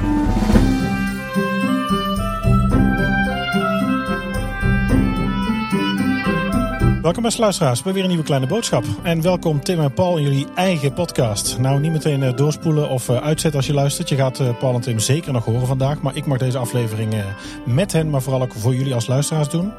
[0.00, 0.77] Thank you.
[7.08, 8.84] Welkom beste luisteraars bij weer een nieuwe kleine boodschap.
[9.02, 11.58] En welkom Tim en Paul in jullie eigen podcast.
[11.58, 14.08] Nou, niet meteen eh, doorspoelen of eh, uitzetten als je luistert.
[14.08, 16.00] Je gaat eh, Paul en Tim zeker nog horen vandaag.
[16.00, 17.14] Maar ik mag deze aflevering
[17.64, 19.72] met hen, maar vooral ook voor jullie als luisteraars doen.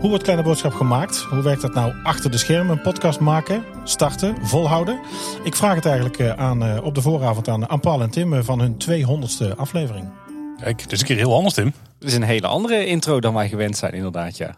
[0.00, 1.18] Hoe wordt kleine boodschap gemaakt?
[1.22, 2.76] Hoe werkt dat nou achter de schermen?
[2.76, 5.00] Een podcast maken, starten, volhouden?
[5.44, 8.76] Ik vraag het eigenlijk aan, op de vooravond aan, aan Paul en Tim van hun
[8.90, 10.08] 200ste aflevering.
[10.60, 11.72] Kijk, het is een keer heel anders Tim.
[11.98, 14.54] Het is een hele andere intro dan wij gewend zijn inderdaad, ja.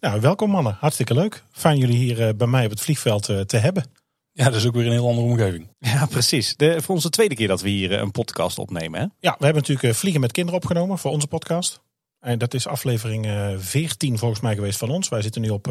[0.00, 0.76] Nou, welkom mannen.
[0.80, 1.44] Hartstikke leuk.
[1.50, 3.84] Fijn jullie hier eh, bij mij op het vliegveld eh, te hebben.
[4.32, 5.68] Ja, dat is ook weer een heel andere omgeving.
[5.78, 6.56] Ja, precies.
[6.56, 9.00] De, voor onze tweede keer dat we hier eh, een podcast opnemen.
[9.00, 9.06] Hè?
[9.18, 11.82] Ja, we hebben natuurlijk Vliegen met Kinderen opgenomen voor onze podcast.
[12.20, 13.26] En dat is aflevering
[13.58, 15.08] 14 volgens mij geweest van ons.
[15.08, 15.66] Wij zitten nu op,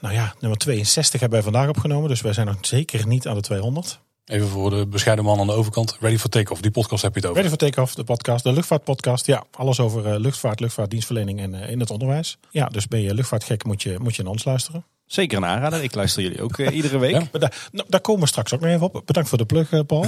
[0.00, 2.08] nou ja, nummer 62 hebben wij vandaag opgenomen.
[2.08, 4.00] Dus wij zijn nog zeker niet aan de 200.
[4.26, 5.96] Even voor de bescheiden man aan de overkant.
[6.00, 7.42] Ready for Takeoff, die podcast heb je het over.
[7.42, 9.26] Ready for Takeoff, de podcast, de luchtvaartpodcast.
[9.26, 12.38] Ja, alles over uh, luchtvaart, luchtvaartdienstverlening en uh, in het onderwijs.
[12.50, 14.84] Ja, dus ben je luchtvaartgek, moet je, moet je naar ons luisteren.
[15.04, 15.82] Zeker een aanrader.
[15.82, 17.12] Ik luister jullie ook uh, iedere week.
[17.12, 19.02] Ja, daar, nou, daar, komen we straks ook nog even op.
[19.04, 20.06] Bedankt voor de plug, Paul.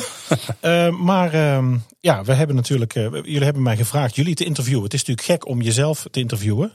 [1.11, 4.85] maar ehm, ja, we hebben natuurlijk, jullie hebben mij gevraagd jullie te interviewen.
[4.85, 6.73] Het is natuurlijk gek om jezelf te interviewen.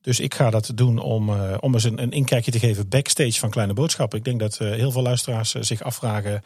[0.00, 3.50] Dus ik ga dat doen om, om eens een, een inkijkje te geven backstage van
[3.50, 4.18] Kleine Boodschappen.
[4.18, 6.42] Ik denk dat heel veel luisteraars zich afvragen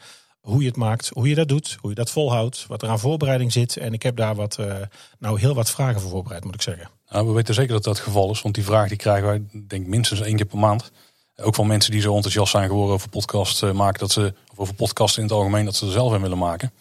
[0.47, 2.99] hoe je het maakt, hoe je dat doet, hoe je dat volhoudt, wat er aan
[2.99, 3.77] voorbereiding zit.
[3.77, 4.75] En ik heb daar wat, uh,
[5.19, 6.89] nou heel wat vragen voor voorbereid, moet ik zeggen.
[7.09, 9.41] Nou, we weten zeker dat dat het geval is, want die vraag die krijgen wij
[9.67, 10.91] denk minstens één keer per maand.
[11.35, 14.59] Ook van mensen die zo enthousiast zijn geworden over podcast eh, maken, dat ze, of
[14.59, 16.71] over podcasten in het algemeen, dat ze er zelf in willen maken.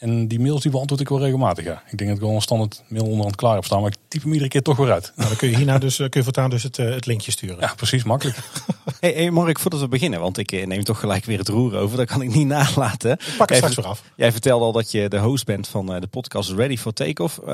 [0.00, 1.64] En die mails die beantwoord ik wel regelmatig.
[1.64, 1.82] Ja.
[1.90, 4.22] Ik denk dat ik wel een standaard mail onderhand klaar heb staan, maar ik typ
[4.22, 5.12] hem iedere keer toch weer uit.
[5.16, 7.30] Nou, dan kun je hierna dus, eh, kun je voortaan dus het, eh, het linkje
[7.30, 7.56] sturen.
[7.60, 8.38] Ja, precies, makkelijk.
[9.00, 11.76] hey, hey Mark, voordat we beginnen, want ik eh, neem toch gelijk weer het roer
[11.76, 13.10] over, dat kan ik niet nalaten.
[13.10, 14.02] Ik pak het straks weer af.
[14.16, 17.46] Jij vertelde al dat je de host bent van de podcast Ready for Takeoff, uh,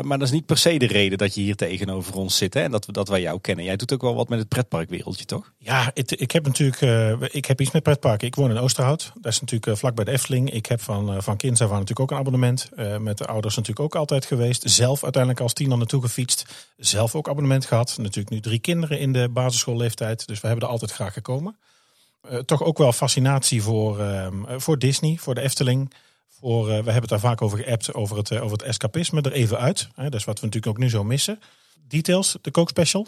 [0.00, 2.60] maar dat is niet per se de reden dat je hier tegenover ons zit hè,
[2.60, 3.64] en dat, dat wij jou kennen.
[3.64, 5.52] Jij doet ook wel wat met het pretparkwereldje, toch?
[5.58, 8.26] Ja, het, ik heb natuurlijk uh, ik heb iets met pretparken.
[8.26, 10.50] Ik woon in Oosterhout, dat is natuurlijk vlak bij de Efteling.
[10.50, 12.68] Ik heb van, van kinds af aan natuurlijk ook een abonnement.
[12.76, 14.70] Uh, met de ouders natuurlijk ook altijd geweest.
[14.70, 16.44] Zelf uiteindelijk als tiener naartoe gefietst.
[16.76, 17.96] Zelf ook abonnement gehad.
[17.98, 20.26] Natuurlijk nu drie kinderen in de basisschoolleeftijd.
[20.26, 21.56] Dus we hebben er altijd graag gekomen.
[22.30, 25.92] Uh, toch ook wel fascinatie voor, uh, voor Disney, voor de Efteling.
[26.28, 29.58] Voor, we hebben het daar vaak over geappt, over het, over het escapisme er even
[29.58, 29.88] uit.
[29.94, 31.40] Hè, dat is wat we natuurlijk ook nu zo missen.
[31.88, 33.06] Details, de kookspecial.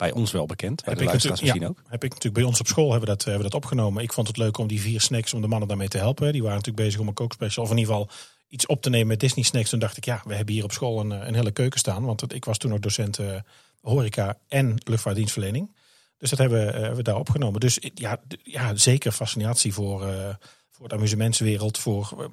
[0.00, 1.82] Bij ons wel bekend, bij heb de luisteraars misschien ook.
[1.86, 4.02] Heb ik natuurlijk bij ons op school hebben we, dat, hebben we dat opgenomen.
[4.02, 6.32] Ik vond het leuk om die vier snacks, om de mannen daarmee te helpen.
[6.32, 8.10] Die waren natuurlijk bezig om een kookspecial, of in ieder geval
[8.48, 9.70] iets op te nemen met Disney Snacks.
[9.70, 12.04] Toen dacht ik, ja, we hebben hier op school een, een hele keuken staan.
[12.04, 13.34] Want ik was toen ook docent uh,
[13.80, 15.76] horeca en luchtvaartdienstverlening.
[16.18, 17.60] Dus dat hebben we, uh, we daar opgenomen.
[17.60, 20.34] Dus ja, ja zeker fascinatie voor, uh,
[20.70, 21.78] voor de amusementswereld.
[21.78, 22.30] Voor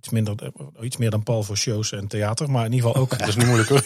[0.00, 2.50] iets, minder, iets meer dan Paul voor shows en theater.
[2.50, 3.18] Maar in ieder geval ook...
[3.18, 3.84] dat is niet moeilijk hoor.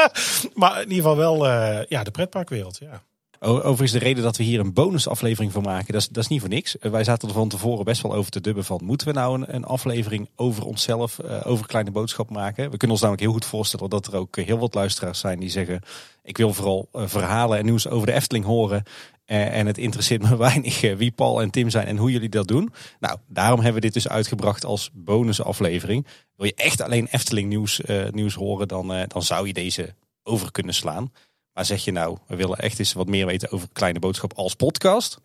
[0.54, 1.46] maar in ieder geval wel
[1.88, 3.02] ja, de pretparkwereld, ja.
[3.40, 6.40] Overigens, de reden dat we hier een bonusaflevering van maken, dat is, dat is niet
[6.40, 6.76] voor niks.
[6.80, 9.54] Wij zaten er van tevoren best wel over te dubben van, moeten we nou een,
[9.54, 12.70] een aflevering over onszelf, uh, over kleine boodschap maken?
[12.70, 15.50] We kunnen ons namelijk heel goed voorstellen dat er ook heel wat luisteraars zijn die
[15.50, 15.80] zeggen,
[16.22, 18.82] ik wil vooral uh, verhalen en nieuws over de Efteling horen.
[19.26, 22.48] Uh, en het interesseert me weinig wie Paul en Tim zijn en hoe jullie dat
[22.48, 22.72] doen.
[23.00, 26.06] Nou, daarom hebben we dit dus uitgebracht als bonusaflevering.
[26.36, 30.74] Wil je echt alleen Efteling nieuws, nieuws horen, dan, dan zou je deze over kunnen
[30.74, 31.12] slaan.
[31.52, 34.54] Maar zeg je nou, we willen echt eens wat meer weten over Kleine Boodschap als
[34.54, 35.20] podcast?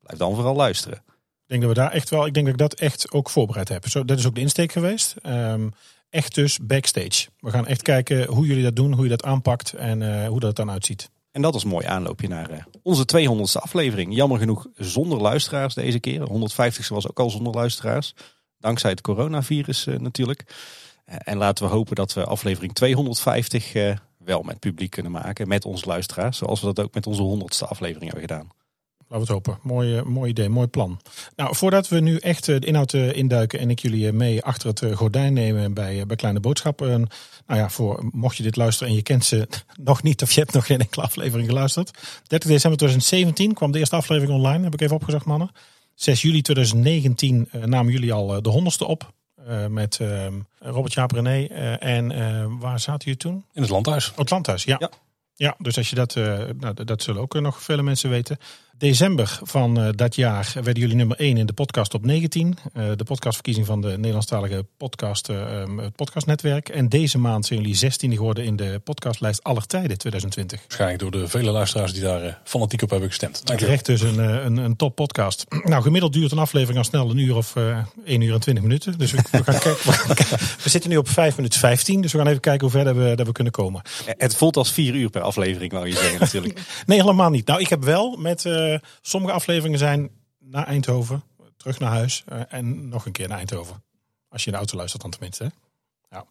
[0.00, 0.98] Blijf dan vooral luisteren.
[0.98, 3.68] Ik denk dat we daar echt wel, ik denk dat ik dat echt ook voorbereid
[3.68, 3.88] heb.
[3.88, 5.14] Zo, dat is ook de insteek geweest.
[5.26, 5.72] Um,
[6.10, 7.28] echt dus backstage.
[7.38, 10.56] We gaan echt kijken hoe jullie dat doen, hoe je dat aanpakt en hoe dat
[10.56, 11.10] dan uitziet.
[11.34, 14.14] En dat een mooi aanloopje naar uh, onze 200ste aflevering.
[14.14, 16.22] Jammer genoeg zonder luisteraars deze keer.
[16.22, 18.14] 150 was ook al zonder luisteraars.
[18.58, 20.44] Dankzij het coronavirus uh, natuurlijk.
[21.04, 23.72] en laten we hopen dat we aflevering 250
[24.18, 25.48] wel met publiek kunnen maken.
[25.48, 26.38] Met onze luisteraars.
[26.38, 28.63] Zoals we dat ook met onze honderdste aflevering hebben gedaan.
[29.08, 29.58] Laten we het hopen.
[29.62, 31.00] Mooi, mooi idee, mooi plan.
[31.36, 35.32] Nou, voordat we nu echt de inhoud induiken en ik jullie mee achter het gordijn
[35.32, 37.08] nemen bij, bij Kleine Boodschappen.
[37.46, 39.48] Nou ja, voor, mocht je dit luisteren en je kent ze
[39.82, 41.90] nog niet of je hebt nog geen enkele aflevering geluisterd.
[42.26, 45.50] 30 december 2017 kwam de eerste aflevering online, heb ik even opgezocht mannen.
[45.94, 49.12] 6 juli 2019 namen jullie al de honderdste op.
[49.48, 50.26] Uh, met uh,
[50.58, 51.46] Robert Jaap René.
[51.50, 53.44] Uh, en waar zaten jullie toen?
[53.52, 54.10] In het landhuis.
[54.10, 54.76] Oh, het landhuis, ja.
[54.78, 54.90] ja.
[55.34, 55.54] ja.
[55.58, 58.38] dus als je dat, nou, dat zullen ook nog vele mensen weten.
[58.78, 62.58] December van uh, dat jaar werden jullie nummer 1 in de podcast op 19.
[62.76, 65.62] Uh, de podcastverkiezing van de Nederlandstalige podcast, uh,
[65.96, 66.68] podcastnetwerk.
[66.68, 70.60] En deze maand zijn jullie 16 geworden in de podcastlijst aller tijden 2020.
[70.60, 73.46] Waarschijnlijk door de vele luisteraars die daar fanatiek op hebben gestemd.
[73.46, 75.44] Dank Terecht dus een, een, een top podcast.
[75.74, 77.56] Nou, gemiddeld duurt een aflevering al snel een uur of
[78.04, 78.98] 1 uur en 20 minuten.
[78.98, 79.58] Dus we, we gaan
[80.06, 80.38] kijken.
[80.62, 82.00] We, zitten nu op 5 minuten 15.
[82.00, 83.82] Dus we gaan even kijken hoe ver we, dat we kunnen komen.
[84.04, 86.60] Het voelt als 4 uur per aflevering, wou je zeggen natuurlijk.
[86.86, 87.46] nee, helemaal niet.
[87.46, 88.44] Nou, ik heb wel met
[89.00, 91.22] sommige afleveringen zijn naar Eindhoven,
[91.56, 93.82] terug naar huis uh, en nog een keer naar Eindhoven.
[94.28, 95.52] Als je in de auto luistert dan tenminste.
[96.10, 96.24] Ja.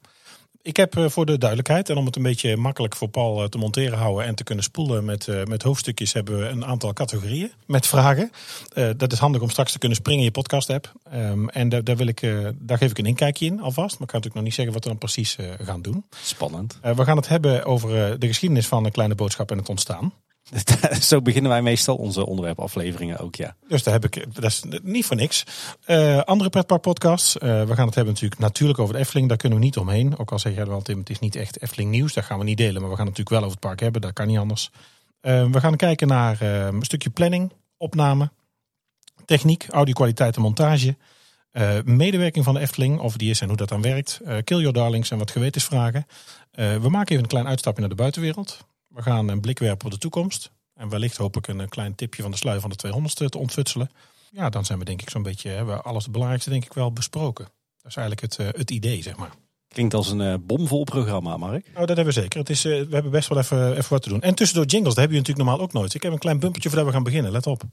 [0.61, 3.57] Ik heb uh, voor de duidelijkheid en om het een beetje makkelijk voor Paul te
[3.57, 7.87] monteren houden en te kunnen spoelen met, met hoofdstukjes hebben we een aantal categorieën met
[7.87, 8.31] vragen.
[8.97, 10.91] dat is handig om straks te kunnen springen in je podcast app.
[11.13, 12.21] Um, en daar, daar, wil ik,
[12.55, 13.99] daar geef ik een inkijkje in alvast.
[13.99, 16.05] Maar ik kan natuurlijk nog niet zeggen wat we dan precies gaan doen.
[16.23, 16.79] Spannend.
[16.81, 20.13] we gaan het hebben over de geschiedenis van een kleine boodschap en het ontstaan.
[21.01, 23.55] Zo beginnen wij meestal onze onderwerpafleveringen ook, ja.
[23.67, 25.43] Dus daar heb ik, dat is niet voor niks.
[25.87, 27.35] Uh, andere pretparkpodcasts.
[27.35, 29.27] Uh, we gaan het hebben natuurlijk natuurlijk over de Efteling.
[29.27, 30.17] Daar kunnen we niet omheen.
[30.17, 32.13] Ook al zeg jij wel, Tim, het is niet echt Efteling nieuws.
[32.13, 32.81] Dat gaan we niet delen.
[32.81, 34.01] Maar we gaan het natuurlijk wel over het park hebben.
[34.01, 34.69] Dat kan niet anders.
[35.21, 38.31] Uh, we gaan kijken naar een stukje planning, opname,
[39.25, 40.97] techniek, audio-kwaliteit en montage.
[41.83, 44.21] medewerking van de Efteling, of die is en hoe dat dan werkt.
[44.43, 46.05] kill your darlings en wat gewetensvragen.
[46.51, 48.65] we maken even een klein uitstapje naar de buitenwereld.
[48.93, 50.51] We gaan een blik werpen op de toekomst.
[50.73, 53.89] En wellicht hoop ik een klein tipje van de sluier van de 200ste te ontfutselen.
[54.31, 56.91] Ja, dan zijn we denk ik zo'n beetje, hebben alles het belangrijkste denk ik wel
[56.91, 57.45] besproken.
[57.81, 59.31] Dat is eigenlijk het, uh, het idee, zeg maar.
[59.67, 61.65] Klinkt als een uh, bomvol programma, Mark.
[61.73, 62.39] Nou, dat hebben we zeker.
[62.39, 64.21] Het is, uh, we hebben best wel even, even wat te doen.
[64.21, 65.93] En tussendoor jingles, dat hebben jullie natuurlijk normaal ook nooit.
[65.93, 67.31] Ik heb een klein bumpertje voordat we gaan beginnen.
[67.31, 67.63] Let op.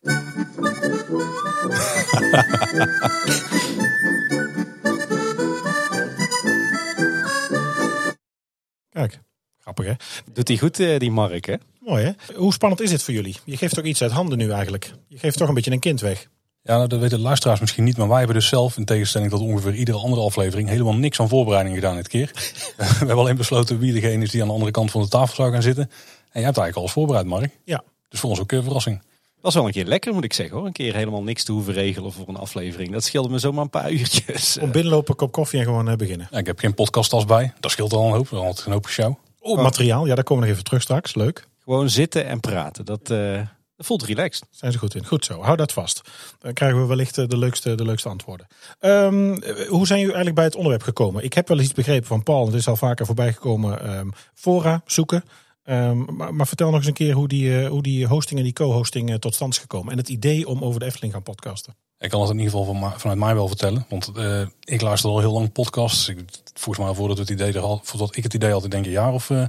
[8.88, 9.20] Kijk,
[9.62, 9.92] Grappig hè?
[10.32, 11.54] Doet hij goed, eh, die Mark hè?
[11.80, 12.34] Mooi hè?
[12.34, 13.36] Hoe spannend is dit voor jullie?
[13.44, 14.92] Je geeft toch iets uit handen nu eigenlijk?
[15.08, 16.28] Je geeft toch een beetje een kind weg?
[16.62, 19.30] Ja, nou, dat weten de luisteraars misschien niet, maar wij hebben dus zelf, in tegenstelling
[19.30, 22.30] tot ongeveer iedere andere aflevering, helemaal niks aan voorbereiding gedaan dit keer.
[22.76, 25.34] we hebben alleen besloten wie degene is die aan de andere kant van de tafel
[25.34, 25.82] zou gaan zitten.
[25.82, 27.58] En jij hebt eigenlijk alles voorbereid, Mark.
[27.64, 27.84] Ja.
[28.08, 28.96] Dus voor ons ook een verrassing.
[29.34, 30.66] Dat was wel een keer lekker, moet ik zeggen hoor.
[30.66, 32.92] Een keer helemaal niks te hoeven regelen voor een aflevering.
[32.92, 34.58] Dat scheelde me zomaar een paar uurtjes.
[34.58, 36.28] Om binnenlopen, kop koffie en gewoon uh, beginnen.
[36.30, 37.52] Ja, ik heb geen podcasttas bij.
[37.60, 38.28] Dat scheelt al een hoop.
[38.30, 39.14] Dan altijd een hoop show.
[39.42, 40.06] Oh, materiaal.
[40.06, 41.14] Ja, daar komen we nog even terug straks.
[41.14, 41.48] Leuk.
[41.58, 42.84] Gewoon zitten en praten.
[42.84, 43.36] Dat, uh,
[43.76, 44.46] dat voelt relaxed.
[44.50, 45.06] Zijn ze goed in.
[45.06, 45.40] Goed zo.
[45.40, 46.00] Hou dat vast.
[46.38, 48.46] Dan krijgen we wellicht eh, de leukste, de leukste antwoorden.
[48.80, 51.24] Um, hoe zijn jullie eigenlijk bij het onderwerp gekomen?
[51.24, 52.46] Ik heb wel eens iets begrepen van Paul.
[52.46, 53.98] Het is al vaker voorbij gekomen.
[53.98, 55.24] Um, fora zoeken.
[55.64, 58.44] Um, maar, maar, vertel nog eens een keer hoe die, uh, hoe die hosting en
[58.44, 59.92] die co-hosting uh, tot stand is gekomen.
[59.92, 61.76] En het idee om over de Efteling gaan podcasten.
[62.02, 63.86] Ik kan het in ieder geval van, vanuit mij wel vertellen.
[63.88, 66.08] Want uh, ik luister al heel lang podcasts.
[66.08, 66.18] Ik,
[66.54, 68.90] volgens mij voordat, het idee er al, voordat ik het idee had, ik denk een
[68.90, 69.44] jaar of uh,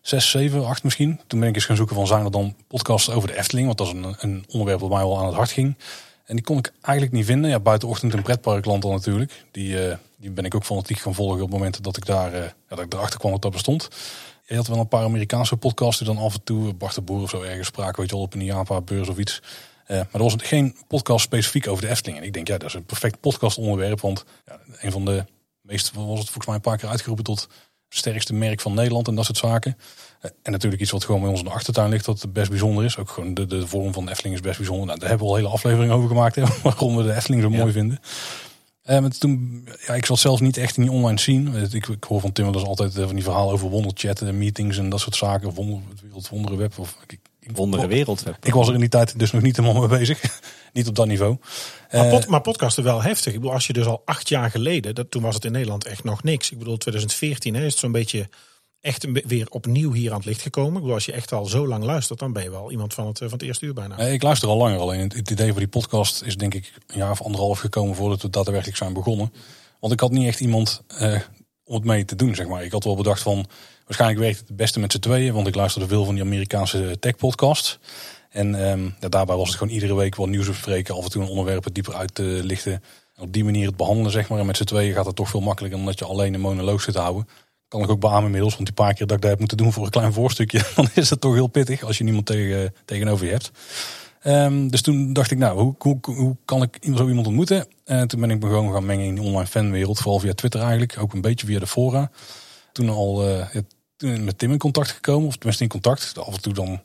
[0.00, 1.20] zes, zeven, acht misschien.
[1.26, 3.66] Toen ben ik eens gaan zoeken van zijn er dan podcasts over de Efteling.
[3.66, 5.76] Want dat is een, een onderwerp wat mij wel aan het hart ging.
[6.24, 7.50] En die kon ik eigenlijk niet vinden.
[7.50, 9.44] Ja, buiten Ochtend en Pretparkland dan natuurlijk.
[9.50, 12.36] Die, uh, die ben ik ook fanatiek gaan volgen op het moment dat ik daar
[12.36, 13.88] ja, dat ik erachter kwam dat dat bestond.
[14.46, 17.22] Je had wel een paar Amerikaanse podcasts die dan af en toe Bart de Boer
[17.22, 18.00] of zo ergens spraken.
[18.00, 19.42] Weet je wel, op een Japa-beurs of iets.
[19.90, 22.18] Uh, maar er was geen podcast specifiek over de Efteling.
[22.18, 24.00] En ik denk, ja, dat is een perfect podcast onderwerp.
[24.00, 25.24] Want ja, een van de
[25.60, 27.48] meest, was het volgens mij een paar keer uitgeroepen tot
[27.88, 29.76] sterkste merk van Nederland en dat soort zaken.
[30.22, 32.84] Uh, en natuurlijk iets wat gewoon bij ons in de achtertuin ligt, dat best bijzonder
[32.84, 32.96] is.
[32.96, 34.86] Ook gewoon de, de vorm van de Efteling is best bijzonder.
[34.86, 37.50] Nou, daar hebben we al hele aflevering over gemaakt, hè, waarom we de Efteling zo
[37.50, 37.56] ja.
[37.56, 38.00] mooi vinden.
[38.84, 41.68] Uh, toen, ja, ik zat zelf niet echt in die online scene.
[41.72, 44.88] Ik, ik hoor van Tim wel eens altijd van die verhalen over wonderchatten, meetings en
[44.88, 45.54] dat soort zaken.
[45.54, 46.78] Wonder, het wereldwondere web.
[46.78, 47.18] Of, ik,
[47.54, 48.24] Wondere wereld.
[48.42, 50.40] Ik was er in die tijd dus nog niet helemaal mee bezig.
[50.72, 51.36] niet op dat niveau.
[51.90, 53.32] Maar, pod, maar podcasten wel heftig.
[53.32, 55.84] Ik bedoel, als je dus al acht jaar geleden, dat, toen was het in Nederland
[55.84, 56.50] echt nog niks.
[56.50, 58.28] Ik bedoel, 2014 hè, is het zo'n beetje
[58.80, 60.72] echt een, weer opnieuw hier aan het licht gekomen.
[60.72, 63.06] Ik bedoel, als je echt al zo lang luistert, dan ben je wel iemand van
[63.06, 63.98] het, van het eerste uur bijna.
[63.98, 64.78] Ik luister al langer.
[64.78, 68.22] Alleen het idee voor die podcast is denk ik een jaar of anderhalf gekomen voordat
[68.22, 69.32] we daadwerkelijk zijn begonnen.
[69.80, 71.20] Want ik had niet echt iemand uh,
[71.64, 72.64] om het mee te doen, zeg maar.
[72.64, 73.46] Ik had wel bedacht van,
[73.90, 75.34] waarschijnlijk werkt het het beste met z'n tweeën.
[75.34, 77.78] Want ik luisterde veel van die Amerikaanse tech podcasts.
[78.30, 80.94] En um, ja, daarbij was het gewoon iedere week wel nieuws bespreken.
[80.94, 82.72] Af en toe een onderwerp dieper uit te lichten.
[83.16, 84.38] En op die manier het behandelen, zeg maar.
[84.38, 86.82] En met z'n tweeën gaat het toch veel makkelijker dan dat je alleen een monoloog
[86.82, 87.28] zit te houden.
[87.68, 88.54] Kan ik ook beamen inmiddels.
[88.54, 90.62] Want die paar keer dat ik dat heb moeten doen voor een klein voorstukje.
[90.76, 93.50] Dan is het toch heel pittig als je niemand tegen, tegenover je hebt.
[94.24, 97.66] Um, dus toen dacht ik, nou, hoe, hoe, hoe kan ik zo iemand ontmoeten?
[97.84, 99.98] En toen ben ik me gewoon gaan mengen in de online fanwereld.
[99.98, 100.96] Vooral via Twitter eigenlijk.
[100.98, 102.10] Ook een beetje via de fora.
[102.72, 103.66] Toen al uh, toen
[104.00, 105.28] met Tim in contact gekomen.
[105.28, 106.18] Of tenminste in contact.
[106.18, 106.82] Af en toe dan...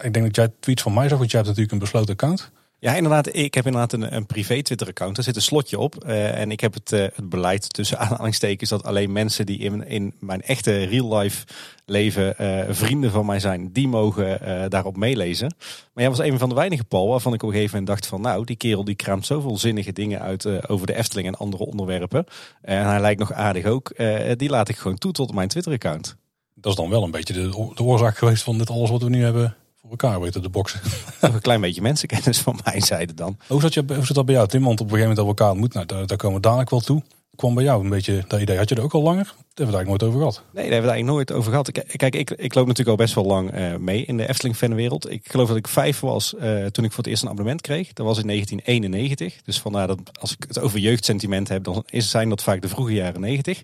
[0.00, 1.18] Ik denk dat jij tweets van mij zag.
[1.18, 2.50] Want jij hebt natuurlijk een besloten account.
[2.80, 3.34] Ja, inderdaad.
[3.34, 5.14] Ik heb inderdaad een, een privé Twitter-account.
[5.14, 6.04] Daar zit een slotje op.
[6.06, 9.86] Uh, en ik heb het, uh, het beleid tussen aanhalingstekens dat alleen mensen die in,
[9.86, 11.46] in mijn echte real-life
[11.84, 14.40] leven uh, vrienden van mij zijn, die mogen
[14.70, 15.54] daarop meelezen.
[15.92, 18.06] Maar jij was een van de weinige, Paul, waarvan ik op een gegeven moment dacht
[18.06, 21.66] van nou, die kerel die kraamt zoveel zinnige dingen uit over de Efteling en andere
[21.66, 22.24] onderwerpen.
[22.62, 23.92] En hij lijkt nog aardig ook.
[24.36, 26.16] die laat ik gewoon toe tot mijn Twitter-account.
[26.60, 29.08] Dat is dan wel een beetje de, de oorzaak geweest van dit alles wat we
[29.08, 30.80] nu hebben voor elkaar weten de boksen.
[31.20, 33.38] een klein beetje mensenkennis van mijn zijde dan.
[33.46, 34.62] Hoe zat, je, hoe zat dat bij jou, Tim?
[34.62, 36.70] Want op een gegeven moment dat we elkaar ontmoeten, nou, daar, daar komen we dadelijk
[36.70, 37.02] wel toe
[37.40, 38.56] kwam bij jou een beetje dat idee?
[38.56, 39.24] Had je er ook al langer?
[39.24, 40.34] Daar hebben we het nooit over gehad.
[40.34, 41.72] Nee, daar hebben we eigenlijk nooit over gehad.
[41.96, 45.10] Kijk, ik, ik loop natuurlijk al best wel lang uh, mee in de Efteling fanwereld.
[45.10, 47.92] Ik geloof dat ik vijf was uh, toen ik voor het eerst een abonnement kreeg.
[47.92, 49.42] Dat was in 1991.
[49.44, 52.68] Dus vandaar dat als ik het over jeugdsentiment heb, dan is, zijn dat vaak de
[52.68, 53.62] vroege jaren 90.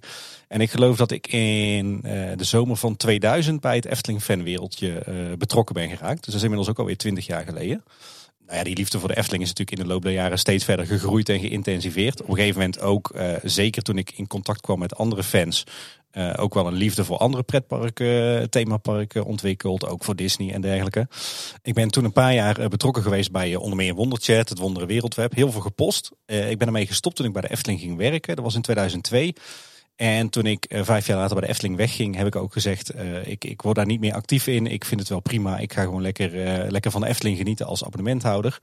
[0.48, 5.02] En ik geloof dat ik in uh, de zomer van 2000 bij het Efteling fanwereldje
[5.38, 6.24] betrokken ben geraakt.
[6.24, 7.84] Dus dat is inmiddels ook alweer 20 jaar geleden
[8.46, 10.64] nou ja, die liefde voor de Efteling is natuurlijk in de loop der jaren steeds
[10.64, 12.22] verder gegroeid en geïntensiveerd.
[12.22, 15.64] Op een gegeven moment ook, uh, zeker toen ik in contact kwam met andere fans,
[16.12, 19.86] uh, ook wel een liefde voor andere pretparken, themaparken ontwikkeld.
[19.86, 21.08] Ook voor Disney en dergelijke.
[21.62, 25.34] Ik ben toen een paar jaar betrokken geweest bij onder meer Wonderchat, het Wondere Wereldweb.
[25.34, 26.10] Heel veel gepost.
[26.26, 28.36] Ik ben ermee gestopt toen ik bij de Efteling ging werken.
[28.36, 29.34] Dat was in 2002.
[29.96, 32.94] En toen ik uh, vijf jaar later bij de Efteling wegging, heb ik ook gezegd:
[32.94, 34.66] uh, ik, ik word daar niet meer actief in.
[34.66, 35.58] Ik vind het wel prima.
[35.58, 38.60] Ik ga gewoon lekker, uh, lekker van de Efteling genieten als abonnementhouder.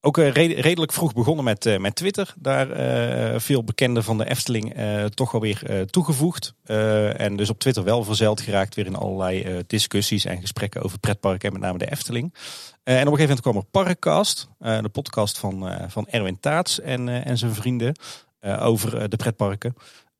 [0.00, 2.34] Ook redelijk vroeg begonnen met, met Twitter.
[2.38, 4.74] Daar veel bekenden van de Efteling
[5.14, 6.54] toch alweer toegevoegd.
[6.64, 11.46] en dus op Twitter wel verzeild geraakt weer in allerlei discussies en gesprekken over pretparken
[11.48, 12.34] en met name de Efteling.
[12.82, 17.08] en op een gegeven moment kwam er Parkcast, de podcast van, van Erwin Taats en,
[17.08, 17.94] en zijn vrienden
[18.40, 19.74] over de pretparken.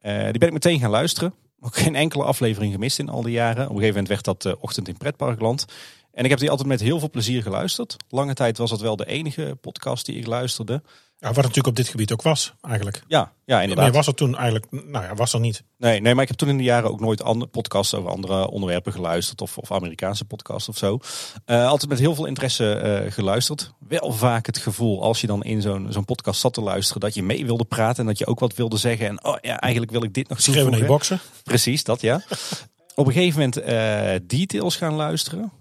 [0.07, 1.35] Uh, die ben ik meteen gaan luisteren.
[1.61, 3.63] Ook geen enkele aflevering gemist in al die jaren.
[3.65, 5.65] Op een gegeven moment werd dat uh, Ochtend in Pretparkland.
[6.13, 7.97] En ik heb die altijd met heel veel plezier geluisterd.
[8.09, 10.83] Lange tijd was dat wel de enige podcast die ik luisterde.
[11.25, 13.03] Ja, wat natuurlijk op dit gebied ook was, eigenlijk.
[13.07, 13.85] Ja, ja inderdaad.
[13.85, 15.63] Nee, was er toen eigenlijk, nou ja, was er niet.
[15.79, 18.51] Nee, nee, maar ik heb toen in de jaren ook nooit andere podcasts over andere
[18.51, 19.41] onderwerpen geluisterd.
[19.41, 20.99] Of, of Amerikaanse podcasts of zo.
[21.47, 23.73] Uh, altijd met heel veel interesse uh, geluisterd.
[23.89, 27.15] Wel vaak het gevoel, als je dan in zo'n zo'n podcast zat te luisteren, dat
[27.15, 27.99] je mee wilde praten.
[28.01, 29.07] En dat je ook wat wilde zeggen.
[29.07, 31.21] En oh ja, eigenlijk wil ik dit nog Schreeuwen naar je boksen.
[31.43, 32.23] Precies, dat ja.
[32.95, 35.53] op een gegeven moment uh, details gaan luisteren.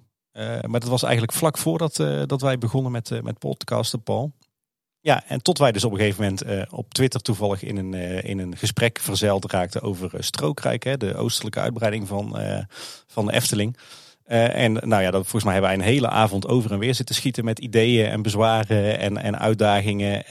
[0.67, 4.31] maar dat was eigenlijk vlak voordat dat wij begonnen met, met podcasten, Paul.
[5.03, 7.93] Ja, en tot wij dus op een gegeven moment uh, op Twitter toevallig in een,
[7.93, 12.37] uh, in een gesprek verzeild raakten over uh, Strookrijk, hè, de oostelijke uitbreiding van,
[13.07, 13.77] van de Efteling.
[14.25, 17.15] en nou ja, dat, volgens mij hebben wij een hele avond over en weer zitten
[17.15, 20.23] schieten met ideeën en bezwaren en, en uitdagingen.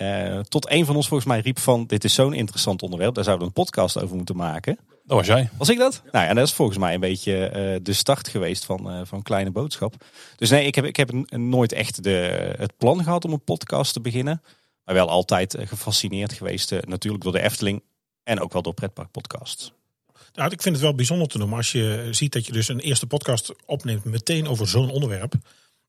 [0.48, 3.46] tot een van ons volgens mij riep van, dit is zo'n interessant onderwerp, daar zouden
[3.46, 4.78] we een podcast over moeten maken.
[5.04, 5.48] Dat was jij.
[5.58, 6.02] Was ik dat?
[6.12, 7.50] Nou ja, dat is volgens mij een beetje
[7.82, 9.94] de start geweest van, van Kleine Boodschap.
[10.36, 13.92] Dus nee, ik heb, ik heb nooit echt de, het plan gehad om een podcast
[13.92, 14.42] te beginnen.
[14.84, 17.82] Maar wel altijd eh, gefascineerd geweest, eh, natuurlijk door de Efteling
[18.22, 19.72] en ook wel door pretparkpodcasts.
[20.32, 22.80] Nou, ik vind het wel bijzonder te noemen als je ziet dat je dus een
[22.80, 25.34] eerste podcast opneemt meteen over zo'n onderwerp.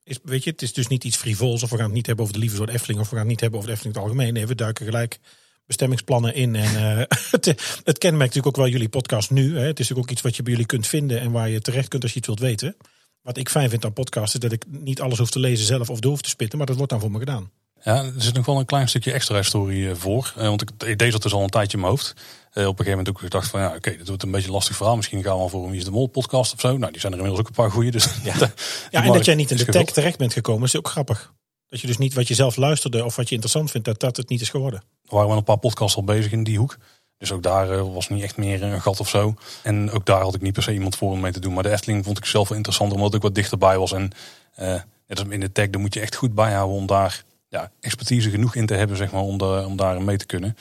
[0.03, 2.25] Is, weet je, het is dus niet iets frivols of we gaan het niet hebben
[2.25, 3.97] over de liefde voor de Efteling of we gaan het niet hebben over de Efteling
[3.97, 4.33] in het algemeen.
[4.33, 5.19] Nee, we duiken gelijk
[5.65, 6.55] bestemmingsplannen in.
[6.55, 7.45] En uh, het,
[7.83, 9.57] het kenmerkt natuurlijk ook wel jullie podcast nu.
[9.57, 9.65] Hè.
[9.65, 12.03] Het is ook iets wat je bij jullie kunt vinden en waar je terecht kunt
[12.03, 12.75] als je iets wilt weten.
[13.21, 15.89] Wat ik fijn vind aan podcasts is dat ik niet alles hoef te lezen zelf
[15.89, 17.51] of door hoef te spitten, maar dat wordt dan voor me gedaan.
[17.83, 20.33] Ja, er zit nog wel een klein stukje extra historie eh, voor.
[20.37, 22.13] Eh, want ik, idee zat dus al een tijdje in mijn hoofd.
[22.53, 24.47] Uh, op een gegeven moment ook gedacht van ja, oké, okay, dit wordt een beetje
[24.47, 24.95] een lastig verhaal.
[24.95, 26.77] Misschien gaan we al voor een Wie is de Mol podcast of zo.
[26.77, 27.91] Nou, die zijn er inmiddels ook een paar goede.
[27.91, 28.33] Dus ja,
[28.91, 31.33] ja en dat jij niet in de tech terecht bent gekomen is ook grappig.
[31.67, 34.17] Dat je dus niet wat je zelf luisterde of wat je interessant vindt, dat dat
[34.17, 34.79] het niet is geworden.
[34.79, 36.77] Er waren wel een paar podcasts al bezig in die hoek.
[37.17, 39.35] Dus ook daar was niet echt meer een gat of zo.
[39.61, 41.53] En ook daar had ik niet per se iemand voor om mee te doen.
[41.53, 43.91] Maar de Efteling vond ik zelf wel interessant, omdat ik wat dichterbij was.
[43.91, 44.11] En
[44.59, 44.81] uh,
[45.29, 48.65] in de tech, daar moet je echt goed bijhouden om daar ja, expertise genoeg in
[48.65, 50.57] te hebben zeg maar, om, de, om daar mee te kunnen.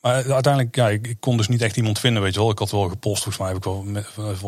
[0.00, 2.50] Maar uiteindelijk, ja, ik, kon dus niet echt iemand vinden, weet je wel.
[2.50, 4.06] Ik had wel gepost, volgens mij heb ik wel met,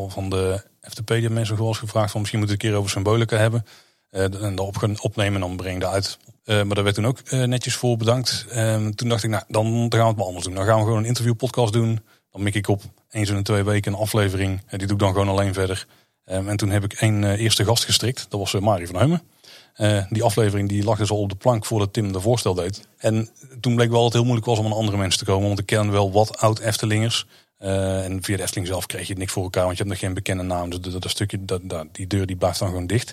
[0.09, 3.37] van de FTP mensen gewoon eens gevraagd van misschien moet ik een keer over symbolica
[3.37, 3.67] hebben.
[4.11, 6.19] Uh, en daarop opnemen en dan breng dat uit.
[6.45, 8.47] Uh, maar daar werd toen ook uh, netjes voor bedankt.
[8.53, 10.55] Uh, toen dacht ik, nou, dan, dan gaan we het maar anders doen.
[10.55, 12.01] Dan gaan we gewoon een interview podcast doen.
[12.33, 14.63] Dan mik ik op eens in de twee weken een aflevering.
[14.67, 15.87] En die doe ik dan gewoon alleen verder.
[16.25, 18.27] en toen heb ik één eerste gast gestrikt.
[18.29, 19.23] Dat was Marie van Heumen.
[19.79, 22.89] Uh, die aflevering die lag dus al op de plank voordat Tim de voorstel deed.
[22.97, 23.29] En
[23.61, 25.47] toen bleek wel dat het heel moeilijk was om aan andere mensen te komen.
[25.47, 27.27] Want ik ken wel wat oud Eftelingers.
[27.61, 29.65] Uh, en via de Efteling zelf kreeg je het niks voor elkaar.
[29.65, 30.71] Want je hebt nog geen bekende naam.
[30.71, 33.13] Dus dat, dat stukje, dat, dat, die deur die blijft dan gewoon dicht.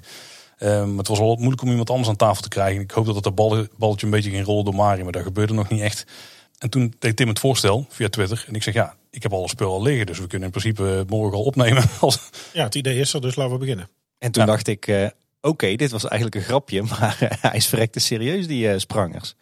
[0.59, 2.81] Uh, maar het was wel moeilijk om iemand anders aan tafel te krijgen.
[2.81, 5.03] Ik hoop dat het bal, balletje een beetje ging rollen door Mario.
[5.03, 6.05] Maar dat gebeurde nog niet echt.
[6.57, 8.45] En toen deed Tim het voorstel via Twitter.
[8.47, 10.05] En ik zeg ja, ik heb alle spul al liggen.
[10.05, 11.83] Dus we kunnen in principe morgen al opnemen.
[12.53, 13.89] Ja, het idee is er, dus laten we beginnen.
[14.17, 15.11] En toen dacht ik,
[15.45, 19.35] oké, dit was eigenlijk een grapje, maar hij is verrekte serieus, die uh, sprangers.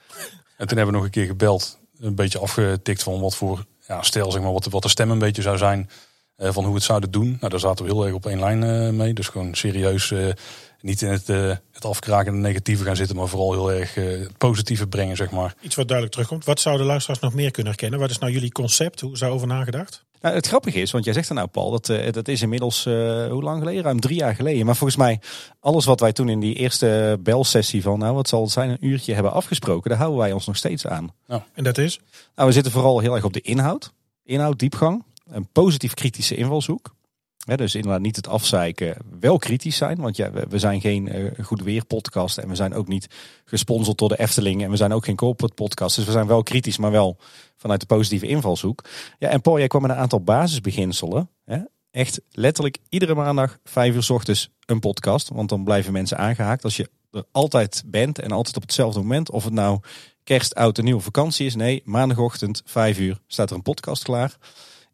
[0.57, 4.01] En toen hebben we nog een keer gebeld, een beetje afgetikt van wat voor ja,
[4.01, 5.89] stel, zeg maar, wat, wat de stem een beetje zou zijn
[6.37, 7.37] uh, van hoe we het zouden doen.
[7.39, 9.13] Nou, daar zaten we heel erg op één lijn mee.
[9.13, 10.13] Dus gewoon serieus,
[10.83, 11.27] niet in het,
[11.71, 15.55] het afkraken en negatieve gaan zitten, maar vooral heel erg het positieve brengen, zeg maar.
[15.61, 16.45] Iets wat duidelijk terugkomt.
[16.45, 17.99] Wat zouden luisteraars nog meer kunnen herkennen?
[17.99, 18.99] Wat is nou jullie concept?
[18.99, 20.03] Hoe is daarover nagedacht?
[20.23, 22.85] Nou, het grappige is, want jij zegt er nou Paul, dat, uh, dat is inmiddels
[22.85, 22.93] uh,
[23.27, 23.83] hoe lang geleden?
[23.83, 24.65] Ruim drie jaar geleden.
[24.65, 25.19] Maar volgens mij,
[25.59, 28.85] alles wat wij toen in die eerste belsessie van, nou wat zal het zijn, een
[28.85, 31.13] uurtje hebben afgesproken, daar houden wij ons nog steeds aan.
[31.27, 31.45] Ja.
[31.53, 31.99] En dat is?
[32.35, 33.93] Nou, we zitten vooral heel erg op de inhoud.
[34.23, 36.93] Inhoud, diepgang, een positief kritische invalshoek
[37.45, 39.97] dus inderdaad niet het afzeiken, wel kritisch zijn.
[39.97, 43.07] Want ja, we, zijn geen uh, goed weer podcast en we zijn ook niet
[43.45, 45.95] gesponsord door de Efteling en we zijn ook geen corporate podcast.
[45.95, 47.17] Dus we zijn wel kritisch, maar wel
[47.57, 48.83] vanuit de positieve invalshoek.
[49.19, 51.29] Ja, en Paul, jij kwam met een aantal basisbeginselen.
[51.45, 51.59] Hè?
[51.91, 55.29] Echt letterlijk iedere maandag vijf uur s ochtends een podcast.
[55.29, 56.63] Want dan blijven mensen aangehaakt.
[56.63, 59.79] Als je er altijd bent en altijd op hetzelfde moment, of het nou
[60.23, 61.55] kerst, oud en nieuwe vakantie is.
[61.55, 64.37] Nee, maandagochtend vijf uur staat er een podcast klaar.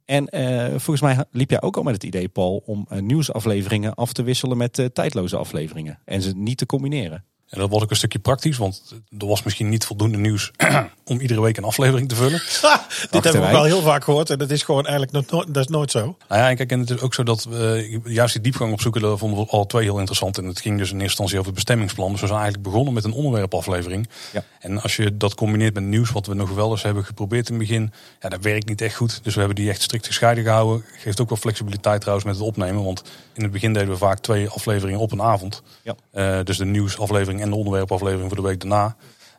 [0.09, 3.93] En uh, volgens mij liep jij ook al met het idee, Paul, om uh, nieuwsafleveringen
[3.93, 5.99] af te wisselen met uh, tijdloze afleveringen.
[6.05, 7.23] En ze niet te combineren.
[7.49, 10.51] En dat was ook een stukje praktisch, want er was misschien niet voldoende nieuws
[11.05, 12.41] om iedere week een aflevering te vullen.
[13.11, 15.57] dit hebben we ook wel heel vaak gehoord en dat is gewoon eigenlijk nog dat
[15.57, 16.17] is nooit zo.
[16.27, 19.19] Nou ja, kijk, en het is ook zo dat we juist die diepgang opzoeken, dat
[19.19, 20.37] vonden we alle twee heel interessant.
[20.37, 22.11] En het ging dus in eerste instantie over het bestemmingsplan.
[22.11, 24.09] Dus we zijn eigenlijk begonnen met een onderwerpaflevering.
[24.33, 24.43] Ja.
[24.59, 27.59] En als je dat combineert met nieuws, wat we nog wel eens hebben geprobeerd in
[27.59, 29.19] het begin, ja, dat werkt niet echt goed.
[29.23, 30.85] Dus we hebben die echt strikt gescheiden gehouden.
[30.97, 33.03] Geeft ook wel flexibiliteit trouwens met het opnemen, want
[33.33, 35.61] in het begin deden we vaak twee afleveringen op een avond.
[35.83, 35.95] Ja.
[36.13, 38.95] Uh, dus de nieuwsaflevering en de onderwerpaflevering voor de week daarna.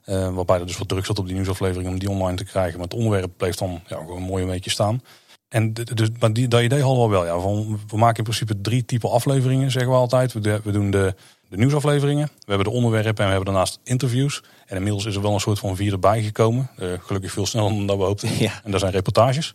[0.07, 2.79] Uh, waarbij er dus wat druk zat op die nieuwsaflevering om die online te krijgen.
[2.79, 5.03] Maar het onderwerp bleef dan ja, gewoon een mooi weekje staan.
[5.49, 7.25] En dus, maar die, dat idee hadden we wel.
[7.25, 10.33] Ja, van, we maken in principe drie type afleveringen, zeggen we altijd.
[10.33, 11.15] We, we doen de,
[11.49, 14.43] de nieuwsafleveringen, we hebben de onderwerpen en we hebben daarnaast interviews.
[14.67, 16.71] En inmiddels is er wel een soort van vierde bijgekomen.
[16.79, 18.29] Uh, gelukkig veel sneller dan we hoopten.
[18.39, 18.61] Ja.
[18.65, 19.55] En dat zijn reportages.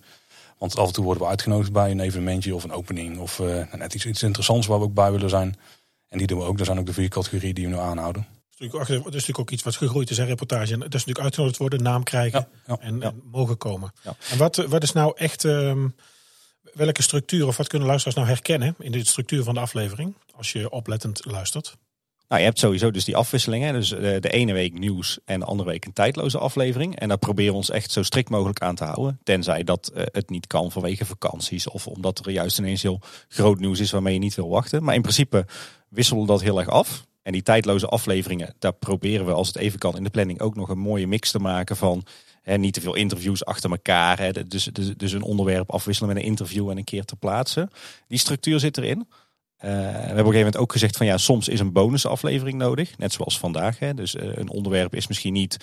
[0.57, 3.19] Want af en toe worden we uitgenodigd bij een evenementje of een opening.
[3.19, 5.55] Of uh, net iets, iets interessants waar we ook bij willen zijn.
[6.09, 6.57] En die doen we ook.
[6.57, 8.25] Dat zijn ook de vier categorieën die we nu aanhouden.
[8.57, 10.73] Dat is natuurlijk ook iets wat gegroeid is, een reportage.
[10.73, 12.47] En dat is natuurlijk uitgenodigd worden, naam krijgen
[12.79, 13.93] en, mogen komen.
[14.29, 15.95] En wat, wat is nou echt, um,
[16.73, 20.13] welke structuur of wat kunnen luisteraars nou herkennen in de structuur van de aflevering?
[20.35, 21.77] Als je oplettend luistert.
[22.27, 23.73] Nou, je hebt sowieso dus die afwisselingen.
[23.73, 26.99] Dus de, eh, de, ene week nieuws en de andere week een tijdloze aflevering.
[26.99, 29.19] En daar proberen we ons echt zo strikt mogelijk aan te houden.
[29.23, 31.69] Tenzij dat uh, het niet kan vanwege vakanties.
[31.69, 34.83] Of omdat er juist ineens heel groot nieuws is waarmee je niet wil wachten.
[34.83, 35.45] Maar in principe
[35.89, 37.05] wisselen we dat heel erg af.
[37.25, 40.55] En die tijdloze afleveringen, daar proberen we als het even kan in de planning ook
[40.55, 42.03] nog een mooie mix te maken van
[42.41, 44.19] hè, niet te veel interviews achter elkaar.
[44.19, 47.69] Hè, dus, dus, een onderwerp afwisselen met een interview en een keer te plaatsen.
[48.07, 48.97] Die structuur zit erin.
[48.97, 49.05] Uh,
[49.61, 52.97] we hebben op een gegeven moment ook gezegd van ja, soms is een bonusaflevering nodig.
[52.97, 53.79] Net zoals vandaag.
[53.79, 53.93] Hè.
[53.93, 55.57] Dus uh, een onderwerp is misschien niet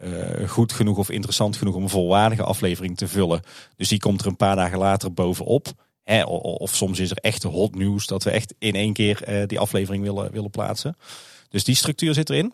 [0.00, 3.42] uh, goed genoeg of interessant genoeg om een volwaardige aflevering te vullen.
[3.76, 5.72] Dus die komt er een paar dagen later bovenop.
[6.24, 9.58] Of soms is er echt hot nieuws dat we echt in één keer uh, die
[9.58, 10.96] aflevering willen, willen plaatsen.
[11.48, 12.52] Dus die structuur zit erin.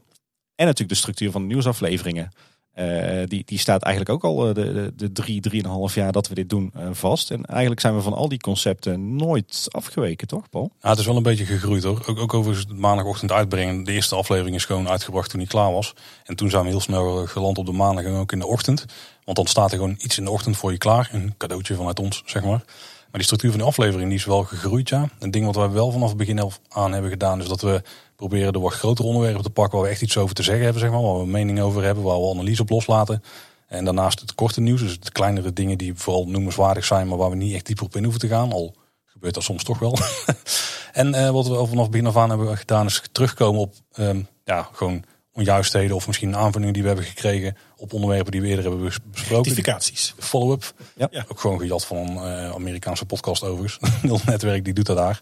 [0.55, 2.31] En natuurlijk de structuur van de nieuwsafleveringen.
[2.79, 6.35] Uh, die, die staat eigenlijk ook al de, de, de drie, drieënhalf jaar dat we
[6.35, 7.31] dit doen vast.
[7.31, 10.71] En eigenlijk zijn we van al die concepten nooit afgeweken, toch Paul?
[10.81, 12.03] Ja, het is wel een beetje gegroeid hoor.
[12.07, 13.85] Ook, ook over maandagochtend uitbrengen.
[13.85, 15.93] De eerste aflevering is gewoon uitgebracht toen hij klaar was.
[16.25, 18.85] En toen zijn we heel snel geland op de maandag en ook in de ochtend.
[19.25, 21.09] Want dan staat er gewoon iets in de ochtend voor je klaar.
[21.13, 22.65] Een cadeautje vanuit ons, zeg maar.
[23.11, 25.09] Maar die structuur van de aflevering die is wel gegroeid, ja.
[25.19, 27.83] Een ding wat wij wel vanaf het begin aan hebben gedaan, is dat we
[28.17, 30.83] proberen de wat grotere onderwerpen te pakken waar we echt iets over te zeggen hebben,
[30.83, 31.03] zeg maar.
[31.03, 33.23] Waar we een mening over hebben, waar we analyse op loslaten.
[33.67, 37.31] En daarnaast het korte nieuws, dus de kleinere dingen die vooral noemenswaardig zijn, maar waar
[37.31, 38.53] we niet echt dieper op in hoeven te gaan.
[38.53, 39.99] Al gebeurt dat soms toch wel.
[40.93, 44.27] en uh, wat we vanaf het begin af aan hebben gedaan, is terugkomen op um,
[44.45, 45.05] ja, gewoon
[45.39, 49.45] onjuistheden of misschien aanvullingen die we hebben gekregen op onderwerpen die we eerder hebben besproken.
[49.45, 50.15] Rectificaties.
[50.19, 50.73] Follow-up.
[50.97, 51.25] Ja.
[51.29, 53.93] Ook gewoon gejat van een uh, Amerikaanse podcast overigens.
[54.03, 55.21] Nul netwerk die doet dat daar.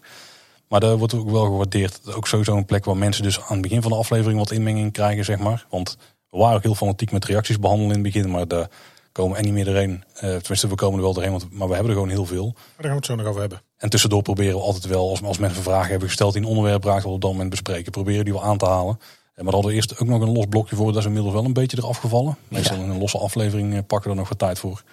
[0.67, 2.13] Maar daar wordt ook wel gewaardeerd.
[2.13, 4.91] Ook sowieso een plek waar mensen dus aan het begin van de aflevering wat inmenging
[4.93, 5.65] krijgen, zeg maar.
[5.69, 5.97] Want
[6.29, 8.69] we waren ook heel fanatiek met reacties behandelen in het begin, maar daar
[9.11, 10.03] komen er niet meer doorheen.
[10.13, 12.53] Uh, tenminste, we komen er wel doorheen, want, maar we hebben er gewoon heel veel.
[12.53, 13.61] Daar gaan we het zo nog over hebben.
[13.77, 16.83] En tussendoor proberen we altijd wel, als, als mensen vragen hebben gesteld die een onderwerp
[16.83, 18.99] raakt, wat we op dat moment bespreken, proberen die wel aan te halen.
[19.37, 20.87] Maar we hadden eerst ook nog een los blokje voor.
[20.91, 22.37] Dat is inmiddels wel een beetje eraf gevallen.
[22.47, 24.83] Meestal in een losse aflevering eh, pakken we er nog wat tijd voor.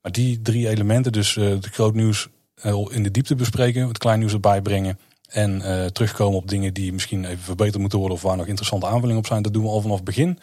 [0.00, 2.28] Maar die drie elementen, dus uh, het groot nieuws
[2.64, 4.98] uh, in de diepte bespreken, het klein nieuws erbij brengen.
[5.28, 8.86] En uh, terugkomen op dingen die misschien even verbeterd moeten worden of waar nog interessante
[8.86, 9.42] aanvullingen op zijn.
[9.42, 10.38] Dat doen we al vanaf het begin.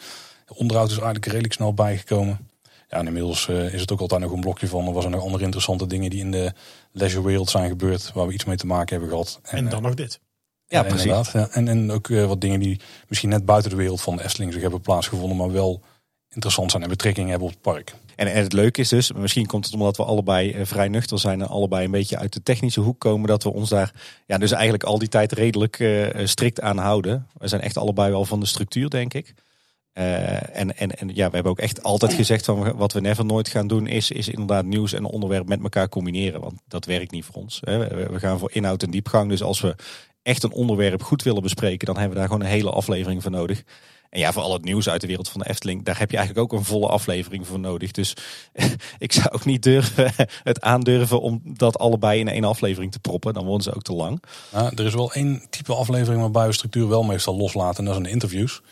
[0.46, 2.48] De onderhoud is eigenlijk redelijk snel bijgekomen.
[2.88, 4.86] Ja, en inmiddels is het ook altijd nog een blokje van.
[4.86, 6.52] Er was er nog andere interessante dingen die in de
[6.92, 8.12] leisure wereld zijn gebeurd.
[8.12, 9.40] Waar we iets mee te maken hebben gehad.
[9.42, 10.20] En, en dan nog dit.
[10.70, 11.04] Ja, precies.
[11.04, 11.32] inderdaad.
[11.32, 11.48] Ja.
[11.50, 14.52] En, en ook eh, wat dingen die misschien net buiten de wereld van de Efteling
[14.52, 15.82] zich hebben plaatsgevonden, maar wel
[16.28, 17.94] interessant zijn en betrekking hebben op het park.
[18.16, 21.18] En, en het leuke is dus, misschien komt het omdat we allebei eh, vrij nuchter
[21.18, 23.92] zijn en allebei een beetje uit de technische hoek komen, dat we ons daar
[24.26, 27.26] ja, dus eigenlijk al die tijd redelijk eh, strikt aan houden.
[27.38, 29.34] We zijn echt allebei wel van de structuur, denk ik.
[29.92, 33.24] Eh, en, en, en ja, we hebben ook echt altijd gezegd van wat we never
[33.24, 36.40] nooit gaan doen is, is inderdaad nieuws en onderwerp met elkaar combineren.
[36.40, 37.60] Want dat werkt niet voor ons.
[37.64, 37.78] Hè.
[37.78, 39.28] We, we gaan voor inhoud en diepgang.
[39.28, 39.74] Dus als we
[40.22, 43.30] echt een onderwerp goed willen bespreken, dan hebben we daar gewoon een hele aflevering voor
[43.30, 43.62] nodig.
[44.10, 46.16] En ja, voor al het nieuws uit de wereld van de Efteling, daar heb je
[46.16, 47.90] eigenlijk ook een volle aflevering voor nodig.
[47.90, 48.16] Dus
[48.98, 53.34] ik zou ook niet durven, het aandurven om dat allebei in één aflevering te proppen.
[53.34, 54.22] Dan worden ze ook te lang.
[54.52, 57.78] Nou, er is wel één type aflevering waarbij we structuur wel meestal loslaten.
[57.78, 58.62] En dat zijn de interviews.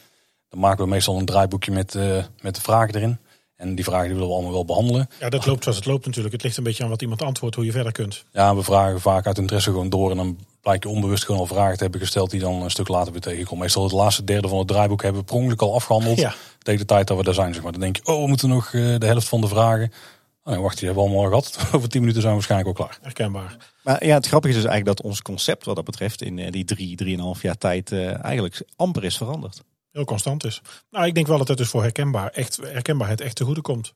[0.49, 3.19] Dan maken we meestal een draaiboekje met, uh, met de vragen erin.
[3.57, 5.09] En die vragen die willen we allemaal wel behandelen.
[5.21, 6.35] Ja, dat loopt zoals het loopt natuurlijk.
[6.35, 8.25] Het ligt een beetje aan wat iemand antwoordt, hoe je verder kunt.
[8.33, 10.11] Ja, we vragen vaak uit interesse gewoon door.
[10.11, 12.89] En dan blijkt je onbewust gewoon al vragen te hebben gesteld die dan een stuk
[12.89, 13.59] later weer tegenkomen.
[13.59, 16.19] Meestal het laatste derde van het draaiboek hebben we per ongeluk al afgehandeld.
[16.19, 16.35] Ja.
[16.59, 17.73] Tegen de tijd dat we daar zijn, zeg maar.
[17.73, 19.93] Dan denk je, oh, we moeten nog uh, de helft van de vragen.
[20.43, 21.59] Oh, nee, wacht, die hebben we allemaal gehad.
[21.75, 22.99] Over tien minuten zijn we waarschijnlijk al klaar.
[23.03, 23.57] Herkenbaar.
[23.83, 26.51] Maar ja, het grappige is dus eigenlijk dat ons concept wat dat betreft in uh,
[26.51, 29.63] die drie, drieënhalf jaar tijd uh, eigenlijk amper is veranderd.
[29.93, 30.63] Heel constant is.
[30.91, 33.95] Nou, ik denk wel dat het dus voor herkenbaar, echt, herkenbaarheid echt te goede komt.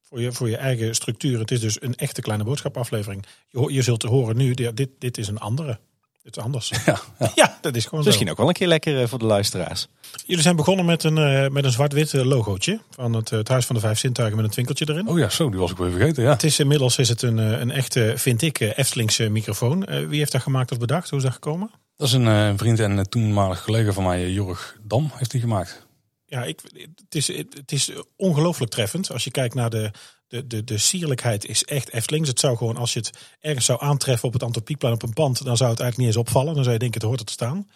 [0.00, 1.38] Voor je, voor je eigen structuur.
[1.38, 3.24] Het is dus een echte kleine boodschapaflevering.
[3.48, 5.78] Je, je zult horen nu, dit, dit is een andere.
[6.22, 6.68] Dit is anders.
[6.86, 7.32] Ja, ja.
[7.34, 8.32] ja dat is gewoon Misschien zo.
[8.32, 9.86] ook wel een keer lekker uh, voor de luisteraars.
[10.26, 12.80] Jullie zijn begonnen met een, uh, met een zwart-wit logootje.
[12.90, 15.08] Van het, het Huis van de Vijf Zintuigen met een twinkeltje erin.
[15.08, 16.22] Oh ja, zo, die was ik weer vergeten.
[16.22, 16.30] Ja.
[16.30, 19.86] Het is inmiddels is het een, een echte, vind ik, Eftelingse microfoon.
[19.88, 21.08] Uh, wie heeft dat gemaakt of bedacht?
[21.10, 21.70] Hoe is dat gekomen?
[21.96, 25.86] Dat is een vriend en toenmalig collega van mij, Jorg Dam, heeft die gemaakt.
[26.26, 26.60] Ja, ik,
[27.04, 29.12] het is, het is ongelooflijk treffend.
[29.12, 29.90] Als je kijkt naar de,
[30.32, 32.28] de, de, de sierlijkheid is echt Eftelings.
[32.28, 35.44] Het zou gewoon, als je het ergens zou aantreffen op het Antropiekplein op een pand,
[35.44, 36.54] dan zou het eigenlijk niet eens opvallen.
[36.54, 37.68] Dan zou je denken, het hoort er te staan.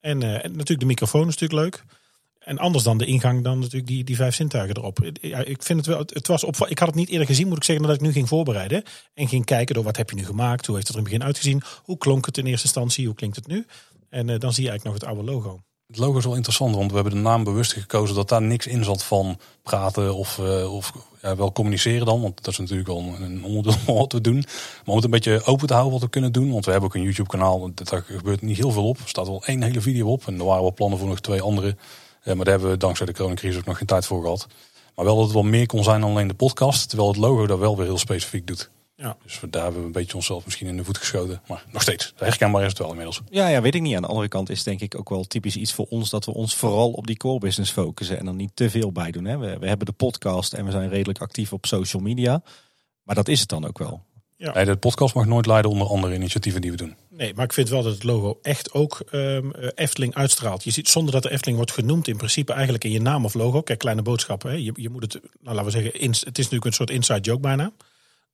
[0.00, 1.84] En, uh, en natuurlijk de microfoon is natuurlijk leuk.
[2.38, 5.04] En anders dan de ingang, dan natuurlijk die, die vijf zintuigen erop.
[5.44, 7.64] Ik vind het wel, het was op, ik had het niet eerder gezien, moet ik
[7.64, 8.82] zeggen, dat ik nu ging voorbereiden.
[9.14, 11.18] En ging kijken door wat heb je nu gemaakt, hoe heeft het er in het
[11.18, 13.66] begin uitgezien, hoe klonk het in eerste instantie, hoe klinkt het nu.
[14.08, 15.60] En uh, dan zie je eigenlijk nog het oude logo.
[15.86, 18.66] Het logo is wel interessant, want we hebben de naam bewust gekozen dat daar niks
[18.66, 20.92] in zat van praten of, uh, of
[21.36, 22.20] wel communiceren dan.
[22.20, 24.34] Want dat is natuurlijk wel een onderdeel van wat we doen.
[24.34, 26.52] Maar om het een beetje open te houden wat we kunnen doen.
[26.52, 28.98] Want we hebben ook een YouTube kanaal, daar gebeurt niet heel veel op.
[28.98, 31.42] Er staat wel één hele video op en er waren wel plannen voor nog twee
[31.42, 31.66] andere.
[31.66, 34.46] Uh, maar daar hebben we dankzij de coronacrisis ook nog geen tijd voor gehad.
[34.94, 36.88] Maar wel dat het wel meer kon zijn dan alleen de podcast.
[36.88, 38.70] Terwijl het logo daar wel weer heel specifiek doet.
[38.96, 39.16] Ja.
[39.22, 41.42] Dus daar hebben we een beetje onszelf misschien in de voet geschoten.
[41.48, 43.20] Maar nog steeds, herkenbaar is het wel inmiddels.
[43.30, 43.96] Ja, ja, weet ik niet.
[43.96, 46.34] Aan de andere kant is denk ik ook wel typisch iets voor ons dat we
[46.34, 49.24] ons vooral op die core business focussen en er niet te veel bij doen.
[49.24, 49.38] Hè.
[49.38, 52.42] We, we hebben de podcast en we zijn redelijk actief op social media.
[53.02, 54.02] Maar dat is het dan ook wel.
[54.36, 54.52] Ja.
[54.52, 56.96] Nee, de podcast mag nooit leiden onder andere initiatieven die we doen.
[57.08, 60.64] Nee, maar ik vind wel dat het logo echt ook um, Efteling uitstraalt.
[60.64, 63.34] Je ziet zonder dat de Efteling wordt genoemd in principe eigenlijk in je naam of
[63.34, 63.62] logo.
[63.62, 64.50] Kijk, kleine boodschappen.
[64.50, 64.56] Hè.
[64.56, 67.40] Je, je moet het, nou laten we zeggen, het is natuurlijk een soort inside joke
[67.40, 67.72] bijna.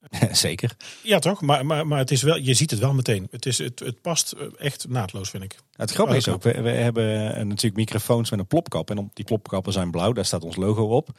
[0.31, 0.75] Zeker.
[1.03, 1.41] Ja, toch?
[1.41, 3.27] Maar, maar, maar het is wel, je ziet het wel meteen.
[3.31, 5.55] Het, is, het, het past echt naadloos, vind ik.
[5.75, 7.07] Het grappige is ook, we, we hebben
[7.47, 8.89] natuurlijk microfoons met een plopkap.
[8.89, 11.09] En op die plopkappen zijn blauw, daar staat ons logo op.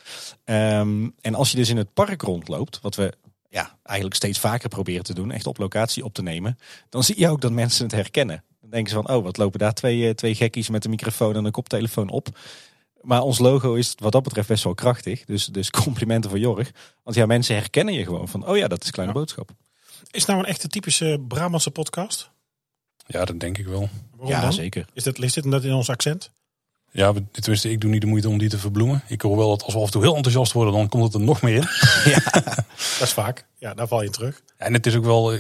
[0.45, 3.13] Um, en als je dus in het park rondloopt, wat we
[3.49, 7.19] ja, eigenlijk steeds vaker proberen te doen, echt op locatie op te nemen, dan zie
[7.19, 8.45] je ook dat mensen het herkennen.
[8.61, 11.45] Dan denken ze van, oh, wat lopen daar twee, twee gekkies met een microfoon en
[11.45, 12.29] een koptelefoon op.
[13.03, 15.25] Maar ons logo is wat dat betreft best wel krachtig.
[15.25, 16.71] Dus, dus complimenten voor Jorg.
[17.03, 19.19] Want ja, mensen herkennen je gewoon van, oh ja, dat is Kleine ja.
[19.19, 19.51] Boodschap.
[20.11, 22.31] Is het nou een echte typische Brabantse podcast?
[23.07, 23.89] Ja, dat denk ik wel.
[24.11, 24.53] Waarom ja, dan?
[24.53, 24.87] zeker.
[24.93, 26.31] Is dat, ligt dit dat in ons accent?
[26.91, 29.03] Ja, tenminste, ik doe niet de moeite om die te verbloemen.
[29.09, 31.15] Ik hoor wel dat als we af en toe heel enthousiast worden, dan komt het
[31.15, 31.67] er nog meer in.
[32.13, 32.21] ja,
[32.99, 33.47] dat is vaak.
[33.59, 34.43] Ja, daar val je terug.
[34.57, 35.33] En het is ook wel,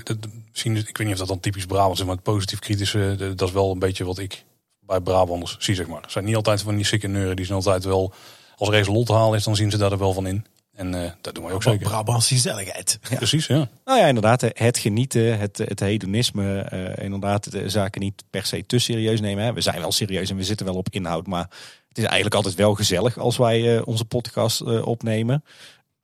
[0.50, 3.48] misschien, ik weet niet of dat dan typisch Brabants is, maar het positief kritische, dat
[3.48, 4.44] is wel een beetje wat ik
[4.92, 6.02] bij Brabanders zie, zeg maar.
[6.02, 8.12] Het zijn niet altijd van die sikke neuren, die zijn altijd wel,
[8.56, 10.46] als er eens lol te halen is, dan zien ze daar er wel van in.
[10.72, 11.88] En uh, dat doen wij ook zeker.
[11.88, 12.98] Brabantse gezelligheid.
[13.10, 13.16] Ja.
[13.16, 13.68] Precies, ja.
[13.84, 14.40] Nou ja, inderdaad.
[14.40, 16.68] Het genieten, het, het hedonisme.
[16.72, 19.44] Uh, inderdaad, de zaken niet per se te serieus nemen.
[19.44, 19.52] Hè.
[19.52, 21.26] We zijn wel serieus en we zitten wel op inhoud.
[21.26, 21.46] Maar
[21.88, 25.44] het is eigenlijk altijd wel gezellig als wij uh, onze podcast opnemen.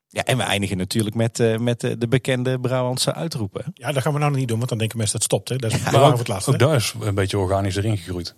[0.08, 3.64] Ja, en we eindigen natuurlijk met, met de bekende Brabantse uitroepen.
[3.74, 5.48] Ja, dat gaan we nou nog niet doen, want dan denken mensen dat het stopt.
[5.48, 5.56] Hè.
[5.56, 6.50] Dat is ja, ook, het laatste.
[6.50, 8.34] Ook daar is een beetje organisch erin gegroeid.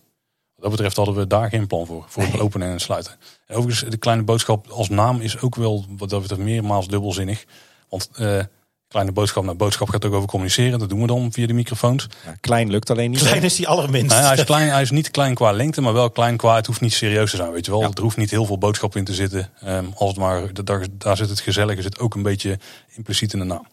[0.61, 2.05] Wat dat betreft hadden we daar geen plan voor.
[2.09, 3.13] Voor het openen en het sluiten.
[3.47, 7.45] En overigens, de kleine boodschap als naam is ook wel wat dat betreft meermaals dubbelzinnig.
[7.89, 8.43] Want uh,
[8.89, 10.79] kleine boodschap naar boodschap gaat ook over communiceren.
[10.79, 12.07] Dat doen we dan via de microfoons.
[12.25, 13.21] Ja, klein lukt alleen niet.
[13.21, 14.11] Klein is die allerminst.
[14.11, 16.67] Nou, hij, is klein, hij is niet klein qua lengte, maar wel klein qua het
[16.67, 17.53] hoeft niet serieus te zijn.
[17.53, 17.91] Weet je wel, ja.
[17.95, 19.51] er hoeft niet heel veel boodschap in te zitten.
[19.67, 22.59] Um, als het maar, daar, daar zit het gezellige, zit ook een beetje
[22.95, 23.67] impliciet in de naam.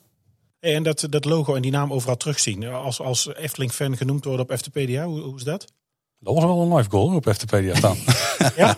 [0.60, 2.68] En dat, dat logo en die naam overal terugzien.
[2.68, 5.66] Als, als Efteling-fan genoemd worden op FTPDA, hoe, hoe is dat?
[6.20, 7.98] Dat was wel een live goal op FTPedia staan.
[8.56, 8.78] Ja,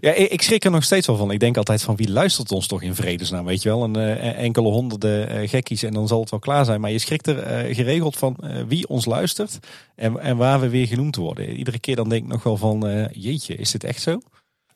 [0.00, 1.30] Ja, ik ik schrik er nog steeds wel van.
[1.30, 3.82] Ik denk altijd van wie luistert ons toch in vredesnaam, weet je wel.
[3.82, 6.80] Een eh, enkele honderden eh, gekkies en dan zal het wel klaar zijn.
[6.80, 8.36] Maar je schrikt er eh, geregeld van
[8.68, 9.58] wie ons luistert
[9.96, 11.56] en, en waar we weer genoemd worden.
[11.56, 14.20] Iedere keer dan denk ik nog wel van, jeetje, is dit echt zo?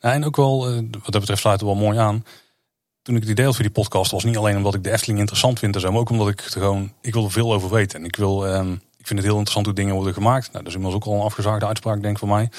[0.00, 2.24] Ja, en ook wel, wat dat betreft sluit het wel mooi aan.
[3.02, 5.18] Toen ik het idee had voor die podcast was niet alleen omdat ik de Efteling
[5.18, 7.70] interessant vind en zo, maar ook omdat ik er gewoon, ik wil er veel over
[7.70, 7.98] weten.
[7.98, 10.52] En ik wil, ehm, ik vind het heel interessant hoe dingen worden gemaakt.
[10.52, 12.50] Nou, dat is inmiddels ook al een afgezaagde uitspraak, denk ik, van mij.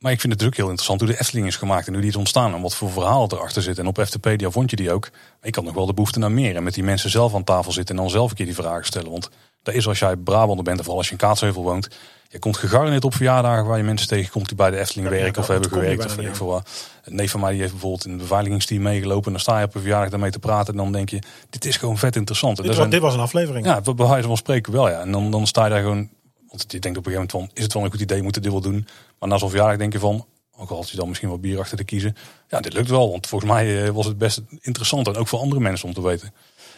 [0.00, 2.10] Maar ik vind het ook heel interessant hoe de Efteling is gemaakt en hoe die
[2.10, 3.78] is ontstaan en wat voor verhaal erachter zit.
[3.78, 5.10] En op FTpedia vond je die ook.
[5.42, 7.72] Ik had nog wel de behoefte naar meer en met die mensen zelf aan tafel
[7.72, 9.10] zitten en dan zelf een keer die vragen stellen.
[9.10, 9.30] Want
[9.62, 11.88] dat is als jij Brabander bent of als je in Kaatsheuvel woont.
[12.28, 15.42] Je komt gegarandeerd op verjaardagen waar je mensen tegenkomt die bij de Efteling Ja, werken
[15.42, 16.70] of hebben gewerkt of weet ik niet veel wat.
[17.04, 19.26] Een neef van mij die heeft bijvoorbeeld in het beveiligingsteam meegelopen.
[19.26, 20.72] En dan sta je op een verjaardag daarmee te praten.
[20.72, 21.18] En dan denk je,
[21.50, 22.56] dit is gewoon vet interessant.
[22.58, 23.66] En dit, was, zijn- dit was een aflevering.
[23.66, 25.00] ja, bij wijze van spreken wel ja.
[25.00, 26.08] En dan, dan sta je daar gewoon,
[26.48, 28.42] want je denkt op een gegeven moment van, is het wel een goed idee, moeten
[28.42, 28.86] we dit wel doen?
[29.18, 31.58] Maar na zo'n verjaardag denk je van, ook al had je dan misschien wat bier
[31.58, 32.16] achter te kiezen.
[32.48, 35.06] Ja, dit lukt wel, want volgens mij eh, was het best interessant.
[35.06, 36.32] En ook voor andere mensen om te weten.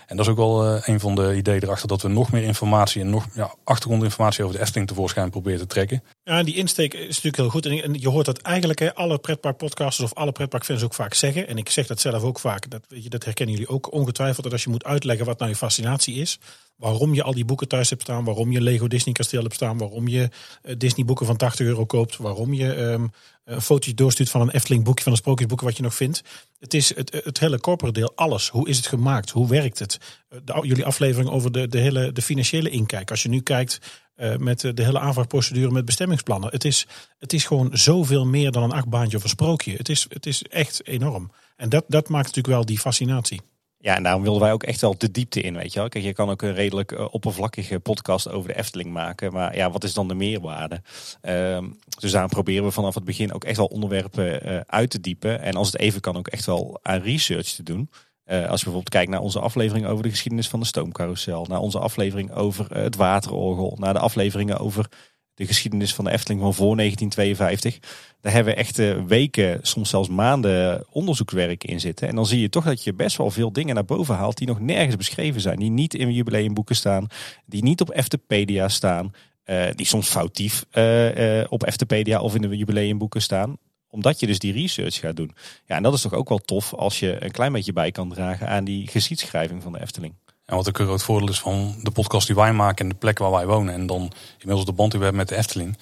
[0.07, 2.43] En dat is ook wel eh, een van de ideeën erachter, dat we nog meer
[2.43, 6.03] informatie en nog ja, achtergrondinformatie over de Efteling tevoorschijn proberen te trekken.
[6.25, 7.67] Ja, die insteek is natuurlijk heel goed.
[7.67, 11.49] En en je hoort dat eigenlijk hè, alle pretparkpodcasters of alle pretparkfans ook vaak zeggen.
[11.49, 12.71] En ik zeg dat zelf ook vaak.
[12.71, 14.43] Dat, weet je, dat herkennen jullie ook ongetwijfeld.
[14.45, 16.39] Dat als je moet uitleggen wat nou je fascinatie is.
[16.77, 18.25] Waarom je al die boeken thuis hebt staan.
[18.25, 19.79] Waarom je Lego Disney kasteel hebt staan.
[19.79, 20.31] Waarom je
[20.63, 22.17] eh, Disney boeken van 80 euro koopt.
[22.17, 23.07] Waarom je ehm,
[23.45, 25.03] een fotootje doorstuurt van een Efteling boekje.
[25.03, 26.23] Van een sprookjesboek wat je nog vindt.
[26.59, 28.13] Het is het, het hele corporate deel.
[28.15, 28.49] Alles.
[28.49, 29.31] Hoe is het gemaakt?
[29.31, 29.99] Hoe werkt het?
[30.29, 33.11] Eh, jullie aflevering over de, de hele de financiële inkijk.
[33.11, 33.81] Als je nu kijkt
[34.15, 36.51] eh, met eh, de hele aanvraagprocedure met bestemmingsplannen.
[36.51, 36.87] Het is,
[37.19, 39.77] het is gewoon zoveel meer dan een achtbaantje of een sprookje.
[39.77, 41.31] Het is, het is echt enorm.
[41.57, 43.41] En dat, dat maakt natuurlijk wel die fascinatie.
[43.85, 45.89] Ja, en daarom wilden wij ook echt wel de diepte in, weet je wel.
[45.89, 49.33] Kijk, je kan ook een redelijk eh, oppervlakkige podcast over de Efteling maken.
[49.33, 50.83] Maar ja, wat is dan de meerwaarde?
[51.21, 51.65] Ehm,
[51.99, 55.41] dus daarom proberen we vanaf het begin ook echt wel onderwerpen eh, uit te diepen.
[55.41, 57.91] En als het even kan ook echt wel aan research te doen.
[58.25, 61.47] Eh, als je bijvoorbeeld kijkt naar onze aflevering over de geschiedenis van de stoomcarousel.
[61.49, 63.77] Naar onze aflevering over het waterorgel.
[63.81, 64.89] Naar de afleveringen over
[65.35, 68.14] de geschiedenis van de Efteling van voor 1952.
[68.25, 72.09] Daar hebben we echt eh, weken, soms zelfs maanden onderzoekswerk in zitten.
[72.09, 74.47] En dan zie je toch dat je best wel veel dingen naar boven haalt die
[74.47, 75.59] nog nergens beschreven zijn.
[75.59, 77.07] Die niet in jubileumboeken staan,
[77.47, 79.13] die niet op Eftepedia staan.
[79.45, 83.57] eh, die soms foutief eh, eh, op Eftepedia of in de jubileumboeken staan
[83.89, 85.35] omdat je dus die research gaat doen.
[85.67, 88.09] Ja, en dat is toch ook wel tof als je een klein beetje bij kan
[88.09, 90.15] dragen aan die geschiedschrijving van de Efteling.
[90.45, 92.99] En wat ook een groot voordeel is van de podcast die wij maken en de
[92.99, 93.75] plek waar wij wonen.
[93.75, 95.79] En dan inmiddels de band die we hebben met de Efteling.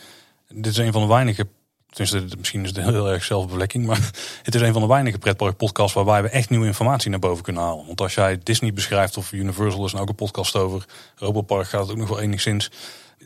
[0.48, 1.46] Dit is een van de weinige,
[1.92, 3.86] tenminste misschien is het heel erg zelfbevlekking.
[3.86, 3.96] Maar
[4.42, 7.62] het is een van de weinige pretparkpodcasts waarbij we echt nieuwe informatie naar boven kunnen
[7.62, 7.86] halen.
[7.86, 10.84] Want als jij Disney beschrijft of Universal is nou ook een podcast over.
[11.16, 12.70] Robopark gaat het ook nog wel enigszins.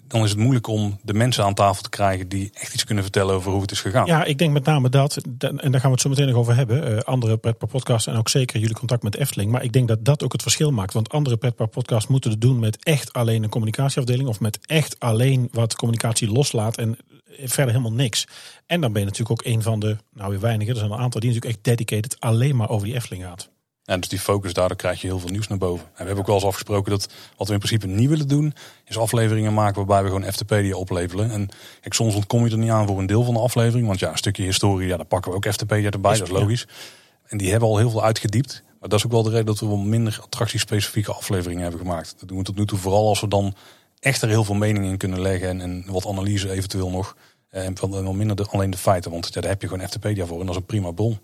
[0.08, 3.04] Dan is het moeilijk om de mensen aan tafel te krijgen die echt iets kunnen
[3.04, 4.06] vertellen over hoe het is gegaan.
[4.06, 6.36] Ja, ik denk met name dat, da- en daar gaan we het zo meteen nog
[6.36, 6.96] over hebben.
[6.96, 9.50] eh, andere pretparkpodcasts en ook zeker jullie contact met Efteling.
[9.50, 10.92] Maar ik denk dat dat ook het verschil maakt.
[10.92, 14.28] Want andere pretparkpodcasts moeten het doen met echt alleen een communicatieafdeling.
[14.28, 16.96] Of met echt alleen wat communicatie loslaat en
[17.44, 18.26] verder helemaal niks.
[18.66, 20.98] En dan ben je natuurlijk ook een van de, nou weer weinigen, er zijn een
[20.98, 23.50] aantal die natuurlijk echt dedicated alleen maar over die Efteling gaat.
[23.86, 25.84] Ja, dus die focus, daardoor krijg je heel veel nieuws naar boven.
[25.86, 28.54] En we hebben ook wel eens afgesproken dat wat we in principe niet willen doen,
[28.84, 31.30] is afleveringen maken waarbij we gewoon FTPedia opleveren.
[31.30, 31.48] En
[31.80, 33.86] kijk, soms ontkom je er niet aan voor een deel van de aflevering.
[33.86, 36.66] Want ja, een stukje historie, ja, daar pakken we ook FTPedia erbij, dat is logisch.
[37.26, 38.62] En die hebben al heel veel uitgediept.
[38.80, 42.14] Maar dat is ook wel de reden dat we wel minder attractiespecifieke afleveringen hebben gemaakt.
[42.18, 43.54] Dat doen we tot nu toe vooral als we dan
[43.98, 45.48] echt er heel veel mening in kunnen leggen.
[45.48, 47.16] En, en wat analyse eventueel nog.
[47.50, 49.10] En van- wel minder de, alleen de feiten.
[49.10, 51.18] Want ja, daar heb je gewoon FTPedia voor en dat is een prima bron.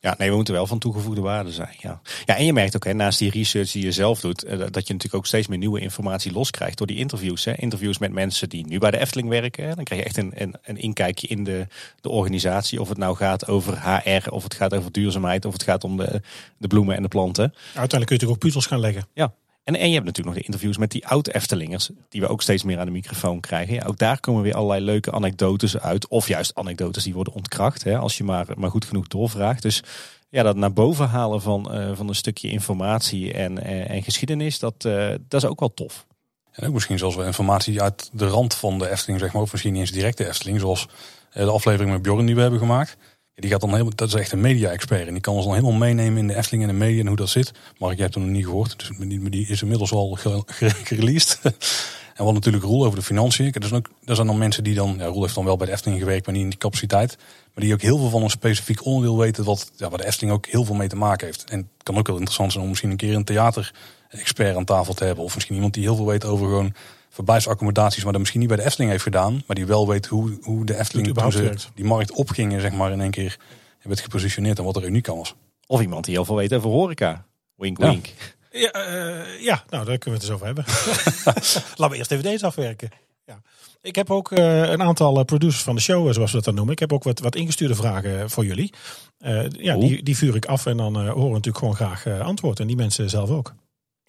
[0.00, 1.74] Ja, nee, we moeten wel van toegevoegde waarde zijn.
[1.78, 4.58] Ja, ja en je merkt ook, hè, naast die research die je zelf doet, eh,
[4.58, 7.44] dat je natuurlijk ook steeds meer nieuwe informatie loskrijgt door die interviews.
[7.44, 7.54] Hè.
[7.54, 9.68] Interviews met mensen die nu bij de Efteling werken.
[9.68, 9.74] Hè.
[9.74, 11.66] Dan krijg je echt een, een, een inkijkje in de,
[12.00, 12.80] de organisatie.
[12.80, 15.96] Of het nou gaat over HR, of het gaat over duurzaamheid, of het gaat om
[15.96, 16.22] de,
[16.56, 17.44] de bloemen en de planten.
[17.44, 19.06] Uiteindelijk kun je natuurlijk ook puzzels gaan leggen.
[19.14, 19.32] Ja.
[19.66, 22.62] En, en je hebt natuurlijk nog de interviews met die oud-Eftelingers, die we ook steeds
[22.62, 23.74] meer aan de microfoon krijgen.
[23.74, 26.08] Ja, ook daar komen weer allerlei leuke anekdotes uit.
[26.08, 29.62] Of juist anekdotes die worden ontkracht, hè, als je maar, maar goed genoeg doorvraagt.
[29.62, 29.82] Dus
[30.28, 34.58] ja, dat naar boven halen van, eh, van een stukje informatie en, en, en geschiedenis,
[34.58, 36.06] dat, eh, dat is ook wel tof.
[36.52, 39.42] En ook misschien zelfs wel informatie uit de rand van de Efteling, zeg maar.
[39.42, 40.60] Of misschien eens direct de Efteling.
[40.60, 40.88] Zoals
[41.30, 42.96] eh, de aflevering met Bjorn die we hebben gemaakt.
[43.38, 45.06] Die gaat dan helemaal, dat is echt een media-expert.
[45.06, 47.16] En die kan ons dan helemaal meenemen in de Efteling en de media en hoe
[47.16, 47.52] dat zit.
[47.78, 48.78] Mark, jij hebt hem nog niet gehoord.
[48.78, 51.40] Dus die, maar is inmiddels al ge- ge- gereleased.
[52.16, 53.52] en wat natuurlijk Roel over de financiën.
[53.52, 54.94] Er zijn, ook, zijn dan mensen die dan...
[54.98, 57.16] Ja, Roel heeft dan wel bij de Efteling gewerkt, maar niet in die capaciteit.
[57.54, 59.44] Maar die ook heel veel van een specifiek onderdeel weten...
[59.44, 61.44] Wat, ja, waar de Efteling ook heel veel mee te maken heeft.
[61.44, 63.72] En het kan ook wel interessant zijn om misschien een keer een theater
[64.08, 65.24] expert aan tafel te hebben.
[65.24, 66.74] Of misschien iemand die heel veel weet over gewoon
[67.16, 69.42] verblijfsaccommodaties, maar dat misschien niet bij de Efteling heeft gedaan.
[69.46, 72.92] Maar die wel weet hoe, hoe de Efteling toen ze die markt opgingen, zeg maar,
[72.92, 73.36] in één keer
[73.72, 75.34] hebben het gepositioneerd en wat er uniek aan was.
[75.66, 77.24] Of iemand die heel veel weet over horeca.
[77.56, 77.88] Wink, Ja.
[77.88, 78.12] wink.
[78.50, 80.64] Ja, eh, ja, nou daar kunnen we het eens over hebben.
[81.76, 82.88] Laten we eerst even deze afwerken.
[83.26, 83.40] Ja.
[83.80, 86.54] Ik heb ook eh, een aantal eh, producers van de show, zoals we dat dan
[86.54, 86.72] noemen.
[86.72, 88.72] Ik heb ook wat, wat ingestuurde vragen voor jullie.
[89.18, 89.86] Eh, ja, Oeh.
[89.86, 92.60] die, die vuur ik af en dan eh, horen we natuurlijk gewoon graag eh, antwoord.
[92.60, 93.54] En die mensen zelf ook.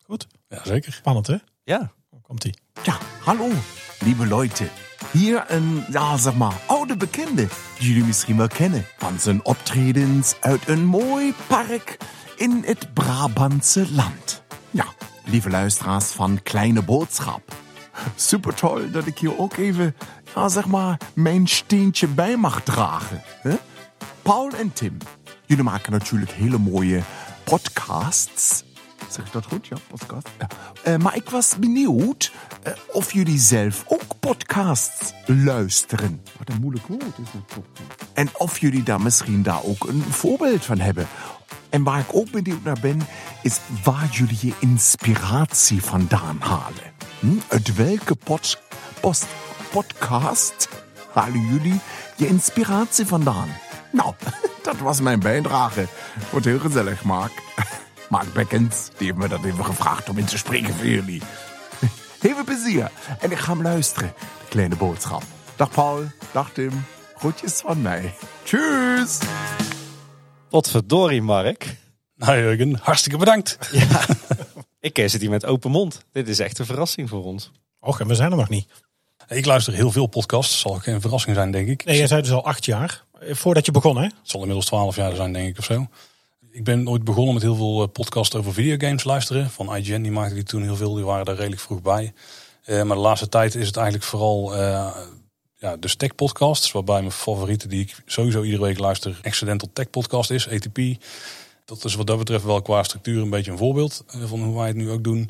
[0.03, 0.93] Goed, Ja, zeker.
[0.93, 1.35] spannend hè?
[1.63, 1.91] Ja.
[2.27, 2.53] Komt ie.
[2.83, 3.49] Ja, hallo,
[3.99, 4.69] liebe Leute.
[5.11, 8.85] Hier een, ja, zeg maar, oude bekende, die jullie misschien wel kennen.
[8.97, 11.97] Van zijn optredens uit een mooi park
[12.35, 14.43] in het Brabantse land.
[14.71, 14.85] Ja,
[15.25, 17.55] lieve luisteraars van Kleine Boodschap.
[18.15, 19.95] Super toll dat ik hier ook even,
[20.35, 23.21] ja, zeg maar, mijn steentje bij mag dragen.
[24.21, 24.97] Paul en Tim,
[25.45, 27.01] jullie maken natuurlijk hele mooie
[27.43, 28.65] podcasts.
[29.09, 29.67] Zeg ik dat goed?
[29.67, 30.27] Ja, podcast.
[30.39, 30.47] Ja.
[30.83, 32.31] Eh, maar ik was benieuwd
[32.63, 36.21] eh, of jullie zelf ook podcasts luisteren.
[36.37, 37.63] Wat een moeilijk woord is dat toch.
[38.13, 41.07] En of jullie daar misschien daar ook een voorbeeld van hebben.
[41.69, 43.01] En waar ik ook benieuwd naar ben,
[43.41, 46.93] is waar jullie je inspiratie vandaan halen.
[47.19, 47.27] Hm?
[47.47, 48.61] Uit welke pod-
[48.99, 49.27] post-
[49.71, 50.69] podcast
[51.13, 51.79] halen jullie
[52.15, 53.47] je inspiratie vandaan?
[53.91, 54.13] Nou,
[54.63, 55.87] dat was mijn bijdrage.
[56.31, 57.31] Wordt heel gezellig, Mark.
[58.09, 61.21] Mark Beckens, die heeft me dat even gevraagd om in te spreken voor jullie.
[62.21, 62.91] Heel veel plezier.
[63.19, 64.13] En ik ga hem luisteren.
[64.17, 65.23] De kleine boodschap.
[65.55, 66.83] Dag Paul, dag Tim.
[67.17, 68.13] Groetjes van mij.
[68.43, 69.17] Tschüss.
[70.49, 71.75] Wat verdorie, Mark.
[72.15, 73.57] Nou Jurgen, hartstikke bedankt.
[74.79, 76.05] Ik eh, zit hier met open mond.
[76.11, 77.51] Dit is echt een verrassing voor ons.
[77.79, 78.67] Och, en we zijn er nog niet.
[79.27, 80.59] Ik luister heel veel podcasts.
[80.59, 81.85] Zal geen verrassing zijn, denk ik.
[81.85, 83.03] Nee, jij zei dus al acht jaar.
[83.19, 84.03] eh, Voordat je begon hè?
[84.03, 85.87] Het zal inmiddels 12 jaar zijn, denk ik, of zo.
[86.57, 89.49] Ik ben ooit begonnen met heel veel eh, podcasts over videogames luisteren.
[89.49, 90.93] Van IGN, die maakte die toen heel veel.
[90.93, 92.13] Die waren daar redelijk vroeg bij.
[92.63, 94.95] Eh, maar de laatste tijd is het eigenlijk vooral eh,
[95.55, 96.71] ja, de tech podcasts.
[96.71, 100.79] Waarbij mijn favoriete, die ik sowieso iedere week luister, Accidental Tech Podcast is, ATP.
[101.65, 104.67] Dat is wat dat betreft wel qua structuur een beetje een voorbeeld van hoe wij
[104.67, 105.29] het nu ook doen.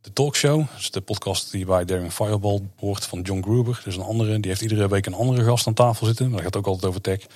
[0.00, 3.80] De Talkshow, dat is de podcast die bij Daring Fireball hoort van John Gruber.
[3.84, 6.26] Dus een andere, die heeft iedere week een andere gast aan tafel zitten.
[6.26, 7.26] Maar dat gaat ook altijd over tech.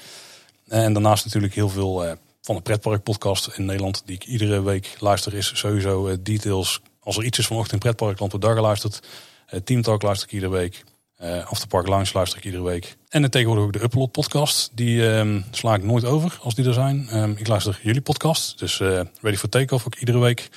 [0.69, 4.03] En daarnaast natuurlijk heel veel van de pretpark podcast in Nederland.
[4.07, 6.81] Die ik iedere week luister is sowieso eh, details.
[7.01, 9.01] Als er iets is vanochtend in pretparkland wordt daar geluisterd.
[9.47, 10.85] Eh, Team Talk luister ik iedere week.
[11.17, 12.97] Eh Afterpark Lounge luister ik iedere week.
[13.09, 14.71] En tegenwoordig ook de Upload podcast.
[14.75, 17.09] Die ehm, sla ik nooit over als die er zijn.
[17.09, 18.59] Ehm, ik luister jullie podcast.
[18.59, 18.79] Dus
[19.21, 20.49] Ready for Takeoff ook iedere week.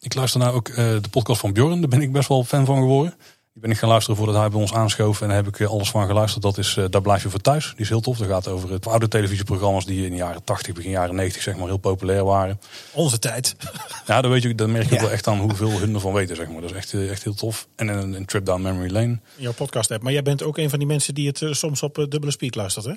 [0.00, 1.80] Ik luister nou ook de podcast van Bjorn.
[1.80, 3.14] Daar ben ik best wel fan van geworden.
[3.52, 5.20] Die ben ik gaan luisteren voordat hij bij ons aanschoof.
[5.20, 6.42] En daar heb ik eh, alles van geluisterd.
[6.42, 7.70] Dat is eh, Daar blijf je voor thuis.
[7.70, 8.18] Die is heel tof.
[8.18, 11.56] Dat gaat over het oude televisieprogramma's die in de jaren 80, begin jaren 90 zeg
[11.56, 12.60] maar heel populair waren.
[12.92, 13.56] Onze tijd.
[14.06, 15.02] Ja, dan, weet je, dan merk je ook Ja.
[15.04, 16.36] wel echt aan hoeveel hun ervan weten.
[16.36, 16.60] Zeg maar.
[16.60, 17.68] Dat is echt, eh, echt heel tof.
[17.76, 19.06] En een, een trip down memory lane.
[19.06, 20.02] In jouw podcast app.
[20.02, 22.32] Maar jij bent ook een van die mensen die het eh, soms op eh, dubbele
[22.32, 22.92] speed luistert hè?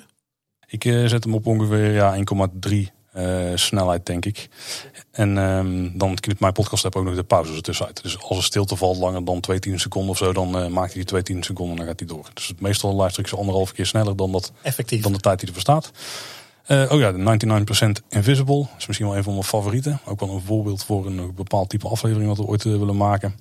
[0.66, 2.86] Ik eh, zet hem op ongeveer ja, 1,3 eh,
[3.54, 4.48] snelheid, denk ik.
[5.10, 8.02] En ehm, dan knipt mijn podcast app ook nog de pauzes ertussen uit.
[8.02, 10.86] Dus als er stilte valt langer dan 2 10 seconden of zo, dan eh, maakt
[10.86, 12.28] hij die 2 10 seconden en dan gaat hij door.
[12.34, 15.02] Dus meestal luister ik zo anderhalf keer sneller dan, dat, Effectief.
[15.02, 15.90] dan de tijd die er bestaat.
[16.64, 17.18] Eh, oh ja, de
[18.02, 20.00] 99% Invisible is misschien wel een van mijn favorieten.
[20.04, 23.34] Ook wel een voorbeeld voor een bepaald type aflevering wat we ooit eh, willen maken.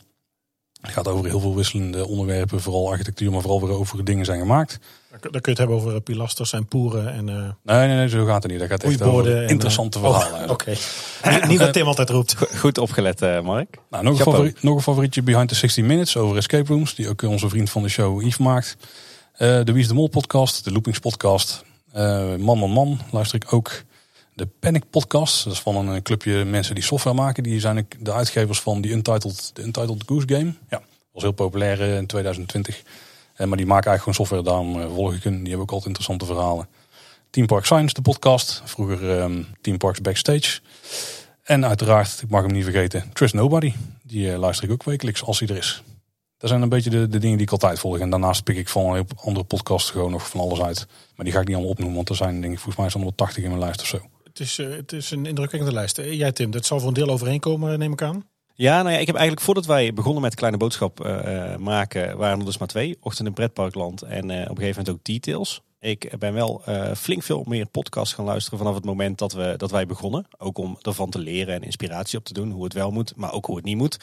[0.83, 4.39] Het gaat over heel veel wisselende onderwerpen, vooral architectuur, maar vooral weer over dingen zijn
[4.39, 4.79] gemaakt.
[5.09, 7.35] Dan kun je het hebben over eh, pilasters en poeren en eh
[7.75, 8.59] Nee, nee, nee, zo gaat het niet.
[8.61, 10.49] Dat gaat echt over en, interessante eh, oh, verhalen.
[10.55, 10.73] Oké.
[11.29, 12.35] Niet- Niet wat Tim altijd roept.
[12.35, 13.77] Go- Goed opgelet, eh, Mark.
[13.89, 16.95] Nou, nog, een favoriet, nog een favorietje Behind the 60 Minutes over escape rooms.
[16.95, 18.77] Die ook eh, onze vriend van de show Yves maakt.
[19.33, 20.63] Eh, de Wie is de Mol podcast.
[20.63, 21.63] De Loopings podcast.
[21.91, 23.71] Eh, man man man luister ik ook.
[24.35, 25.43] De Panic podcast.
[25.43, 27.43] Dat is van een eh, clubje mensen die software maken.
[27.43, 30.53] Die zijn de uitgevers van die Untitled, de Untitled Goose Game.
[30.69, 32.83] Ja, was heel populair eh, in 2020.
[33.33, 34.43] Eh, maar die maken eigenlijk gewoon software.
[34.43, 35.33] Daarom volg ik hen.
[35.33, 36.67] Die hebben ook altijd interessante verhalen.
[37.29, 38.61] Team Park Science, de podcast.
[38.65, 40.59] Vroeger ehm, Team Parks Backstage.
[41.43, 43.73] En uiteraard, ik mag hem niet vergeten, Trust Nobody.
[44.03, 45.83] Die luister ik ook wekelijks als hij er is.
[46.37, 47.99] Dat zijn een beetje de, de dingen die ik altijd volg.
[47.99, 50.87] En daarnaast pik ik van een andere podcasts gewoon nog van alles uit.
[51.15, 53.01] Maar die ga ik niet allemaal opnoemen, want er zijn denk ik volgens mij zo'n
[53.01, 53.99] 180 in mijn lijst of zo.
[54.33, 55.97] Het is, eh, het is een indrukwekkende lijst.
[55.97, 58.27] Eh, Jij Tim, dat zal voor een deel overeenkomen neem ik aan.
[58.55, 62.17] Ja, nou ja, ik heb eigenlijk voordat wij begonnen met Kleine Boodschap eh, eh, maken,
[62.17, 62.97] waren er dus maar twee.
[62.99, 65.61] Ochtend in Pretparkland en eh, op een gegeven moment ook Details.
[65.79, 69.53] Ik ben wel eh, flink veel meer podcasts gaan luisteren vanaf het moment dat, we,
[69.57, 70.27] dat wij begonnen.
[70.37, 73.33] Ook om ervan te leren en inspiratie op te doen, hoe het wel moet, maar
[73.33, 73.97] ook hoe het niet moet.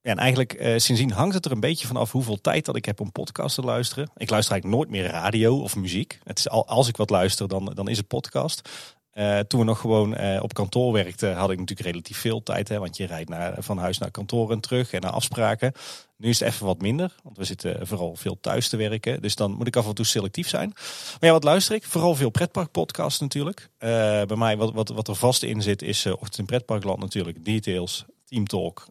[0.00, 3.00] En eigenlijk eh, sindsdien hangt het er een beetje vanaf hoeveel tijd dat ik heb
[3.00, 4.10] om podcast te luisteren.
[4.16, 6.18] Ik luister eigenlijk nooit meer radio of muziek.
[6.24, 8.68] Het is al, als ik wat luister, dan, dan is het podcast.
[9.12, 12.68] Eh, toen we nog gewoon eh, op kantoor werkten, had ik natuurlijk relatief veel tijd.
[12.68, 15.72] Hè, want je rijdt naar, van huis naar kantoor en terug en naar afspraken.
[16.16, 19.22] Nu is het even wat minder, want we zitten vooral veel thuis te werken.
[19.22, 20.70] Dus dan moet ik af en toe selectief zijn.
[20.74, 21.84] Maar ja, wat luister ik?
[21.84, 23.70] Vooral veel pretparkpodcasts natuurlijk.
[23.78, 23.88] Eh,
[24.22, 27.44] bij mij, wat, wat, wat er vast in zit, is Ochtend in Pretparkland natuurlijk.
[27.44, 28.86] Details, Team Talk,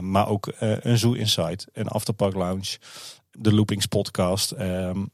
[0.00, 2.78] maar ook een Zoo Insight, een Afterpark Lounge,
[3.30, 4.50] de Loopings podcast...
[4.50, 5.04] Ehm,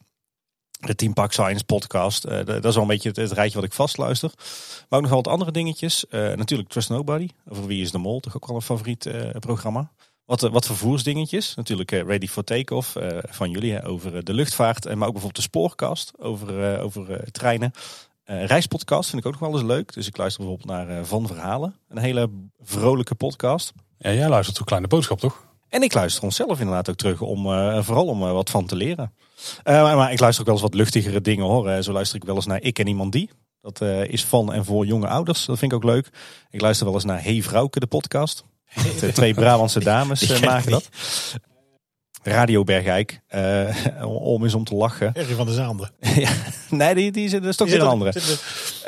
[0.78, 2.26] de Team Park Science podcast.
[2.26, 4.30] Uh, dat is wel een beetje het, het, rijtje wat ik vastluister.
[4.88, 6.04] Maar ook nog wel wat andere dingetjes.
[6.10, 7.28] Uh, natuurlijk Trust Nobody.
[7.48, 8.20] Over Wie is de Mol.
[8.20, 9.90] Toch ook wel een favoriet uh, programma.
[10.24, 11.54] Wat, wat vervoersdingetjes.
[11.54, 12.96] Natuurlijk Ready for Takeoff
[13.28, 13.82] van jullie.
[13.82, 14.84] over de luchtvaart.
[14.84, 16.12] maar ook bijvoorbeeld de spoorkast.
[16.18, 17.72] Over, over treinen.
[18.24, 19.92] reispodcast vind ik ook nog wel eens leuk.
[19.92, 21.74] Dus ik luister bijvoorbeeld naar Van Verhalen.
[21.88, 23.72] Een hele vrolijke podcast.
[23.98, 25.46] Ja, jij luistert tot Kleine Boodschap toch?
[25.68, 27.20] En ik luister onszelf inderdaad ook terug.
[27.20, 27.42] Om,
[27.82, 29.12] vooral om wat van te leren.
[29.64, 31.82] Uh, maar, ik luister ook wel eens wat luchtigere dingen hoor.
[31.82, 33.30] Zo luister ik wel eens naar Ik en Iemand Die.
[33.60, 35.44] Dat uh, is van en voor jonge ouders.
[35.44, 36.08] Dat vind ik ook leuk.
[36.50, 38.44] Ik luister wel eens naar Hey Vrouwke, de podcast.
[39.00, 40.88] De twee Brabantse dames maken dat.
[42.22, 43.20] Radio Bergijk.
[44.04, 45.14] om eens om te lachen.
[45.14, 45.90] Erg van de Zaande.
[46.14, 46.30] ja,
[46.70, 48.12] nee, die, die, dat is toch weer een andere.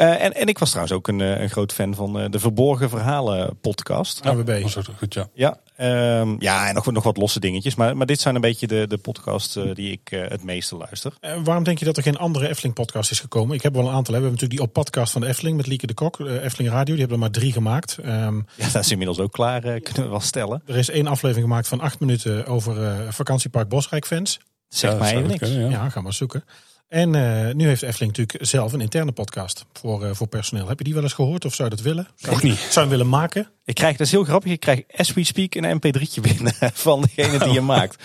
[0.01, 4.27] En, en ik was trouwens ook een, een groot fan van de Verborgen Verhalen podcast.
[4.27, 4.63] AWB.
[4.99, 5.29] Goed, ja.
[5.35, 7.75] Ja, Um, ja, en nog, nog wat losse dingetjes.
[7.75, 10.77] Maar, maar dit zijn een beetje de, de podcasts uh, die ik uh, het meeste
[10.77, 11.13] luister.
[11.21, 13.57] Uh, waarom denk je dat er geen andere Efteling podcast is gekomen?
[13.57, 14.15] Ik heb wel een aantal.
[14.15, 14.21] Hè.
[14.21, 16.19] We hebben natuurlijk die op podcast van de Efteling met Lieke de Kok.
[16.19, 17.99] Efteling Radio, die hebben er maar drie gemaakt.
[18.05, 18.07] Um,
[18.57, 20.63] ja, dat is inmiddels ook klaar, kunnen we wel stellen.
[20.67, 24.41] Er is één aflevering gemaakt van acht minuten over vakantiepark Bosrijk fans.
[24.69, 25.39] Zeg ja, mij even niks.
[25.39, 25.71] Kunnen, ja.
[25.71, 26.45] ja, ga maar zoeken.
[26.91, 30.69] En uh, nu heeft Efteling natuurlijk zelf een interne podcast voor, uh, voor personeel.
[30.69, 32.09] Heb je die wel eens gehoord of zou je dat willen?
[32.15, 32.57] Zou Ook niet.
[32.57, 33.51] Zou je hem willen maken?
[33.65, 37.01] Ik krijg, dat is heel grappig, ik krijg as we speak een mp3'tje binnen van
[37.01, 38.03] degene die je maakt.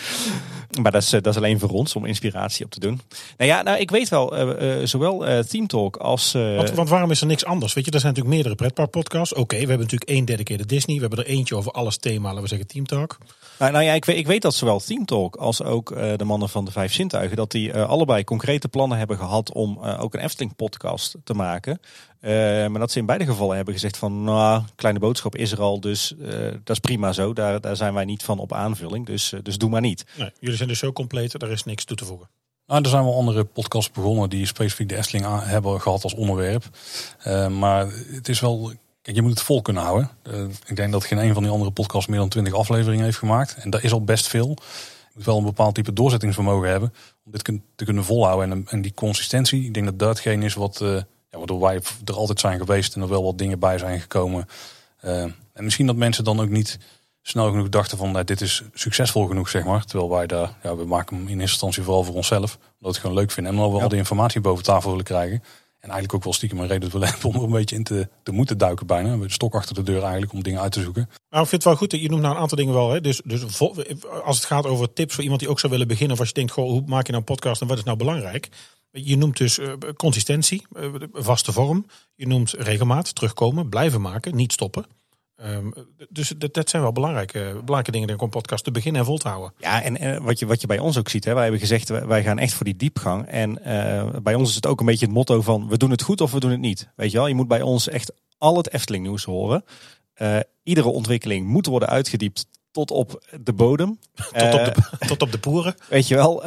[0.81, 3.01] Maar dat is, dat is alleen voor ons om inspiratie op te doen.
[3.37, 6.31] Nou ja, nou, ik weet wel, uh, zowel Team Talk als...
[6.31, 7.73] Want, want, waarom is er niks anders?
[7.73, 9.31] Weet je, er zijn natuurlijk meerdere pretparkpodcasts.
[9.31, 10.95] Oké, okay, we hebben natuurlijk één dedicated Disney.
[10.95, 13.17] We hebben er eentje over alles thema, laten we zeggen Team Talk.
[13.59, 16.49] Nou, nou ja, ik weet, ik weet dat zowel Team Talk als ook de mannen
[16.49, 17.37] van de Vijf Zintuigen...
[17.37, 21.79] dat die allebei concrete plannen hebben gehad om ook een Efteling podcast te maken.
[22.25, 22.31] Uh,
[22.67, 25.79] maar dat ze in beide gevallen hebben gezegd van, nou, kleine boodschap is er al,
[25.79, 26.29] dus uh,
[26.63, 27.33] dat is prima zo.
[27.33, 30.05] Daar, daar zijn wij niet van op aanvulling, dus, uh, dus doe maar niet.
[30.17, 32.29] Nee, jullie zijn dus zo compleet, er is niks toe te voegen.
[32.67, 36.63] Nou, er zijn wel andere podcasts begonnen die specifiek de Efteling hebben gehad als onderwerp.
[37.49, 38.71] maar het is wel,
[39.05, 40.09] kijk, je moet het vol kunnen houden.
[40.65, 43.55] ik denk dat geen een van die andere podcasts meer dan 20 afleveringen heeft gemaakt.
[43.55, 44.47] En dat is al best veel.
[44.47, 46.93] Je moet wel een bepaald type doorzettingsvermogen hebben
[47.25, 48.51] om dit te kunnen volhouden.
[48.51, 50.81] En, en die consistentie, ik denk dat dat hetgeen is wat
[51.35, 54.47] ja, waardoor wij er altijd zijn geweest en er wel wat dingen bij zijn gekomen.
[55.05, 55.21] Uh,
[55.53, 56.79] en misschien dat mensen dan ook niet
[57.21, 59.85] snel genoeg dachten van nou, dit is succesvol genoeg, zeg maar.
[59.85, 62.57] Terwijl wij daar, ja, we maken hem in eerste instantie vooral voor onszelf.
[62.57, 65.05] Omdat we het gewoon leuk vinden en omdat we al de informatie boven tafel willen
[65.05, 65.43] krijgen.
[65.85, 66.91] En eigenlijk ook wel stiekem een reden
[67.23, 69.17] om er een beetje in te, te moeten duiken bijna.
[69.17, 71.09] De stok achter de deur eigenlijk om dingen uit te zoeken.
[71.29, 71.91] Nou, ik vind het wel goed.
[71.91, 72.89] Je noemt nou een aantal dingen wel.
[72.89, 73.01] Hè?
[73.01, 73.59] Dus, dus
[74.23, 76.13] als het gaat over tips voor iemand die ook zou willen beginnen.
[76.13, 77.97] Of als je denkt, goh, hoe maak je nou een podcast en wat is nou
[77.97, 78.49] belangrijk?
[78.91, 81.85] Je noemt dus uh, consistentie, uh, vaste vorm.
[82.15, 84.85] Je noemt regelmaat, terugkomen, blijven maken, niet stoppen.
[85.43, 85.73] Um,
[86.09, 89.07] dus dat, dat, zijn wel belangrijke, belangrijke dingen denk ik, om podcast te beginnen en
[89.07, 89.53] vol te houden.
[89.57, 91.89] Ja, en, en wat, je, wat je bij ons ook ziet, hè, wij hebben gezegd,
[91.89, 93.27] wij gaan echt voor die diepgang.
[93.27, 96.01] En uh, bij ons is het ook een beetje het motto van, we doen het
[96.01, 96.89] goed of we doen het niet.
[96.95, 99.63] Weet je wel, je moet bij ons echt al het Efteling nieuws horen.
[100.63, 103.99] iedere ontwikkeling moet worden uitgediept tot op de bodem.
[104.33, 104.73] tot, op de,
[105.07, 105.75] tot op de poeren.
[105.89, 106.43] Weet je wel,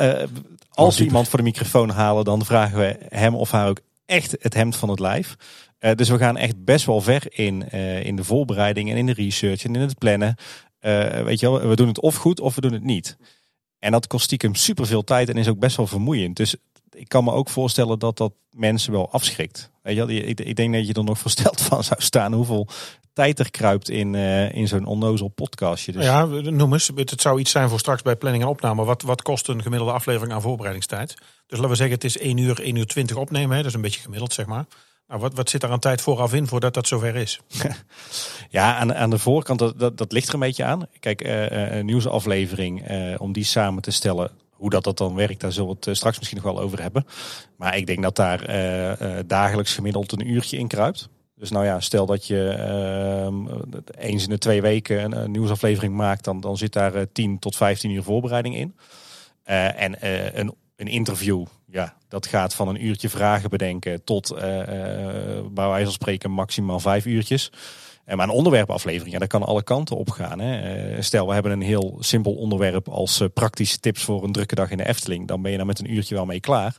[0.71, 4.37] als we iemand voor de microfoon halen, dan vragen we hem of haar ook echt
[4.41, 5.37] het hemd van het lijf.
[5.81, 9.07] Uh, dus we gaan echt best wel ver in, uh, in de voorbereiding en in
[9.07, 10.35] de research en in het plannen.
[10.81, 13.17] Uh, weet je wel, we doen het of goed of we doen het niet.
[13.79, 16.37] En dat kost stiekem super veel tijd en is ook best wel vermoeiend.
[16.37, 16.57] Dus
[16.91, 19.71] ik kan me ook voorstellen dat dat mensen wel afschrikt.
[19.83, 22.69] Weet je wel, ik, ik denk dat je er nog versteld van zou staan hoeveel
[23.13, 24.15] tijd er kruipt in,
[24.55, 25.93] in zo'n onnozel podcastje.
[25.93, 26.05] Dus.
[26.05, 26.91] Ja, noem eens.
[26.95, 28.85] Het zou iets zijn voor straks bij planning en opname.
[28.85, 31.15] Wat, wat kost een gemiddelde aflevering aan voorbereidingstijd?
[31.47, 33.51] Dus laten we zeggen, het is 1 uur, 1 uur 20 opnemen.
[33.51, 33.57] Hè?
[33.57, 34.67] Dat is een beetje gemiddeld, zeg maar.
[35.09, 37.41] Nou, wat, wat zit er aan tijd vooraf in voordat dat zover is?
[38.51, 40.87] ja, aan, aan de voorkant, dat, dat, ligt er een beetje aan.
[41.01, 45.41] Kijk, uh, een nieuwsaflevering, uh, om die samen te stellen, hoe dat, dat dan werkt,
[45.41, 47.07] daar zullen we het straks misschien nog wel over hebben.
[47.57, 48.47] Maar ik denk dat daar
[49.27, 51.09] dagelijks gemiddeld een uurtje in kruipt.
[51.35, 52.57] Dus nou ja, stel dat je
[53.39, 57.39] uh, eens in de twee weken een, nieuwsaflevering maakt, dan, dan zit daar uh, 10
[57.39, 58.77] tot 15 uur voorbereiding in.
[59.45, 59.97] En
[60.39, 65.93] een, een interview, ja, dat gaat van een uurtje vragen bedenken tot, bij wijze van
[65.93, 67.53] spreken, maximaal vijf uurtjes.
[68.07, 70.41] maar een onderwerpaflevering, ja, dat kan alle kanten op gaan.
[70.41, 71.03] Hè.
[71.03, 74.77] stel, we hebben een heel simpel onderwerp als praktische tips voor een drukke dag in
[74.77, 75.29] de Efteling.
[75.29, 76.79] Dan ben je daar met een uurtje wel mee klaar.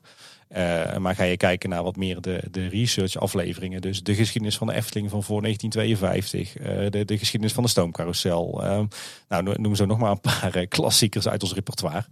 [0.49, 3.81] Eh, maar ga je kijken naar wat meer de, de research afleveringen.
[3.81, 6.57] Dus de geschiedenis van de Efteling van voor 1952.
[6.57, 8.61] eh, de, de geschiedenis van de stoomcarousel.
[9.27, 12.05] Nou, noem zo nog maar een paar eh, klassiekers uit ons repertoire.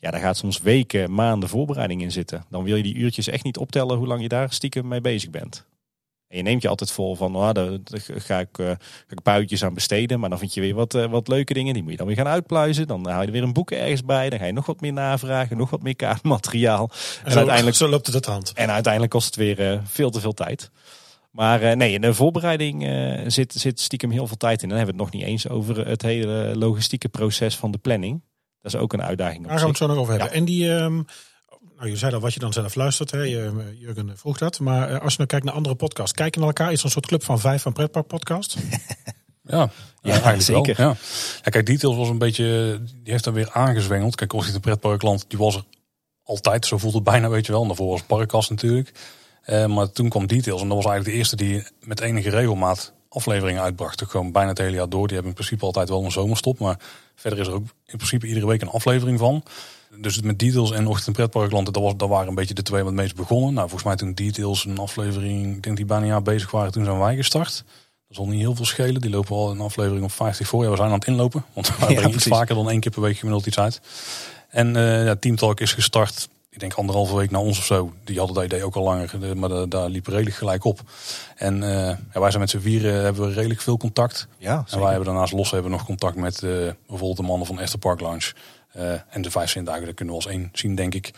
[0.00, 2.44] Ja, daar gaat soms weken, maanden voorbereiding in zitten.
[2.50, 5.30] Dan wil je die uurtjes echt niet optellen hoe lang je daar stiekem mee bezig
[5.30, 5.68] bent.
[6.28, 8.72] En je neemt je altijd vol van, nou, daar, daar ga, ik, eh, ga
[9.08, 10.20] ik een paar uurtjes aan besteden.
[10.20, 11.74] Maar dan vind je weer wat, eh, wat leuke dingen.
[11.74, 12.86] Die moet je dan weer gaan uitpluizen.
[12.86, 14.30] Dan haal je er weer een boek ergens bij.
[14.30, 15.56] Dan ga je nog wat meer navragen.
[15.56, 16.90] Nog wat meer kaartmateriaal.
[17.24, 18.52] En, zo, uiteindelijk, zo loopt het uit de hand.
[18.52, 20.70] en uiteindelijk kost het weer eh, veel te veel tijd.
[21.30, 24.68] Maar eh, nee, in de voorbereiding eh, zit, zit stiekem heel veel tijd in.
[24.68, 28.22] Dan hebben we het nog niet eens over het hele logistieke proces van de planning.
[28.62, 30.32] Dat is ook een uitdaging Daar gaan we het zo nog over hebben.
[30.32, 30.94] En die, ehm,
[31.76, 33.10] nou, je zei al wat je dan zelf luistert.
[33.10, 33.18] Hè?
[33.18, 34.60] Je, Jurgen vroeg dat.
[34.60, 36.12] Maar eh, als je nou kijkt naar andere podcasts.
[36.12, 36.72] Kijken naar elkaar.
[36.72, 38.56] Is er een soort club van vijf van Pretpark Podcast?
[39.42, 39.70] Ja,
[40.02, 40.76] Ja, eigenlijk zeker.
[40.76, 40.88] wel.
[40.88, 40.96] Ja.
[41.42, 44.14] ja, kijk, Details was een beetje, die heeft dan weer aangezwengeld.
[44.14, 45.64] Kijk, Ossie de Pretparkland, die was er
[46.22, 46.66] altijd.
[46.66, 47.60] Zo voelt het bijna, weet je wel.
[47.60, 48.92] En daarvoor was Parkkast natuurlijk.
[49.42, 52.92] Eh, maar toen kwam Details en dat was eigenlijk de eerste die met enige regelmaat
[53.10, 53.98] afleveringen uitbracht.
[53.98, 55.06] Toch Gewoon bijna het hele jaar door.
[55.06, 56.58] Die hebben in principe altijd wel een zomerstop.
[56.58, 56.78] Maar
[57.14, 59.42] verder is er ook in principe iedere week een aflevering van.
[59.96, 62.92] Dus met Details en Ochtend Pretparkland, dat, was, dat waren een beetje de twee wat
[62.92, 63.54] meest begonnen.
[63.54, 66.72] Nou, volgens mij toen Details een aflevering, ik denk die bijna een jaar bezig waren,
[66.72, 67.64] toen zijn wij gestart.
[68.08, 69.00] Dat zal niet heel veel schelen.
[69.00, 70.64] Die lopen al een aflevering op 50 voor.
[70.64, 71.44] Ja, we zijn aan het inlopen.
[71.52, 73.80] Want we brengen iets vaker dan één keer per week gemiddeld iets uit.
[74.48, 77.92] En eh ja, Team Talk is gestart, ik denk anderhalve week na ons of zo.
[78.04, 80.80] Die hadden dat idee ook al langer, eh, maar da- daar liep redelijk gelijk op.
[81.36, 84.28] En eh, ja, wij zijn met z'n vieren, hebben we redelijk veel contact.
[84.38, 86.50] Ja, En wij hebben daarnaast los hebben we nog contact met eh,
[86.86, 88.32] bijvoorbeeld de mannen van Esther Park Lounge.
[88.70, 91.10] eh, en de vijf zintuigen, dat kunnen we als één zien, denk ik.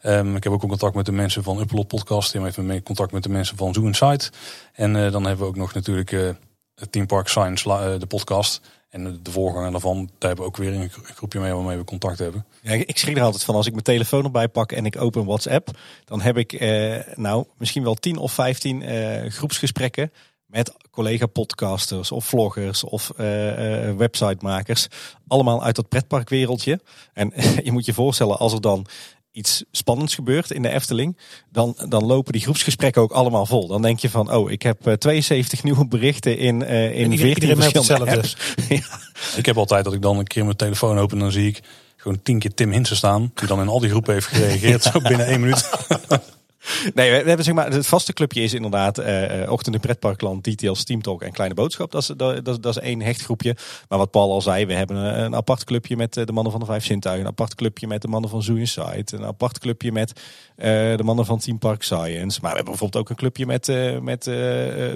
[0.00, 2.32] Ehm, ik heb ook contact met de mensen van Upload Podcast.
[2.32, 4.30] Die heeft mee contact met de mensen van Zoo Insight.
[4.72, 6.28] En eh, dan hebben we ook nog natuurlijk eh,
[6.74, 8.60] het Team Park Science, eh, de podcast.
[8.90, 11.84] En de- voorganger daarvan, daar hebben we ook weer een gro- groepje mee waarmee we
[11.84, 12.46] contact hebben.
[12.62, 15.70] Ik schrik er altijd van als ik mijn telefoon erbij pak en ik open WhatsApp.
[16.04, 20.12] Dan heb ik eh, nou misschien wel 10 of 15 eh, groepsgesprekken
[20.46, 24.86] met collega-podcasters of vloggers of eh, eh, websitemakers.
[25.26, 26.80] Allemaal uit dat pretparkwereldje.
[27.12, 27.32] En
[27.64, 28.86] je moet je voorstellen als er dan
[29.32, 31.16] iets spannends gebeurt in de Efteling,
[31.52, 33.66] dan, dan lopen die groepsgesprekken ook allemaal vol.
[33.66, 37.18] Dan denk je van, oh, ik heb eh, 72 nieuwe berichten in, eh in iedereen-
[37.18, 38.36] 14 iedereen meldt verschillende apps.
[38.68, 38.98] Ja.
[39.36, 41.60] Ik heb altijd dat ik dan een keer mijn telefoon open en dan zie ik
[41.96, 43.30] gewoon tien keer Tim Hinsen staan.
[43.34, 45.70] Die dan in al die groepen heeft gereageerd, zo binnen één minuut.
[46.94, 50.84] Nee, we hebben zeg maar, het vaste clubje is inderdaad eh, Ochtend in Pretparkland, Details,
[50.84, 51.90] Team Talk en Kleine Boodschap.
[51.90, 53.56] Dat is, dat, dat, is één hecht groepje.
[53.88, 56.52] Maar wat Paul al zei, we hebben een, een apart clubje met eh, de mannen
[56.52, 57.24] van de Vijf Zintuigen.
[57.24, 59.12] Een apart clubje met de mannen van Zoo Insight.
[59.12, 60.20] Een apart clubje met
[60.96, 62.38] de mannen van Team Park Science.
[62.40, 64.34] Maar we hebben bijvoorbeeld ook een clubje met, eh, met eh,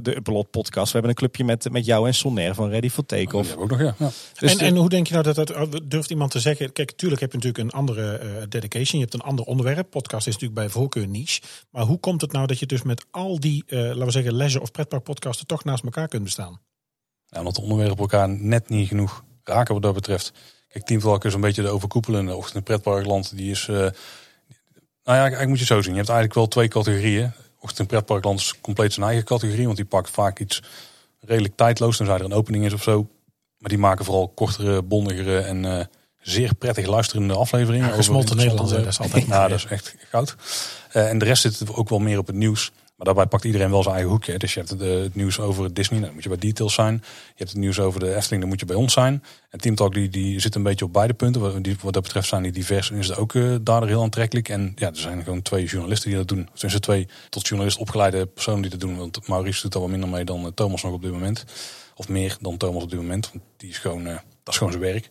[0.02, 0.86] de Upload podcast.
[0.86, 3.54] We hebben een clubje met, met jou en Sonair van Ready for Takeoff.
[3.54, 3.94] we ook nog, ja.
[3.98, 4.10] ja.
[4.38, 6.72] Dus en, de- en hoe denk je nou dat dat durft iemand te zeggen?
[6.72, 9.00] Kijk, tuurlijk heb je natuurlijk een andere eh, dedication.
[9.00, 9.90] Je hebt een ander onderwerp.
[9.90, 11.40] Podcast is natuurlijk bij voorkeur niche.
[11.70, 14.34] Maar hoe komt het nou dat je dus met al die, eh, laten we zeggen,
[14.34, 16.60] leisure of pretpark podcasten toch naast elkaar kunt bestaan?
[17.26, 20.32] Ja, omdat de onderwerpen elkaar net niet genoeg raken wat dat betreft.
[20.68, 23.36] Kijk, Team Talk is een beetje de overkoepelende ochtend in pretparkland.
[23.36, 23.86] Die is, eh,
[25.04, 25.92] nou ja, eigenlijk moet je het zo zien.
[25.92, 27.32] Je hebt eigenlijk wel twee categorieën.
[27.60, 29.64] Ochtend pretparkland is compleet zijn eigen categorie.
[29.64, 30.62] Want die pakt vaak iets
[31.20, 31.96] redelijk tijdloos.
[31.96, 33.08] Tenzij er een opening is of zo.
[33.58, 35.84] Maar die maken vooral kortere, bondigere en eh,
[36.20, 37.86] zeer prettig luisterende afleveringen.
[37.86, 40.36] over gesmolten hè, dat is altijd Ja, dat is echt goud.
[40.90, 42.72] Eh, en de rest zit ook wel meer op het nieuws.
[42.96, 44.38] Maar daarbij pakt iedereen wel zijn eigen hoekje.
[44.38, 46.94] Dus je hebt het, eh, nieuws over Disney, dan moet je bij Details zijn.
[47.04, 49.22] Je hebt het nieuws over de Efteling, dan moet je bij ons zijn.
[49.50, 51.40] En Team Talk die, die zit een beetje op beide punten.
[51.40, 54.02] Wat, die, wat dat betreft zijn die divers en is het ook eh, daardoor heel
[54.02, 54.48] aantrekkelijk.
[54.48, 56.48] En ja, er zijn gewoon twee journalisten die dat doen.
[56.60, 58.96] Er zijn twee tot journalist opgeleide personen die dat doen.
[58.96, 61.44] Want Maurice doet daar wat minder mee dan eh, Thomas nog op dit moment.
[61.96, 63.30] Of meer dan Thomas op dit moment.
[63.30, 65.10] Want die is gewoon, dat is gewoon zijn werk.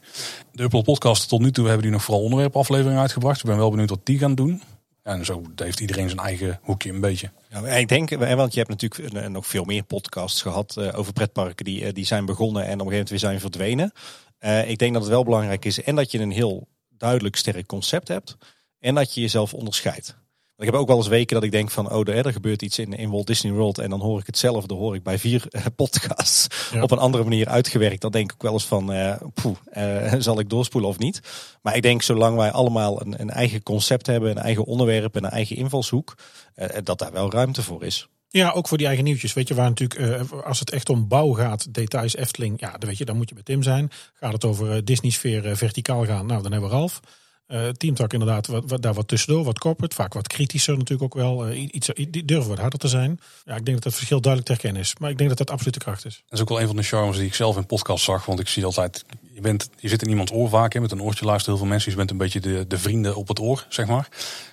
[0.51, 3.39] De Upload podcast tot nu toe hebben die nog vooral onderwerpafleveringen uitgebracht.
[3.39, 4.61] Ik ben wel benieuwd wat die gaan doen.
[5.03, 7.31] En zo heeft iedereen zijn eigen hoekje een beetje.
[7.75, 11.85] Ik denk, want je hebt natuurlijk nog veel meer podcasts gehad eh, over pretparken die,
[11.85, 13.91] eh, die zijn begonnen en op een gegeven moment weer zijn verdwenen.
[14.37, 17.65] Eh, ik denk dat het wel belangrijk is en dat je een heel duidelijk sterk
[17.65, 18.37] concept hebt
[18.79, 20.15] en dat je jezelf onderscheidt.
[20.63, 22.79] Ik heb ook wel eens weken dat ik denk van, oh, er, er gebeurt iets
[22.79, 25.65] in, in Walt Disney World en dan hoor ik hetzelfde, hoor ik bij vier eh,
[25.75, 26.81] podcasts Ja.
[26.81, 28.01] op een andere manier uitgewerkt.
[28.01, 31.19] Dan denk ik wel eens van, eh, poeh, eh, zal ik doorspoelen of niet?
[31.61, 35.23] Maar ik denk, zolang wij allemaal een, een eigen concept hebben, een eigen onderwerp en
[35.23, 36.15] een eigen invalshoek,
[36.55, 38.07] eh, dat daar wel ruimte voor is.
[38.29, 39.33] Ja, ook voor die eigen nieuwtjes.
[39.33, 42.97] Weet je, waar natuurlijk, als het echt om bouw gaat, details, Efteling, ja, dan weet
[42.97, 43.91] je, dan moet je bij Tim zijn.
[44.13, 46.99] Gaat het over Disney-sfeer verticaal gaan, nou, dan hebben we Ralf.
[47.47, 51.21] Eh Teamtalk inderdaad, wat, wat, daar wat tussendoor, wat corporate, vaak wat kritischer natuurlijk ook
[51.21, 51.47] wel.
[51.47, 53.19] eh, iets, die durven wat harder te zijn.
[53.45, 54.95] Ja, ik denk dat het verschil duidelijk te herkennen is.
[54.99, 56.15] Maar ik denk dat dat absoluut de kracht is.
[56.25, 58.25] Dat is ook wel een van de charmes die ik zelf in podcast zag.
[58.25, 61.01] Want ik zie altijd, je, bent, je zit in iemands oor vaak, hè, met een
[61.01, 61.91] oortje luisteren heel veel mensen.
[61.91, 64.07] Je bent een beetje de, de vrienden op het oor, zeg maar.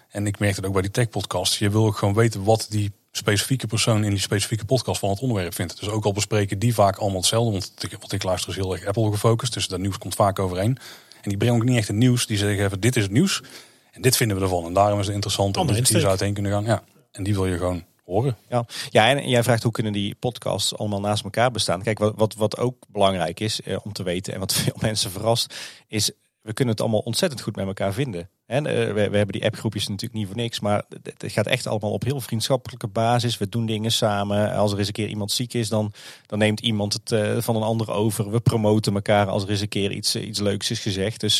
[0.08, 1.54] En ik merk het ook bij die tech-podcast.
[1.54, 5.20] Je wil ook gewoon weten wat die specifieke persoon in die specifieke podcast van het
[5.20, 5.80] onderwerp vindt.
[5.80, 7.50] Dus ook al bespreken die vaak allemaal hetzelfde.
[7.50, 9.52] Want ik, want ik luister is heel erg Apple gefocust.
[9.52, 10.78] Dus dat nieuws komt vaak overeen.
[11.22, 12.26] En die brengen ook niet echt het nieuws.
[12.26, 13.42] Die zeggen even, dit is het nieuws.
[13.90, 14.66] En dit vinden we ervan.
[14.66, 16.64] En daarom is het interessant om die zou uiteen kunnen gaan.
[16.64, 16.82] Ja.
[17.12, 18.36] En die wil je gewoon horen.
[18.48, 18.64] Ja.
[18.88, 21.82] ja, en jij vraagt hoe kunnen die podcasts allemaal naast elkaar bestaan.
[21.82, 25.10] Kijk, wat, wat, wat ook belangrijk is eh, om te weten en wat veel mensen
[25.10, 25.54] verrast,
[25.88, 26.12] is
[26.42, 28.30] we kunnen het allemaal ontzettend goed met elkaar vinden.
[28.46, 31.92] En eh, we, hebben die appgroepjes natuurlijk niet voor niks, maar het gaat echt allemaal
[31.92, 33.38] op heel vriendschappelijke basis.
[33.38, 34.52] We doen dingen samen.
[34.54, 35.92] Als er eens een keer iemand ziek is, dan,
[36.26, 38.30] dan neemt iemand het eh, van een ander over.
[38.30, 41.20] We promoten elkaar als er eens een keer iets, eh, iets leuks is gezegd.
[41.20, 41.38] Dus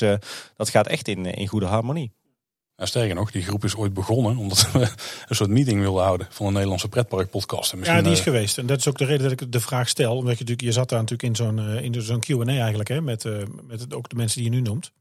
[0.56, 2.12] dat gaat echt in, in goede harmonie.
[2.80, 4.80] En sterker nog, die groep is ooit begonnen omdat we
[5.28, 7.72] een soort meeting wilden houden van een Nederlandse pretpark podcast.
[7.72, 8.58] En Ja, die is eh, geweest.
[8.58, 10.16] En dat is ook de reden dat ik de vraag stel.
[10.16, 13.00] Omdat je natuurlijk, je zat daar natuurlijk in zo'n eh, in zo'n Q&A eigenlijk, hè,
[13.00, 13.32] met, eh,
[13.66, 14.92] met ook de mensen die je nu noemt.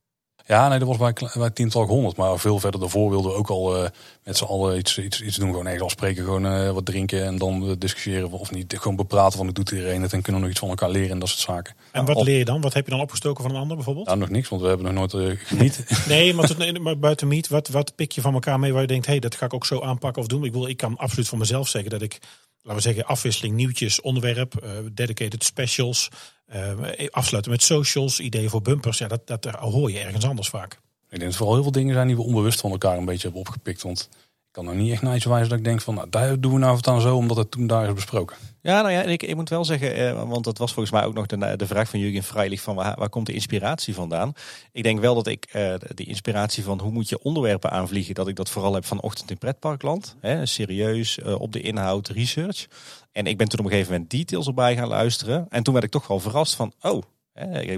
[0.49, 2.15] Ja, nee, dat was bij, bij Team Talk 100.
[2.15, 3.89] Maar veel verder daarvoor wilden we ook al eh,
[4.23, 5.49] met z'n allen iets, iets, iets doen.
[5.49, 8.75] Gewoon ergens afspreken, gewoon eh, wat drinken en dan eh, discussiëren of niet.
[8.77, 11.09] Gewoon bepraten van hoe doet iedereen het en kunnen we nog iets van elkaar leren
[11.09, 11.75] en dat soort zaken.
[11.91, 12.61] En wat leer je dan?
[12.61, 14.05] Wat heb je dan opgestoken van een ander bijvoorbeeld?
[14.05, 15.83] Nou, nog niks, want we hebben nog nooit eh geniet.
[16.07, 18.87] Nee, maar, tot, maar buiten meet, wat, wat pik je van elkaar mee waar je
[18.87, 20.43] denkt, hé, hey, dat ga ik ook zo aanpakken of doen?
[20.43, 22.19] Ik, wil, ik kan absoluut voor mezelf zeggen dat ik,
[22.61, 26.09] laten we zeggen, afwisseling, nieuwtjes, onderwerp, eh, dedicated specials,
[26.45, 26.73] eh,
[27.09, 28.97] afsluiten met socials, ideeën voor bumpers.
[28.97, 30.73] Ja, dat, dat hoor je ergens anders vaak.
[30.73, 30.79] ik
[31.09, 33.41] denk dat vooral heel veel dingen zijn die we onbewust van elkaar een beetje hebben
[33.41, 33.81] opgepikt.
[33.81, 34.09] Want
[34.49, 36.53] ik kan nog niet echt naar iets wijzen dat ik denk van, nou, daar doen
[36.53, 38.37] we nou aan zo, omdat het toen daar is besproken.
[38.61, 41.13] Ja, nou ja, ik, ik moet wel zeggen, eh, want dat was volgens mij ook
[41.13, 44.33] nog de, de vraag van Jurgen Freilich van waar, waar komt de inspiratie vandaan?
[44.71, 48.27] Ik denk wel dat ik eh de inspiratie van hoe moet je onderwerpen aanvliegen, dat
[48.27, 50.15] ik dat vooral heb van Ochtend in Pretparkland.
[50.19, 52.67] Hè, serieus, eh, op de inhoud, research.
[53.11, 55.45] En ik ben toen op een gegeven moment details erbij gaan luisteren.
[55.49, 57.01] En toen werd ik toch wel verrast van, oh,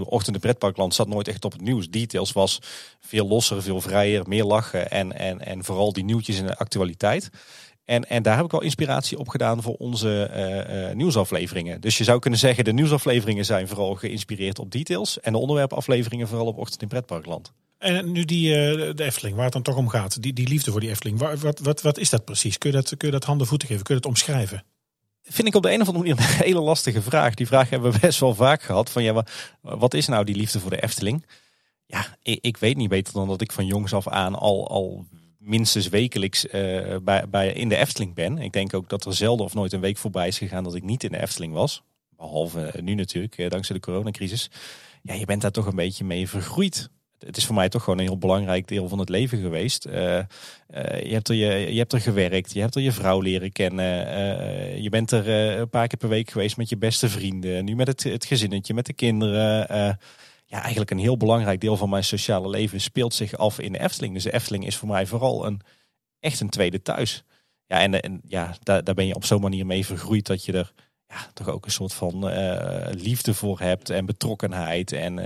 [0.06, 1.90] Ochtend in Pretparkland zat nooit echt op het nieuws.
[1.90, 2.60] Details was
[3.00, 7.30] veel losser, veel vrijer, meer lachen en, en, en vooral die nieuwtjes in de actualiteit.
[7.86, 11.82] En, en daar heb ik wel inspiratie op gedaan voor onze eh, eh, nieuwsafleveringen.
[11.82, 15.20] Dus je zou kunnen zeggen, de nieuwsafleveringen zijn vooral geïnspireerd op details.
[15.20, 17.52] En de onderwerpafleveringen vooral op Ochtend in Pretparkland.
[17.78, 20.72] En nu die, eh, de Efteling, waar het dan toch om gaat, die, die liefde
[20.72, 21.20] voor die Efteling.
[21.20, 22.58] Waar, wat, wat, wat is dat precies?
[22.58, 23.84] Kun je dat, kun je dat handen voeten geven?
[23.84, 24.64] Kun je dat omschrijven?
[25.32, 27.34] Vind ik op de een of andere manier een hele lastige vraag.
[27.34, 28.90] Die vraag hebben we best wel vaak gehad.
[28.90, 29.26] Van ja, wa-
[29.62, 31.26] wat is nou die liefde voor de Efteling?
[31.86, 35.06] Ja, ik, ik weet niet beter dan dat ik van jongs af aan al, al
[35.38, 38.38] minstens wekelijks eh, bij, bij, in de Efteling ben.
[38.38, 40.84] Ik denk ook dat er zelden of nooit een week voorbij is gegaan dat ik
[40.84, 41.84] niet in de Efteling was.
[42.10, 44.50] Behalve eh, nu natuurlijk, eh, dankzij de coronacrisis.
[45.02, 46.90] Ja, je bent daar toch een beetje mee vergroeid.
[47.26, 49.86] Het is voor mij toch gewoon een heel belangrijk deel van het leven geweest.
[49.86, 50.26] Eh, eh,
[51.04, 54.08] je, hebt er je, je hebt er gewerkt, je hebt er je vrouw leren kennen.
[54.08, 57.66] eh, je bent er een paar keer per week geweest met je beste vrienden.
[57.66, 59.68] Nu met het, het gezinnetje, met de kinderen.
[60.46, 63.80] ja, eigenlijk een heel belangrijk deel van mijn sociale leven speelt zich af in de
[63.80, 64.14] Efteling.
[64.14, 65.62] Dus de Efteling is voor mij vooral een,
[66.20, 67.24] echt een tweede thuis.
[67.66, 70.54] Ja, en, en ja, daar, daar ben je op zo'n manier mee vergroeid dat je
[70.54, 70.74] er
[71.08, 72.26] ja, toch ook een soort van
[72.92, 74.92] liefde voor hebt en betrokkenheid.
[74.92, 75.20] En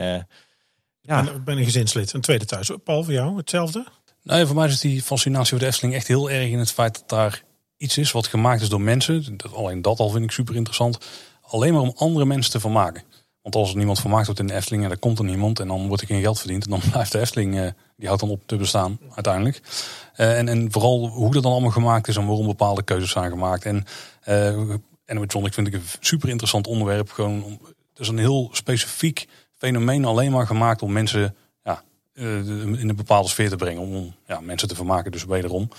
[1.06, 2.72] ja, ik ben een gezinslid, een tweede thuis.
[2.84, 3.86] Paul, voor jou hetzelfde?
[4.24, 6.94] Nee, voor mij is die fascinatie voor de Efteling echt heel erg in het feit
[6.94, 7.44] dat daar
[7.78, 9.38] iets is wat gemaakt is door mensen.
[9.38, 10.98] Dat, alleen dat al vind ik super interessant.
[11.42, 13.04] Alleen maar om andere mensen te vermaken.
[13.42, 15.68] Want als er niemand vermaakt wordt in de Efteling en er komt er niemand en
[15.68, 16.64] dan wordt er geen geld verdiend.
[16.64, 19.62] En dan blijft de Efteling, eh, die houdt dan op te bestaan uiteindelijk.
[20.16, 23.30] Eh, en, en vooral hoe dat dan allemaal gemaakt is en waarom bepaalde keuzes zijn
[23.32, 23.66] gemaakt.
[23.66, 23.86] En
[24.30, 24.74] uh,
[25.06, 27.12] animatronic vind ik een super interessant onderwerp.
[27.12, 29.28] Gewoon, om- het is een heel specifiek
[29.58, 31.84] fenomeen alleen maar gemaakt om mensen ja,
[32.14, 33.82] eh, in een bepaalde sfeer te brengen.
[33.82, 35.70] Om ja, mensen te vermaken, dus wederom.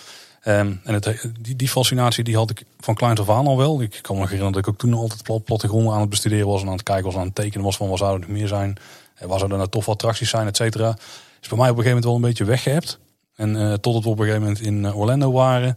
[0.40, 3.82] Ehm, en het, die, die fascinatie die had ik van kleins af aan al wel.
[3.82, 6.60] Ik kan me herinneren dat ik ook toen altijd plat, plattegronden aan het bestuderen was.
[6.60, 8.48] En aan het kijken was, aan het tekenen was van wat zou er nog meer
[8.48, 8.76] zijn.
[9.14, 10.96] En waar zouden nou toffe attracties zijn, et cetera.
[11.40, 12.98] Is bij mij op een gegeven moment wel een beetje weggehebt.
[13.34, 15.76] En uh, totdat we op een gegeven moment in Orlando waren.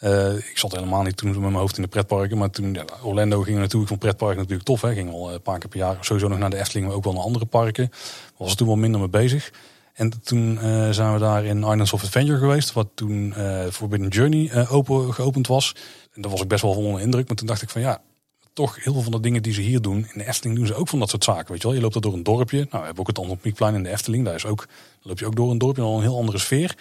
[0.00, 2.38] Uh, ik zat helemaal niet toen met mijn hoofd in de pretparken.
[2.38, 3.82] Maar toen Orlando we naartoe.
[3.82, 4.80] Ik vond pretparken natuurlijk tof.
[4.80, 4.92] Hè.
[4.92, 6.86] Ging al een paar keer per jaar sowieso nog naar de Efteling.
[6.86, 7.90] Maar ook wel naar andere parken.
[8.36, 9.52] Was er toen wel minder mee bezig.
[9.92, 12.72] En toen uh, zijn we daar in Islands of Adventure geweest.
[12.72, 15.74] Wat toen uh, Forbidden Journey open, geopend was.
[16.12, 17.28] En daar was ik best wel van onder indruk.
[17.28, 18.02] Maar toen dacht ik van ja,
[18.52, 19.96] toch heel veel van de dingen die ze hier doen.
[19.96, 21.52] In de Efteling doen ze ook van dat soort zaken.
[21.52, 22.56] Weet je wel, je loopt er door een dorpje.
[22.56, 24.24] Nou, we hebben ook het Antropiekplein in de Efteling.
[24.24, 24.68] Daar is ook,
[25.02, 25.82] loop je ook door een dorpje.
[25.82, 26.76] Al een heel andere sfeer.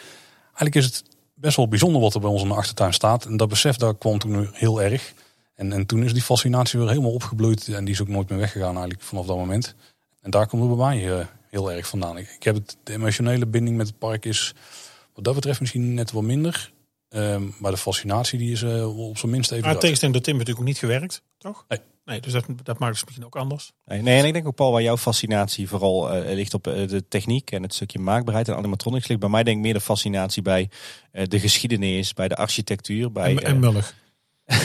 [0.46, 1.04] Eigenlijk is het
[1.40, 3.26] best wel bijzonder wat er bij ons in de achtertuin staat.
[3.26, 5.14] En dat besef daar kwam toen heel erg.
[5.56, 7.68] En, en toen is die fascinatie weer helemaal opgebloeid.
[7.68, 9.76] En die is ook nooit meer weggegaan eigenlijk vanaf dat moment.
[10.22, 12.18] En daar komt het bij mij uh, heel erg vandaan.
[12.18, 14.54] Ik, ik heb het, de emotionele binding met het park is
[15.14, 16.72] wat dat betreft misschien net wat minder.
[17.10, 19.66] Um, maar de fascinatie die is uh, op zijn minst even.
[19.66, 21.66] Maar tegenstelling door Tim natuurlijk ook niet gewerkt, toch?
[21.68, 21.80] Nee.
[22.10, 23.72] Nee, dus dat, dat maakt het misschien ook anders.
[23.86, 26.88] Nee, nee, en ik denk ook, Paul, waar jouw fascinatie vooral eh, ligt op eh,
[26.88, 29.20] de techniek en het stukje maakbaarheid en animatronics ligt.
[29.20, 30.70] Bij mij denk ik meer de fascinatie bij
[31.12, 33.36] eh, de geschiedenis, bij de architectuur, bij...
[33.36, 33.96] En, en mullig.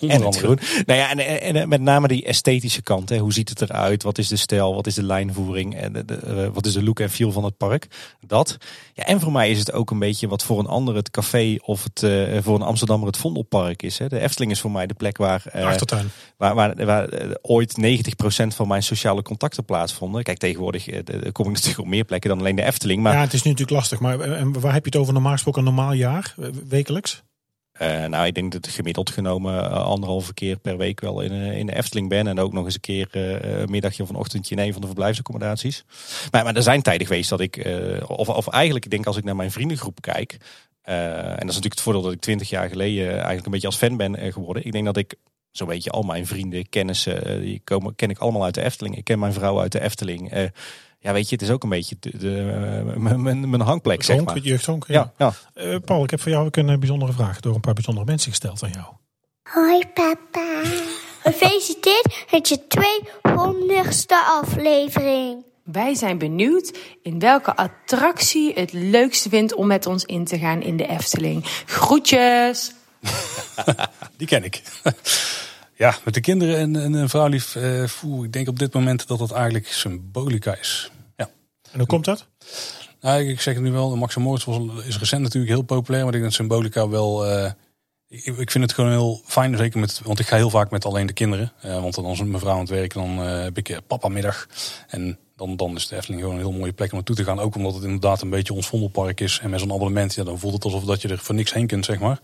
[0.00, 0.58] En het groen.
[0.86, 3.08] Nou ja, en, en, en met name die esthetische kant.
[3.08, 3.18] Hè.
[3.18, 4.02] Hoe ziet het eruit?
[4.02, 4.74] Wat is de stijl?
[4.74, 5.76] Wat is de lijnvoering?
[5.76, 7.86] En de, de, eh, wat is de look en feel van het park?
[8.26, 8.56] Dat.
[8.94, 11.56] Ja, en voor mij is het ook een beetje wat voor een ander het café
[11.60, 13.98] of het, eh, voor een Amsterdammer het Vondelpark is.
[13.98, 14.08] Hè.
[14.08, 16.10] De Efteling is voor mij de plek waar, eh, achtertuin.
[16.36, 20.22] waar, waar, waar eh, ooit 90% van mijn sociale contacten plaatsvonden.
[20.22, 23.02] Kijk, tegenwoordig eh, kom ik natuurlijk op meer plekken dan alleen de Efteling.
[23.02, 24.00] Maar ja, het is nu natuurlijk lastig.
[24.00, 25.66] Maar eh, en waar heb je het over normaal gesproken?
[25.66, 26.34] Een normaal jaar?
[26.38, 27.22] Eh, Wekelijks?
[27.78, 31.32] Eh, nou, ik denk dat ik gemiddeld genomen eh, anderhalve keer per week wel in,
[31.32, 32.26] eh, in de Efteling ben.
[32.26, 34.86] En ook nog eens een keer een middagje of een ochtendje in een van de
[34.86, 35.84] verblijfsaccommodaties.
[36.30, 37.66] Maar, maar er zijn tijden geweest dat ik,
[38.06, 40.36] of, of eigenlijk, ik denk als ik naar mijn vriendengroep kijk.
[40.82, 43.76] en dat is natuurlijk het voordeel dat ik twintig jaar geleden eigenlijk een beetje als
[43.76, 44.64] fan ben geworden.
[44.64, 45.14] Ik denk dat ik
[45.50, 48.96] zo'n beetje al mijn vrienden, kennissen, die komen, ken ik allemaal uit de Efteling.
[48.96, 50.50] Ik ken mijn vrouw uit de Efteling.
[51.00, 52.38] Ja, weet je, het is ook een beetje de, de,
[52.94, 54.34] eh, mijn- hangplek, zeg maar.
[54.34, 54.84] het jeugdhonk.
[54.86, 55.32] Ja, ja.
[55.54, 58.06] Eh, Paul, ik heb voor jou ook een eh, bijzondere vraag door een paar bijzondere
[58.06, 58.86] mensen gesteld aan jou.
[59.42, 60.62] Hoi papa.
[61.22, 65.44] Gefeliciteerd met je 200ste aflevering.
[65.64, 70.62] Wij zijn benieuwd in welke attractie het leukste vindt om met ons in te gaan
[70.62, 71.44] in de Efteling.
[71.66, 72.72] Groetjes!
[74.16, 74.62] Die ken ik.
[75.78, 77.54] Ja, met de kinderen en, en een vrouwlief.
[77.56, 80.90] eh voer, ik denk op dit moment dat het eigenlijk symbolica is.
[81.16, 81.30] Ja.
[81.72, 82.26] En hoe komt dat?
[83.00, 86.14] Nou, ik zeg het nu wel, Max Moritz was, is recent natuurlijk heel populair, maar
[86.14, 87.26] ik denk dat Symbolica wel...
[87.26, 87.50] eh,
[88.08, 90.84] ik, ik vind het gewoon heel fijn, zeker met, want ik ga heel vaak met
[90.84, 91.52] alleen de kinderen.
[91.60, 94.46] Eh, want dan als mijn vrouw aan het werk, dan heb ik papa middag.
[94.88, 97.38] En dan, dan is de Efteling gewoon een heel mooie plek om naartoe te gaan.
[97.40, 99.38] Ook omdat het inderdaad een beetje ons vondelpark is.
[99.42, 101.66] En met zo'n abonnement, ja, dan voelt het alsof dat je er voor niks heen
[101.66, 102.20] kunt, zeg maar.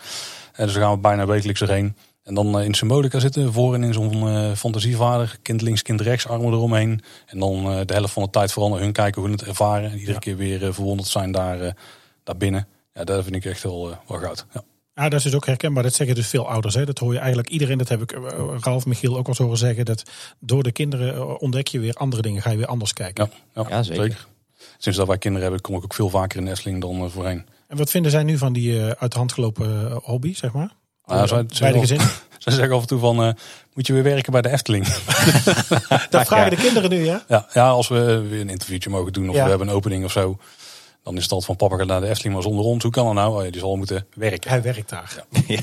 [0.52, 1.96] Eh, dus dan gaan we bijna wekelijks erheen.
[2.24, 5.38] En dan eh, in Symbolica zitten, voor en in zo'n eh, fantasievader.
[5.42, 7.00] Kind links, kind rechts, armen eromheen.
[7.26, 9.48] En dan eh, de helft van de tijd vooral naar hun kijken hoe hun het
[9.48, 9.90] ervaren.
[9.90, 11.76] En iedere keer weer verwonderd zijn daar,
[12.22, 12.68] daar binnen.
[12.94, 14.46] Ja, dat vind ik echt wel, wel goud.
[14.52, 14.62] Ja.
[14.94, 15.82] Ja, dat is dus ook herkenbaar.
[15.82, 16.74] Dat zeggen dus veel ouders.
[16.74, 16.84] Hè.
[16.84, 17.78] Dat hoor je eigenlijk iedereen.
[17.78, 18.18] Dat heb ik
[18.60, 19.84] Ralf Michiel ook al eens horen zeggen.
[19.84, 20.02] Dat
[20.38, 22.42] door de kinderen ontdek je weer andere dingen.
[22.42, 23.30] Ga je weer anders kijken.
[23.54, 24.26] Ja, ja, Ja, zeker.
[24.78, 27.46] Sinds dat wij kinderen hebben, kom ik ook veel vaker in de Efteling dan voorheen.
[27.68, 30.74] En wat vinden zij nu van die eh, uit de hand gelopen hobby, zeg maar?
[31.06, 32.00] Nou, zij, Bij de gezin.
[32.38, 33.32] Ze zeggen af en toe van, eh,
[33.74, 34.86] moet je weer werken bij de Efteling?
[36.10, 37.24] Dat vragen de kinderen nu, ja?
[37.28, 39.42] ja, ja, als we weer een interviewtje mogen doen of Ja.
[39.42, 40.38] we hebben een opening of zo.
[41.02, 42.82] Dan is het altijd van papa gaat naar de Efteling, maar zonder ons.
[42.82, 43.36] Hoe kan dat nou?
[43.36, 44.50] Oh, ja, die zal moeten werken.
[44.50, 45.24] Hij werkt daar.
[45.46, 45.62] Ja,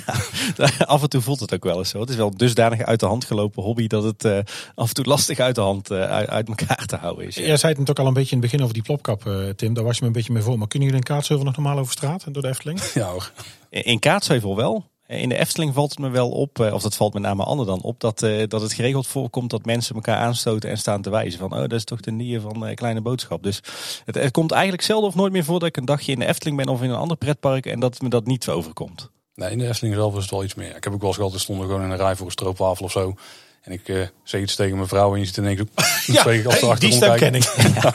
[0.85, 1.99] af en toe voelt het ook wel eens zo.
[1.99, 4.37] Het is wel dusdanig uit de hand gelopen hobby dat het eh,
[4.75, 7.35] af en toe lastig uit de hand eh, uit, elkaar te houden is.
[7.35, 7.45] Ja.
[7.45, 9.73] Jij zei het ook al een beetje in het begin over die plopkap, eh, Tim.
[9.73, 10.57] Daar was je me een beetje mee voor.
[10.57, 12.81] Maar kunnen jullie in Kaatsheuvel nog normaal over straat en door de Efteling?
[12.93, 13.31] Ja hoor.
[13.69, 14.89] In Kaatsheuvel wel.
[15.11, 17.65] In de Efteling valt het me wel op, eh, of dat valt met name Anne
[17.65, 21.09] dan op, dat, eh, dat het geregeld voorkomt dat mensen elkaar aanstoten en staan te
[21.09, 21.39] wijzen.
[21.39, 23.43] Van, oh, dat is toch de nier van eh, Kleine Boodschap.
[23.43, 23.61] Dus
[24.05, 26.25] het, het komt eigenlijk zelden of nooit meer voor dat ik een dagje in de
[26.25, 29.09] Efteling ben of in een ander pretpark en dat me dat niet overkomt.
[29.35, 30.75] Nee, in de Efteling zelf is het wel iets meer.
[30.75, 32.85] Ik heb ook wel eens gehad, we stonden gewoon in een rij voor een stroopwafel
[32.85, 33.15] of zo.
[33.61, 35.61] En ik eh zeg iets tegen mijn vrouw en je ziet ineens.
[36.05, 37.43] Ja, de die stem ken ik.
[37.81, 37.93] Ja,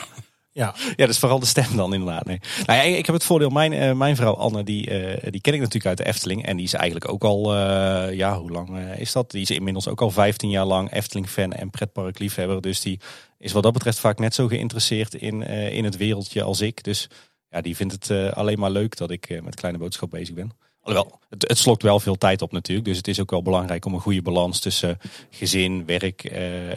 [0.57, 2.25] Ja, dat is vooral de stem dan inderdaad.
[2.25, 2.39] Nee.
[2.65, 5.53] Nou ja, ik heb het voordeel, mijn, eh, mijn vrouw Anne, die, eh, die ken
[5.53, 6.45] ik natuurlijk uit de Efteling.
[6.45, 9.31] En die is eigenlijk ook al, eh, ja, hoe lang is dat?
[9.31, 12.61] Die is inmiddels ook al 15 jaar lang Efteling-fan en pretparkliefhebber.
[12.61, 12.99] Dus die
[13.37, 16.83] is wat dat betreft vaak net zo geïnteresseerd in, in het wereldje als ik.
[16.83, 17.09] Dus
[17.49, 20.51] ja, die vindt het alleen maar leuk dat ik met Kleine Boodschap bezig ben.
[20.81, 22.87] Alhoewel, het, het slokt wel veel tijd op natuurlijk.
[22.87, 24.99] Dus het is ook wel belangrijk om een goede balans tussen
[25.29, 26.23] gezin, werk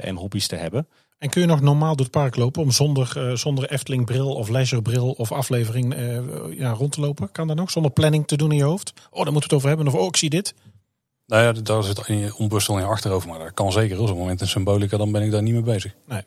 [0.00, 0.86] en hobby's te hebben.
[1.20, 4.34] En kun je nog normaal door het park lopen om zonder, eh, zonder Efteling bril
[4.34, 6.18] of leisurebril of aflevering eh,
[6.58, 7.32] ja, rond te lopen?
[7.32, 7.70] Kan dat nog?
[7.70, 8.92] Zonder planning te doen in je hoofd?
[9.10, 9.86] Oh, daar moeten we het over hebben.
[9.86, 10.54] Of oh, ik zie dit.
[11.26, 13.26] Nou ja, daar zit in je onbewust wel in je achterhoofd.
[13.26, 14.00] Maar dat kan zeker.
[14.00, 15.94] Op het moment in symbolica, dan ben ik daar niet mee bezig.
[16.06, 16.22] Nee,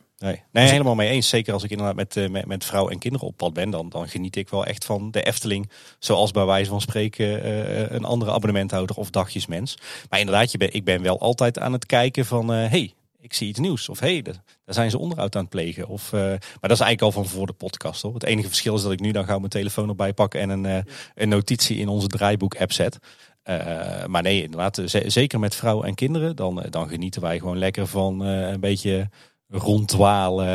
[0.51, 1.29] nee helemaal mee eens.
[1.29, 3.89] Zeker als ik inderdaad met, eh, met, met vrouw en kinderen op pad ben, dan,
[3.89, 5.69] dan geniet ik wel echt van de Efteling.
[5.99, 9.77] Zoals bij wijze van spreken eh, een andere abonnementhouder of dagjesmens.
[10.09, 13.33] Maar inderdaad, je ben, ik ben wel altijd aan het kijken van, hé, hey, ik
[13.33, 13.89] zie iets nieuws.
[13.89, 15.87] Of hé, hey, daar zijn ze onderhoud aan het plegen.
[15.87, 18.01] Of, eh, maar dat is eigenlijk al van voor de podcast.
[18.01, 18.13] Hoor.
[18.13, 20.65] Het enige verschil is dat ik nu dan gauw mijn telefoon erbij pak en een,
[20.65, 20.77] eh,
[21.15, 22.97] een notitie in onze draaiboek-app zet.
[23.43, 27.87] Eh, maar nee, inderdaad, zeker met vrouw en kinderen, dan, dan genieten wij gewoon lekker
[27.87, 29.09] van een beetje
[29.53, 30.47] ronddwalen,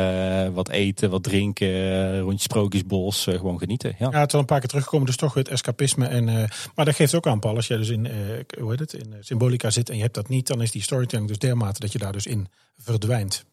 [0.45, 3.95] eh, wat eten, wat drinken, eh, rondje Sprookjesbos, eh, gewoon genieten.
[3.99, 4.07] Ja.
[4.11, 6.07] Ja, het is al een paar keer teruggekomen, dus toch weer het escapisme.
[6.07, 8.13] En, eh, maar dat geeft ook aan, Paul, als jij dus in, eh,
[8.59, 11.27] hoe heet het, in Symbolica zit en je hebt dat niet, dan is die storytelling
[11.27, 12.47] dus dermate dat je daar dus in
[12.77, 13.45] verdwijnt.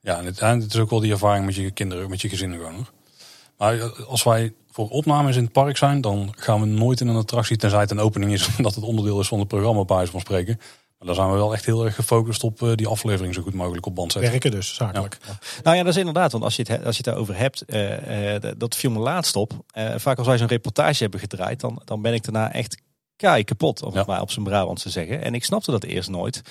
[0.00, 2.28] Ja, en het, en het is ook wel die ervaring met je kinderen, met je
[2.28, 2.74] gezin gewoon.
[2.74, 2.92] Hoor.
[3.58, 7.16] Maar als wij voor opnames in het park zijn, dan gaan we nooit in een
[7.16, 10.10] attractie, tenzij het een opening is, dat het onderdeel is van het programma, bij wijze
[10.10, 10.60] van spreken.
[11.04, 13.86] Daar zijn we wel echt heel erg gefocust op eh, die aflevering zo goed mogelijk
[13.86, 14.30] op band zetten.
[14.30, 15.18] Werken dus, zakelijk.
[15.62, 16.32] Nou ja, dat is inderdaad.
[16.32, 19.36] Want als je het, als je het daarover hebt, eh, eh, dat viel me laatst
[19.36, 19.52] op.
[19.70, 22.82] Eh, vaak als wij zo'n reportage hebben gedraaid, dan, dan ben ik daarna echt
[23.16, 24.12] kei kapot, om het Ja.
[24.12, 25.22] maar op zijn Brabant te zeggen.
[25.22, 26.42] En ik snapte dat eerst nooit.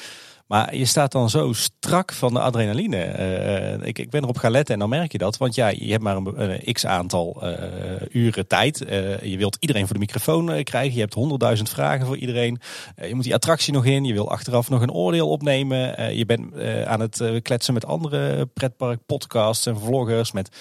[0.53, 2.97] Maar je staat dan zo strak van de adrenaline.
[2.97, 5.37] Eh, ik, ik ben erop gaan letten en dan merk je dat.
[5.37, 8.81] Want ja, je hebt maar een, be- een x aantal eh, uren tijd.
[8.85, 10.93] Eh, je wilt iedereen voor de microfoon krijgen.
[10.93, 12.59] Je hebt honderdduizend vragen voor iedereen.
[12.95, 14.05] Je moet die attractie nog in.
[14.05, 16.15] Je wil achteraf nog een oordeel opnemen.
[16.15, 20.31] Je bent aan het kletsen met andere pretpark podcasts en vloggers.
[20.31, 20.57] Met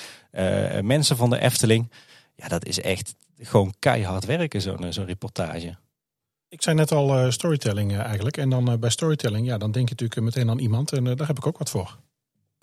[0.82, 1.92] mensen van de Efteling.
[2.36, 5.74] Ja, dat is echt gewoon keihard werken, zo'n zo'n reportage.
[6.52, 8.36] Ik zei net al eh, storytelling eh, eigenlijk.
[8.36, 10.92] En dan eh, bij storytelling, ja, dan denk je natuurlijk meteen aan iemand.
[10.92, 11.96] En daar heb ik ook wat voor.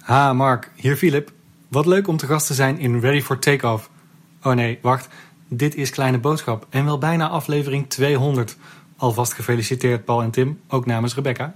[0.03, 1.31] Ha, Mark, hier Philip.
[1.67, 3.89] Wat leuk om te gast te zijn in Ready for Takeoff.
[4.43, 5.07] Oh nee, wacht.
[5.47, 8.57] Dit is Kleine Boodschap en wel bijna aflevering 200.
[8.97, 11.55] Alvast gefeliciteerd Paul en Tim, ook namens Rebecca.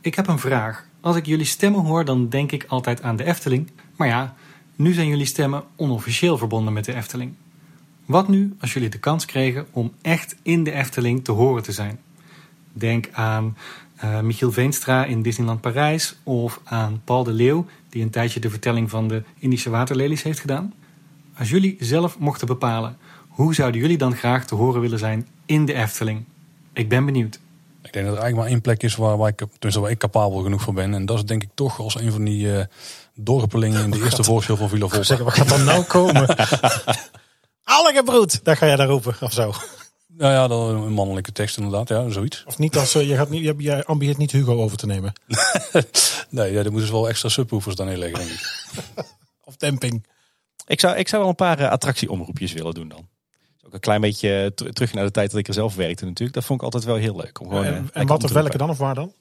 [0.00, 0.84] Ik heb een vraag.
[1.00, 3.70] Als ik jullie stemmen hoor, dan denk ik altijd aan de Efteling.
[3.96, 4.34] Maar ja,
[4.76, 7.34] nu zijn jullie stemmen onofficieel verbonden met de Efteling.
[8.08, 11.72] Wat nu als jullie de kans kregen om echt in de Efteling te horen te
[11.72, 12.00] zijn?
[12.72, 13.56] Denk aan
[13.96, 18.50] eh, Michiel Veenstra in Disneyland Parijs of aan Paul de Leeuw, die een tijdje de
[18.50, 20.74] vertelling van de Indische waterlelies heeft gedaan.
[21.38, 22.96] Als jullie zelf mochten bepalen,
[23.28, 26.24] hoe zouden jullie dan graag te horen willen zijn in de Efteling?
[26.72, 27.40] Ik ben benieuwd.
[27.82, 29.98] Ik denk dat er eigenlijk maar één plek is waar, waar, ik, tenminste waar ik
[29.98, 30.94] capabel genoeg voor ben.
[30.94, 32.64] En dat is denk ik toch als een van die eh
[33.14, 35.04] dorpelingen in de eerste voorstel van Villa Volta.
[35.04, 36.26] Zeggen, wat gaat er nou komen?
[37.68, 39.52] Algebroed, daar ga jij daar roepen of zo.
[40.06, 42.44] Nou ja, dan een mannelijke tekst inderdaad, ja, zoiets.
[42.46, 45.12] Of niet als, eh, je, gaat niet, je, ambieert niet Hugo over te nemen.
[46.30, 48.40] Nee, ja, daar moeten ze wel extra subwoofers dan neerleggen, denk ik.
[49.44, 50.06] Of demping.
[50.66, 53.08] Ik zou, ik zou wel een paar eh, attractieomroepjes willen doen dan.
[53.66, 56.04] Ook een klein beetje eh, ter- terug naar de tijd dat ik er zelf werkte
[56.04, 56.34] natuurlijk.
[56.36, 57.40] Dat vond ik altijd wel heel leuk.
[57.40, 59.12] Om gewoon, en wat of welke dan of waar dan?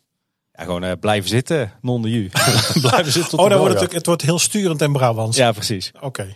[0.54, 2.30] Ja, gewoon blijven zitten, non de ju.
[2.82, 5.38] Blijven zitten tot Oh, de dan wordt het, het wordt heel sturend en Brabants.
[5.38, 5.91] ja, precies.
[5.95, 6.36] Oké, oké.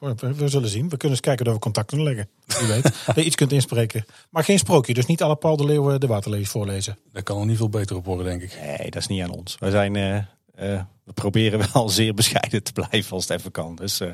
[0.00, 0.82] We, we zullen zien.
[0.88, 2.28] We kunnen eens kijken of we contact kunnen leggen.
[2.46, 2.82] Wie weet.
[3.06, 4.04] dat je iets kunt inspreken.
[4.30, 4.94] Maar geen sprookje.
[4.94, 6.98] Dus niet alle Paul de Leeuw de waterlees voorlezen.
[7.12, 8.58] Daar kan er niet veel beter op worden, denk ik.
[8.62, 9.56] Nee, dat is niet aan ons.
[9.58, 13.76] Wij zijn, eh, eh, we proberen wel zeer bescheiden te blijven als het even kan.
[13.76, 14.08] Dus eh,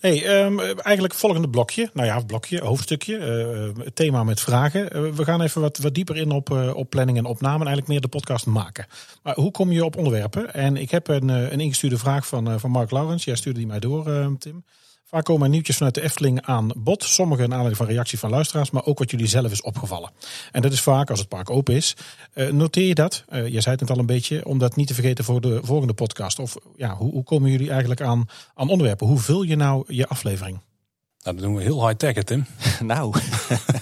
[0.00, 1.90] Hey, ehm, eigenlijk volgende blokje.
[1.92, 3.16] Nou ja, blokje, hoofdstukje.
[3.18, 5.14] eh, thema met vragen.
[5.14, 7.54] We gaan even wat, wat dieper in op, eh, op planning en opname.
[7.60, 8.86] En eigenlijk meer de podcast maken.
[9.22, 10.54] Maar hoe kom je op onderwerpen?
[10.54, 13.24] En ik heb een, eh, een ingestuurde vraag van, eh, van Mark Laurens.
[13.24, 14.64] Jij stuurde die mij door, eh, Tim.
[15.10, 17.04] Vaak komen er nieuwtjes vanuit de Efteling aan bod.
[17.04, 20.10] Sommige naar aanleiding van reactie van luisteraars, maar ook wat jullie zelf is opgevallen.
[20.52, 21.96] En dat is vaak als het park open is.
[22.32, 23.24] Eh, noteer je dat?
[23.28, 25.60] Eh, je zei het net al een beetje, om dat niet te vergeten voor de
[25.62, 26.38] volgende podcast.
[26.38, 29.06] Of ja, hoe, hoe komen jullie eigenlijk aan, aan onderwerpen?
[29.06, 30.60] Hoe vul je nou je aflevering?
[31.22, 32.46] Nou, dat doen we heel high-tech, hè, Tim.
[32.80, 33.14] nou.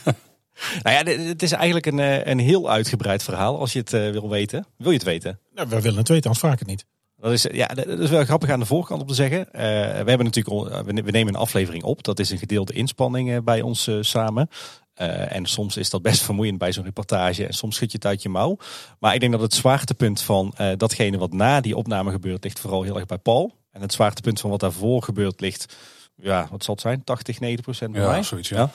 [0.83, 4.29] nou ja, het is eigenlijk een, eh, een heel uitgebreid verhaal als je het wil
[4.29, 4.67] weten.
[4.77, 5.39] Wil je het weten?
[5.55, 6.85] Nou, we willen het weten, anders vraag ik het niet.
[7.21, 9.53] Dat is, ja, dat is wel grappig aan de voorkant om te zeggen.
[9.53, 9.61] Eh,
[10.03, 12.03] we hebben natuurlijk, al- we ne- we nemen een aflevering op.
[12.05, 14.49] Dat is een gedeelde inspanning eh, bij ons eh, samen.
[14.95, 17.47] Eh, en soms is dat best vermoeiend bij zo'n reportage.
[17.47, 18.57] En soms schud je het uit je mouw.
[18.99, 22.61] Maar ik denk dat het zwaartepunt van eh, datgene wat na die opname gebeurt, ligt
[22.61, 23.55] vooral heel erg bij Paul.
[23.73, 25.77] En het zwaartepunt van wat daarvoor gebeurt ligt,
[26.15, 27.05] ja, wat zal het zijn?
[27.05, 28.23] 80, 90 procent bij Ja, mij.
[28.23, 28.71] zoiets, ja.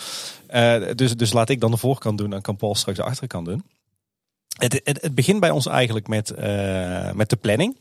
[0.47, 3.45] Eh, dus, dus laat ik dan de voorkant doen, dan kan Paul straks de achterkant
[3.45, 3.63] doen.
[4.57, 7.75] Het, het, het begint bij ons eigenlijk met, eh, met de planning.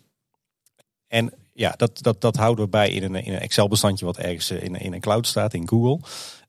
[1.13, 4.51] En ja, dat, dat, dat houden we bij in een, in een Excel-bestandje wat ergens
[4.51, 5.99] eh, in, in een cloud staat, in Google.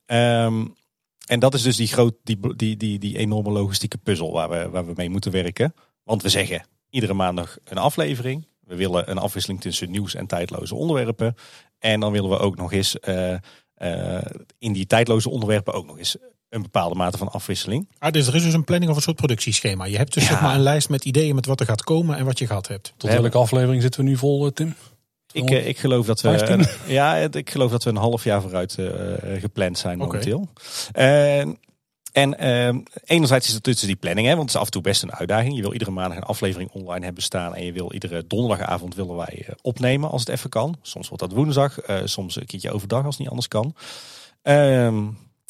[0.05, 0.65] Ehm,
[1.25, 4.69] en dat is dus die, groot, die, die, die, die enorme logistieke puzzel waar we,
[4.69, 5.73] waar we mee moeten werken.
[6.03, 8.47] Want we zeggen iedere maandag een aflevering.
[8.59, 11.35] We willen een afwisseling tussen nieuws en tijdloze onderwerpen.
[11.79, 13.33] En dan willen we ook nog eens eh,
[13.73, 14.25] eh,
[14.57, 16.17] in die tijdloze onderwerpen ook nog eens
[16.53, 17.87] een bepaalde mate van afwisseling.
[17.99, 19.85] Ah, dus er is dus een planning of een soort productieschema.
[19.85, 20.29] Je hebt dus Ja.
[20.29, 22.67] zeg maar een lijst met ideeën met wat er gaat komen en wat je gehad
[22.67, 22.93] hebt.
[22.97, 24.75] Tot welke aflevering zitten we nu vol, eh, Tim?
[25.31, 26.37] Ik, eh, ik geloof dat we.
[26.37, 26.65] 15?
[26.93, 28.85] ja, het- ik geloof dat we een half jaar vooruit eh,
[29.39, 30.49] gepland zijn momenteel.
[30.91, 31.57] En
[32.11, 32.75] en eh,
[33.05, 35.13] enerzijds is het tussen die planning, hè, want het is af en toe best een
[35.13, 35.55] uitdaging.
[35.55, 37.55] Je wil iedere maandag een aflevering online hebben staan.
[37.55, 40.75] En je wil iedere donderdagavond willen wij eh, opnemen als het even kan.
[40.81, 43.75] Soms wordt dat woensdag, eh, soms een keertje overdag als het niet anders kan.
[44.41, 45.03] Ehm,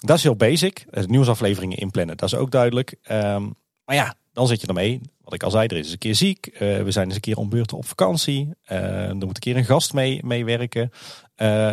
[0.06, 0.86] dat is heel basic.
[0.90, 2.96] Eh, nieuwsafleveringen inplannen, dat is ook duidelijk.
[3.02, 3.44] Ehm,
[3.86, 5.02] maar ja, dan zit je ermee.
[5.22, 6.48] Wat ik al zei, er is eens een keer ziek.
[6.48, 8.50] Eh, we zijn eens een keer om beurten op vakantie.
[8.64, 10.92] Eh, er moet een keer een gast mee, meewerken.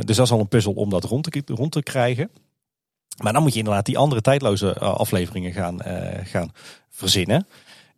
[0.05, 2.31] Dus dat is al een puzzel om dat rond te, rond te krijgen.
[3.23, 5.81] Maar dan moet je inderdaad die andere tijdloze afleveringen gaan,
[6.25, 6.53] gaan
[6.91, 7.47] verzinnen.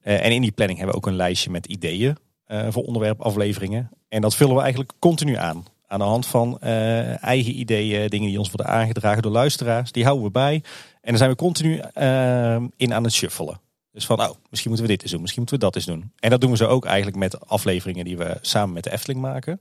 [0.01, 2.17] En in die planning hebben we ook een lijstje met ideeën
[2.47, 3.91] voor onderwerpafleveringen.
[4.09, 5.65] En dat vullen we eigenlijk continu aan.
[5.93, 9.93] Aan de hand van eh, eigen ideeën, dingen die ons worden aangedragen door luisteraars.
[9.93, 10.55] Die houden we bij.
[11.01, 13.61] En dan zijn we continu eh, in aan het shuffelen.
[13.91, 16.13] Dus van, nou, misschien moeten we dit eens doen, misschien moeten we dat eens doen.
[16.19, 19.21] En dat doen we zo ook eigenlijk met afleveringen die we samen met de Efteling
[19.21, 19.61] maken.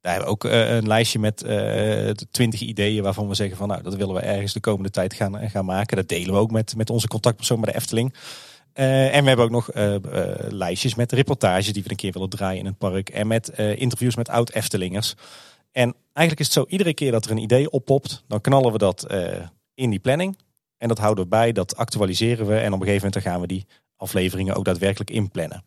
[0.00, 3.68] Daar hebben we ook eh, een lijstje met eh, twintig ideeën waarvan we zeggen van,
[3.68, 5.96] nou, dat willen we ergens de komende tijd gaan, gaan maken.
[5.96, 8.14] Dat delen we ook met, met onze contactpersoon bij de Efteling.
[8.78, 10.02] Eh, en we hebben ook nog eh, eh,
[10.48, 13.08] lijstjes met reportages die we een keer willen draaien in het park.
[13.08, 15.14] En met eh, interviews met oud-Eftelingers.
[15.78, 18.78] En eigenlijk is het zo, iedere keer dat er een idee oppopt, dan knallen we
[18.78, 20.38] dat eh, in die planning.
[20.76, 22.54] En dat houden we bij, dat actualiseren we.
[22.54, 23.66] En op een gegeven moment dan gaan we die
[23.96, 25.64] afleveringen ook daadwerkelijk inplannen.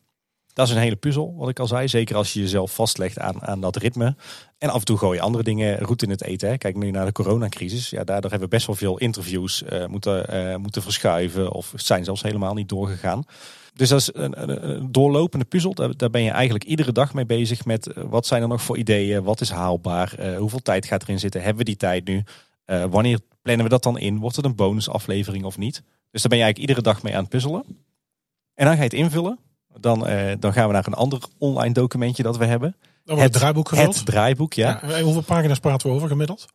[0.54, 1.88] Dat is een hele puzzel, wat ik al zei.
[1.88, 4.16] Zeker als je jezelf vastlegt aan, aan dat ritme.
[4.58, 6.58] En af en toe gooi je andere dingen roet in het eten.
[6.58, 7.90] Kijk nu naar de coronacrisis.
[7.90, 11.52] Ja, daardoor hebben we best wel veel interviews eh, moeten, eh, moeten verschuiven.
[11.52, 13.24] Of zijn zelfs helemaal niet doorgegaan.
[13.74, 15.74] Dus dat is een, een, een doorlopende puzzel.
[15.74, 18.62] Daar, daar, ben je eigenlijk iedere dag mee bezig met eh, wat zijn er nog
[18.62, 19.24] voor ideeën?
[19.24, 20.14] Wat is haalbaar?
[20.20, 21.42] Uh, hoeveel tijd gaat erin zitten?
[21.42, 22.24] Hebben we die tijd nu?
[22.66, 24.20] Uh, wanneer plannen we dat dan in?
[24.20, 25.84] Wordt het een bonusaflevering of niet?
[26.12, 27.64] Dus daar ben je eigenlijk iedere dag mee aan het puzzelen.
[28.54, 29.40] En dan ga je het invullen.
[29.80, 32.76] Dan, uh, dan gaan we naar een ander online documentje dat we hebben.
[32.80, 33.96] Dan wordt het, het draaiboek gevuld?
[33.96, 34.80] Het draaiboek, ja.
[34.82, 34.94] ja.
[34.94, 36.46] En hoeveel pagina's praten we over gemiddeld?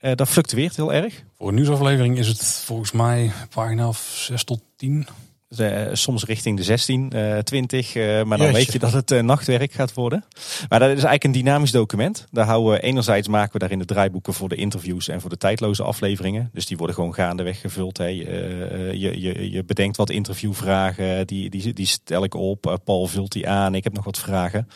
[0.00, 1.24] Uh, dat fluctueert heel erg.
[1.36, 5.06] Voor een nieuwsaflevering is het volgens mij pagina 6 tot 10.
[5.48, 7.94] Uh, soms richting de 16, uh, 20.
[7.94, 8.52] Uh, maar dan Jeetje.
[8.52, 10.24] weet je dat het nachtwerk gaat worden.
[10.68, 12.26] Maar dat is eigenlijk een dynamisch document.
[12.30, 15.36] Daar houden we enerzijds maken we daarin de draaiboeken voor de interviews en voor de
[15.36, 16.50] tijdloze afleveringen.
[16.52, 17.98] Dus die worden gewoon gaandeweg gevuld.
[17.98, 18.06] Hè.
[18.06, 22.80] Je, je, je, je, bedenkt wat interviewvragen, die, die, die stel ik op.
[22.84, 24.68] Paul vult die aan, ik heb nog wat vragen.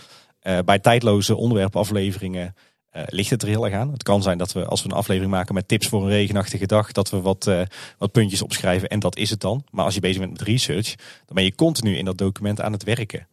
[0.64, 2.54] bij tijdloze onderwerpafleveringen
[2.96, 3.92] uh, ligt het er heel erg aan.
[3.92, 6.66] Het kan zijn dat we, als we een aflevering maken met tips voor een regenachtige
[6.66, 7.60] dag, dat we wat, uh,
[7.98, 9.64] wat puntjes opschrijven en dat is het dan.
[9.70, 12.72] Maar als je bezig bent met research, dan ben je continu in dat document aan
[12.72, 13.26] het werken.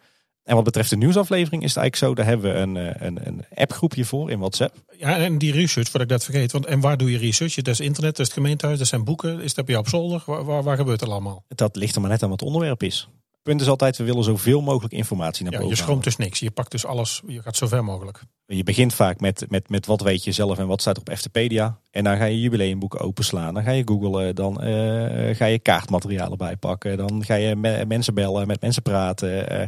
[0.43, 3.45] En wat betreft de nieuwsaflevering is het eigenlijk zo, daar hebben we een, een, een
[3.55, 4.75] appgroepje voor in WhatsApp.
[4.97, 6.51] Ja, en die research, voordat ik dat vergeet.
[6.51, 7.55] Want, en waar doe je research?
[7.55, 9.41] Dat is internet, dat is het gemeentehuis, dat zijn boeken.
[9.41, 10.23] Is dat bij jou op zolder?
[10.25, 11.43] Waar, waar, waar gebeurt het allemaal?
[11.47, 13.09] Dat ligt er maar net aan wat het onderwerp is.
[13.47, 16.15] Het punt is altijd, we willen zoveel mogelijk informatie naar ja, boven Je schroomt dus
[16.15, 16.39] niks.
[16.39, 18.21] Je pakt dus alles, je gaat zo ver mogelijk.
[18.45, 21.09] Je begint vaak met, met, met wat weet je zelf en wat staat er op
[21.09, 21.79] Eftepedia.
[21.91, 23.53] En dan ga je jubileumboeken openslaan.
[23.53, 24.35] Dan ga je googlen.
[24.35, 26.97] Dan uh, ga je kaartmaterialen bijpakken.
[26.97, 29.53] Dan ga je me mensen bellen, met mensen praten.
[29.53, 29.67] Uh,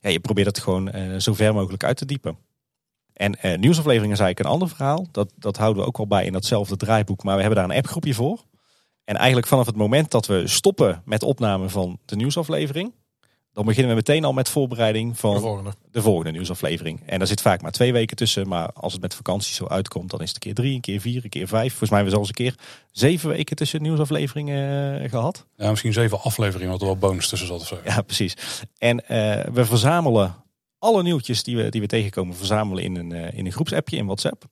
[0.00, 2.38] ja, je probeert het gewoon uh, zo ver mogelijk uit te diepen.
[3.12, 5.06] En nieuwsafleveringen is eigenlijk een ander verhaal.
[5.10, 7.22] Dat, dat houden we ook wel bij in datzelfde draaiboek.
[7.22, 8.44] Maar we hebben daar een appgroepje voor.
[9.04, 12.92] En eigenlijk vanaf het moment dat we stoppen met opname van de nieuwsaflevering
[13.58, 17.00] dan beginnen we meteen al met voorbereiding van de volgende, de volgende nieuwsaflevering.
[17.06, 18.48] En daar zit vaak maar twee weken tussen.
[18.48, 21.00] Maar als het met vakantie zo uitkomt, dan is het een keer drie, een keer
[21.00, 21.68] vier, een keer vijf.
[21.68, 22.54] Volgens mij hebben we zelfs een keer
[22.90, 25.46] zeven weken tussen nieuwsafleveringen uh, gehad.
[25.56, 27.78] Ja, misschien zeven afleveringen, wat er wel bonus tussen zat of zo.
[27.84, 28.36] Ja, precies.
[28.78, 29.08] En uh,
[29.52, 30.34] we verzamelen
[30.78, 34.06] alle nieuwtjes die we, die we tegenkomen, verzamelen in een, uh, in een groepsappje in
[34.06, 34.44] WhatsApp.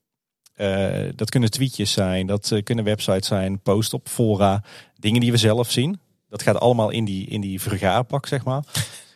[1.14, 5.70] dat kunnen tweetjes zijn, dat kunnen websites zijn, post op fora, dingen die we zelf
[5.70, 6.00] zien.
[6.28, 8.64] Dat gaat allemaal in die, in die vergaarpak, zeg maar.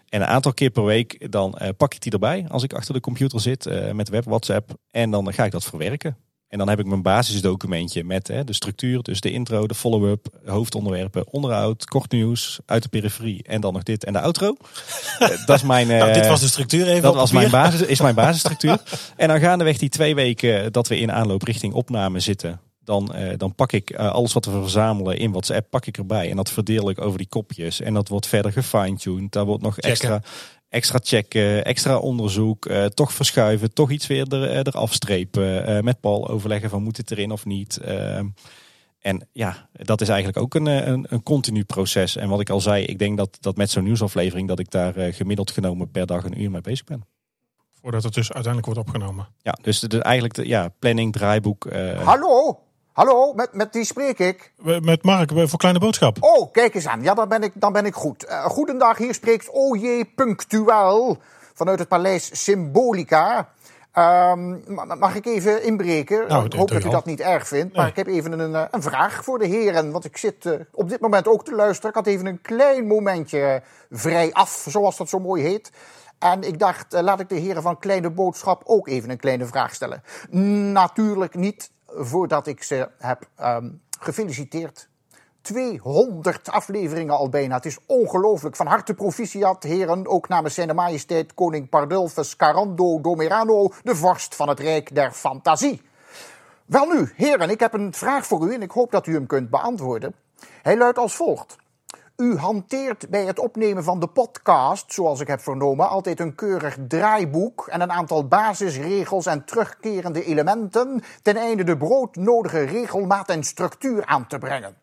[0.08, 2.94] En een aantal keer per week dan uh, pak ik die erbij als ik achter
[2.94, 4.70] de computer zit uh, met web WhatsApp.
[4.90, 6.16] En dan ga ik dat verwerken.
[6.50, 10.26] En dan heb ik mijn basisdocumentje met hè, de structuur, dus de intro, de follow-up,
[10.44, 14.56] hoofdonderwerpen, onderhoud, kort nieuws, uit de periferie en dan nog dit en de outro.
[15.20, 15.86] uh, dat is mijn.
[15.98, 17.02] nou, dit was de structuur even.
[17.02, 18.82] Dat was mijn basis, is mijn basisstructuur.
[19.16, 23.32] en dan gaandeweg die twee weken dat we in aanloop richting opname zitten, dan, uh,
[23.36, 26.30] dan pak ik uh, alles wat we verzamelen in WhatsApp, pak ik erbij.
[26.30, 27.80] En dat verdeel ik over die kopjes.
[27.80, 29.32] En dat wordt verder gefine-tuned.
[29.32, 29.90] Daar wordt nog checken.
[29.90, 30.22] extra,
[30.68, 32.66] extra checken, extra onderzoek.
[32.66, 35.84] Uh, toch verschuiven, toch iets weer er, eraf strepen.
[35.84, 37.76] met Paul overleggen van moet het erin of niet.
[37.76, 38.26] Ehm,
[39.00, 42.16] en ja, dat is eigenlijk ook een, een, een, continu proces.
[42.16, 44.48] En wat ik al zei, ik denk dat, dat met zo'n nieuwsaflevering...
[44.48, 47.04] dat ik daar gemiddeld genomen per dag een uur mee bezig ben.
[47.82, 49.28] Voordat het dus uiteindelijk wordt opgenomen.
[49.42, 51.66] Ja, dus de, eigenlijk de, ja, planning, draaiboek.
[52.02, 52.58] Hallo!
[53.00, 54.52] Hallo, met, met wie spreek ik?
[54.80, 56.16] Met Mark, voor Kleine Boodschap.
[56.20, 57.02] Oh, kijk eens aan.
[57.02, 58.24] Ja, dan ben ik, dan ben ik goed.
[58.28, 61.18] Uh, goedendag, hier spreekt OJ Punctueel
[61.54, 63.48] vanuit het paleis Symbolica.
[63.94, 64.62] Um,
[64.98, 66.28] mag ik even inbreken?
[66.28, 66.90] Nou, ik hoop dat u al.
[66.90, 67.74] dat niet erg vindt.
[67.74, 67.90] Maar nee.
[67.90, 69.90] ik heb even een, een vraag voor de heren.
[69.90, 71.90] Want ik zit uh, op dit moment ook te luisteren.
[71.90, 75.70] Ik had even een klein momentje vrij af, zoals dat zo mooi heet.
[76.18, 79.46] En ik dacht, uh, laat ik de heren van Kleine Boodschap ook even een kleine
[79.46, 80.02] vraag stellen.
[80.72, 84.88] Natuurlijk niet voordat ik ze heb um, gefeliciteerd.
[85.40, 87.54] 200 afleveringen al bijna.
[87.54, 88.56] Het is ongelooflijk.
[88.56, 90.06] Van harte proficiat, heren.
[90.06, 95.82] Ook namens zijn majesteit koning Pardulfus Carando Domerano, de vorst van het Rijk der Fantasie.
[96.66, 99.26] Wel nu, heren, ik heb een vraag voor u en ik hoop dat u hem
[99.26, 100.14] kunt beantwoorden.
[100.62, 101.56] Hij luidt als volgt.
[102.20, 106.76] U hanteert bij het opnemen van de podcast, zoals ik heb vernomen, altijd een keurig
[106.88, 114.06] draaiboek en een aantal basisregels en terugkerende elementen ten einde de broodnodige regelmaat en structuur
[114.06, 114.76] aan te brengen.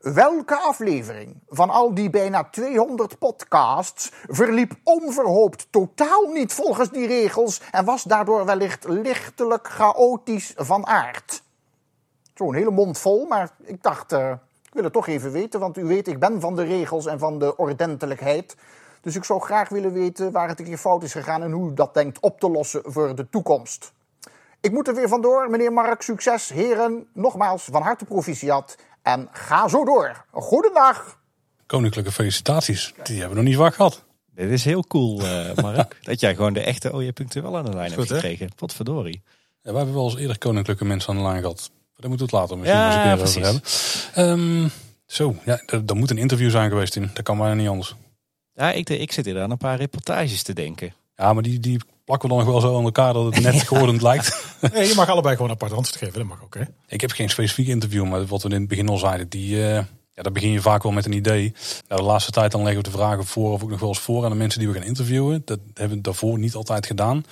[0.00, 7.60] Welke aflevering van al die bijna 200 podcasts verliep onverhoopt totaal niet volgens die regels
[7.70, 11.42] en was daardoor wellicht lichtelijk chaotisch van aard?
[12.34, 14.32] Zo'n hele mond vol, maar ik dacht, uh,
[14.72, 17.18] ik wil het toch even weten, want u weet, ik ben van de regels en
[17.18, 18.56] van de ordentelijkheid.
[19.00, 21.70] Dus ik zou graag willen weten waar het een keer fout is gegaan en hoe
[21.70, 23.92] u dat denkt op te lossen voor de toekomst.
[24.60, 26.02] Ik moet er weer vandoor, meneer Mark.
[26.02, 27.06] Succes, heren.
[27.12, 28.76] Nogmaals, van harte proficiat.
[29.02, 30.24] En ga zo door.
[30.30, 31.20] Goedendag.
[31.66, 32.94] Koninklijke felicitaties.
[33.02, 34.04] Die hebben we nog niet vaak gehad.
[34.34, 35.96] Dit is heel cool, uh, Mark.
[36.02, 38.50] dat jij gewoon de echte OJ wel aan de lijn hebt gekregen.
[38.56, 39.22] Wat verdorie.
[39.60, 41.70] Ja, we hebben wel eens eerder koninklijke mensen aan de lijn gehad.
[42.02, 43.62] Daar moeten we het later misschien ja, eens een keer over
[44.14, 44.40] hebben.
[44.40, 44.70] Um,
[45.06, 47.10] zo, ja, dat moet een interview zijn geweest, Tim.
[47.14, 47.94] Dat kan maar niet anders.
[48.54, 50.94] Ja, ik, ik zit hier aan een paar reportages te denken.
[51.16, 53.62] Ja, maar die, die plakken we dan nog wel zo aan elkaar dat het net
[53.68, 54.44] geworden lijkt.
[54.72, 56.18] Nee, je mag allebei gewoon apart antwoord geven.
[56.18, 56.62] Dat mag ook, hè?
[56.86, 59.74] Ik heb geen specifiek interview, maar wat we in het begin al zeiden, die, uh,
[60.12, 61.54] ja, daar begin je vaak wel met een idee.
[61.88, 63.98] Nou, de laatste tijd dan leggen we de vragen voor of ook nog wel eens
[63.98, 65.42] voor aan de mensen die we gaan interviewen.
[65.44, 67.24] Dat hebben we daarvoor niet altijd gedaan.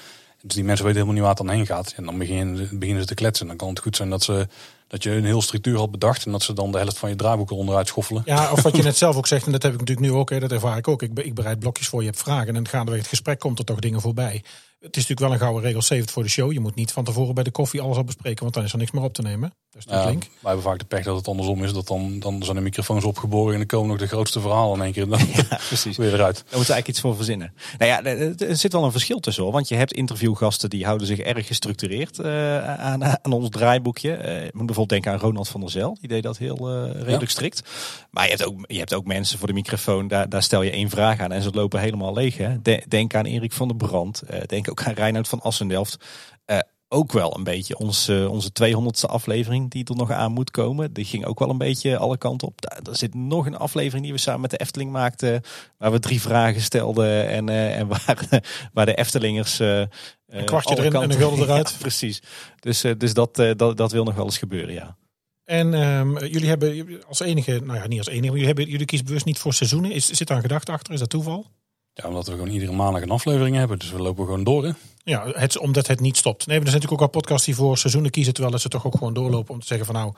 [0.43, 1.93] Dus die mensen weten helemaal niet waar het dan heen gaat.
[1.97, 3.47] En dan beginnen, beginnen ze te kletsen.
[3.47, 4.47] Dan kan het goed zijn dat ze
[4.91, 7.17] dat je een heel structuur had bedacht en dat ze dan de helft van je
[7.17, 8.23] draaiboek onderuit schoffelen.
[8.25, 10.31] Ja, of wat je net zelf ook zegt, en dat heb ik natuurlijk nu ook,
[10.31, 11.03] hè, dat ervaar ik ook.
[11.03, 13.79] Ik, ik bereid blokjes voor, je hebt vragen en gaandeweg het gesprek komt er toch
[13.79, 14.43] dingen voorbij.
[14.81, 16.53] Het is natuurlijk wel een gouden regel, save het voor de show.
[16.53, 18.79] Je moet niet van tevoren bij de koffie alles al bespreken, want dan is er
[18.79, 19.53] niks meer op te nemen.
[19.71, 20.23] Dat is ja, link.
[20.23, 21.73] Wij hebben vaak de pech dat het andersom is.
[21.73, 24.85] Dat dan, dan zijn de microfoons opgeboren en dan komen nog de grootste verhalen in
[24.85, 25.19] één keer dan
[25.51, 25.97] ja, precies.
[25.97, 26.35] weer eruit.
[26.35, 27.55] Daar moeten we eigenlijk iets voor verzinnen.
[27.79, 28.05] Nou ja,
[28.47, 29.53] er zit wel een verschil tussen hoor.
[29.53, 34.11] Want je hebt interviewgasten die houden zich erg gestructureerd uh, aan, aan ons draaiboekje.
[34.11, 35.97] Uh, moet bijvoorbeeld denken aan Ronald van der Zel.
[36.01, 37.63] Die deed dat heel uh, redelijk strikt.
[38.11, 40.71] Maar je hebt, ook, je hebt ook mensen voor de microfoon, daar, daar stel je
[40.71, 42.37] één vraag aan en ze lopen helemaal leeg.
[42.37, 42.63] Hè?
[42.89, 44.23] denk aan Erik van der Brand.
[44.47, 46.05] denk ook aan Reinoud van Assendelft
[46.93, 50.93] ook wel een beetje onze, onze 200ste aflevering die er nog aan moet komen.
[50.93, 52.65] Die ging ook wel een beetje alle kanten op.
[52.89, 55.43] Er zit nog een aflevering die we samen met de Efteling maakten.
[55.79, 58.43] Waar we drie vragen stelden en, uh, en waar,
[58.73, 59.61] waar de Eftelingers...
[59.61, 59.83] Uh,
[60.27, 61.77] een kwartje erin en een wilde eruit.
[61.79, 62.23] precies.
[62.61, 64.97] Dus, uh, dus dat, dat, dat wil nog wel eens gebeuren, ja.
[65.45, 68.87] En um, jullie hebben als enige, nou ja, niet als enige, maar jullie, hebben, jullie
[68.87, 69.91] kiezen bewust niet voor seizoenen.
[69.91, 70.93] Is, zit daar een gedachte achter?
[70.93, 71.47] Is dat toeval?
[71.95, 73.79] Ja, omdat we gewoon iedere maandag een aflevering hebben.
[73.79, 74.65] Dus we lopen gewoon door.
[74.65, 74.73] Hè?
[75.11, 76.47] Ja, het, omdat het niet stopt.
[76.47, 78.35] Nee, er zijn natuurlijk ook al podcasts die voor seizoenen kiezen.
[78.35, 80.13] Terwijl ze toch ook gewoon doorlopen om te zeggen van nou,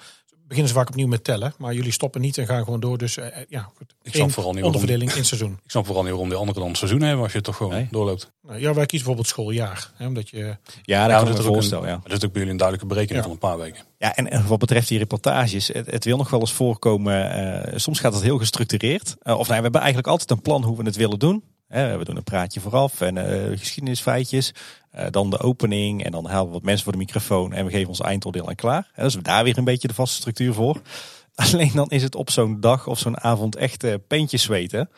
[0.46, 1.54] beginnen ze vaak opnieuw met tellen.
[1.58, 2.98] Maar jullie stoppen niet en gaan gewoon door.
[2.98, 3.94] Dus uh, ja, goed.
[4.02, 5.52] Ik snap vooral niet onderverdeling in seizoen.
[5.64, 8.32] Ik snap vooral niet waarom de andere dan seizoen hebben als je toch gewoon doorloopt.
[8.42, 9.90] Nou, ja, wij kiezen bijvoorbeeld schooljaar.
[9.94, 10.56] Hè, omdat je...
[10.82, 11.88] Ja, daar kan ik me voorstellen.
[11.88, 12.00] Ja.
[12.02, 13.84] Dat is ook bij jullie een duidelijke berekening van een paar weken.
[13.98, 17.38] Ja, en wat betreft die reportages, het, het wil nog wel eens voorkomen.
[17.70, 19.16] Uh, soms gaat het heel gestructureerd.
[19.22, 21.44] Uh, of nou, we hebben eigenlijk altijd een plan hoe we het willen doen.
[21.68, 24.52] We doen een praatje vooraf en uh, geschiedenisfeitjes.
[24.96, 27.70] Uh, dan de opening en dan halen we wat mensen voor de microfoon en we
[27.70, 28.90] geven ons eindoordeel en klaar.
[28.96, 30.80] Dus we daar weer een beetje de vaste structuur voor.
[31.34, 34.90] Alleen dan is het op zo'n dag of zo'n avond echt uh, peentjes zweten.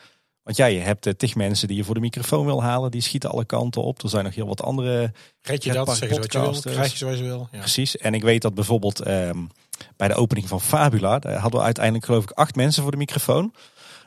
[0.43, 2.91] Want ja, je hebt uh, tig mensen die je voor de microfoon wil halen.
[2.91, 4.03] Die schieten alle kanten op.
[4.03, 6.97] Er zijn nog heel wat andere Red je dat, zeg wat je wil, krijg je
[6.97, 7.47] zoals je wil.
[7.51, 7.59] Ja.
[7.59, 7.97] Precies.
[7.97, 9.49] En ik weet dat bijvoorbeeld um,
[9.97, 11.19] bij de opening van Fabula...
[11.19, 13.53] daar hadden we uiteindelijk geloof ik acht mensen voor de microfoon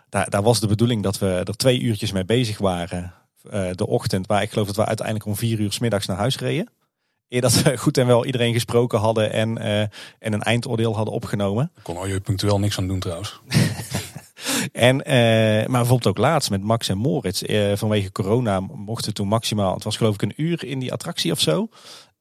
[0.09, 3.14] daar, daar was de bedoeling dat we er twee uurtjes mee bezig waren.
[3.53, 6.16] Uh, de ochtend, waar ik geloof dat we uiteindelijk om vier uur s middags naar
[6.16, 6.68] huis reden.
[7.28, 9.80] Eer dat we goed en wel iedereen gesproken hadden en, uh,
[10.18, 11.72] en een eindoordeel hadden opgenomen.
[11.82, 13.40] kon al je punctueel niks aan doen trouwens.
[14.72, 15.07] en, uh,
[15.66, 17.42] maar bijvoorbeeld ook laatst met Max en Moritz.
[17.74, 21.40] vanwege corona mochten toen maximaal, het was geloof ik een uur in die attractie of
[21.40, 21.68] zo.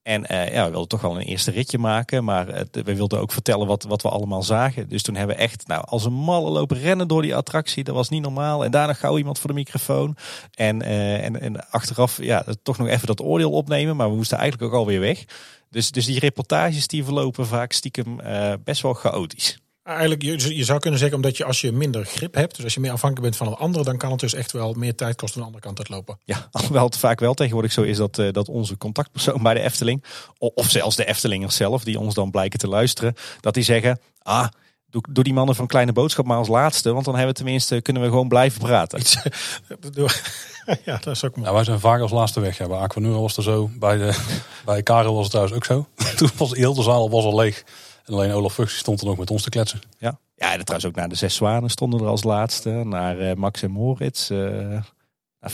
[0.08, 2.24] En uh, ja, we wilden toch wel een eerste ritje maken.
[2.24, 4.90] Maar we wilden ook vertellen wat, wat we allemaal zagen.
[4.90, 7.84] Dus toen hebben we echt nou, als een malle lopen rennen door die attractie.
[7.84, 8.64] Dat was niet normaal.
[8.64, 10.18] En daarna gauw iemand voor de microfoon.
[10.54, 13.96] En, uh, en, en achteraf ja, toch nog even dat oordeel opnemen.
[13.96, 15.26] Maar we moesten eigenlijk ook alweer weg.
[15.70, 18.20] Dus, dus die reportages die verlopen vaak stiekem
[18.64, 19.58] best wel chaotisch.
[19.88, 22.74] Eigenlijk, je, je zou kunnen zeggen, omdat je als je minder grip hebt, dus als
[22.74, 25.16] je meer afhankelijk bent van een ander, dan kan het dus echt wel meer tijd
[25.16, 26.20] kosten aan de andere kant uitlopen.
[26.24, 29.60] Ja, alhoewel het vaak wel tegenwoordig zo is dat, uh, dat onze contactpersoon bij de
[29.60, 30.04] Efteling,
[30.38, 34.48] of zelfs de Eftelingers zelf, die ons dan blijken te luisteren, dat die zeggen, ah,
[34.90, 36.94] Doe, doe, die mannen van Kleine Boodschap maar als laatste.
[36.94, 39.00] Want dan hebben we tenminste, kunnen we gewoon blijven praten.
[40.86, 41.48] ja, dat is ook mooi.
[41.48, 42.58] Ja, wij zijn vaak als laatste weg.
[42.58, 43.70] Ja, bij Aquanura was er zo.
[43.80, 44.18] Bij, de,
[44.66, 45.88] bij Karel was het trouwens ook zo.
[46.16, 47.64] Toen was heel de zaal was al leeg.
[48.08, 49.82] En alleen Olaf Fuchs stond er nog met ons te kletsen.
[49.98, 52.70] Ja, ja en trouwens ook naar de Zes Zwanen stonden er als laatste.
[52.70, 54.30] Naar uh, Max en Moritz.
[54.30, 54.80] Uh,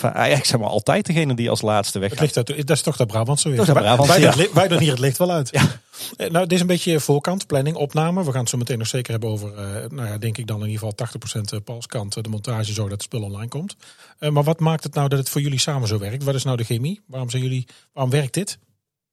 [0.01, 2.19] eigenlijk zijn we altijd degene die als laatste weg.
[2.19, 3.65] Het dat is toch de Brabant zo is.
[3.65, 4.35] Brabant, wij, ja.
[4.53, 5.49] wij, doen hier het licht wel uit.
[5.51, 5.81] Ja.
[6.17, 8.23] Eh, nou, dit is een beetje voorkant, planning, opname.
[8.23, 10.61] We gaan het zo meteen nog zeker hebben over, uh, nou ja, denk ik dan
[10.63, 13.75] in ieder geval 80% Palskant, de montage, zo dat het spul online komt.
[14.19, 16.23] Uh, maar wat maakt het nou dat het voor jullie samen zo werkt?
[16.23, 17.01] Wat is nou de chemie?
[17.07, 18.57] Waarom zijn jullie, waarom werkt dit?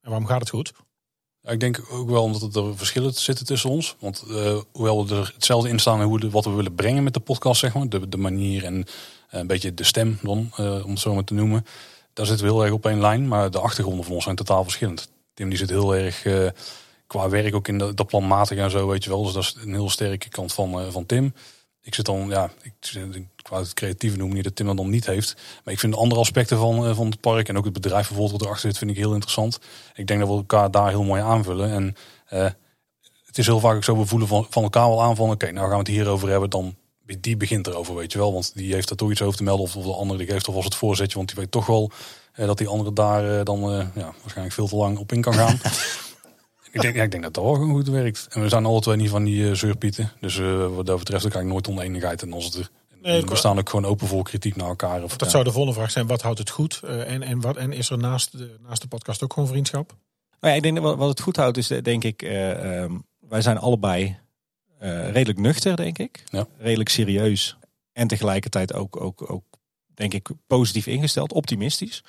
[0.00, 0.72] En waarom gaat het goed?
[1.44, 3.96] Ik denk ook wel omdat er verschillen zitten tussen ons.
[3.98, 7.14] Want eh, hoewel we er hetzelfde in staan hoe de, wat we willen brengen met
[7.14, 7.88] de podcast, zeg maar.
[7.88, 8.84] De, de manier en
[9.30, 11.66] eh, een beetje de stem dan, eh, om het zo maar te noemen.
[12.12, 13.28] Daar zitten we heel erg op één lijn.
[13.28, 15.10] Maar de achtergronden van ons zijn totaal verschillend.
[15.34, 16.26] Tim die zit heel erg
[17.06, 19.22] qua werk ook in dat planmatige en zo, weet je wel.
[19.22, 21.34] Dus dat is een heel sterke kant van, van Tim.
[21.82, 22.72] Ik zit dan, ja, ik,
[23.12, 25.34] ik wou het creatieve noemen, niet dat Tim dat dan niet heeft.
[25.64, 28.08] Maar ik vind de andere aspecten van, eh, van het park en ook het bedrijf
[28.08, 29.58] bijvoorbeeld wat erachter zit, vind ik heel interessant.
[29.94, 31.70] Ik denk dat we elkaar daar heel mooi aanvullen.
[31.70, 31.96] En
[32.26, 32.50] eh,
[33.26, 35.50] het is heel vaak ook zo, we voelen van, van elkaar wel aan van, oké,
[35.52, 36.74] nou gaan we het hierover hebben, dan
[37.20, 38.32] die begint erover, weet je wel.
[38.32, 40.46] Want die heeft er toch iets over te melden of, of de andere die geeft
[40.46, 41.90] alvast het voorzetje, want die weet toch wel
[42.32, 45.20] eh, dat die andere daar eh, dan eh, ja, waarschijnlijk veel te lang op in
[45.20, 45.54] kan gaan.
[46.72, 48.26] ik, denk, ja, ik denk dat dat wel gewoon goed werkt.
[48.30, 50.12] En we zijn alle twee niet van die eh, zeurpieten.
[50.20, 50.36] Dus
[50.74, 52.22] wat dat betreft ook eigenlijk nooit oneenigheid.
[52.22, 52.70] En als het er,
[53.02, 55.02] Nee, we staan ook gewoon open voor kritiek naar elkaar.
[55.02, 55.28] Of, Dat ja.
[55.28, 56.06] zou de volgende vraag zijn.
[56.06, 56.80] Wat houdt het goed?
[56.84, 59.88] Eh, en, en, wat, en is er naast de, naast de podcast ook gewoon vriendschap?
[60.40, 62.80] Nou ja, ik denk dat wat, wat het goed houdt is eh, denk ik, eh,
[62.82, 62.92] ehm,
[63.28, 64.16] wij zijn allebei
[64.78, 66.24] eh, redelijk nuchter, denk ik.
[66.30, 66.46] Ja.
[66.58, 67.56] Redelijk serieus.
[67.92, 69.44] En tegelijkertijd ook, ook, ook,
[69.94, 72.02] denk ik, positief ingesteld, optimistisch.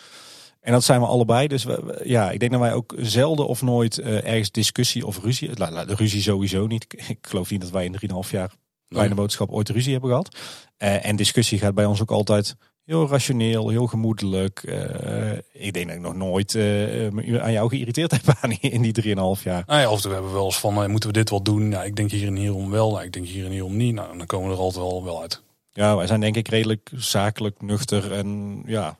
[0.60, 1.48] En dat zijn we allebei.
[1.48, 5.06] Dus we, we- ja, ik denk dat wij ook zelden of nooit eh, ergens discussie
[5.06, 5.58] of ruzie.
[5.58, 6.84] La, la, de ruzie sowieso niet.
[6.84, 8.52] Ik, ik geloof niet dat wij in 3,5 jaar
[8.94, 10.38] kleine boodschap ooit ruzie hebben gehad.
[10.78, 12.56] Eh, en discussie gaat bij ons ook altijd
[12.86, 14.64] heel rationeel, heel gemoedelijk.
[14.64, 19.16] Eh, ik denk dat ik nog nooit me aan jou geïrriteerd heb aan in die
[19.38, 19.64] 3,5 jaar.
[19.66, 21.70] Nou ja, of we hebben wel eens van, moeten we dit wel doen?
[21.70, 22.92] Ja, ik denk hier en hierom wel.
[22.92, 23.94] Nou, ik denk hier en hierom niet.
[23.94, 25.42] Nou, dan komen we er altijd wel, wel uit.
[25.74, 28.98] Ja, wij zijn denk ik redelijk zakelijk, nuchter en ja.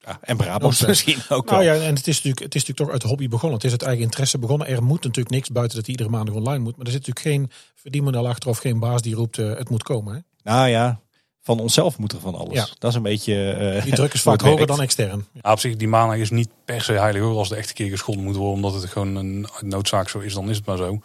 [0.00, 1.74] Ja en Brabant misschien ook Nou wel.
[1.74, 3.56] ja, en het is, natuurlijk, het is natuurlijk toch uit de hobby begonnen.
[3.56, 4.66] Het is uit eigen interesse begonnen.
[4.68, 6.76] Er moet natuurlijk niks buiten dat hij iedere maandag online moet.
[6.76, 9.82] Maar er zit natuurlijk geen verdienmodel achter of geen baas die roept eh, het moet
[9.82, 10.14] komen.
[10.14, 10.20] Hè?
[10.42, 11.00] Nou ja,
[11.42, 12.54] van onszelf moet er van alles.
[12.54, 12.66] Ja.
[12.78, 13.50] Dat is een beetje...
[13.52, 15.26] eh, Die druk is vaak het hoger dan extern.
[15.32, 17.36] Nou, op zich, die maandag is niet per se heilig hoor.
[17.38, 20.50] Als de echte keer gescholden moet worden, omdat het gewoon een noodzaak zo is, dan
[20.50, 21.00] is het maar zo.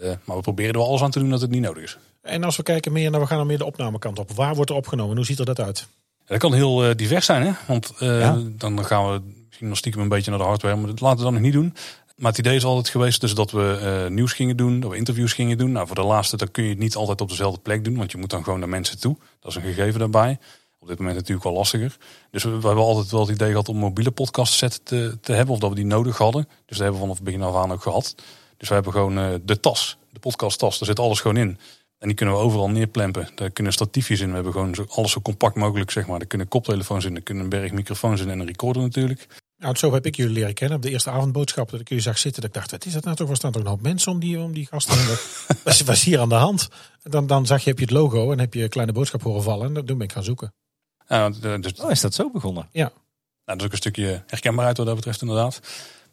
[0.00, 1.98] Eh, maar we proberen er wel alles aan te doen dat het niet nodig is.
[2.22, 4.30] En als we kijken meer naar, we gaan dan meer de opnamekant op.
[4.30, 5.16] Waar wordt er opgenomen?
[5.16, 5.86] Hoe ziet er dat uit?
[6.30, 7.52] Dat kan heel eh, divers zijn, hè?
[7.66, 8.38] Want Ja.
[8.50, 11.24] dan, gaan we misschien nog stiekem een beetje naar de hardware, maar dat laten we
[11.24, 11.74] dan nog niet doen.
[12.16, 14.96] Maar het idee is altijd geweest dus dat we eh, nieuws gingen doen, dat we
[14.96, 15.72] interviews gingen doen.
[15.72, 18.10] Nou, voor de laatste, dan kun je het niet altijd op dezelfde plek doen, want
[18.12, 19.16] je moet dan gewoon naar mensen toe.
[19.40, 20.38] Dat is een gegeven daarbij.
[20.78, 21.96] Op dit moment natuurlijk wel lastiger.
[22.30, 25.32] Dus we, we hebben altijd wel het idee gehad om mobiele podcast set te, te
[25.32, 26.42] hebben, of dat we die nodig hadden.
[26.66, 28.14] Dus dat hebben we vanaf het begin af aan ook gehad.
[28.56, 31.58] Dus we hebben gewoon de tas, de podcast tas, daar zit alles gewoon in.
[32.00, 33.28] En die kunnen we overal neerplempen.
[33.34, 34.28] Daar kunnen statiefjes in.
[34.28, 36.20] We hebben gewoon zo, alles zo compact mogelijk, zeg maar.
[36.20, 39.26] Er kunnen koptelefoons in, er kunnen een berg microfoons in en een recorder natuurlijk.
[39.56, 41.70] Nou, zo heb ik jullie leren kennen op de eerste avondboodschap.
[41.70, 42.40] Dat ik jullie zag zitten.
[42.42, 43.28] Dat ik dacht, wat is dat nou toch?
[43.30, 44.96] Er staan toch een hoop mensen om die, om die gasten
[45.64, 46.68] was, was hier aan de hand?
[47.02, 49.42] Dan, dan zag je, heb je het logo en heb je een kleine boodschap horen
[49.42, 49.76] vallen.
[49.76, 50.52] En toen ben ik gaan zoeken.
[51.08, 52.68] Ja, d- dus, Oh, is dat zo begonnen?
[52.72, 52.90] nou,
[53.44, 55.60] dat is ook een stukje herkenbaarheid wat dat betreft inderdaad.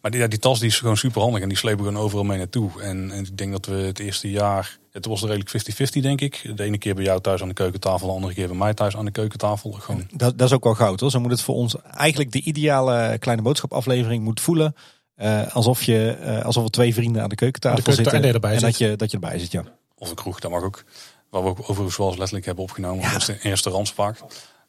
[0.00, 2.38] Maar die, tas die is gewoon super handig en die slepen we gewoon overal mee
[2.38, 2.82] naartoe.
[2.82, 5.50] En, en ik denk dat we het eerste jaar, het was redelijk
[5.98, 6.50] 50-50 denk ik.
[6.56, 8.96] De ene keer bij jou thuis aan de keukentafel, de andere keer bij mij thuis
[8.96, 9.70] aan de keukentafel.
[9.72, 11.10] Gewoon, Dat, dat is ook wel goud hoor.
[11.10, 14.74] Zo moet het voor ons eigenlijk de ideale kleine boodschap aflevering moet voelen.
[15.14, 18.22] eh, alsof, je, eh, alsof er twee vrienden aan de keukentafel de zitten.
[18.22, 18.68] en erbij en zit.
[18.68, 19.64] dat je, dat je erbij zit, ja.
[19.94, 20.84] of een kroeg, dat mag ook.
[21.30, 23.04] Waar we ook overigens wel eens letterlijk hebben opgenomen.
[23.04, 23.12] Ja.
[23.12, 24.18] Dat is in restaurants vaak.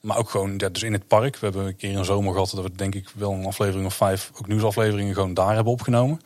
[0.01, 1.37] Maar ook gewoon, ja, dus in het park.
[1.37, 3.93] We hebben een keer een zomer gehad dat we denk ik wel een aflevering of
[3.95, 6.19] vijf, ook nieuwsafleveringen gewoon daar hebben opgenomen.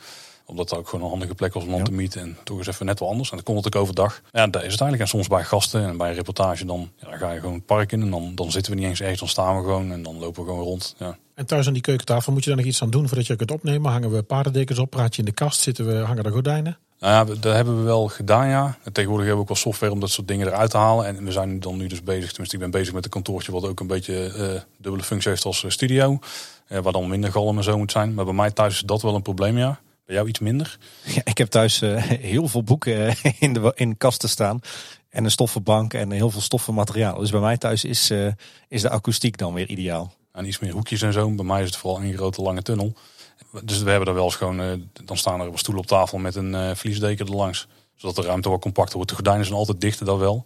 [0.46, 1.84] Omdat dat ook gewoon een handige plek was om dan Ja.
[1.84, 2.22] te meeten.
[2.22, 3.30] En toch is even net wel anders.
[3.30, 4.22] En dan kon het ook overdag.
[4.32, 5.02] Ja, daar is het eigenlijk.
[5.02, 7.66] En soms bij gasten en bij een reportage dan, ja, dan ga je gewoon het
[7.66, 8.02] park in.
[8.02, 9.92] En dan, dan zitten we niet eens ergens, dan staan we gewoon.
[9.92, 10.96] En dan lopen we gewoon rond.
[10.98, 11.18] Ja.
[11.36, 13.52] En thuis aan die keukentafel moet je daar nog iets aan doen voordat je kunt
[13.52, 13.92] opnemen.
[13.92, 16.78] Hangen we paardendekens op, praat je in de kast, zitten we, hangen er gordijnen.
[17.04, 18.78] Nou ja, dat hebben we wel gedaan, ja.
[18.84, 21.06] En tegenwoordig hebben we ook wel software om dat soort dingen eruit te halen.
[21.06, 23.66] En we zijn dan nu dus bezig, tenminste ik ben bezig met een kantoortje wat
[23.66, 26.20] ook een beetje eh, dubbele functie heeft als eh, studio.
[26.68, 28.14] Eh, waar dan minder galm en zo moet zijn.
[28.14, 29.80] Maar bij mij thuis is dat wel een probleem, ja.
[30.06, 30.78] Bij jou iets minder.
[31.06, 31.80] Ja, ik heb thuis
[32.34, 34.60] heel veel boeken in de, in kasten staan.
[35.10, 37.20] En een stoffenbank en heel veel stoffen materiaal.
[37.20, 38.12] Dus bij mij thuis is,
[38.68, 40.14] is de akoestiek dan weer ideaal.
[40.32, 41.30] En iets meer hoekjes en zo.
[41.30, 42.94] Bij mij is het vooral een grote lange tunnel.
[43.64, 44.72] Dus we hebben er wel eens gewoon, eh,
[45.06, 47.68] dan staan er stoelen op tafel met een eh vliesdeken erlangs.
[47.96, 49.10] Zodat de ruimte wat compacter wordt.
[49.10, 50.46] De gordijnen zijn altijd dichter, dat wel.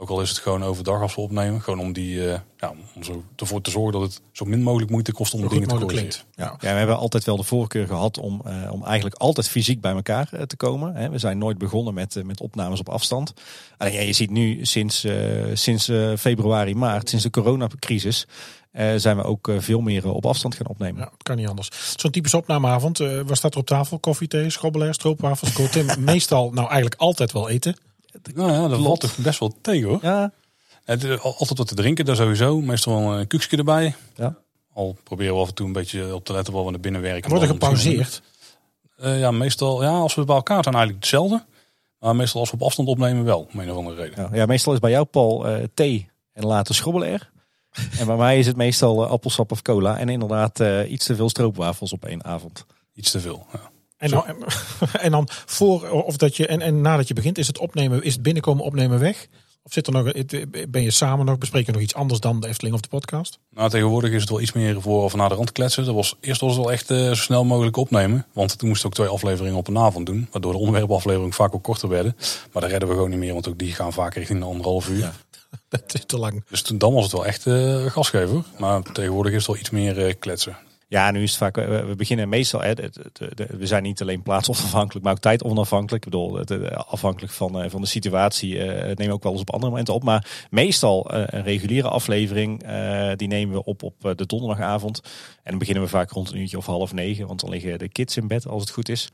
[0.00, 1.62] Ook al is het gewoon overdag als we opnemen.
[1.62, 4.90] Gewoon om die, eh, ja, om zo ervoor te zorgen dat het zo min mogelijk
[4.90, 6.12] moeite kost om Zo dingen te corrigeren.
[6.34, 6.56] Ja.
[6.60, 9.92] Ja, we hebben altijd wel de voorkeur gehad om, eh, om eigenlijk altijd fysiek bij
[9.92, 10.94] elkaar te komen.
[10.94, 11.10] Hè.
[11.10, 13.34] We zijn nooit begonnen met, met opnames op afstand.
[13.76, 18.26] Alleen ja, je ziet nu sinds, eh, sinds eh, februari, maart, sinds de coronacrisis,
[18.78, 21.00] eh, zijn we ook eh, veel meer eh, op afstand gaan opnemen.
[21.00, 21.70] Ja, kan niet anders.
[21.96, 23.00] Zo'n typische opnameavond.
[23.00, 23.98] eh wat staat er op tafel?
[23.98, 25.70] Koffie, thee, schrobbelair, stroopwafels.
[25.70, 27.76] Tim meestal, nou eigenlijk altijd wel eten.
[28.34, 29.98] Nou ja, dat valt toch best wel tegen hoor.
[30.02, 30.32] Ja,
[30.84, 32.60] Het, altijd wat te drinken, daar sowieso.
[32.60, 33.94] Meestal wel een koekje erbij.
[34.16, 34.36] Ja.
[34.72, 37.00] Al proberen we af en toe een beetje op te letten waar we naar binnen
[37.00, 37.30] werken.
[37.30, 38.22] Wordt er gepauzeerd?
[38.96, 41.44] Eh, ja, meestal, ja, als we bij elkaar zijn eigenlijk hetzelfde.
[41.98, 44.28] Maar meestal als we op afstand opnemen wel, om een of andere reden.
[44.30, 47.30] Ja, ja, meestal is bij jou, Paul, eh, thee en later schrobbelen er.
[47.98, 49.98] En bij mij is het meestal eh, appelsap of cola.
[49.98, 52.66] En inderdaad eh, iets te veel stroopwafels op één avond.
[52.94, 53.46] Iets te veel.
[53.52, 53.70] Ja.
[53.96, 54.24] En dan,
[55.00, 58.12] en dan voor of dat je en, en nadat je begint, is het opnemen, is
[58.12, 59.28] het binnenkomen opnemen weg?
[59.68, 60.12] Of zit er nog,
[60.68, 63.38] ben je samen nog, bespreek je nog iets anders dan de Efteling of de podcast?
[63.50, 65.84] Nou, tegenwoordig is het wel iets meer voor of naar de rand kletsen.
[65.84, 68.26] Dat was, eerst was het wel echt eh, zo snel mogelijk opnemen.
[68.32, 70.28] Want toen moesten we ook twee afleveringen op een avond doen.
[70.32, 72.16] Waardoor de onderwerpafleveringen vaak ook korter werden.
[72.52, 74.88] Maar dat redden we gewoon niet meer, want ook die gaan vaak richting de anderhalf
[74.88, 74.98] uur.
[74.98, 75.12] Ja.
[75.68, 76.44] Dat is te lang.
[76.50, 78.42] Dus toen, dan was het wel echt eh gasgever.
[78.58, 80.56] Maar tegenwoordig is het wel iets meer eh, kletsen.
[80.90, 83.82] Ja, nu is het vaak, we we beginnen meestal, hè, de- de- de- we zijn
[83.82, 86.04] niet alleen plaatsonafhankelijk, maar ook tijdonafhankelijk.
[86.04, 89.32] Ik bedoel, het, eh, afhankelijk van, eh, van de situatie eh, nemen we ook wel
[89.32, 90.02] eens op andere momenten op.
[90.02, 95.00] Maar meestal eh, een reguliere aflevering, eh, die nemen we op op eh, de donderdagavond.
[95.42, 97.88] En dan beginnen we vaak rond een uurtje of half negen, want dan liggen de
[97.88, 99.08] kids in bed als het goed is.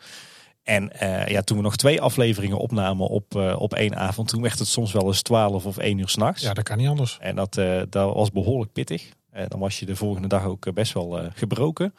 [0.64, 4.42] En eh, ja, toen we nog twee afleveringen opnamen op, eh, op één avond, toen
[4.42, 6.42] werd het soms wel eens twaalf of één uur s'nachts.
[6.42, 7.18] Ja, dat kan niet anders.
[7.20, 9.08] En dat, eh, dat was behoorlijk pittig.
[9.30, 11.94] En dan was je de volgende dag ook best wel gebroken.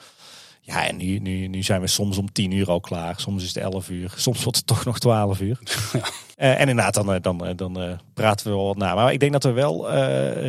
[0.61, 3.19] Ja, en nu, nu, nu zijn we soms om tien uur al klaar.
[3.19, 4.13] Soms is het elf uur.
[4.15, 5.59] Soms wordt het toch nog twaalf uur.
[6.35, 8.95] Eh, en inderdaad, dan, dan, dan praten we wel wat na.
[8.95, 9.91] Maar ik denk dat we wel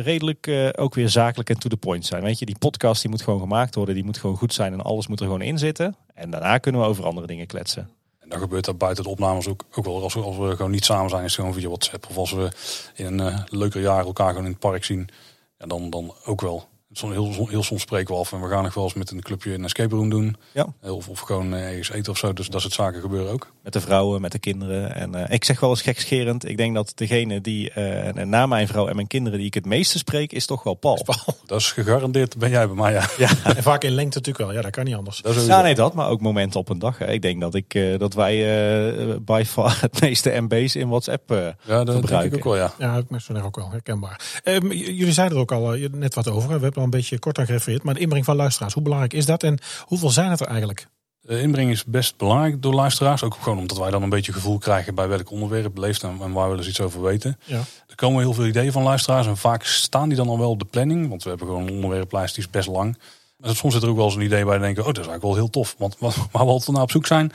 [0.01, 2.23] redelijk ook weer zakelijk en to the point zijn.
[2.23, 3.95] Weet je, die podcast die moet gewoon gemaakt worden.
[3.95, 5.95] Die moet gewoon goed zijn en alles moet er gewoon in zitten.
[6.13, 7.89] En daarna kunnen we over andere dingen kletsen.
[8.27, 10.01] En dan gebeurt dat buiten de opnames ook, ook wel.
[10.03, 12.07] Als we, als we gewoon niet samen zijn, is het gewoon via WhatsApp.
[12.09, 12.51] Of als we
[12.95, 15.09] in een eh, leuker jaar elkaar gewoon in het park zien.
[15.57, 16.67] Ja, dan, dan ook wel.
[17.01, 19.53] Heel, heel soms spreken we af en we gaan nog wel eens met een clubje
[19.53, 20.35] een escape room doen.
[20.51, 20.67] Ja.
[20.81, 22.33] Of, of gewoon eh, ergens eten of zo.
[22.33, 23.51] Dus dat soort zaken gebeuren ook.
[23.63, 24.95] Met de vrouwen, met de kinderen.
[24.95, 26.49] En eh, ik zeg wel eens gekscherend.
[26.49, 29.65] Ik denk dat degene die eh, na mijn vrouw en mijn kinderen die ik het
[29.65, 31.05] meeste spreek, is toch wel Paul.
[31.45, 33.05] Dat is gegarandeerd, ben jij bij mij, ja.
[33.17, 33.29] Ja.
[33.43, 34.53] En vaak in lengte natuurlijk wel.
[34.55, 35.21] Ja, dat kan niet anders.
[35.21, 36.97] Dat is Ja, nee, dat, maar ook momenten op een dag.
[36.97, 37.11] hè.
[37.11, 41.31] Ik denk dat, ik, eh, dat wij eh by far het meeste MB's in WhatsApp
[41.31, 42.37] eh, ja, dat denk ik gebruiken.
[42.37, 42.73] ook wel, ja.
[42.77, 44.41] Ja, ik merk ook wel herkenbaar.
[44.43, 46.49] Ehm, jullie zeiden er ook al net wat over.
[46.49, 46.57] hè.
[46.57, 47.83] We hebben al een beetje kort aan gerefereerd.
[47.83, 49.43] Maar de inbreng van luisteraars, hoe belangrijk is dat?
[49.43, 50.87] En hoeveel zijn het er eigenlijk?
[51.27, 53.23] De inbreng is best belangrijk door luisteraars.
[53.23, 56.31] Ook gewoon omdat wij dan een beetje gevoel krijgen bij welk onderwerp leeft en, en
[56.31, 57.39] waar we dus iets over weten.
[57.43, 57.61] Ja.
[57.87, 60.59] Er komen heel veel ideeën van luisteraars en vaak staan die dan al wel op
[60.59, 61.09] de planning.
[61.09, 62.97] Want we hebben gewoon een onderwerplijst die is best lang.
[63.37, 65.07] Maar soms zit er ook wel eens een idee bij en denken, oh dat is
[65.07, 65.75] eigenlijk wel heel tof.
[65.77, 67.31] Want wat, waar we altijd naar op zoek zijn,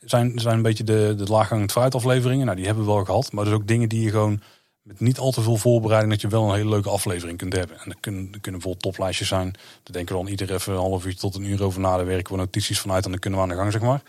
[0.00, 2.44] zijn, zijn een beetje de, de laaghangend fruit afleveringen.
[2.44, 3.32] Nou die hebben we wel gehad.
[3.32, 4.40] Maar dus ook dingen die je gewoon
[4.84, 7.76] met niet al te veel voorbereiding, dat je wel een hele leuke aflevering kunt hebben.
[7.76, 9.50] En dat kunnen, dat kunnen bijvoorbeeld toplijstjes zijn.
[9.52, 11.96] Daar denken we dan ieder even een half uur tot een uur over na.
[11.96, 14.02] Daar werken we notities vanuit en dan kunnen we aan de gang, zeg maar.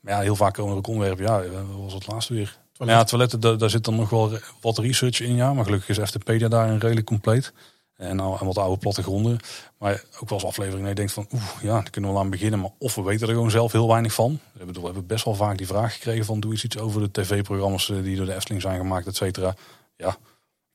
[0.00, 1.24] Maar ja, heel vaak komen er ook onderwerpen.
[1.24, 2.58] Ja, wat was het laatste weer?
[2.72, 2.96] Toilet.
[2.96, 5.54] Ja, toiletten, daar, daar zit dan nog wel wat research in, ja.
[5.54, 7.52] Maar gelukkig is FTpedia daarin redelijk compleet.
[7.96, 9.38] En, nou, en wat oude plattegronden.
[9.78, 12.24] Maar ook wel eens aflevering dat je denkt van, oeh, ja, daar kunnen we wel
[12.24, 12.60] aan beginnen.
[12.60, 14.40] Maar of we weten er gewoon zelf heel weinig van.
[14.52, 17.00] We hebben, we hebben best wel vaak die vraag gekregen van, doe eens iets over
[17.00, 19.54] de tv-programma's eh, die door de Efteling zijn gemaakt, et cetera.
[19.96, 20.16] Ja,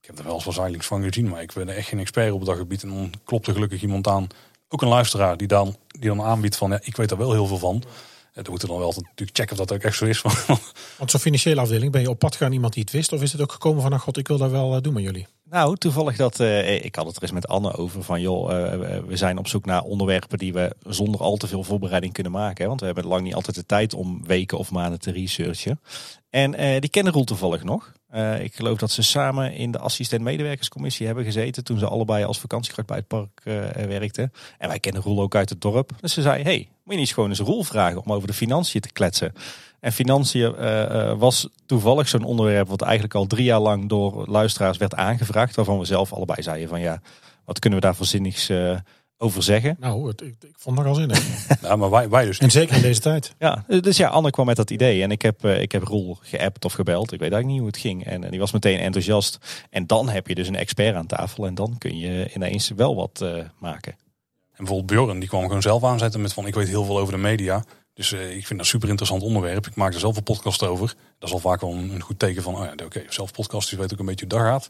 [0.02, 2.32] ik heb er wel eens wat zijdelings van gezien, maar ik ben echt geen expert
[2.32, 2.84] op dat gebied.
[2.84, 4.28] En dan klopt er gelukkig iemand aan,
[4.68, 7.48] ook een luisteraar, die dan, die dan aanbiedt van, ja, ik weet er wel heel
[7.48, 7.84] veel van.
[8.34, 10.22] En dan moeten we dan wel natuurlijk checken of dat ook echt zo is.
[10.98, 13.12] Want zo'n financiële afdeling, ben je op pad gaan iemand die het wist?
[13.14, 15.04] Of is het ook gekomen van, nou god, ik wil dat wel eh, doen met
[15.04, 15.28] jullie?
[15.50, 19.00] Nou, toevallig dat, eh, ik had het er eens met Anne over van joh, eh,
[19.08, 22.62] we zijn op zoek naar onderwerpen die we zonder al te veel voorbereiding kunnen maken.
[22.62, 22.68] Hè?
[22.68, 25.80] Want we hebben lang niet altijd de tijd om weken of maanden te researchen.
[26.30, 27.92] En eh, die kennen Roel toevallig nog.
[28.10, 32.40] Eh, ik geloof dat ze samen in de assistent-medewerkerscommissie hebben gezeten toen ze allebei als
[32.40, 34.32] vakantiekracht bij het park eh, werkten.
[34.58, 35.92] En wij kennen Roel ook uit het dorp.
[36.02, 38.82] Dus ze zei, hey, moet je niet gewoon eens Roel vragen om over de financiën
[38.82, 39.34] te kletsen.
[39.80, 44.78] En financiën eh, was toevallig zo'n onderwerp wat eigenlijk al drie jaar lang door luisteraars
[44.78, 45.56] werd aangevraagd.
[45.56, 47.02] Waarvan we zelf allebei zeiden van ja,
[47.46, 48.50] wat kunnen we daar voor zinnigs
[49.22, 49.76] over zeggen?
[49.80, 51.22] Nou, het, ik, ik vond het nogal zin in.
[51.68, 53.36] ja, maar wij, wij dus En zeker in deze tijd.
[53.40, 55.04] Ja, dus ja, Anne kwam met dat idee.
[55.04, 57.12] En ik heb, eh, ik heb Roel geappt of gebeld.
[57.12, 58.06] Ik weet eigenlijk niet hoe het ging.
[58.06, 59.38] En, eh, die was meteen enthousiast.
[59.70, 61.46] En dan heb je dus een expert aan tafel.
[61.46, 63.92] En dan kun je ineens wel wat eh, maken.
[64.52, 67.14] En bijvoorbeeld Bjorn, die kwam gewoon zelf aanzetten met van ik weet heel veel over
[67.14, 67.64] de media.
[68.00, 69.68] Dus eh, ik vind dat een super interessant onderwerp.
[69.68, 70.88] Ik maak er zelf een podcast over.
[71.18, 73.70] Dat is al vaak wel een, een goed teken van, oh ja, oké, zelf podcast,
[73.70, 74.68] dus weet ook een beetje hoe dat gaat.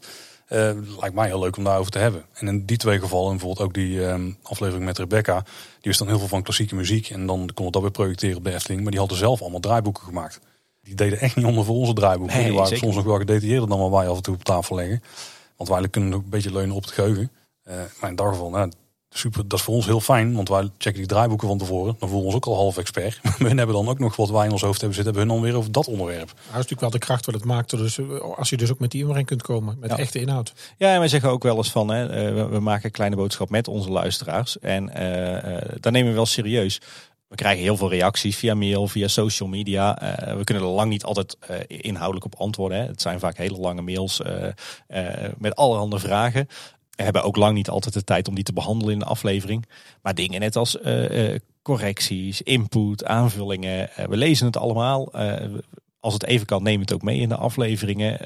[0.50, 0.70] Eh,
[1.00, 2.24] lijkt mij heel leuk om daarover te hebben.
[2.32, 5.98] En in die twee gevallen, en bijvoorbeeld ook die ehm, aflevering met Rebecca, die wist
[5.98, 7.10] dan heel veel van klassieke muziek.
[7.10, 8.80] En dan konden we dat weer projecteren op de Efteling.
[8.80, 10.40] Maar die hadden zelf allemaal draaiboeken gemaakt.
[10.82, 12.36] Die deden echt niet onder voor onze draaiboeken.
[12.36, 14.44] Nee, die waren zeker soms nog wel gedetailleerder dan wat wij af en toe op
[14.44, 15.02] tafel leggen.
[15.56, 17.30] Want wij kunnen ook een beetje leunen op het geheugen.
[17.62, 18.70] Eh, maar in dat geval, nou,
[19.10, 21.96] super, dat is voor ons heel fijn, want wij checken die draaiboeken van tevoren.
[21.98, 23.20] Dan voelen we ons ook al half expert.
[23.22, 25.42] Maar hun hebben dan ook nog wat wij in ons hoofd hebben zitten, hebben hun
[25.42, 26.26] dan weer over dat onderwerp.
[26.28, 27.70] Dat is natuurlijk wel de kracht wat het maakt.
[27.70, 28.06] Dus, eh,
[28.36, 29.76] als je dus ook met die inbreng kunt komen.
[29.80, 29.96] Met Ja.
[29.98, 30.52] echte inhoud.
[30.76, 33.50] Ja, en wij zeggen ook wel eens van, hè, eh, we, maken een kleine boodschap
[33.50, 34.58] met onze luisteraars.
[34.58, 36.80] En eh, eh, daar nemen we wel serieus.
[37.28, 39.98] We krijgen heel veel reacties via mail, via social media.
[39.98, 42.78] Eh, we kunnen er lang niet altijd inhoudelijk op antwoorden.
[42.78, 42.86] Hè.
[42.86, 44.46] Het zijn vaak hele lange mails eh,
[44.86, 46.48] eh, met allerhande vragen.
[47.02, 49.66] Hebben ook lang niet altijd de tijd om die te behandelen in de aflevering.
[50.02, 53.96] Maar dingen net als eh, eh, correcties, input, aanvullingen.
[53.96, 55.12] eh, we lezen het allemaal.
[56.00, 58.18] Als het even kan, neem het ook mee in de afleveringen.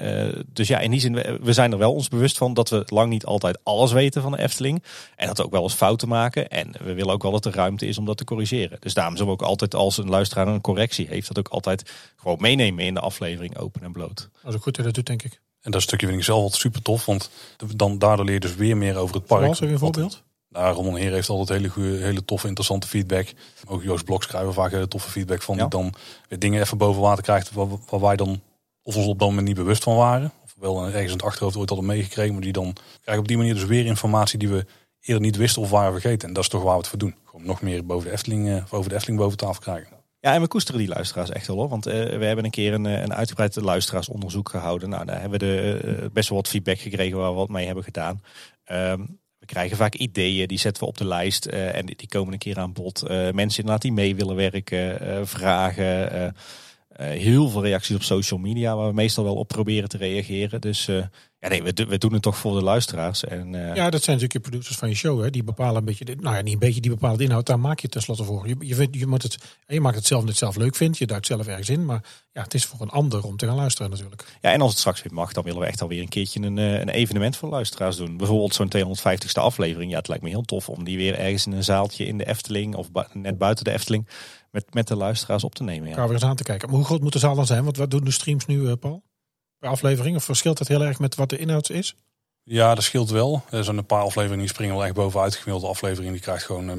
[0.53, 3.11] Dus ja, in die zin, we, zijn er wel ons bewust van dat we lang
[3.11, 4.83] niet altijd alles weten van de Efteling.
[5.17, 6.49] En dat we ook wel eens fouten maken.
[6.49, 8.77] En we willen ook wel dat er ruimte is om dat te corrigeren.
[8.81, 11.93] Dus daarom zullen we ook altijd, als een luisteraar een correctie heeft, dat ook altijd
[12.17, 14.29] gewoon meenemen in de aflevering, open en bloot.
[14.43, 15.41] Dat is ook goed dat dat doet, denk ik.
[15.65, 17.31] En dat stukje vind ik zelf altijd super tof, want
[17.77, 19.43] dan, daardoor leer je dus weer meer over het park.
[19.43, 20.23] Heb je een voorbeeld?
[20.49, 23.33] Nou, Ramon Heer heeft altijd hele, goede, hele toffe, interessante feedback.
[23.67, 25.57] Ook Joost Blok schrijven vaak hele toffe feedback van.
[25.57, 25.61] Ja.
[25.61, 25.95] Die dan
[26.29, 28.41] weer dingen even boven water krijgt waar, waar wij dan
[28.83, 30.33] of ons op dat moment niet bewust van waren.
[30.45, 32.33] Of wel ergens in het achterhoofd ooit hadden meegekregen.
[32.33, 34.67] Maar die dan krijgen op die manier dus weer informatie die we
[35.01, 36.29] eerder niet wisten of waren vergeten.
[36.29, 37.15] En dat is toch waar we het voor doen.
[37.25, 39.97] Gewoon nog meer boven de Efteling, eh, of over de Efteling boven tafel krijgen.
[40.25, 41.69] Ja, en we koesteren die luisteraars echt wel hoor.
[41.69, 44.89] Want eh, we hebben een keer een, eh, een uitgebreid luisteraarsonderzoek gehouden.
[44.89, 47.67] Nou, daar hebben we de, eh, best wel wat feedback gekregen waar we wat mee
[47.67, 48.23] hebben gedaan.
[48.65, 49.01] Ehm,
[49.39, 52.59] we krijgen vaak ideeën, die zetten we op de lijst en die, komen een keer
[52.59, 53.03] aan bod.
[53.09, 56.35] Mensen inderdaad die mee willen werken, vragen.
[56.97, 60.61] heel veel reacties op social media waar we meestal wel op proberen te reageren.
[60.61, 60.89] Dus
[61.45, 63.25] ja, nee, we, do- we doen het toch voor de luisteraars.
[63.25, 65.23] En, eh, Ja, dat zijn natuurlijk je producers van je show.
[65.23, 65.31] Hè?
[65.31, 67.47] Die bepalen een beetje, de, nou ja, niet een beetje, die bepalen de inhoud.
[67.47, 68.49] Daar maak je het tenslotte voor.
[68.49, 70.99] Je, je, vindt- je, moet het, je maakt het zelf omdat het zelf leuk vindt.
[70.99, 71.85] Je duikt zelf ergens in.
[71.85, 74.25] Maar ja, het is voor een ander om te gaan luisteren natuurlijk.
[74.41, 76.59] Ja, en als het straks weer mag, dan willen we echt alweer een keertje een,
[76.59, 78.17] eh, een evenement voor luisteraars doen.
[78.17, 79.91] Bijvoorbeeld zo'n 250ste aflevering.
[79.91, 82.27] Ja, het lijkt me heel tof om die weer ergens in een zaaltje in de
[82.27, 84.09] Efteling of bu- net buiten de Efteling
[84.51, 85.89] met, met de luisteraars op te nemen.
[85.89, 85.95] Ja.
[85.95, 86.69] Gaan we eens aan te kijken.
[86.69, 87.65] Maar hoe groot moet de zaal dan zijn?
[87.65, 89.03] Want wat doen de streams nu, eh, Paul?
[89.67, 90.17] Aflevering?
[90.17, 91.97] Of verschilt dat heel erg met wat de inhoud is?
[92.43, 93.43] Ja, dat scheelt wel.
[93.51, 95.33] Er zijn een paar afleveringen die springen wel echt bovenuit.
[95.33, 96.77] De gemiddelde aflevering die krijgt gewoon eh,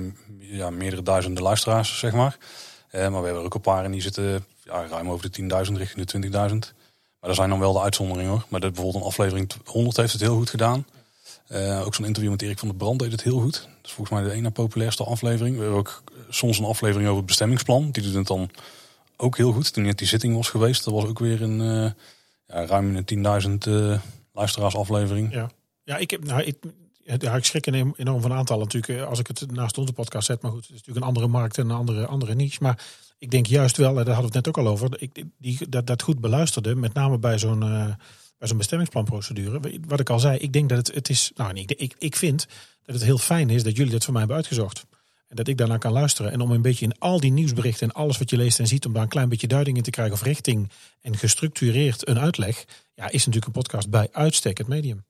[0.57, 2.37] ja, meerdere duizenden luisteraars, zeg maar.
[2.89, 5.71] Eh, maar we hebben ook een paar en die zitten ja, ruim over de 10.000
[5.73, 6.31] richting de 20.000.
[6.31, 8.45] Maar dat zijn dan wel de uitzonderingen hoor.
[8.49, 10.85] Maar dat bijvoorbeeld een aflevering 100 heeft het heel goed gedaan.
[11.47, 13.53] Eh, ook zo'n interview met Erik van der Brand deed het heel goed.
[13.53, 15.55] Dat is volgens mij de ene populairste aflevering.
[15.55, 17.91] We hebben ook soms een aflevering over het bestemmingsplan.
[17.91, 18.49] Die doet het dan
[19.17, 19.73] ook heel goed.
[19.73, 21.91] Toen net die zitting was geweest, dat was ook weer een eh,
[22.47, 23.99] ja, ruim een 10.000 eh
[24.33, 25.33] luisteraars aflevering.
[25.33, 25.49] Ja.
[25.83, 26.55] Ja, ik, heb, nou, ik,
[27.19, 29.01] ja, ik schrik enorm van aantallen natuurlijk.
[29.01, 30.41] eh, Als ik het naast onze podcast zet.
[30.41, 32.57] Maar goed, het is natuurlijk een andere markt en een andere, andere niche.
[32.61, 32.85] Maar
[33.17, 35.01] ik denk juist wel, daar hadden we het net ook al over.
[35.01, 36.75] Ik, die, dat, dat goed beluisterde.
[36.75, 37.87] Met name bij zo'n eh,
[38.37, 39.79] bij zo'n bestemmingsplanprocedure.
[39.87, 41.31] Wat ik al zei, ik denk dat het, het is.
[41.35, 42.47] Nou, niet, ik, ik vind
[42.85, 44.85] dat het heel fijn is dat jullie dat voor mij hebben uitgezocht.
[45.27, 46.31] En dat ik daarnaar kan luisteren.
[46.31, 48.85] En om een beetje in al die nieuwsberichten en alles wat je leest en ziet,
[48.85, 50.69] om daar een klein beetje duiding in te krijgen of richting
[51.01, 52.65] en gestructureerd een uitleg.
[52.93, 55.05] Ja, is natuurlijk een podcast bij uitstek het medium.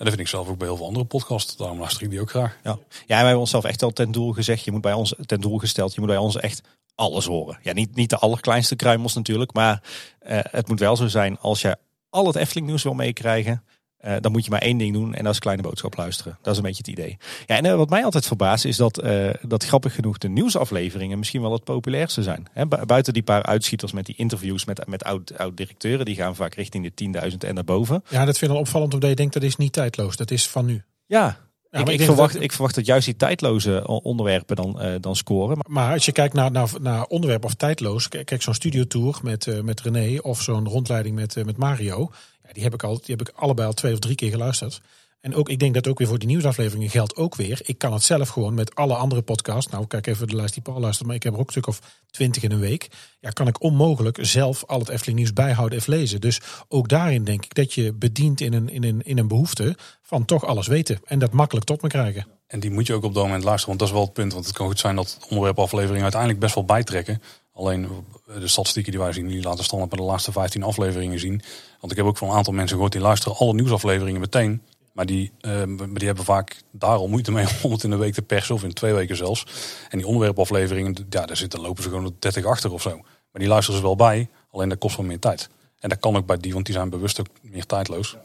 [0.00, 1.56] En dat vind ik zelf ook bij heel veel andere podcasts.
[1.56, 2.58] Daarom luister ik die ook graag.
[2.64, 2.70] Ja.
[2.70, 4.64] ja, en wij hebben onszelf echt al ten doel gezegd.
[4.64, 5.94] Je moet bij ons ten doel gesteld.
[5.94, 6.62] Je moet bij ons echt
[6.94, 7.58] alles horen.
[7.62, 9.52] Ja, niet, niet de allerkleinste kruimels natuurlijk.
[9.52, 9.82] Maar
[10.18, 11.38] eh, het moet wel zo zijn.
[11.38, 11.78] Als je
[12.10, 13.64] al het Efteling nieuws wil meekrijgen.
[14.00, 15.14] Eh, dan moet je maar één ding doen.
[15.14, 16.38] En dat is kleine boodschap luisteren.
[16.42, 17.16] Dat is een beetje het idee.
[17.46, 21.18] Ja, en eh, wat mij altijd verbaast is dat, eh, dat grappig genoeg de nieuwsafleveringen
[21.18, 22.46] misschien wel het populairste zijn.
[22.86, 26.04] Buiten die paar uitschieters met die interviews met, met oud- oud-directeuren.
[26.04, 26.94] die gaan vaak richting de
[27.30, 28.02] 10.000 en daarboven.
[28.08, 30.16] Ja, dat vind ik al opvallend omdat je denkt dat is niet tijdloos.
[30.16, 30.82] Dat is van nu.
[31.06, 31.38] Ja,
[31.70, 35.56] ik, ik verwacht, dat- ik verwacht dat juist die tijdloze onderwerpen dan, dan scoren.
[35.56, 38.08] Maar Maar als je kijkt naar, naar, naar onderwerp of tijdloos.
[38.08, 42.10] Kijk, zo'n studiotour met, met René of zo'n rondleiding met, met Mario.
[42.52, 44.80] Die, heb ik al, die heb ik allebei al twee of drie keer geluisterd.
[45.20, 47.60] En ook, ik denk dat ook weer voor die nieuwsafleveringen geldt ook weer.
[47.64, 49.72] Ik kan het zelf gewoon met alle andere podcasts.
[49.72, 51.06] Nou, kijk even de lijst die Paul luistert.
[51.06, 52.88] Maar ik heb er ook stuk of twintig in een week.
[53.20, 56.20] Ja, kan ik onmogelijk zelf al het Efteling nieuws bijhouden of lezen.
[56.20, 59.76] Dus ook daarin denk ik dat je bedient in een, in een, in een behoefte
[60.02, 61.00] van toch alles weten.
[61.04, 62.26] En dat makkelijk tot me krijgen.
[62.46, 63.68] En die moet je ook op dat moment luisteren.
[63.68, 64.32] Want dat is wel het punt.
[64.32, 67.22] Want het kan goed zijn dat onderwerpafleveringen uiteindelijk best wel bijtrekken.
[67.60, 71.18] Alleen eh, de statistieken die wij zien, die laten standaard bij de laatste 15 afleveringen
[71.18, 71.42] zien.
[71.80, 74.62] Want ik heb ook van een aantal mensen gehoord die luisteren alle nieuwsafleveringen meteen.
[74.92, 78.14] Maar die, maar die hebben vaak daar al moeite mee om het in een week
[78.14, 78.54] te persen.
[78.54, 79.46] Of in twee weken zelfs.
[79.88, 82.96] En die onderwerpafleveringen, ja, daar zitten, lopen ze gewoon op 30 achter of zo.
[82.96, 84.28] Maar die luisteren ze wel bij.
[84.50, 85.48] Alleen dat kost wel meer tijd.
[85.78, 88.16] En dat kan ook bij die, want die zijn bewust ook meer tijdloos.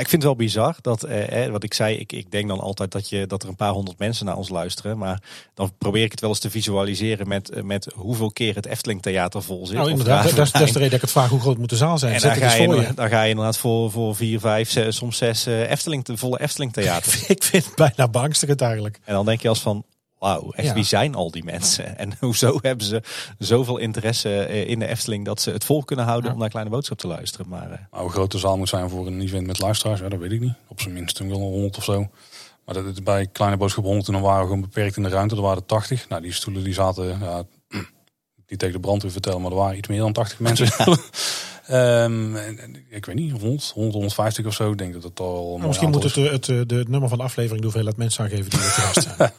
[0.00, 2.60] Ik vind het wel bizar dat, eh, eh, wat ik zei, ik, ik denk dan
[2.60, 4.98] altijd dat, je, dat er een paar honderd mensen naar ons luisteren.
[4.98, 5.22] Maar
[5.54, 9.02] dan probeer ik het wel eens te visualiseren met, eh, met hoeveel keer het Efteling
[9.02, 9.76] Theater vol zit.
[9.76, 10.22] Nou, inderdaad.
[10.24, 12.14] Dat, dat is, de reden dat ik het vraag hoe groot moet de zaal zijn.
[12.14, 12.94] En dan het ga, je, voor je.
[12.94, 16.40] dan ga je inderdaad voor, voor vier, vijf, zes, soms zes eh, Efteling, te- volle
[16.40, 17.26] Efteling theaters.
[17.26, 19.00] Ik vind het bijna beangstigend eigenlijk.
[19.04, 19.84] en dan denk je als van,
[20.20, 20.74] wauw, echt Ja.
[20.74, 21.98] wie zijn al die mensen?
[21.98, 23.02] En hoezo hebben ze
[23.38, 26.34] zoveel interesse eh, in de Efteling dat ze het vol kunnen houden Ja.
[26.34, 27.48] om naar Kleine Boodschap te luisteren.
[27.48, 30.08] Maar eh, Nou, hoe groot de zaal moet zijn voor een event met luisteraars, ja,
[30.08, 30.54] dat weet ik niet.
[30.68, 32.08] Op zijn minst wel 100 of zo.
[32.64, 35.34] Maar dat, bij Kleine Boodschap 100 toen waren we gewoon beperkt in de ruimte.
[35.36, 36.08] Er waren er 80.
[36.08, 37.42] Nou, die stoelen die zaten ja,
[38.50, 40.68] die tegen de brandweer vertellen, maar er waren iets meer dan 80 mensen.
[41.66, 42.36] Ehm,
[42.88, 44.70] ik weet niet, 100, 100, 150 of zo.
[44.70, 45.54] Ik denk dat het al.
[45.56, 47.96] Nou, misschien moet het, eh, het, eh, de, het nummer van de aflevering de hoeveelheid
[47.96, 49.32] mensen aangeven die er te gast zijn.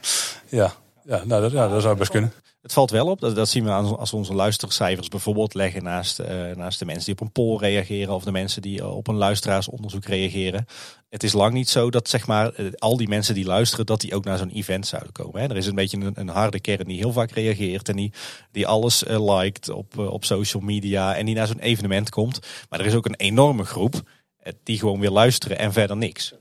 [0.62, 2.34] Ja, ja, nou, dat, ja, dat zou best kunnen.
[2.62, 6.20] Het valt wel op, dat, dat zien we als we onze luistercijfers bijvoorbeeld leggen naast,
[6.20, 9.16] eh, naast de mensen die op een poll reageren of de mensen die op een
[9.16, 10.66] luisteraarsonderzoek reageren.
[11.10, 14.02] Het is lang niet zo dat zeg maar, eh, al die mensen die luisteren, dat
[14.02, 15.42] die ook naar zo'n event zouden komen.
[15.42, 15.48] Hè.
[15.48, 18.14] Er is een beetje een, een harde kern die heel vaak reageert en die,
[18.52, 22.40] die alles eh, liked op, eh, op social media en die naar zo'n evenement komt.
[22.70, 24.02] Maar er is ook een enorme groep
[24.38, 26.34] eh, die gewoon weer luisteren en verder niks.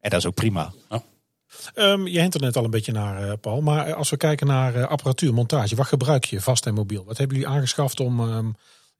[0.00, 0.72] En dat is ook prima.
[1.74, 3.60] Ehm, je hint er net al een beetje naar, eh, Paul.
[3.60, 7.04] Maar eh, als we kijken naar eh, apparatuur, montage, wat gebruik je vast en mobiel?
[7.04, 8.46] Wat hebben jullie aangeschaft om, ehm,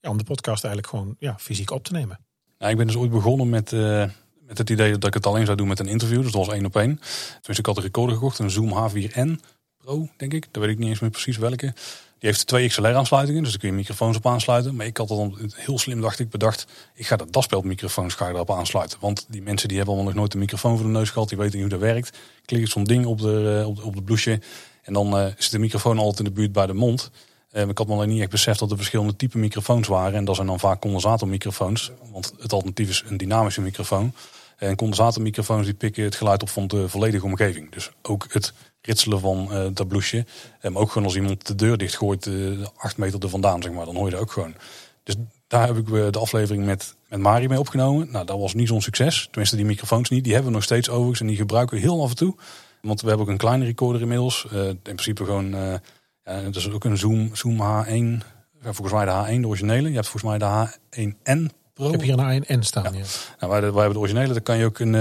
[0.01, 2.18] ja, de podcast eigenlijk gewoon ja, fysiek op te nemen?
[2.59, 3.70] Nou, ik ben dus ooit begonnen met,
[4.47, 6.22] met het idee dat ik het alleen zou doen met een interview.
[6.22, 6.97] Dus dat was één op één.
[6.97, 9.40] Tenminste, ik had een recorder gekocht, een Zoom H4n
[9.76, 10.47] Pro, denk ik.
[10.51, 11.74] Dat weet ik niet eens meer precies welke.
[12.18, 14.74] Die heeft twee XLR-aansluitingen, dus daar kun je microfoons op aansluiten.
[14.74, 18.50] Maar ik had dan heel slim, dacht ik, bedacht, ik ga de daspeldmicrofoons ga erop
[18.50, 18.98] aansluiten.
[19.00, 21.38] Want die mensen die hebben allemaal nog nooit een microfoon voor de neus gehad, die
[21.38, 22.18] weten niet hoe dat werkt.
[22.44, 24.40] Klik ik zo'n ding op de, eh, op de, op de blouseje
[24.82, 27.10] en dan eh, zit de microfoon altijd in de buurt bij de mond.
[27.50, 30.14] Eh, ik had me alleen niet echt beseft dat er verschillende type microfoons waren.
[30.14, 31.92] En dat zijn dan vaak condensatormicrofoons.
[32.12, 34.12] Want het alternatief is een dynamische microfoon.
[34.64, 37.70] En condensatormicrofoons die pikken het geluid op van de volledige omgeving.
[37.70, 40.26] Dus ook het ritselen van eh dat blouseje.
[40.60, 43.72] Eh, maar ook gewoon als iemand de deur dichtgooit, eh acht meter er vandaan, zeg
[43.72, 43.84] maar.
[43.84, 44.54] Dan hoor je dat ook gewoon.
[45.02, 45.14] Dus
[45.46, 48.10] daar heb ik de aflevering met, met Mari mee opgenomen.
[48.10, 49.24] Nou, dat was niet zo'n succes.
[49.24, 50.24] Tenminste, die microfoons niet.
[50.24, 51.20] Die hebben we nog steeds overigens.
[51.20, 52.34] En die gebruiken we heel af en toe.
[52.82, 54.46] Want we hebben ook een kleine recorder inmiddels.
[54.52, 55.50] In principe gewoon...
[56.24, 58.24] ja, dat is ook een Zoom, Zoom H1.
[58.62, 59.88] Ja, volgens mij de H1, de originele.
[59.88, 61.86] Je hebt volgens mij de H1N Pro.
[61.86, 62.94] Ik heb hier een A1N staan.
[62.94, 63.05] Ja.
[63.40, 65.01] Nou, wij, wij hebben de originele, daar kan je ook een, eh,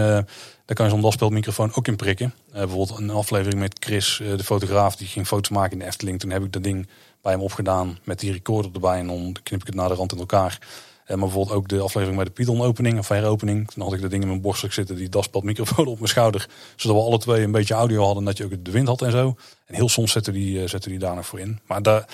[0.65, 2.33] daar kan je zo'n daspeldmicrofoon ook in prikken.
[2.51, 5.85] Eh, bijvoorbeeld een aflevering met Chris, eh, de fotograaf, die ging foto's maken in de
[5.85, 6.19] Efteling.
[6.19, 6.87] Toen heb ik dat ding
[7.21, 10.11] bij hem opgedaan met die recorder erbij en dan knip ik het naar de rand
[10.11, 10.59] in elkaar.
[11.07, 13.71] Maar bijvoorbeeld ook de aflevering bij de Python opening, of heropening.
[13.71, 16.49] Toen had ik dat ding in mijn borststuk zitten, die daspeldmicrofoon op mijn schouder.
[16.75, 19.11] Zodat we alle twee een beetje audio hadden, dat je ook de wind had en
[19.11, 19.35] zo.
[19.65, 21.59] En heel soms zetten die, zetten die daar nog voor in.
[21.65, 22.05] Maar daar,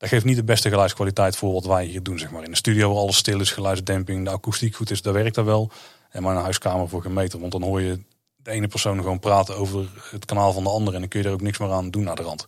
[0.00, 2.44] dat geeft niet de beste geluidskwaliteit voor wat wij hier doen, zeg maar.
[2.44, 5.70] In de studio alles stil is, geluidsdemping, de akoestiek goed is, daar werkt dat wel.
[6.10, 7.40] En maar een huiskamer voor geen meter.
[7.40, 7.98] Want dan hoor je
[8.36, 10.94] de ene persoon gewoon praten over het kanaal van de andere.
[10.94, 12.46] En dan kun je er ook niks meer aan doen naar de rand.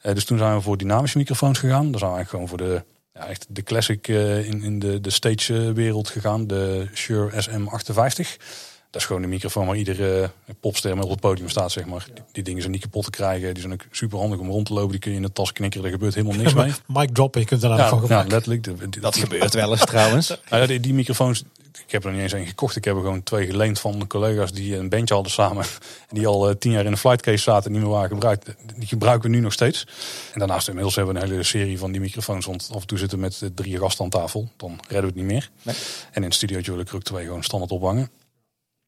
[0.00, 1.90] Eh, dus toen zijn we voor dynamische microfoons gegaan.
[1.90, 5.00] Daar zijn we eigenlijk gewoon voor de, ja, echt de classic eh, in, in de,
[5.00, 6.46] de stage eh, wereld gegaan.
[6.46, 8.42] De Shure SM58.
[8.94, 10.30] Dat is gewoon de microfoon waar iedere
[10.60, 12.06] popster mee op het podium staat, zeg maar.
[12.14, 13.52] Die, die dingen zijn niet kapot te krijgen.
[13.52, 14.90] Die zijn ook super handig om rond te lopen.
[14.90, 15.86] Die kun je in de tas knikkeren.
[15.86, 16.72] Er gebeurt helemaal niks mee.
[17.02, 18.62] Mic drop, je kunt er dan Ja, van ja, letterlijk.
[18.64, 20.28] De- de- Dat gebeurt wel eens trouwens.
[20.28, 21.42] nou ja, die, die microfoons,
[21.86, 22.76] ik heb er niet eens één gekocht.
[22.76, 25.64] Ik heb er gewoon twee geleend van de collega's die een bandje hadden samen.
[26.08, 28.54] En die al eh, tien jaar in een flightcase zaten en niet meer waren gebruikt.
[28.76, 29.86] Die gebruiken we nu nog steeds.
[30.32, 32.46] En daarnaast inmiddels hebben we een hele serie van die microfoons.
[32.46, 34.48] Want af en toe zitten we met eh, drie gasten aan tafel.
[34.56, 35.50] Dan redden we het niet meer.
[35.62, 35.74] Nee.
[36.10, 38.10] En in het studiootje wil ik er ook twee gewoon standaard ophangen.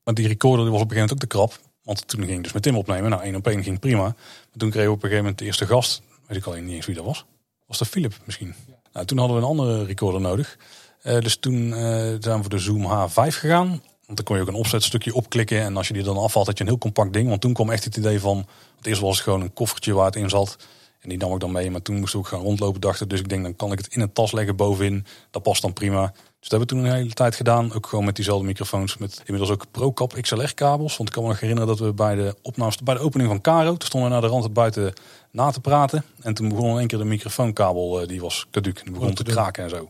[0.07, 1.71] Maar die recorder die was op een gegeven moment ook te krap.
[1.83, 3.09] Want toen ging ik dus met Tim opnemen.
[3.09, 4.01] Nou, één op één ging prima.
[4.01, 6.01] Maar toen kregen we op een gegeven moment de eerste gast.
[6.27, 7.25] Weet ik al niet eens wie dat was.
[7.65, 8.53] Was dat Philip misschien?
[8.93, 10.57] Nou, toen hadden we een andere recorder nodig.
[11.01, 11.79] Eh, dus toen eh,
[12.19, 13.67] zijn we voor de Zoom H5 gegaan.
[14.05, 15.61] Want dan kon je ook een opzetstukje opklikken.
[15.61, 17.29] En als je die dan afvalt, had je een heel compact ding.
[17.29, 18.47] Want toen kwam echt het idee van...
[18.77, 20.57] Het eerst was het gewoon een koffertje waar het in zat.
[20.99, 21.71] En die nam ik dan mee.
[21.71, 22.81] Maar toen moest ik ook gaan rondlopen.
[22.81, 25.05] Dachten, dus ik denk, dan kan ik het in een tas leggen bovenin.
[25.31, 26.13] Dat past dan prima.
[26.47, 27.73] Dus dat hebben we toen een hele tijd gedaan.
[27.73, 28.97] Ook gewoon met diezelfde microfoons.
[28.97, 30.97] Met inmiddels ook ProCap XLR kabels.
[30.97, 33.41] Want ik kan me nog herinneren dat we bij de opnames, bij de opening van
[33.41, 34.93] Caro, toen stonden we naar de rand het buiten
[35.31, 36.03] na te praten.
[36.21, 38.81] En toen begon in één keer de microfoonkabel, eh, die was caduc.
[38.83, 39.89] Die begon te kraken en zo.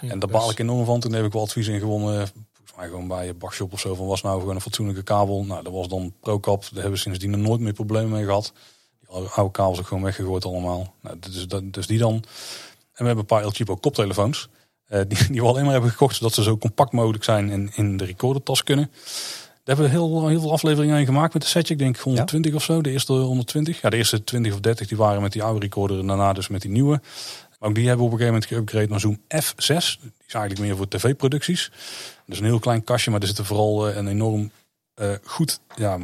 [0.00, 1.00] en daar baal ik enorm van.
[1.00, 2.28] Toen heb ik wel advies in gewonnen.
[2.52, 3.94] Volgens mij gewoon bij Bachshop of zo.
[3.94, 5.44] Van was nou gewoon een fatsoenlijke kabel.
[5.44, 6.60] Nou, dat was dan ProCap.
[6.60, 8.52] Daar hebben we sindsdien nooit meer problemen mee gehad.
[9.00, 10.94] Die oude- kabels ook gewoon weggegooid allemaal.
[11.00, 12.14] Nou, dus, dus die dan.
[12.14, 12.24] En
[12.92, 14.48] we hebben een paar El Chipo koptelefoons.
[14.88, 17.70] Eh, die, die we alleen maar hebben gekocht zodat ze zo compact mogelijk zijn en
[17.74, 18.90] in de recordertas kunnen.
[19.64, 21.72] Daar hebben we heel, heel veel afleveringen aan gemaakt met de setje.
[21.72, 22.80] Ik denk 120 of zo.
[22.82, 23.80] De eerste 120.
[23.80, 25.98] Ja, de eerste 20 of 30 die waren met die oude recorder.
[25.98, 27.00] En daarna dus met die nieuwe.
[27.58, 30.00] Maar ook die hebben we op een gegeven moment geüpgrade naar Zoom F6.
[30.00, 31.70] Die is eigenlijk meer voor tv-producties.
[32.26, 34.50] Dus een heel klein kastje, maar er zit er vooral eh, een enorm
[34.94, 35.98] eh, goed ja,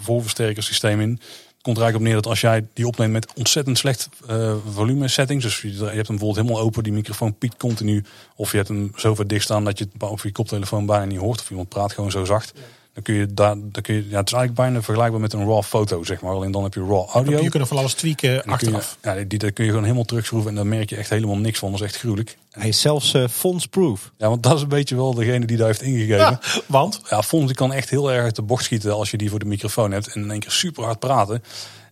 [0.00, 1.20] voorversterkersysteem in.
[1.66, 5.08] Komt er eigenlijk op neer dat als jij die opneemt met ontzettend slecht eh, volume
[5.08, 5.44] settings.
[5.44, 8.04] Dus je, je hebt hem bijvoorbeeld helemaal open, die microfoon piekt continu.
[8.36, 11.04] Of je hebt hem zo ver dicht staan dat je het op je koptelefoon bijna
[11.04, 11.40] niet hoort.
[11.40, 12.52] Of iemand praat gewoon zo zacht.
[12.96, 15.46] Dan kun je daar, dan kun je, ja, het is eigenlijk bijna vergelijkbaar met een
[15.46, 16.32] raw foto, zeg maar.
[16.32, 17.42] Alleen dan heb je raw audio.
[17.42, 18.98] Je kunt van alles tweaken kun je, achteraf.
[19.02, 21.58] ja, die, daar kun je gewoon helemaal terugschroeven en dan merk je echt helemaal niks
[21.58, 21.70] van.
[21.70, 22.36] Dat is echt gruwelijk.
[22.50, 24.12] Hij is zelfs eh fondsproof.
[24.18, 26.16] Ja, want dat is een beetje wel degene die daar heeft ingegeven.
[26.16, 29.16] Ja, want Ja, Fons die kan echt heel erg uit de bocht schieten als je
[29.16, 30.12] die voor de microfoon hebt.
[30.12, 31.42] En in één keer super hard praten.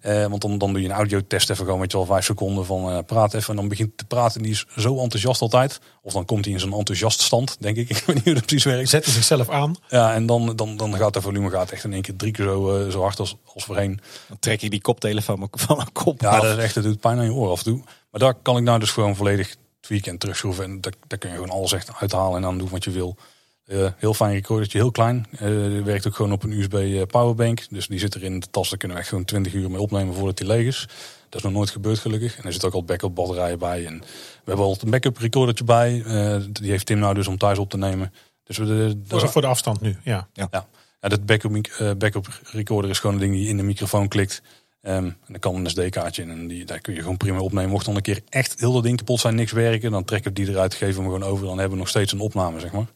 [0.05, 2.67] Eh, want dan, dan doe je een audiotest even gewoon met je wel vijf seconden
[2.67, 3.51] van eh, praat even.
[3.51, 4.43] En dan begint te praten.
[4.43, 5.81] Die is zo enthousiast altijd.
[6.03, 7.91] Of dan komt hij in zo'n enthousiast stand, denk ik.
[7.91, 8.89] Ik weet niet hoe dat precies werkt.
[8.89, 9.75] Zetten zichzelf aan.
[9.89, 12.45] Ja, en dan, dan, dan gaat het volume gaat echt in één keer drie keer
[12.45, 14.01] zo, eh, zo hard als, als voorheen.
[14.29, 16.41] Dan trek je die koptelefoon van mijn kop Ja, af.
[16.41, 17.83] dat is echt, dat doet pijn aan je oor af en toe.
[18.11, 20.65] Maar daar kan ik nou dus gewoon volledig tweaken en terugschroeven.
[20.65, 23.17] En daar, daar kun je gewoon alles echt uithalen en aan doen wat je wil.
[23.65, 25.27] Eh, heel fijn recordertje, heel klein.
[25.31, 27.67] Eh, werkt ook gewoon op een USB eh, powerbank.
[27.71, 28.69] Dus die zit er in de tas.
[28.69, 30.89] Daar kunnen we echt gewoon 20 uur mee opnemen voordat die leeg is.
[31.29, 32.37] Dat is nog nooit gebeurd gelukkig.
[32.37, 33.87] En er zit ook al backup batterijen bij.
[33.87, 36.03] En we hebben al een backup recordertje bij.
[36.07, 38.13] Eh, die heeft Tim nou dus om thuis op te nemen.
[38.45, 39.97] Dus we, de, Dat is voor de afstand nu.
[40.03, 40.29] Ja.
[40.33, 40.67] ja, ja
[41.09, 44.43] dat backup, backup recorder is gewoon een ding die in de microfoon klikt.
[44.85, 47.71] Ehm, en dan kan een SD-kaartje in en die, daar kun je gewoon prima opnemen.
[47.71, 50.37] Mocht dan een keer echt heel dat ding kapot zijn, niks werken, dan trek ik
[50.37, 51.47] die eruit, geef hem gewoon over.
[51.47, 52.87] Dan hebben we nog steeds een opname, zeg maar.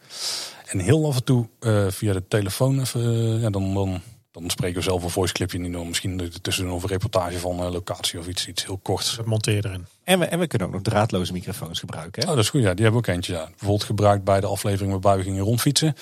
[0.69, 4.01] En heel af en toe eh, via de telefoon, even, eh, ja, dan, dan,
[4.31, 5.87] dan spreken we zelf een voice clipje niet door.
[5.87, 9.17] Misschien ertussen doen of een reportage van eh, locatie of iets, iets heel korts.
[9.17, 9.87] Dat monteer erin.
[10.05, 12.23] En we, en we kunnen ook nog draadloze microfoons gebruiken.
[12.23, 12.29] Hè?
[12.29, 12.63] Oh, dat is goed.
[12.63, 13.33] Ja, die hebben we ook eentje.
[13.33, 13.47] Ja.
[13.49, 15.95] Bijvoorbeeld gebruikt bij de aflevering waarbij we gingen rondfietsen.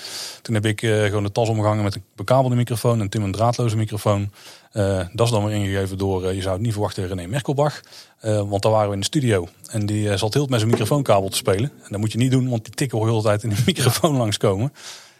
[0.42, 3.32] Toen heb ik eh, gewoon de tas omgehangen met een bekabelde microfoon en Tim een
[3.32, 4.32] draadloze microfoon.
[4.76, 7.80] Eh, dat is dan weer ingegeven door, eh, je zou het niet verwachten, René Merkelbach.
[8.18, 9.48] Eh, want daar waren we in de studio.
[9.70, 11.70] En die zat heel met zijn microfoonkabel te spelen.
[11.70, 13.62] En dat moet je niet doen, want die tikken hoor heel de tijd in de
[13.66, 14.72] microfoon langskomen.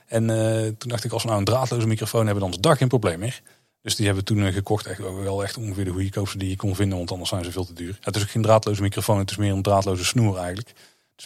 [0.07, 0.27] En
[0.79, 3.19] toen dacht ik, als we nou een draadloze microfoon hebben, dan is daar geen probleem
[3.19, 3.43] meer.
[3.83, 4.87] Dus die hebben we toen gekocht.
[4.87, 7.65] Echt, wel echt ongeveer de goedkoopste die je kon vinden, want anders zijn ze veel
[7.65, 7.99] te duur.
[8.01, 10.73] Het is ook geen draadloze microfoon, het is meer een draadloze snoer eigenlijk.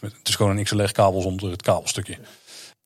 [0.00, 2.18] Het is, gewoon een XLR-kabel zonder het kabelstukje.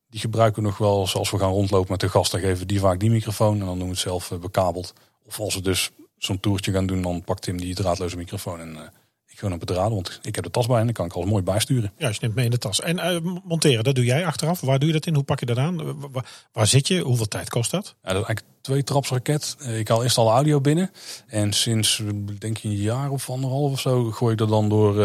[0.09, 2.31] Die gebruiken we nog wel als we gaan rondlopen met de gast.
[2.31, 4.95] Dan geven die vaak die microfoon en dan doen we het zelf bekabeld.
[5.27, 8.77] Of als we dus zo'n toertje gaan doen, dan pakt Tim die draadloze microfoon en
[8.77, 8.83] eh,
[9.27, 9.93] ik gewoon op het draden.
[9.95, 11.93] Want ik heb de tas bij en dan kan ik alles mooi bijsturen.
[11.99, 12.81] Ja, je neemt mee in de tas.
[12.81, 14.61] En eh, monteren, dat doe jij achteraf.
[14.61, 15.15] Waar doe je dat in?
[15.15, 15.81] Hoe pak je dat aan?
[15.81, 17.01] Eh, wa- wa- Waar, zit je?
[17.01, 17.85] Hoeveel tijd kost dat?
[18.03, 19.57] Ja, dat is eigenlijk twee trapsraket.
[19.61, 20.91] Ik haal eerst alle audio binnen.
[21.27, 22.03] En sinds,
[22.39, 24.99] denk ik, een jaar of anderhalf of zo, gooi ik dat dan door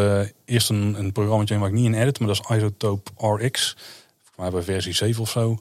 [0.46, 3.76] eerst een, een programma waar ik niet in edit, maar dat is Isotope RX.
[4.18, 5.58] Volgens mij bij versie 7 of zo.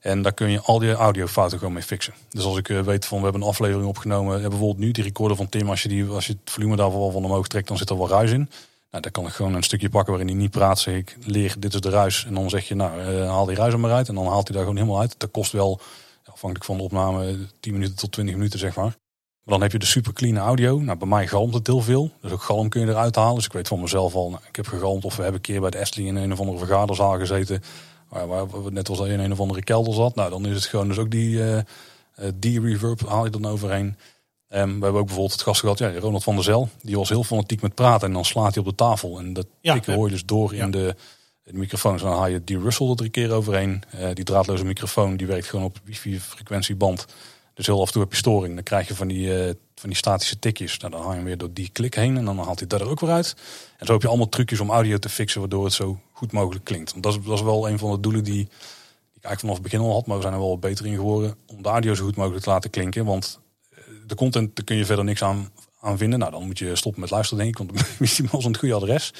[0.00, 2.14] En daar kun je al die audiofouten gewoon mee fixen.
[2.30, 5.04] Dus als ik eh, weet van we hebben een aflevering opgenomen, ja, bijvoorbeeld nu die
[5.04, 7.68] recorder van Tim, als je, die, als je het volume daarvan wel van omhoog trekt,
[7.68, 8.50] dan zit er wel ruis in.
[8.90, 10.78] Nou, dan kan ik gewoon een stukje pakken waarin hij niet praat.
[10.78, 12.24] Zeg ik, leer, dit is de ruis.
[12.24, 14.08] En dan zeg je, nou, eh, haal die ruis er maar uit.
[14.08, 15.14] En dan haalt hij daar gewoon helemaal uit.
[15.18, 15.80] Dat kost wel,
[16.24, 18.96] afhankelijk van de opname, 10 minuten tot 20 minuten, zeg maar.
[19.44, 20.80] Maar dan heb je de super clean audio.
[20.80, 22.10] Nou, bij mij galmt het heel veel.
[22.20, 23.34] Dus ook galm kun je eruit halen.
[23.34, 25.04] Dus ik weet van mezelf al, nou, ik heb gegalmd.
[25.04, 27.62] Of we hebben een keer bij de Estling in een of andere vergaderzaal gezeten.
[28.10, 30.14] Waar, waar we net als in een of andere kelder zat.
[30.14, 31.64] Nou, dan is het gewoon dus ook die, eh, eh,
[32.34, 33.96] die reverb haal je dan overheen.
[34.48, 36.68] Ehm, we hebben ook bijvoorbeeld het gast gehad, ja, Ronald van der Zel.
[36.82, 39.18] Die was heel fanatiek met praten en dan slaat hij op de tafel.
[39.18, 40.64] En dat Ja, tikken hoor je dus door Ja.
[40.64, 40.94] in de,
[41.42, 42.02] de microfoons.
[42.02, 43.82] Dan haal je die Russell er drie keer overheen.
[43.90, 47.06] Eh, die draadloze microfoon die werkt gewoon op wifi frequentieband.
[47.54, 48.54] Dus heel af en toe heb je storing.
[48.54, 49.28] Dan krijg je van die,
[49.74, 50.78] van die statische tikjes.
[50.78, 52.80] Nou, dan haal je hem weer door die klik heen en dan haalt hij dat
[52.80, 53.34] er ook weer uit.
[53.78, 56.64] En zo heb je allemaal trucjes om audio te fixen waardoor het zo goed mogelijk
[56.64, 56.90] klinkt.
[56.90, 58.44] Want dat is, dat wel een van de doelen die, die
[59.14, 60.06] ik eigenlijk vanaf het begin al had.
[60.06, 62.50] Maar we zijn er wel beter in geworden om de audio zo goed mogelijk te
[62.50, 63.04] laten klinken.
[63.04, 63.40] Want
[63.70, 66.18] eh, de content, daar kun je verder niks aan, aan vinden.
[66.18, 67.66] Nou, dan moet je stoppen met luisteren, denk ik.
[67.66, 69.12] Want is die wel zo'n goede adres.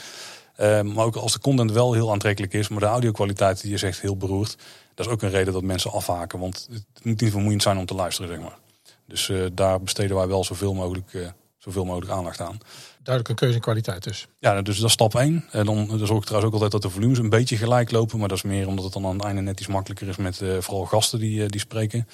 [0.56, 3.82] Eh, maar ook als de content wel heel aantrekkelijk is, maar de audio-kwaliteit die is
[3.82, 4.56] echt heel beroerd.
[4.94, 6.38] Dat is ook een reden dat mensen afhaken.
[6.38, 8.58] Want het moet niet vermoeiend zijn om te luisteren, zeg maar.
[9.06, 11.28] Dus eh, daar besteden wij wel zoveel mogelijk, eh,
[11.58, 12.58] zoveel mogelijk aandacht aan.
[13.02, 14.28] Duidelijk een keuze in kwaliteit dus.
[14.38, 15.44] Ja, dus dat is stap 1.
[15.50, 18.18] En dan, zorg ik trouwens ook altijd dat de volumes een beetje gelijk lopen.
[18.18, 20.40] Maar dat is meer omdat het dan aan het einde net iets makkelijker is met
[20.40, 22.08] eh, vooral gasten die, eh, die spreken.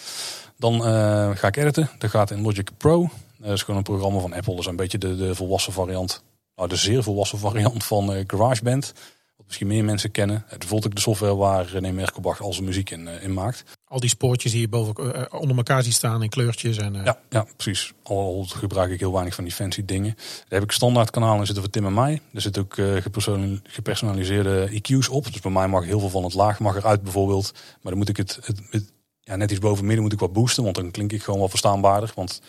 [0.56, 1.90] Dan eh, ga ik editen.
[1.98, 3.10] Dat gaat in Logic Pro.
[3.38, 4.52] Dat is gewoon een programma van Apple.
[4.52, 6.22] Dat is een beetje de, de volwassen variant.
[6.56, 8.92] Nou, de zeer volwassen variant van GarageBand.
[9.36, 10.44] Wat misschien meer mensen kennen.
[10.46, 13.75] Het bijvoorbeeld ook de software waar René Merkelbach al zijn muziek in, in maakt.
[13.88, 16.76] Al die spoortjes die je boven, eh, onder elkaar ziet staan in kleurtjes.
[16.76, 17.92] En, eh, Ja, ja, precies.
[18.02, 20.14] Al gebruik ik heel weinig van die fancy dingen.
[20.16, 22.20] Daar heb ik standaard kanalen zitten voor Tim en mij.
[22.32, 25.24] Er zitten ook eh, gepersonal- gepersonaliseerde EQ's op.
[25.24, 27.52] Dus bij mij mag heel veel van het laag mag eruit bijvoorbeeld.
[27.54, 30.32] Maar dan moet ik het, het, het- ja, net iets boven midden moet ik wat
[30.32, 30.62] boosten.
[30.62, 32.12] Want dan klink ik gewoon wel verstaanbaarder.
[32.14, 32.40] Want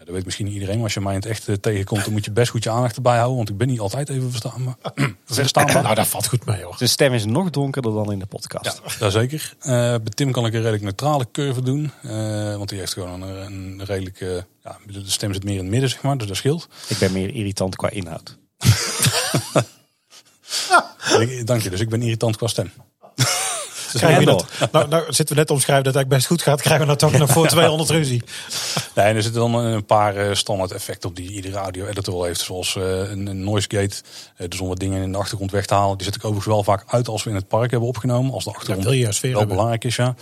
[0.00, 0.74] ja, dat weet misschien niet iedereen.
[0.74, 2.70] Maar als je mij in het echt eh, tegenkomt, dan moet je best goed je
[2.70, 3.36] aandacht erbij houden.
[3.36, 4.74] Want ik ben niet altijd even verstaanbaar.
[5.24, 5.82] verstaanbaar.
[5.82, 6.74] Nou, dat valt goed mee hoor.
[6.76, 8.80] Zijn stem is nog donkerder dan in de podcast.
[8.84, 9.54] Ja, jazeker.
[9.60, 11.90] Eh, bij Tim kan ik een redelijk neutrale curve doen.
[12.02, 14.20] eh, want die heeft gewoon een, een redelijk...
[14.20, 14.28] eh,
[14.62, 16.18] ja, de stem zit meer in het midden, zeg maar.
[16.18, 16.68] Dus dat scheelt.
[16.88, 18.38] Ik ben meer irritant qua inhoud.
[21.44, 21.70] Dank je.
[21.70, 22.70] Dus ik ben irritant qua stem.
[23.92, 26.42] Krijgen we Ja, dat, nou, nou zitten we net omschrijven dat het eigenlijk best goed
[26.42, 26.60] gaat.
[26.60, 28.22] Krijgen we nou toch nog voor 200 ruzie.
[28.94, 32.14] Nee, en er zitten dan een paar eh, standaard effecten op die iedere audio editor
[32.14, 32.40] wel heeft.
[32.40, 33.96] Zoals eh, een, noise gate.
[34.36, 35.96] eh, dus om wat dingen in de achtergrond weg te halen.
[35.96, 38.32] Die zet ik overigens wel vaak uit als we in het park hebben opgenomen.
[38.32, 39.56] Als de achtergrond wil je een sfeer wel hebben.
[39.56, 40.14] belangrijk is, ja.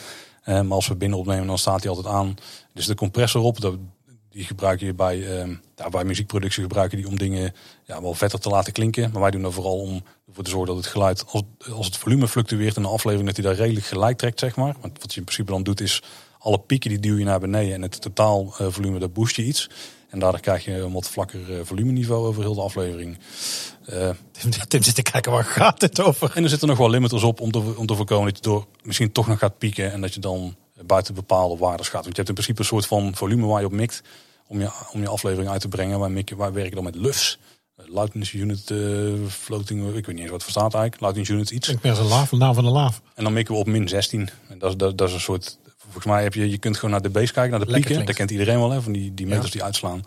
[0.42, 2.36] Eh, maar als we binnen opnemen, dan staat die altijd aan.
[2.74, 3.74] Dus de compressor op, dat,
[4.38, 7.54] die gebruik je bij, ehm, ja, bij muziekproductie gebruiken die om dingen
[7.84, 9.10] ja, wel vetter te laten klinken.
[9.12, 11.42] Maar wij doen dat vooral om ervoor te zorgen dat het geluid, als,
[11.72, 14.74] als het volume fluctueert in een aflevering, dat hij daar redelijk gelijk trekt, zeg maar.
[14.80, 16.02] Want wat je in principe dan doet is,
[16.38, 19.44] alle pieken die duw je naar beneden en het totaal eh, volume, dat boost je
[19.44, 19.70] iets.
[20.08, 23.18] En daardoor krijg je een wat vlakker uh, volumeniveau over heel de aflevering.
[23.90, 26.32] Uh, Tim, Tim zit te kijken, waar gaat het over?
[26.34, 28.66] En er zitten nog wel limiters op om te, om te voorkomen dat je door
[28.82, 30.56] misschien toch nog gaat pieken en dat je dan
[30.86, 32.04] buiten bepaalde waarden gaat.
[32.04, 34.02] Want je hebt in principe een soort van volume waar je op mikt
[34.48, 36.00] om je, om je aflevering uit te brengen.
[36.00, 37.38] Wij, mikken, wij werken dan met LUFS.
[37.86, 41.00] Luitenance Unit uh, Floating, ik weet niet eens wat het staat eigenlijk.
[41.00, 41.68] Luitenance Unit iets.
[41.68, 43.00] Ik ben een laaf, naam van de laaf.
[43.14, 44.28] En dan mikken we op min 16.
[44.48, 47.02] En dat, dat, dat is een soort, volgens mij heb je, je kunt gewoon naar
[47.02, 48.06] de base kijken, naar de pieken.
[48.06, 50.04] Dat kent iedereen wel, hè, van die, die meters die uitslaan.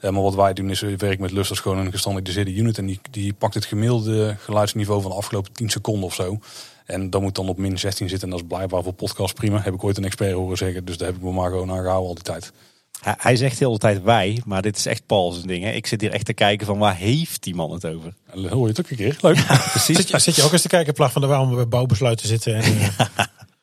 [0.00, 2.54] Uh, maar wat wij doen is, we werken met LUFS, dat is gewoon een gestandardiseerde
[2.54, 2.78] unit.
[2.78, 6.38] En die, die pakt het gemiddelde geluidsniveau van de afgelopen 10 seconden of zo.
[6.86, 8.28] En dat moet dan op min 16 zitten.
[8.28, 9.60] En dat is blijkbaar voor podcast prima.
[9.60, 10.84] Heb ik ooit een expert horen zeggen.
[10.84, 12.52] Dus daar heb ik me maar gewoon aan gehouden al die tijd.
[13.00, 15.64] Hij zegt heel de tijd wij, maar dit is echt Paul's ding.
[15.64, 15.70] Hè?
[15.70, 18.14] Ik zit hier echt te kijken van waar heeft die man het over?
[18.32, 19.16] En hoor je het ook een keer.
[19.20, 19.46] Leuk.
[19.70, 19.96] precies.
[19.96, 22.28] Zit je, zit je ook eens te kijken, plag van de waarom we bij bouwbesluiten
[22.28, 22.54] zitten?
[22.54, 22.92] En,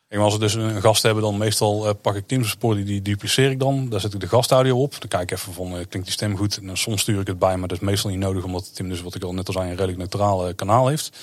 [0.07, 2.85] En als we dus een gast hebben, dan meestal uh, pak ik Tim's spoor, die,
[2.85, 3.89] die dupliceer ik dan.
[3.89, 4.95] Daar zet ik de gastaudio op.
[4.99, 6.59] Dan kijk ik even van, uh, klinkt die stem goed?
[6.63, 8.43] En soms stuur ik het bij, maar dat is meestal niet nodig.
[8.43, 11.17] Omdat Tim dus, wat ik al net al zei, een redelijk neutraal kanaal heeft.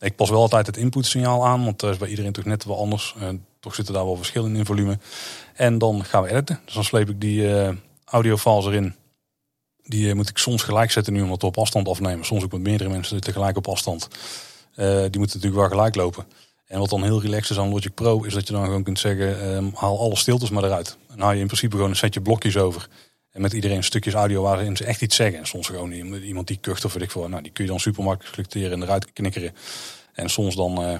[0.00, 2.78] Ik pas wel altijd het inputsignaal aan, want dat is bij iedereen toch net wel
[2.78, 3.14] anders.
[3.22, 3.28] Uh,
[3.60, 4.98] toch zitten daar wel verschillen in volume.
[5.60, 6.60] En dan gaan we editen.
[6.64, 7.48] Dus dan sleep ik die
[8.04, 8.94] audiofiles erin.
[9.82, 12.24] Die moet ik soms gelijk zetten nu, omdat we op afstand afnemen.
[12.24, 14.08] Soms ook met meerdere mensen tegelijk op afstand.
[14.74, 16.24] die moeten natuurlijk wel gelijk lopen.
[16.66, 18.98] En wat dan heel relaxed is aan Logic Pro, is dat je dan gewoon kunt
[18.98, 20.96] zeggen, um, haal alle stiltes maar eruit.
[21.08, 22.88] Dan haal je in principe gewoon een setje blokjes over.
[23.30, 25.38] En met iedereen stukjes audio waarin ze echt iets zeggen.
[25.38, 27.28] En soms gewoon iemand die kucht of weet ik veel.
[27.28, 29.54] Nou, die kun je dan super makkelijk selecteren en eruit knikkeren.
[30.12, 30.94] En soms dan, uh,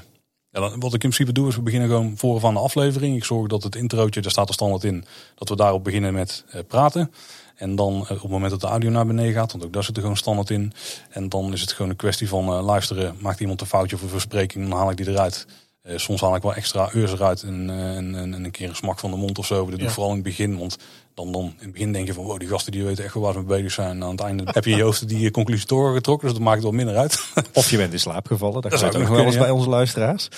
[0.50, 3.16] ja, dan, wat ik in principe doe, is we beginnen gewoon voor van de aflevering.
[3.16, 5.04] Ik zorg dat het introotje, daar staat er standaard in,
[5.34, 7.12] dat we daarop beginnen met uh, praten.
[7.56, 9.84] En dan uh, op het moment dat de audio naar beneden gaat, want ook daar
[9.84, 10.72] zit er gewoon standaard in.
[11.10, 13.16] En dan is het gewoon een kwestie van uh, luisteren.
[13.18, 15.46] Maakt iemand een foutje of een verspreking, dan haal ik die eruit.
[15.82, 18.98] Uh, soms haal ik wel extra eurs eruit en, en, en, een keer een smak
[18.98, 19.66] van de mond of zo.
[19.70, 20.58] Dat doe ik vooral in het begin.
[20.58, 20.78] Want
[21.14, 23.22] dan, dan in het begin denk je van wow, die gasten die weten echt wel
[23.22, 23.90] waar ze mee bezig zijn.
[23.90, 26.28] En aan het einde heb je je hoofd die conclusie getrokken.
[26.28, 27.32] Dus dat maakt het wel minder uit.
[27.52, 28.62] Of je bent in slaap gevallen.
[28.62, 30.28] Dat, dat ook nog wel eens bij onze luisteraars.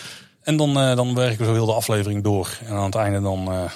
[0.42, 2.58] En dan, dan werken we zo heel de aflevering door.
[2.64, 3.70] En aan het einde dan,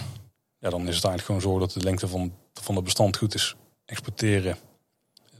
[0.58, 3.34] ja, dan is het eigenlijk gewoon zo dat de lengte van, van het bestand goed
[3.34, 4.56] is exporteren.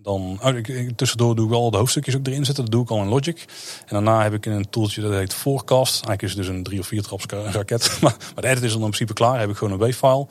[0.07, 2.65] Dan, oh, ik, tussendoor doe ik wel de hoofdstukjes ook erin zetten.
[2.65, 3.45] Dat doe ik al in Logic.
[3.79, 5.93] En daarna heb ik een tooltje dat heet Forecast.
[5.93, 7.97] Eigenlijk is het dus een drie of vier traps raket.
[8.03, 9.41] maar, de edit is dan in principe klaar.
[9.41, 10.27] Heb ik gewoon een wave-file.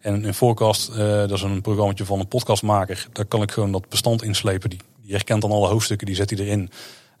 [0.00, 3.06] En in Forecast, uh, dat is een programma van een podcastmaker.
[3.12, 4.70] Daar kan ik gewoon dat bestand inslepen.
[4.70, 6.70] Die, die herkent dan alle hoofdstukken, die zet hij erin.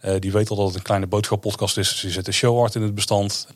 [0.04, 1.88] Uh, die weet al dat het een kleine boodschap podcast is.
[1.88, 3.46] Dus die zet de show art in het bestand.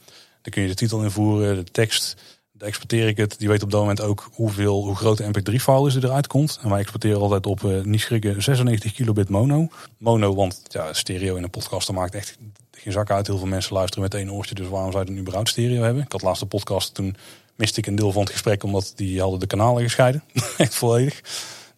[0.43, 2.17] Dan kun je de titel invoeren, de tekst.
[2.59, 3.39] Dan exporteer ik het.
[3.39, 6.59] Die weet op dat moment ook hoeveel, hoe groot de mp3-file is die eruit komt.
[6.63, 9.69] En wij exporteren altijd op uh, niet schrikken 96 kilobit mono.
[9.99, 12.39] Mono, want ja, stereo in een podcast dat maakt echt
[12.71, 13.27] geen zak uit.
[13.27, 16.03] Heel veel mensen luisteren met één oortje, dus waarom zou je dan überhaupt stereo hebben?
[16.03, 17.17] Ik had laatste podcast, toen
[17.57, 20.23] miste ik een deel van het gesprek, omdat die hadden de kanalen gescheiden.
[20.57, 21.21] echt volledig.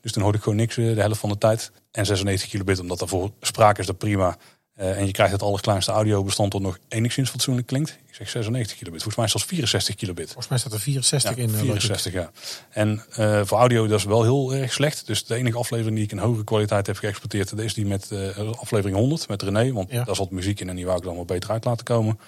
[0.00, 1.72] Dus toen hoorde ik gewoon niks de helft van de tijd.
[1.90, 4.36] En 96 kilobit, omdat daarvoor sprake is dat prima.
[4.80, 7.90] Uh, en je krijgt het allerkleinste audiobestand dat nog enigszins fatsoenlijk klinkt.
[7.90, 9.02] Ik zeg 96 kilobit.
[9.02, 10.24] Volgens mij is dat 64 kilobit.
[10.24, 11.50] Volgens mij staat er 64 ja, in.
[11.50, 12.30] 64, ja.
[12.70, 15.06] En uh, voor audio dat is wel heel erg slecht.
[15.06, 18.08] Dus de enige aflevering die ik in hogere kwaliteit heb geëxporteerd, dat is die met
[18.12, 19.72] uh, aflevering 100 met René.
[19.72, 20.04] Want ja.
[20.04, 22.18] daar zat muziek in en die wou ik dan wel beter uit laten komen.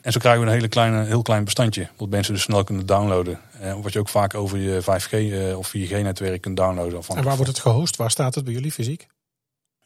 [0.00, 1.88] En zo krijgen we een hele kleine, heel klein bestandje.
[1.96, 3.40] Wat mensen dus snel kunnen downloaden.
[3.82, 7.02] wat je ook vaak over je 5G of 4G netwerk kunt downloaden.
[7.16, 7.96] En waar wordt het gehost?
[7.96, 9.08] Waar staat het bij jullie fysiek?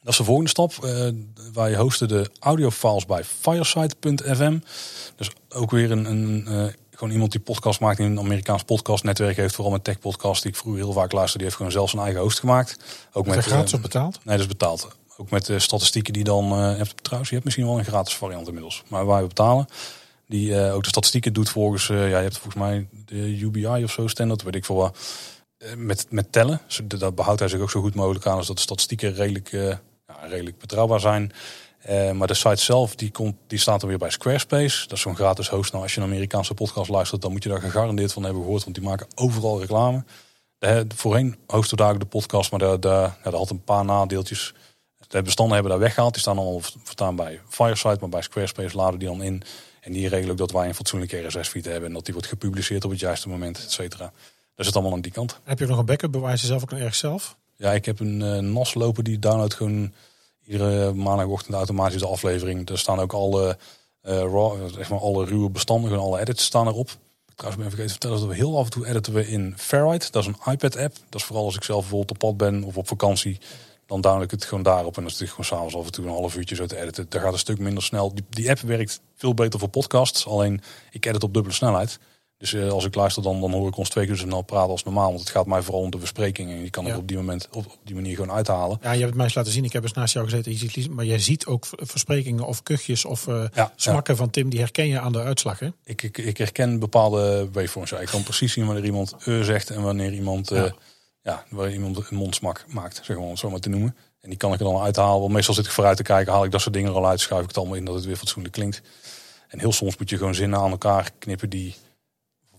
[0.07, 0.73] Dat is de volgende stap.
[0.83, 1.09] Uh,
[1.53, 4.59] wij hosten de audiofiles bij fireside.fm.
[5.15, 9.35] Dus ook weer een, een uh, gewoon iemand die podcast maakt in een Amerikaans podcastnetwerk
[9.35, 9.55] heeft.
[9.55, 11.37] Vooral met tech podcast die ik vroeger heel vaak luisterde.
[11.37, 12.77] Die heeft gewoon zelf zijn eigen host gemaakt.
[13.11, 14.19] Ook met, gratis uh, betaald?
[14.23, 14.87] Nee, dat is betaald.
[15.17, 16.51] Ook met de statistieken die dan...
[16.51, 18.83] hebt, trouwens, je hebt misschien wel een gratis variant inmiddels.
[18.87, 19.67] Maar wij betalen.
[20.27, 21.87] Die ook de statistieken doet volgens...
[21.87, 24.97] ja, je hebt volgens mij de UBI of zo standaard, weet ik veel wat
[25.75, 26.61] met, met tellen.
[26.85, 29.79] Dat behoudt hij zich ook zo goed mogelijk aan als dat de statistieken redelijk,
[30.21, 31.31] redelijk betrouwbaar zijn.
[31.89, 34.87] Uh, maar de site zelf die komt, die staat dan weer bij Squarespace.
[34.87, 35.71] Dat is zo'n gratis host.
[35.71, 38.63] Nou, als je een Amerikaanse podcast luistert, dan moet je daar gegarandeerd van hebben gehoord.
[38.63, 40.03] Want die maken overal reclame.
[40.59, 44.53] De, voorheen we daar de podcast, maar daar, daar, ja, dat had een paar nadeeltjes.
[45.07, 46.13] De bestanden hebben daar weggehaald.
[46.13, 49.43] Die staan allemaal verstaan bij Fireside, maar bij Squarespace laden die dan in.
[49.81, 51.85] En die regelen dat wij een fatsoenlijke RSS-feed hebben.
[51.85, 54.11] En dat die wordt gepubliceerd op het juiste moment, et cetera.
[54.55, 55.39] Dat het allemaal aan die kant.
[55.43, 56.11] Heb je nog een backup?
[56.11, 57.37] Bewijs je zelf ook erg zelf?
[57.57, 59.93] Ja, ik heb een uh, NAS lopen die downloadt gewoon
[60.45, 62.69] iedere maandagochtend automatisch de aflevering.
[62.69, 63.57] Er staan ook alle,
[64.03, 66.89] uh, raw, zeg maar alle ruwe bestanden, gewoon alle edits staan erop.
[67.35, 70.11] trouwens ben vergeten te vertellen dat we heel af en toe editen we in Ferrite.
[70.11, 70.95] Dat is een iPad-app.
[71.09, 73.39] Dat is vooral als ik zelf bijvoorbeeld op pad ben of op vakantie.
[73.85, 74.95] Dan download ik het gewoon daarop.
[74.95, 77.05] En dan is het gewoon s'avonds af en toe een half uurtje zo te editen.
[77.09, 78.13] Daar gaat een stuk minder snel.
[78.13, 80.27] Die, die app werkt veel beter voor podcasts.
[80.27, 80.61] Alleen
[80.91, 81.99] ik edit op dubbele snelheid.
[82.37, 84.69] Dus eh, als ik luister, dan, dan hoor ik ons twee keer zo snel praten
[84.69, 85.07] als normaal.
[85.07, 86.51] Want het gaat mij vooral om de bespreking.
[86.51, 86.89] En je kan Ja.
[86.89, 88.77] het op die moment op, op die manier gewoon uithalen.
[88.81, 89.63] Ja, je hebt het mij eens laten zien.
[89.63, 90.51] Ik heb eens naast jou gezeten.
[90.51, 94.49] Je ziet, maar jij ziet ook versprekingen of kuchjes of eh, Ja, smakken van Tim.
[94.49, 95.59] Die herken je aan de uitslag.
[95.59, 95.67] Hè?
[95.83, 97.91] Ik, ik, ik herken bepaalde waveforms.
[97.91, 100.73] Ik kan precies zien wanneer iemand eh zegt en wanneer iemand, eh Ja.
[101.23, 101.43] ja.
[101.49, 103.95] wanneer iemand een mondsmak maakt, zeg maar, om het zo maar te noemen.
[104.21, 105.19] En die kan ik er dan uithalen.
[105.21, 107.19] Want meestal zit ik vooruit te kijken, haal ik dat soort dingen er al uit,
[107.19, 108.81] schuif ik het allemaal in dat het weer fatsoenlijk klinkt.
[109.47, 111.75] En heel soms moet je gewoon zinnen aan elkaar knippen die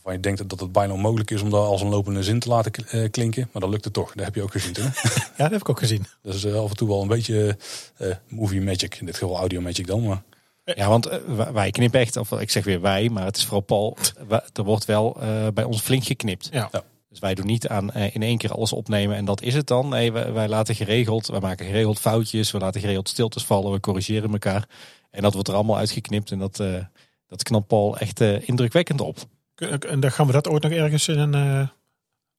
[0.08, 2.48] waarvan je denkt dat het bijna onmogelijk is om dat als een lopende zin te
[2.48, 3.48] laten eh, klinken.
[3.52, 4.12] Maar dat lukt het toch.
[4.14, 4.74] Dat heb je ook gezien?
[5.36, 6.06] Ja, dat heb ik ook gezien.
[6.22, 7.56] dat is eh, af en toe wel een beetje
[7.96, 8.94] eh, movie magic.
[9.00, 10.22] In dit geval audio magic dan, maar...
[10.64, 11.20] Ja, want
[11.52, 13.96] wij- knippen echt, of ik zeg weer wij, maar het is vooral Paul.
[14.52, 16.48] Er wordt wel eh, bij ons flink geknipt.
[16.52, 16.68] Ja.
[16.72, 16.82] Ja.
[17.08, 19.88] Dus wij doen niet aan in één keer alles opnemen en dat is het dan.
[19.88, 23.80] Nee, wij, wij laten geregeld, wij maken geregeld foutjes, we laten geregeld stiltes vallen, we
[23.80, 24.68] corrigeren elkaar.
[25.10, 26.84] En dat wordt er allemaal uitgeknipt en dat, eh,
[27.28, 29.18] dat knapt Paul echt eh, indrukwekkend op.
[29.58, 31.68] En dan gaan we dat ooit nog ergens in een, eh,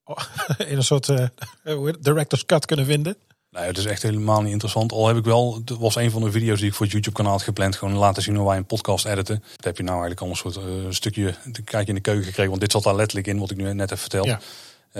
[0.03, 0.17] oh,
[0.71, 1.25] in een soort eh,
[1.99, 3.17] director's cut kunnen vinden.
[3.51, 4.91] Nee, het is echt helemaal niet interessant.
[4.91, 7.15] Al heb ik wel, het was een van de video's die ik voor het YouTube
[7.15, 7.75] kanaal had gepland.
[7.75, 9.43] Gewoon laten zien hoe wij een podcast editen.
[9.55, 12.23] Dat heb je nou eigenlijk al een soort eh, stukje, een kijkje in de keuken
[12.23, 12.49] gekregen.
[12.49, 14.25] Want dit zat daar letterlijk in, wat ik nu net heb verteld.
[14.25, 14.39] Ja.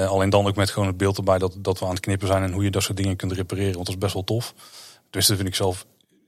[0.06, 2.44] Alleen dan ook met gewoon het beeld erbij dat, dat we aan het knippen zijn.
[2.44, 3.74] En hoe je dat soort dingen kunt repareren.
[3.74, 4.54] Want dat is best wel tof.
[5.10, 5.86] Dus dat vind ik zelf,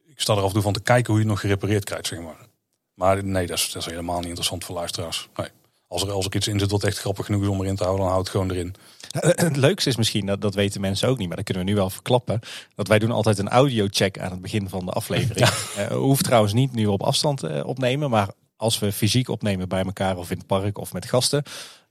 [0.08, 2.08] ik sta er af en toe van te kijken hoe je het nog gerepareerd krijgt,
[2.08, 2.48] zeg maar.
[2.94, 5.30] Maar nee, dat is, dat is helemaal niet interessant voor luisteraars.
[5.36, 5.48] Nee.
[5.92, 7.84] Als er, als er iets in zit wat echt grappig genoeg is om erin te
[7.84, 8.76] houden, dan houd het gewoon erin.
[9.48, 11.76] Het leukste is misschien, dat, dat weten mensen ook niet, maar dat kunnen we nu
[11.76, 12.40] wel verklappen.
[12.76, 15.50] Dat wij doen altijd een audiocheck aan het begin van de aflevering.
[15.78, 19.70] Eh, we hoeft trouwens niet nu op afstand eh, opnemen, maar als we fysiek opnemen
[19.70, 21.44] bij elkaar of in het park of met gasten,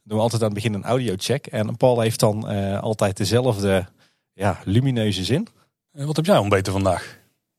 [0.03, 1.47] doen we altijd aan het begin een audiocheck.
[1.47, 3.87] En Paul heeft dan eh, altijd dezelfde
[4.33, 5.47] ja, lumineuze zin.
[5.91, 7.17] Eh, wat heb jij ontbeten vandaag?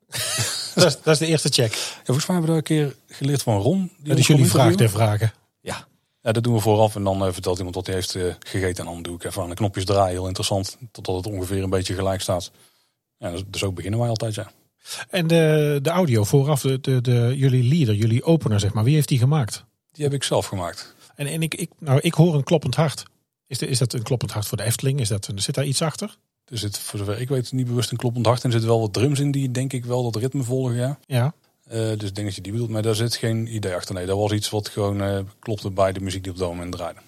[0.75, 1.73] Dat is, dat is de eerste check.
[1.73, 3.93] Ja, volgens mij hebben we dat een keer geleerd van Ron.
[3.99, 5.33] Die Dat is jullie vraag ter vragen.
[5.61, 5.87] Ja,
[6.23, 8.87] Ja, dat doen we vooraf en dan eh, vertelt iemand wat hij heeft eh, gegeten.
[8.87, 10.13] En dan doe ik even aan de knopjes draaien.
[10.13, 10.79] Heel interessant.
[10.91, 12.51] Totdat het ongeveer een beetje gelijk staat.
[13.17, 14.51] Ja, dus, dus ook beginnen wij altijd, ja.
[15.09, 18.85] En de, de audio vooraf, de, de, de, jullie leader, jullie opener zeg maar.
[18.85, 19.65] Wie heeft die gemaakt?
[19.93, 20.95] Die heb ik zelf gemaakt.
[21.15, 23.03] En, en ik, ik, nou, ik hoor een kloppend hart.
[23.47, 25.01] Is, de, is dat een kloppend hart voor de Efteling?
[25.01, 26.17] Is dat, zit daar iets achter?
[26.45, 28.39] Er zit, voor zover ik weet, niet bewust een kloppend hart.
[28.39, 30.99] En er zitten wel wat drums in die, denk ik, wel dat ritme volgen, ja.
[31.07, 31.35] Ja.
[31.73, 32.71] Eh, dus ik denk dat je die bedoelt.
[32.71, 33.95] Maar daar zit geen idee achter.
[33.95, 36.73] Nee, dat was iets wat gewoon eh, klopte bij de muziek die op dat moment
[36.73, 37.01] draaide.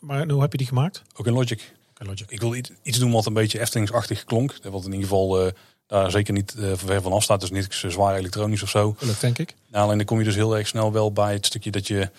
[0.00, 1.02] Maar hoe heb je die gemaakt?
[1.16, 1.72] Ook in Logic.
[1.90, 2.30] Oké, Logic.
[2.30, 4.54] Ik wilde iets, doen wat een beetje Eftelingsachtig klonk.
[4.62, 5.52] Wat in ieder geval eh,
[5.86, 7.40] daar zeker niet eh ver van af staat.
[7.40, 8.94] Dus niks eh, zwaar elektronisch of zo.
[8.98, 9.54] Gelukt, denk ik.
[9.70, 12.10] Nou, alleen dan kom je dus heel erg snel wel bij het stukje dat je...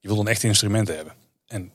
[0.00, 1.14] Je wil een echte instrumenten hebben.
[1.46, 1.72] En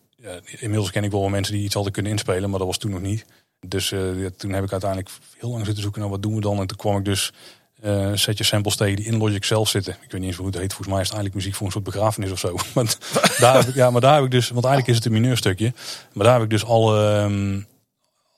[0.59, 2.49] inmiddels ken ik wel mensen die iets hadden kunnen inspelen.
[2.49, 3.25] Maar dat was toen nog niet.
[3.67, 6.59] Dus eh, toen heb ik uiteindelijk heel lang zitten zoeken naar wat doen we dan.
[6.59, 7.33] En toen kwam ik dus
[7.81, 9.93] eh, een setje samples tegen die in Logic zelf zitten.
[9.93, 10.73] Ik weet niet eens hoe het heet.
[10.73, 12.55] Volgens mij is het eigenlijk muziek voor een soort begrafenis of zo.
[12.73, 12.95] Maar
[13.39, 14.49] daar heb ik, ja, maar daar heb ik dus...
[14.49, 15.73] Want eigenlijk is het een mineurstukje.
[16.13, 17.15] Maar daar heb ik dus alle...
[17.15, 17.61] ehm,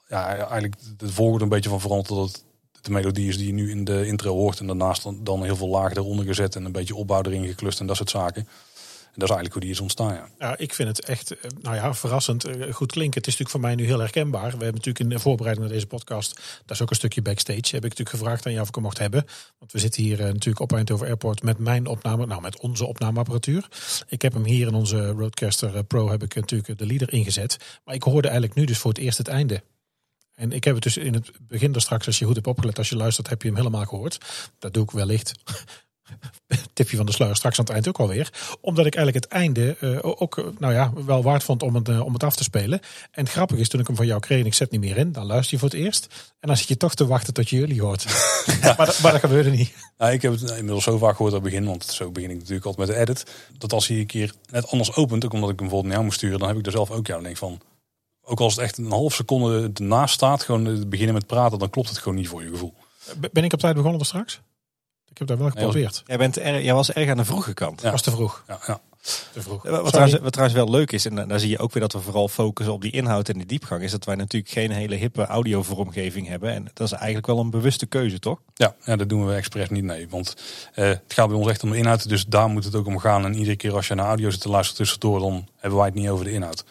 [0.08, 2.10] ja, eigenlijk de volgorde een beetje van veranderd.
[2.10, 2.44] Dat het
[2.82, 4.60] de melodie is die je nu in de intro hoort.
[4.60, 6.56] En daarnaast dan, dan heel veel lagen eronder gezet.
[6.56, 8.48] En een beetje opbouw erin geklust en dat soort zaken.
[9.14, 10.58] En dat is eigenlijk hoe die is ontstaan, ja.
[10.58, 13.22] Ik vind het echt, eh, nou ja, verrassend eh, goed klinken.
[13.22, 14.44] Het is natuurlijk voor mij nu heel herkenbaar.
[14.44, 16.36] We hebben natuurlijk in voorbereiding naar deze podcast,
[16.66, 18.84] dat is ook een stukje backstage, heb ik natuurlijk gevraagd aan jou of ik hem
[18.84, 19.26] mocht hebben.
[19.60, 22.86] Want we zitten hier eh, natuurlijk op Eindhoven Airport met mijn opname, nou met onze
[22.86, 23.68] opnameapparatuur.
[24.08, 27.58] Ik heb hem hier in onze Roadcaster Pro, heb ik natuurlijk de leader ingezet.
[27.86, 29.64] Maar ik hoorde eigenlijk nu dus voor het eerst het einde.
[30.36, 32.78] En ik heb het dus in het begin er straks, als je goed hebt opgelet,
[32.78, 34.18] als je luistert, heb je hem helemaal gehoord.
[34.60, 35.34] Dat doe ik wellicht.
[36.74, 38.30] Tipje van de sluier straks aan het eind ook alweer.
[38.62, 41.90] Omdat ik eigenlijk het einde eh, ook eh, nou ja, wel waard vond om het,
[41.90, 42.80] eh, om het af te spelen.
[43.12, 44.98] En het grappige is, toen ik hem van jou kreeg en ik zet niet meer
[44.98, 46.08] in, dan luister je voor het eerst.
[46.40, 48.06] En dan zit je toch te wachten tot je jullie hoort.
[48.78, 49.74] maar, dat, maar dat gebeurde niet.
[49.98, 52.38] Nou, ik heb het inmiddels zo vaak gehoord aan het begin, want zo begin ik
[52.38, 53.26] natuurlijk altijd met de edit.
[53.58, 56.04] Dat als hij een keer net anders opent, ook omdat ik hem bijvoorbeeld naar jou
[56.04, 57.62] moet sturen, dan heb ik er zelf ook dan denk van.
[58.26, 61.90] Ook als het echt een half seconde ernaast staat, gewoon beginnen met praten, dan klopt
[61.90, 62.74] het gewoon niet voor je gevoel.
[63.32, 64.42] Ben ik op tijd begonnen er straks?
[65.14, 66.04] Ik heb dat wel geprobeerd.
[66.06, 67.82] jij, bent er, jij was erg aan de vroege kant.
[67.82, 67.92] Ja.
[67.92, 68.44] was te vroeg.
[68.48, 68.80] Ja, ja.
[69.34, 69.64] Te vroeg.
[69.64, 71.94] Wat trouwens, wat trouwens wel leuk is, en eh, daar zie je ook weer dat
[71.94, 74.96] we vooral focussen op die inhoud en de diepgang, is dat wij natuurlijk geen hele
[74.96, 76.54] hippe audiovormgeving hebben.
[76.54, 78.40] En dat is eigenlijk wel een bewuste keuze, toch?
[78.54, 80.10] Ja, ja, dat doen we expres niet, nee.
[80.10, 80.36] Want
[80.74, 83.00] eh, het gaat bij ons echt om de inhoud, dus daar moet het ook om
[83.00, 83.26] gaan.
[83.26, 85.98] En iedere keer als je naar audio zit te luisteren tussendoor, dan hebben wij het
[85.98, 86.64] niet over de inhoud.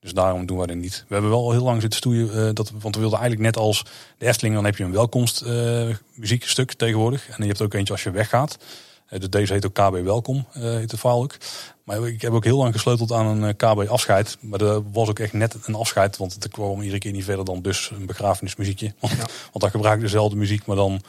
[0.00, 1.04] Dus daarom doen wij het niet.
[1.08, 3.84] We hebben wel heel lang zitten stoeien, eh, dat, want we wilden eigenlijk net als
[4.18, 7.28] de Efteling, dan heb je een welkomst eh, muziekstuk tegenwoordig.
[7.28, 8.58] En je hebt ook eentje als je weggaat.
[9.06, 11.36] Eh, dus deze heet ook KB Welkom, heet de file ook.
[11.84, 14.36] Maar ik heb ook heel lang gesleuteld aan een KB afscheid.
[14.40, 16.16] Maar dat was ook echt net een afscheid.
[16.16, 18.94] Want het kwam iedere keer niet verder dan dus een begrafenismuziekje.
[19.00, 21.02] want dan gebruik ik dezelfde muziek, maar dan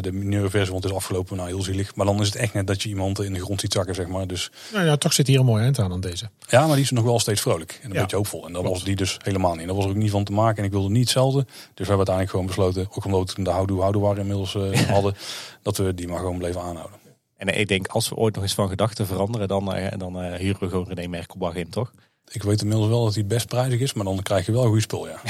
[0.00, 1.94] de nieuwe versie, want het is afgelopen, nou heel zielig.
[1.94, 4.06] Maar dan is het echt net dat je iemand in de grond ziet zakken, zeg
[4.06, 4.26] maar.
[4.26, 6.30] Dus Nou ja, toch zit hier een mooi eind aan aan deze.
[6.48, 8.00] ja, maar die is nog wel steeds vrolijk en een Ja.
[8.00, 8.46] beetje hoopvol.
[8.46, 8.76] En dat Klopt.
[8.76, 9.66] was die dus helemaal niet.
[9.66, 11.44] Dat was er ook niet van te maken en ik wilde niet hetzelfde.
[11.44, 14.80] Dus we hebben uiteindelijk gewoon besloten, ook omdat we de houdoe houdoe waren inmiddels eh,
[14.94, 15.14] hadden,
[15.62, 16.98] dat we die maar gewoon bleven aanhouden.
[17.36, 20.38] En ik denk, als we ooit nog eens van gedachten veranderen, dan, eh, dan eh,
[20.38, 21.92] huren we gewoon René Merkelbach in, toch?
[22.32, 24.66] Ik weet inmiddels wel dat die best prijzig is, maar dan krijg je wel een
[24.66, 25.20] goede spul, ja.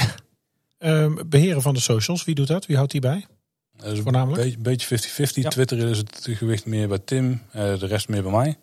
[0.77, 2.65] Ehm, beheren van de socials, wie doet dat?
[2.65, 3.25] Wie houdt die bij?
[3.81, 4.43] Dat is een Voornamelijk?
[4.43, 5.43] beetje- beetje 50-50.
[5.43, 5.49] Ja.
[5.49, 8.57] Twitter is het gewicht meer bij Tim, eh, de rest meer bij mij.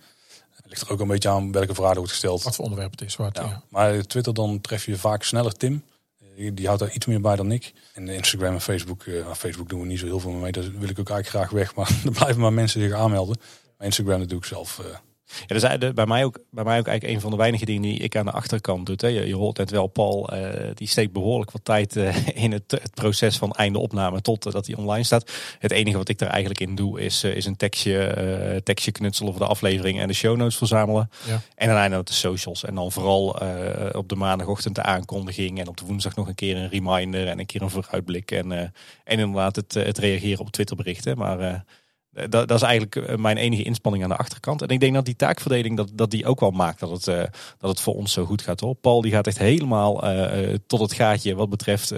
[0.57, 2.43] Het ligt er ook een beetje aan welke vraag wordt gesteld.
[2.43, 3.16] Wat voor onderwerp het is.
[3.16, 3.43] Wat, Ja.
[3.43, 3.62] ja.
[3.69, 5.82] Maar Twitter dan tref je vaak sneller Tim.
[6.36, 7.73] Eh, Die houdt daar iets meer bij dan ik.
[7.95, 10.53] En Instagram en Facebook, eh, nou, Facebook doen we niet zo heel veel mee.
[10.53, 11.74] Daar wil ik ook eigenlijk graag weg.
[11.77, 13.36] Maar er blijven maar mensen zich aanmelden.
[13.78, 14.78] Maar Instagram dat doe ik zelf.
[14.78, 14.85] eh,
[15.46, 17.82] Ja, dat is bij, mij ook, bij mij ook eigenlijk een van de weinige dingen
[17.82, 18.96] die ik aan de achterkant doe.
[18.96, 19.06] Hè.
[19.06, 22.70] Je, je hoort net wel, Paul, eh, die steekt behoorlijk wat tijd eh, in het,
[22.70, 25.32] het proces van einde opname tot eh, dat hij online staat.
[25.59, 29.42] Het enige wat ik daar eigenlijk in doe is, is een tekstje, tekstje knutselen voor
[29.42, 31.10] de aflevering en de show notes verzamelen.
[31.26, 31.40] Ja.
[31.55, 32.64] En dan eindelijk de socials.
[32.64, 33.40] En dan vooral
[33.92, 37.38] op de maandagochtend de aankondiging en op de woensdag nog een keer een reminder en
[37.38, 38.30] een keer een vooruitblik.
[38.30, 38.52] En,
[39.05, 41.18] en inderdaad het, het reageren op Twitterberichten.
[41.18, 41.64] Maar
[42.28, 44.62] dat, dat is eigenlijk eh, mijn enige inspanning aan de achterkant.
[44.62, 47.23] En ik denk dat die taakverdeling dat, dat die ook wel maakt dat het, eh,
[47.59, 48.61] dat het voor ons zo goed gaat.
[48.61, 48.74] Hoor.
[48.74, 51.95] Paul die gaat echt helemaal eh, eh, tot het gaatje wat betreft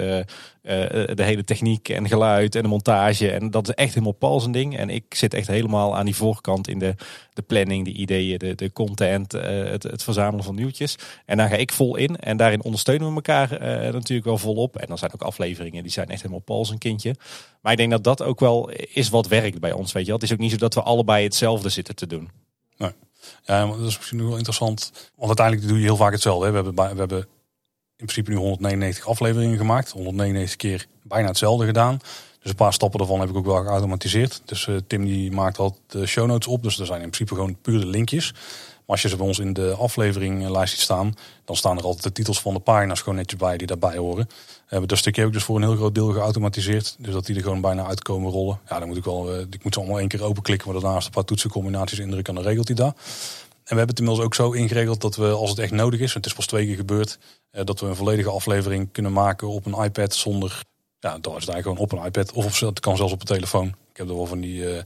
[0.63, 3.31] eh, eh, de hele techniek en geluid en de montage.
[3.31, 4.77] En dat is echt helemaal Paul zijn ding.
[4.77, 6.95] En ik zit echt helemaal aan die voorkant in de,
[7.33, 10.97] de planning, de ideeën, de, de content, eh, het, het verzamelen van nieuwtjes.
[11.27, 12.17] En daar ga ik vol in.
[12.17, 13.49] En daarin ondersteunen we elkaar
[13.93, 14.77] natuurlijk wel volop.
[14.77, 17.15] En dan zijn ook afleveringen die zijn echt helemaal Paul zijn kindje.
[17.61, 19.93] Maar ik denk dat dat ook wel is wat werkt bij ons.
[19.93, 20.13] Weet je.
[20.13, 22.31] Het is ook niet zo dat we allebei hetzelfde zitten te doen.
[22.77, 25.11] ja, maar dat is misschien wel interessant.
[25.15, 26.49] Want uiteindelijk doe je heel vaak hetzelfde.
[26.49, 27.27] We, hebben, we hebben
[28.01, 29.91] in principe nu 199 afleveringen gemaakt.
[29.91, 31.99] 199 keer bijna hetzelfde gedaan.
[32.41, 34.43] Dus een paar stappen daarvan heb ik ook wel geautomatiseerd.
[34.45, 36.63] Dus eh, Tim die maakt altijd de show notes op.
[36.63, 38.33] Dus er zijn in principe gewoon puur de linkjes.
[38.33, 41.15] Maar als je ze bij ons in de afleveringlijst ziet staan,
[41.45, 44.29] dan staan er altijd de titels van de pagina's gewoon netjes bij die daarbij horen.
[44.67, 46.97] Hebben dat stukje ook dus voor een heel groot deel geautomatiseerd.
[46.99, 48.61] Dus dat die er gewoon bijna uitkomen rollen.
[48.69, 51.07] Ja, dan moet ik wel, eh, ik moet ze allemaal één keer openklikken, maar daarnaast
[51.07, 52.97] een paar toetsencombinaties indrukken en dan regelt hij dat.
[53.71, 56.13] En we hebben het inmiddels ook zo ingeregeld dat we, als het echt nodig is,
[56.13, 57.19] want het is pas twee keer gebeurd,
[57.51, 60.63] eh, dat we een volledige aflevering kunnen maken op een iPad zonder,
[60.99, 63.27] ja, dan is het eigenlijk gewoon op een iPad of het kan zelfs op een
[63.27, 63.67] telefoon.
[63.67, 64.85] Ik heb er wel van die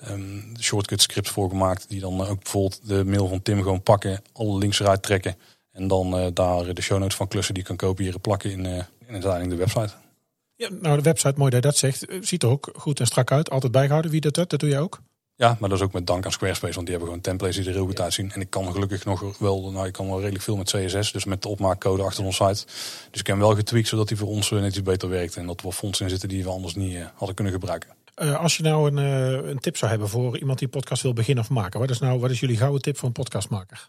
[0.00, 3.82] ehm, shortcut scripts voor gemaakt, die dan eh, ook bijvoorbeeld de mail van Tim gewoon
[3.82, 5.36] pakken, alle links eruit trekken
[5.72, 9.50] en dan daar de show notes van klussen die kan kopiëren, plakken in, in uiteindelijk
[9.50, 9.92] de website.
[10.56, 12.06] Ja, nou, de website, mooi dat je dat zegt.
[12.20, 13.50] Ziet er ook goed en strak uit.
[13.50, 14.10] Altijd bijgehouden.
[14.10, 15.00] Wie dat doet, dat doe jij ook.
[15.42, 17.66] Ja, maar dat is ook met dank aan Squarespace, want die hebben gewoon templates die
[17.66, 18.32] er heel goed uitzien.
[18.32, 21.24] En ik kan gelukkig nog wel, nou ik kan wel redelijk veel met CSS, dus
[21.24, 22.64] met de opmaakcode achter onze site.
[23.10, 25.36] Dus ik heb hem wel getweakt zodat hij voor ons eh, net iets beter werkt
[25.36, 27.90] en dat er wel fondsen in zitten die we anders niet eh, hadden kunnen gebruiken.
[28.14, 28.96] Eh, als je nou een,
[29.48, 31.80] een tip zou hebben voor iemand die een podcast wil beginnen of maken.
[31.80, 33.88] Wat is nou wat is jullie gouden tip voor een podcastmaker?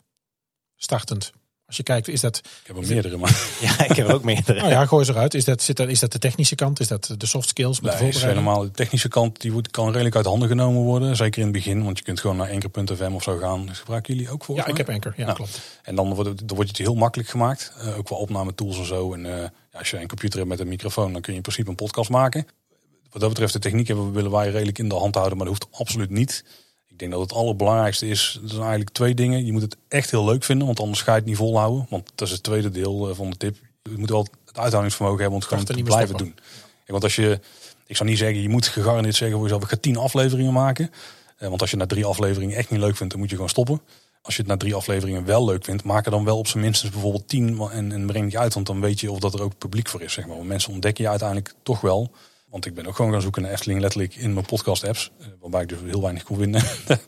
[0.75, 1.33] Startend.
[1.73, 2.37] Als je kijkt, is dat...
[2.37, 4.59] Ik heb er meerdere, maar Ja, ik heb ook meerdere.
[4.59, 5.33] Nou ja, gooi ze eruit.
[5.33, 6.79] Is dat, zit dat, is dat de technische kant?
[6.79, 9.71] Is dat de soft skills met de nee, is helemaal de technische kant die wordt,
[9.71, 11.15] kan redelijk uit handen genomen worden.
[11.15, 13.65] Zeker in het begin, want je kunt gewoon naar enker.fm of zo gaan.
[13.65, 14.55] Dus gebruiken jullie ook voor?
[14.55, 15.13] Ja, ik heb Anchor.
[15.17, 15.59] Ja, klopt.
[15.83, 17.73] En dan wordt het, dan wordt het heel makkelijk gemaakt.
[17.79, 19.13] Eh, ook qua opname tools en zo.
[19.13, 19.37] En eh,
[19.71, 21.75] ja, als je een computer hebt met een microfoon, dan kun je in principe een
[21.75, 22.47] podcast maken.
[23.11, 25.47] Wat dat betreft, de techniek hebben, we- willen wij redelijk in de hand houden, maar
[25.47, 26.43] dat hoeft absoluut niet.
[26.93, 29.45] Ik denk dat het allerbelangrijkste is, er zijn eigenlijk twee dingen.
[29.45, 31.85] Je moet het echt heel leuk vinden, want anders ga je het niet volhouden.
[31.89, 33.57] Want dat is het tweede deel eh, van de tip.
[33.83, 36.33] Je moet wel het uithoudingsvermogen hebben om het gewoon te blijven doen.
[36.33, 37.39] Kijk, want als je,
[37.87, 40.91] ik zou niet zeggen, je moet gegarandeerd zeggen voor jezelf, ik ga tien afleveringen maken.
[41.37, 43.51] Eh, Want als je na drie afleveringen echt niet leuk vindt, dan moet je gewoon
[43.51, 43.81] stoppen.
[44.21, 46.63] Als je het na drie afleveringen wel leuk vindt, maak er dan wel op zijn
[46.63, 48.53] minstens bijvoorbeeld tien en, en breng die uit.
[48.53, 50.13] Want dan weet je of dat er ook publiek voor is.
[50.13, 50.35] Zeg maar.
[50.35, 52.11] Want mensen ontdekken je uiteindelijk toch wel.
[52.53, 55.11] Want ik ben ook gewoon gaan zoeken naar Efteling letterlijk in mijn podcast apps.
[55.19, 56.63] eh, Waarbij ik dus heel weinig kon vinden.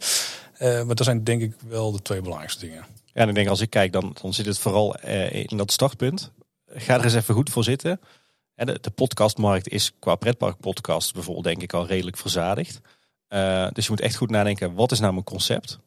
[0.55, 2.85] Eh, maar dat zijn denk ik wel de twee belangrijkste dingen.
[3.05, 5.72] Ja, en ik denk als ik kijk, dan, dan zit het vooral eh, in dat
[5.72, 6.31] startpunt.
[6.67, 7.99] Ga er eens even goed voor zitten.
[8.53, 12.81] En de, podcastmarkt is qua pretparkpodcast bijvoorbeeld denk ik al redelijk verzadigd.
[13.73, 15.80] Dus je moet echt goed nadenken, wat is nou mijn concept?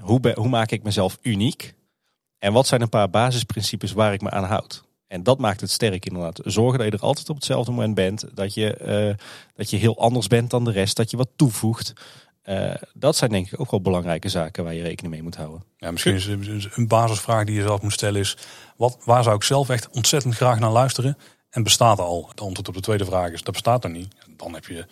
[0.00, 1.74] Hoe, hoe maak ik mezelf uniek?
[2.38, 4.87] En wat zijn een paar basisprincipes waar ik me aan houd?
[5.08, 6.40] En dat maakt het sterk inderdaad.
[6.44, 8.24] Zorgen dat je er altijd op hetzelfde moment bent.
[8.34, 9.14] Dat je, eh,
[9.54, 10.96] dat je heel anders bent dan de rest.
[10.96, 11.92] Dat je wat toevoegt.
[12.42, 15.64] Eh, dat zijn denk ik ook wel belangrijke zaken waar je rekening mee moet houden.
[15.76, 18.36] Ja, misschien is is een basisvraag die je zelf moet stellen is...
[18.76, 21.18] Wat, waar zou ik zelf echt ontzettend graag naar luisteren?
[21.50, 22.26] En bestaat al?
[22.28, 24.14] Het antwoord op de tweede vraag is, dat bestaat er niet.
[24.36, 24.86] Dan heb je in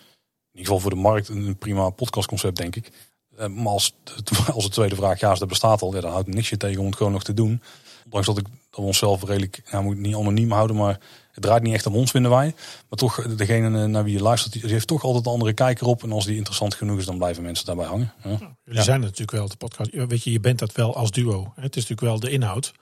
[0.51, 2.91] ieder geval voor de markt een prima podcastconcept, denk ik.
[3.37, 3.95] Eh, Maar als,
[4.53, 6.95] als de tweede vraag ja, dat bestaat al, dan houdt niks je tegen om het
[6.95, 7.61] gewoon nog te doen.
[8.03, 8.45] Ondanks dat, ik,
[8.83, 10.99] onszelf redelijk, nou moet niet anoniem houden, maar
[11.31, 12.55] het draait niet echt om ons, vinden wij.
[12.89, 15.87] Maar toch, eh, degene naar wie je luistert, die heeft toch altijd een andere kijker
[15.87, 16.03] op.
[16.03, 18.13] En als die interessant genoeg is, dan blijven mensen daarbij hangen.
[18.23, 18.55] Ja.
[18.63, 19.89] Jullie zijn natuurlijk wel, de podcast.
[19.91, 21.53] Weet je, je bent dat wel als duo.
[21.55, 22.73] Het is natuurlijk wel de inhoud.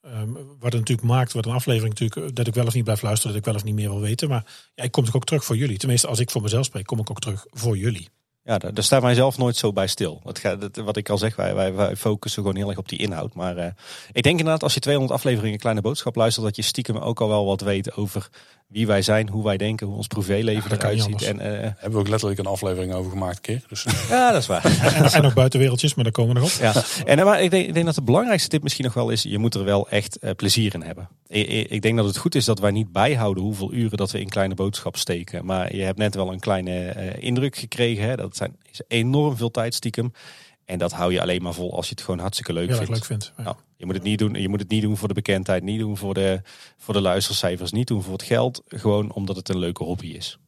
[0.00, 2.84] Ehm, wat het natuurlijk maakt, wat een aflevering natuurlijk, eh, dat ik wel of niet
[2.84, 4.28] blijf luisteren, dat ik wel of niet meer wil weten.
[4.28, 5.78] Maar ja, ik kom toch ook terug voor jullie.
[5.78, 8.08] Tenminste, als ik voor mezelf spreek, kom ik ook terug voor jullie.
[8.44, 10.20] Ja, daar, daar staan wij zelf nooit zo bij stil.
[10.24, 13.34] Het- wat ik al zeg, wij, wij, wij focussen gewoon heel erg op die inhoud.
[13.34, 13.66] Maar eh,
[14.12, 17.28] ik denk inderdaad, als je 200 afleveringen Kleine Boodschap luistert, dat je stiekem ook al
[17.28, 18.28] wel wat weet over
[18.70, 21.22] wie wij zijn, hoe wij denken, hoe ons privéleven eruit niet ziet.
[21.22, 23.62] En, eh, Hebben we ook letterlijk een aflevering over gemaakt een keer.
[23.68, 24.64] Dus ja, dat is waar.
[24.94, 26.60] En, en ook buitenwereldjes, maar daar komen we nog op.
[26.60, 29.10] Ja, en eh, maar ik denk, ik denk dat de belangrijkste tip misschien nog wel
[29.10, 31.08] is, je moet er wel echt eh, plezier in hebben.
[31.28, 34.10] Ik, ik ik denk dat het goed is dat wij niet bijhouden hoeveel uren dat
[34.10, 35.44] we in kleine boodschap steken.
[35.44, 38.04] Maar je hebt net wel een kleine eh, indruk gekregen.
[38.04, 38.16] Hè?
[38.16, 40.12] Dat zijn, is enorm veel tijd stiekem.
[40.70, 42.90] En dat hou je alleen maar vol als je het gewoon hartstikke leuk Heel vindt.
[42.92, 43.32] leuk vindt.
[43.36, 43.44] Ja.
[43.44, 45.78] Ja, je, moet het niet doen, je moet het niet doen voor de bekendheid, niet
[45.78, 46.40] doen voor de,
[46.78, 48.62] voor de luistercijfers, niet doen voor het geld.
[48.68, 50.38] Gewoon omdat het een leuke hobby is.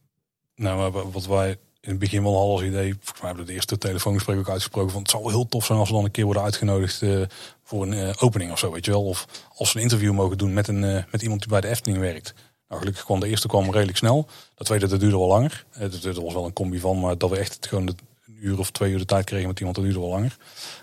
[0.55, 1.49] Nou, maar wat wij
[1.81, 4.49] in het begin wel hadden als idee, volgens mij hebben we de eerste telefoongesprek ook
[4.49, 7.01] uitgesproken, van het zou wel heel tof zijn als we dan een keer worden uitgenodigd
[7.01, 7.21] eh,
[7.63, 9.03] voor een eh, opening of zo, weet je wel.
[9.05, 11.67] Of als we een interview mogen doen met, een, eh, met iemand die bij de
[11.67, 12.33] Efteling werkt.
[12.67, 14.27] Nou, gelukkig kwam de eerste kwam redelijk snel.
[14.55, 15.65] Dat tweede, dat duurde wel langer.
[15.71, 17.95] Eh, dat, was wel een combi van, maar dat we echt het gewoon de-
[18.43, 20.37] uur of twee uur de tijd kregen met iemand, dat duurde wel langer.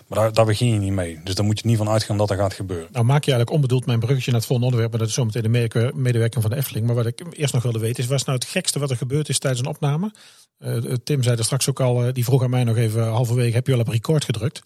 [0.07, 1.19] Maar daar, daar begin je niet mee.
[1.23, 2.87] Dus daar moet je niet van uitgaan dat dat gaat gebeuren.
[2.91, 4.91] Nou maak je eigenlijk onbedoeld mijn bruggetje naar het volgende onderwerp.
[4.91, 6.85] Maar dat is zometeen de mede- medewerking van de Efteling.
[6.85, 8.97] Maar wat ik eerst nog wilde weten is, wat is nou het gekste wat er
[8.97, 10.13] gebeurd is tijdens een opname?
[10.57, 13.55] Eh, Tim zei er straks ook al, eh, die vroeg aan mij nog even halverwege,
[13.55, 14.63] heb je al op record gedrukt?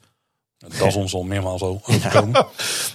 [0.57, 2.33] Dat is ons al meermaals al overkomen.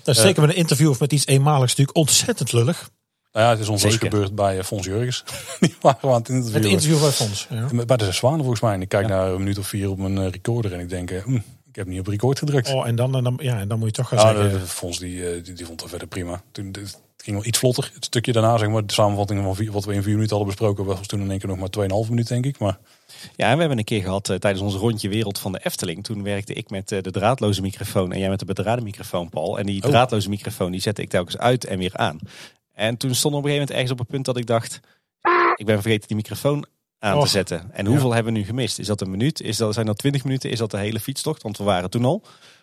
[0.04, 2.90] Dat is zeker met een interview of met iets eenmaligs natuurlijk ontzettend lullig.
[3.32, 3.98] Nou ja, het is ons Zeker.
[3.98, 5.24] gebeurd bij eh, Fons Jurgens.
[5.60, 6.62] Die waren aan het interviewen.
[6.62, 7.46] Het interview van Fons.
[7.50, 7.84] Ja.
[7.84, 8.72] Bij de Zwanen volgens mij.
[8.74, 11.10] En ik kijk naar een minuut of vier op mijn eh, recorder en ik denk,
[11.10, 11.34] hm,
[11.68, 12.68] ik heb niet op record gedrukt.
[12.72, 14.52] Oh, en dan, dan, ja, en dan moet je toch gaan Ja, zeggen.
[14.52, 16.42] de, de Fons die, die, die vond het verder prima.
[16.52, 17.90] Toen, het ging wel iets vlotter.
[17.94, 20.54] Het stukje daarna, zeg maar, de samenvatting van vier- wat we in vier minuten hadden
[20.56, 22.58] besproken, was toen in één keer nog maar 2,5 minuut, denk ik.
[22.58, 22.78] Maar
[23.36, 26.04] Ja, en we hebben een keer gehad eh, tijdens ons rondje wereld van de Efteling.
[26.04, 29.58] Toen werkte ik met de draadloze microfoon en jij met de bedraden microfoon, Paul.
[29.58, 29.88] En die Oh.
[29.90, 32.18] draadloze microfoon die zette ik telkens uit en weer aan.
[32.80, 34.80] En toen stond op een gegeven moment ergens op het punt dat ik dacht,
[35.56, 36.66] ik ben vergeten die microfoon
[36.98, 37.70] aan te zetten.
[37.72, 38.78] En hoeveel hebben we nu gemist?
[38.78, 39.40] Is dat een minuut?
[39.40, 40.50] Is dat, zijn dat 20 minuten?
[40.50, 41.42] Is dat de hele fietstocht?
[41.42, 42.22] Want we waren toen al,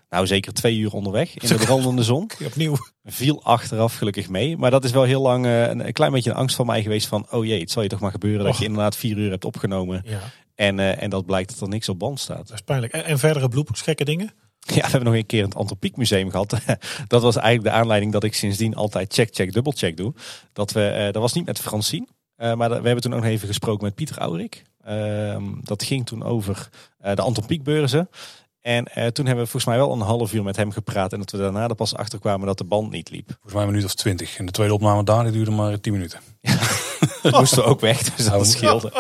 [0.10, 2.30] nou zeker twee uur onderweg in de brandende zon.
[2.46, 2.76] Opnieuw.
[3.04, 4.58] Viel achteraf gelukkig mee.
[4.58, 6.82] Maar dat is wel heel lang eh, een, een klein beetje een angst van mij
[6.82, 7.28] geweest van...
[7.32, 10.02] oh jee, het zal je toch maar gebeuren dat je inderdaad vier uur hebt opgenomen.
[10.06, 10.20] Ja,
[10.56, 12.48] En, eh, en dat blijkt dat er niks op band staat.
[12.48, 12.94] dat is pijnlijk.
[12.94, 14.34] En, en verdere bloepers, gekke dingen?
[14.76, 16.50] Ja, we hebben nog een keer in het Antropiek Museum gehad.
[17.08, 20.14] dat was eigenlijk de aanleiding dat ik sindsdien altijd check, check, dubbel check doe.
[20.54, 22.08] Dat, we, eh, dat was niet met Francine.
[22.36, 24.64] eh, maar dat- we hebben toen ook nog even gesproken met Pieter Aurik.
[24.84, 26.70] Ehm, dat ging toen over
[27.00, 28.10] eh, de Antropiekbeurzen.
[28.62, 31.14] En toen hebben we volgens mij wel een half uur met hem gepraat.
[31.14, 33.28] En dat we daarna er pas achter kwamen dat de band niet liep.
[33.28, 34.38] volgens mij een minuut of 20.
[34.38, 36.20] En de tweede opname daar, die duurde maar 10 minuten.
[37.22, 38.92] Dat moesten we ook weg, dus dat scheelde.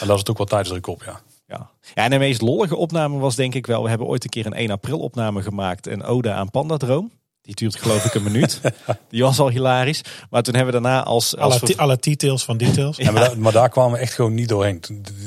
[0.00, 1.20] En daar zit ook wat tijdsdruk op, ja.
[1.58, 1.70] Ja.
[1.94, 3.82] ja, en de meest lollige opname was denk ik wel...
[3.82, 5.86] We hebben ooit een keer een 1 april opname gemaakt.
[5.86, 7.10] Een ode aan Pandadroom.
[7.42, 8.60] Die duurt geloof ik een minuut.
[9.10, 10.00] Die was al hilarisch.
[10.30, 11.36] Maar toen hebben we daarna als...
[11.36, 12.96] als Alle, details van details.
[12.96, 14.80] Ja, maar, daar, maar daar kwamen we echt gewoon niet doorheen.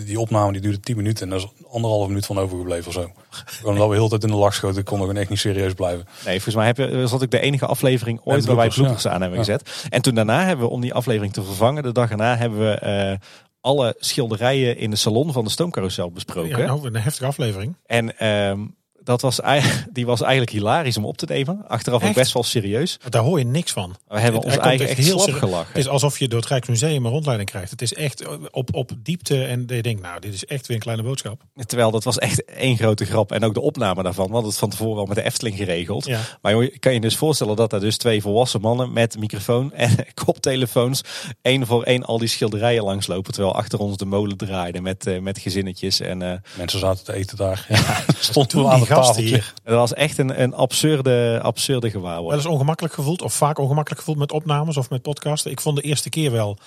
[0.06, 3.12] Die, opname die duurde 10 minuten en daar is anderhalve minuut van overgebleven of zo.
[3.30, 4.80] Gewoon dat we heel de tijd in de lach schoten.
[4.80, 6.06] Ik kon gewoon echt niet serieus blijven.
[6.26, 8.76] Nee, volgens mij heb je, was dat ook de enige aflevering ooit waar wij bloopers,
[8.76, 9.46] bloopers aan hebben Ja.
[9.46, 9.88] gezet.
[9.90, 12.72] En toen daarna hebben we, om die aflevering te vervangen, de dag erna hebben we
[12.72, 13.18] eh,
[13.66, 16.58] alle schilderijen in de salon van de stoomcarousel besproken.
[16.58, 17.76] Ja, nou, een heftige aflevering.
[17.86, 18.66] En ehm,
[19.06, 19.62] dat was, ei-
[19.94, 21.64] die was eigenlijk hilarisch om op te nemen.
[21.68, 22.98] Achteraf ook best wel serieus.
[23.10, 23.96] Daar hoor je niks van.
[24.08, 25.68] We hebben ons komt eigen echt heel slap gelachen.
[25.68, 27.72] Het is alsof je door het Rijksmuseum een rondleiding krijgt.
[27.72, 30.82] Het is echt op, op diepte en je denkt, nou, dit is echt weer een
[30.84, 31.42] kleine boodschap.
[31.66, 33.32] Terwijl dat was echt één grote grap.
[33.32, 34.32] En ook de opname daarvan.
[34.32, 36.06] Hadden het van tevoren al met de Efteling geregeld.
[36.06, 36.20] Ja.
[36.42, 39.96] Maar je kan je dus voorstellen dat daar dus twee volwassen mannen met microfoon en
[40.26, 41.02] koptelefoons
[41.42, 43.34] één voor één al die schilderijen langslopen.
[43.34, 46.00] Terwijl achter ons de molen draaide met, eh, met gezinnetjes.
[46.00, 47.66] En eh, Mensen zaten te eten daar.
[47.70, 49.24] Ja, stond toen aan die tafeltje.
[49.24, 49.54] hier.
[49.64, 52.44] dat was echt een, een absurde, absurde Wel gewaarwording.
[52.44, 55.52] eens ongemakkelijk gevoeld of vaak ongemakkelijk gevoeld met opnames of met podcasten.
[55.52, 56.58] Ik vond de eerste keer wel,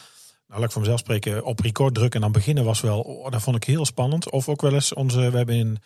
[0.49, 3.31] nou laat ik voor mezelf spreken, op record drukken en dan beginnen was wel, oh,
[3.31, 4.31] dat vond ik heel spannend.
[4.31, 5.79] Of ook wel eens onze, we hebben in,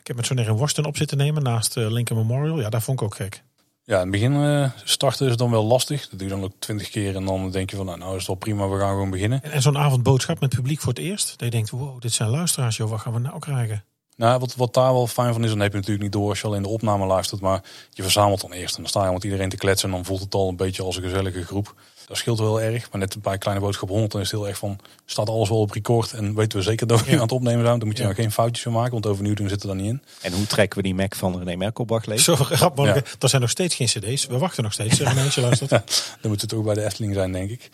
[0.00, 2.60] ik heb met zo'n in Worsten op zitten nemen naast eh, Lincoln Memorial.
[2.60, 3.42] Ja, dat vond ik ook gek.
[3.84, 6.08] Ja, in het begin eh, starten is dan wel lastig.
[6.08, 8.26] Dat duurt dan ook twintig keer en dan denk je van nou, nou is het
[8.26, 9.42] wel prima, we gaan gewoon beginnen.
[9.42, 11.28] En, zo'n avondboodschap met publiek voor het eerst.
[11.28, 13.84] Dat je denkt, wow, dit zijn luisteraars, joh, wat gaan we nou krijgen?
[14.16, 16.40] Nou, wat, wat daar wel fijn van is, dan heb je natuurlijk niet door als
[16.40, 18.74] je alleen de opname luistert, maar je verzamelt dan eerst.
[18.76, 20.82] En dan sta je met iedereen te kletsen en dan voelt het al een beetje
[20.82, 21.74] als een gezellige groep.
[22.06, 22.90] Dat scheelt wel heel erg.
[22.90, 24.78] Maar net bij Kleine Boodschap 100 dan is het heel erg van...
[25.04, 27.78] staat alles wel op record en weten we zeker dat we aan het opnemen zijn.
[27.78, 28.08] Dan moet je Ja.
[28.08, 30.02] nou geen foutjes van maken, want overnieuw doen zit er dan niet in.
[30.22, 32.20] En hoe trekken we die Mac van René Merkelbach leeg?
[32.20, 32.84] Zo grappig.
[32.84, 32.94] Ja.
[33.20, 34.26] Er zijn nog steeds geen cd's.
[34.26, 34.96] We wachten nog steeds.
[34.96, 35.70] Je luistert.
[36.20, 37.70] Dan moet het ook bij de Efteling zijn, denk ik.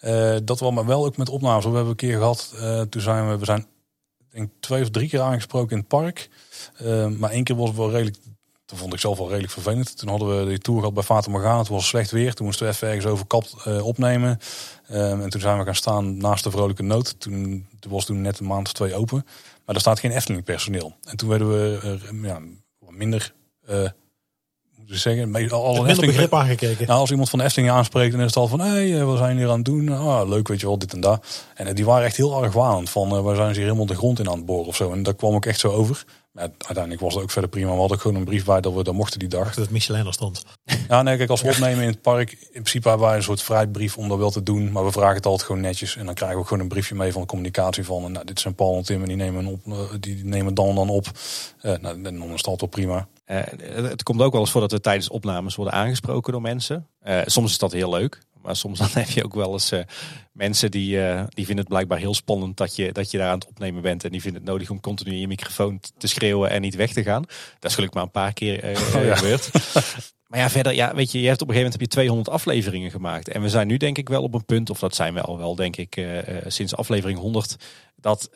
[0.00, 1.64] Eh, dat wel, maar wel ook met opnames.
[1.64, 3.66] We hebben een keer gehad, eh, toen zijn we, we zijn
[4.60, 6.28] twee of drie keer aangesproken in het park.
[6.76, 8.16] Eh, maar één keer was het wel redelijk,
[8.66, 9.98] dat vond ik zelf wel redelijk vervelend.
[9.98, 11.58] Toen hadden we die tour gehad bij Fata Morgana.
[11.58, 12.34] Het was slecht weer.
[12.34, 14.38] Toen moesten we even ergens over kap eh, opnemen.
[14.86, 17.20] Eh, en toen zijn we gaan staan naast de Vrolijke Noot.
[17.20, 19.22] Toen, toen was toen net een maand of twee open.
[19.24, 20.96] Maar daar staat geen Efteling personeel.
[21.04, 22.40] En toen werden we eh, ja,
[22.88, 23.34] minder...
[24.94, 26.86] eh zeggen, alle Minder Efteling- begrip aangekeken.
[26.86, 29.16] nou, als iemand van de Efteling aanspreekt, dan is het al van, hé, hey, wat
[29.18, 29.88] zijn jullie hier aan het doen?
[29.88, 31.46] Ah, leuk, weet je wel, dit en dat.
[31.54, 32.52] En eh, die waren echt heel erg
[32.88, 34.92] van, eh, waar zijn ze hier helemaal de grond in aan het boren of zo.
[34.92, 36.04] En dat kwam ook echt zo over.
[36.32, 37.70] Maar uiteindelijk was het ook verder prima.
[37.72, 39.46] We hadden ook gewoon een brief bij dat we dat mochten die dag.
[39.46, 40.44] Dat het Michelin er stond.
[40.88, 43.42] Ja, nee, kijk, als we opnemen in het park, in principe hebben wij een soort
[43.42, 44.72] vrijbrief om dat wel te doen.
[44.72, 45.96] Maar we vragen het altijd gewoon netjes.
[45.96, 48.40] En dan krijgen we ook gewoon een briefje mee van de communicatie van, nou, dit
[48.40, 51.06] zijn Paul en Tim en die nemen, op, eh, die nemen dan dan op.
[51.60, 53.08] Eh, nou, en dan is het altijd wel prima.
[53.28, 53.42] Eh,
[53.72, 56.86] het komt ook wel eens voor dat we tijdens opnames worden aangesproken door mensen.
[57.00, 58.18] Eh, soms is dat heel leuk.
[58.42, 59.80] Maar soms dan heb je ook wel eens eh,
[60.32, 60.90] mensen die,
[61.28, 64.04] die vinden het blijkbaar heel spannend dat je, dat je daar aan het opnemen bent.
[64.04, 66.92] En die vinden het nodig om continu in je microfoon te schreeuwen en niet weg
[66.92, 67.22] te gaan.
[67.58, 68.64] Dat is gelukkig maar een paar keer
[68.96, 69.16] Oh ja.
[69.16, 69.50] gebeurd.
[70.28, 72.28] Maar ja, verder, ja, weet je, je hebt op een gegeven moment heb je 200
[72.28, 73.28] afleveringen gemaakt.
[73.28, 75.38] En we zijn nu denk ik wel op een punt, of dat zijn we al
[75.38, 76.06] wel, denk ik,
[76.46, 77.56] sinds aflevering 100,
[77.96, 78.30] dat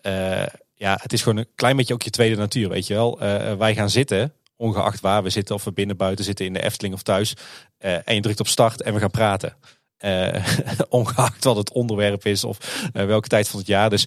[0.75, 3.19] ja, het is gewoon een klein beetje ook je tweede natuur, weet je wel.
[3.59, 6.95] Wij gaan zitten, ongeacht waar we zitten, of we binnen, buiten zitten, in de Efteling
[6.95, 7.35] of thuis.
[7.79, 9.57] eh, en je drukt op start en we gaan praten.
[9.97, 10.47] Eh,
[10.89, 12.59] ongeacht wat het onderwerp is of
[12.93, 13.91] eh, welke tijd van het jaar.
[13.91, 14.07] Dus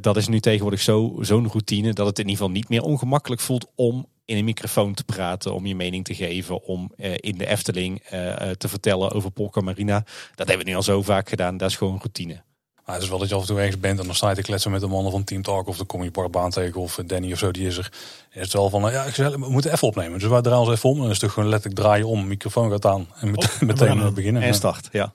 [0.00, 3.40] dat is nu tegenwoordig zo- zo'n routine dat het in ieder geval niet meer ongemakkelijk
[3.40, 7.46] voelt om in een microfoon te praten, om je mening te geven, om in de
[7.46, 8.02] Efteling
[8.56, 10.04] te vertellen over Polka Marina.
[10.34, 11.56] Dat hebben we nu al zo vaak gedaan.
[11.56, 12.42] Dat is gewoon routine.
[12.84, 14.34] Maar het is wel dat je af en toe ergens bent en dan sta je
[14.34, 16.98] te kletsen met de mannen van Team Talk of de kom je Parkbaan tegen of
[16.98, 17.92] eh, Danny of zo, die is er.
[18.30, 20.18] En is het wel van, nou ja, gezellig, we moeten even opnemen.
[20.18, 22.26] Dus wij draaien ons even om en dan is het toch gewoon letterlijk draaien om,
[22.26, 24.42] microfoon gaat aan en meteen, we meteen eh, beginnen.
[24.42, 25.12] En start, ja.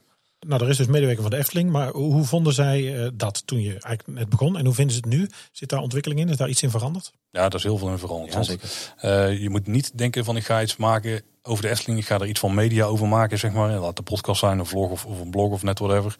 [0.47, 1.71] Nou, er is dus medewerker van de Efteling.
[1.71, 4.57] Maar hoe, vonden zij eh, dat toen je eigenlijk net begon?
[4.57, 5.29] En hoe vinden ze het nu?
[5.51, 6.29] Zit daar ontwikkeling in?
[6.29, 7.11] Is daar iets in veranderd?
[7.31, 8.33] Ja, dat is heel veel in veranderd.
[8.33, 8.69] Ja, zeker.
[8.97, 11.99] eh, je moet niet denken van ik ga iets maken over de Efteling.
[11.99, 13.79] Ik ga er iets van media over maken, zeg maar.
[13.79, 16.15] Laat de podcast zijn, een vlog of, of een blog of net whatever.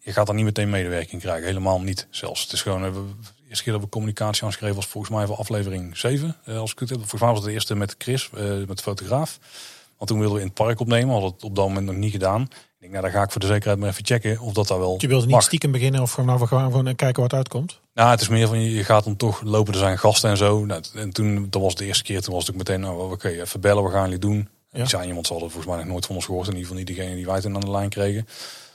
[0.00, 1.46] Je gaat daar niet meteen medewerking krijgen.
[1.46, 2.42] Helemaal niet zelfs.
[2.42, 5.26] Het is gewoon, eh, we- de eerste keer dat we communicatie aanschreven was volgens mij
[5.26, 6.36] voor aflevering 7.
[6.44, 6.98] eh, als ik het heb.
[6.98, 9.38] Volgens mij was het de eerste met Chris, eh, met de fotograaf.
[9.96, 11.10] Want toen wilden we in het park opnemen.
[11.12, 12.42] Hadden het op dat moment nog niet gedaan.
[12.42, 12.48] Ik
[12.78, 14.94] denk, nou, dan ga ik voor de zekerheid maar even checken of dat daar wel
[14.98, 15.42] Je wilde niet mag.
[15.44, 17.80] stiekem beginnen of gewoon, nou, we gaan gewoon kijken wat uitkomt?
[17.94, 19.72] Nou, het is meer van je gaat dan toch lopen.
[19.72, 20.64] Er zijn gasten en zo.
[20.64, 22.20] Nou, en toen, dat was de eerste keer.
[22.20, 23.84] Toen was het ook meteen, nou, oké, even bellen.
[23.84, 24.48] We gaan jullie doen.
[24.70, 24.78] Ja.
[24.78, 26.46] Die zijn iemand, ze hadden volgens mij nog nooit van ons gehoord.
[26.46, 28.26] In ieder geval niet degene die wij toen aan de lijn kregen.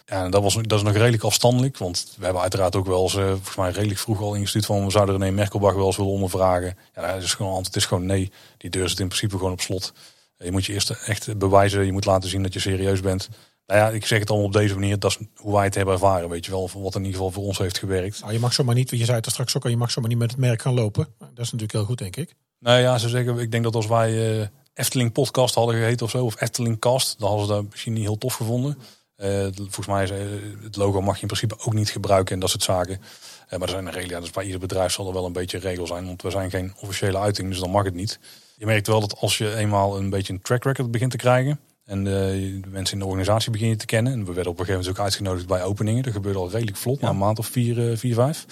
[0.05, 1.77] Ja, en dat, was, dat is nog redelijk afstandelijk.
[1.77, 4.85] Want we hebben uiteraard ook wel eens, eh, volgens mij redelijk vroeg al ingestuurd van...
[4.85, 6.77] we zouden René Merkelbach wel eens willen ondervragen.
[6.95, 8.31] Ja, dat is gewoon, antwoord is gewoon nee.
[8.57, 9.93] Die deur zit in principe gewoon op slot.
[10.37, 11.85] Je moet je eerst echt bewijzen.
[11.85, 13.29] Je moet laten zien dat je serieus bent.
[13.65, 14.99] Nou ja, ik zeg het allemaal op deze manier.
[14.99, 16.69] Dat is hoe wij het hebben ervaren, weet je wel.
[16.73, 18.19] Wat in ieder geval voor ons heeft gewerkt.
[18.21, 20.09] Nou, je mag zomaar niet, je zei het er straks ook al, je mag zomaar
[20.09, 21.07] niet met het merk gaan lopen.
[21.19, 22.35] Dat is natuurlijk heel goed, denk ik.
[22.59, 26.11] Nou ja, ze zeggen, ik denk dat als wij eh, Efteling podcast hadden geheten of
[26.11, 28.77] zo, of Efteling cast, dan hadden ze dat misschien niet heel tof gevonden.
[29.23, 30.17] Eh, volgens mij is eh,
[30.63, 33.01] het logo mag je in principe ook niet gebruiken en dat soort zaken.
[33.47, 35.57] Eh, maar er zijn regels, ja, dus bij ieder bedrijf zal er wel een beetje
[35.57, 38.19] regel zijn, want we zijn geen officiële uiting, dus dan mag het niet.
[38.57, 41.59] Je merkt wel dat als je eenmaal een beetje een track record begint te krijgen
[41.85, 44.81] en de mensen in de organisatie beginnen te kennen, en we werden op een gegeven
[44.81, 47.97] moment ook uitgenodigd bij openingen, dat gebeurde al redelijk vlot, na een maand of vier,
[47.97, 48.45] vier vijf.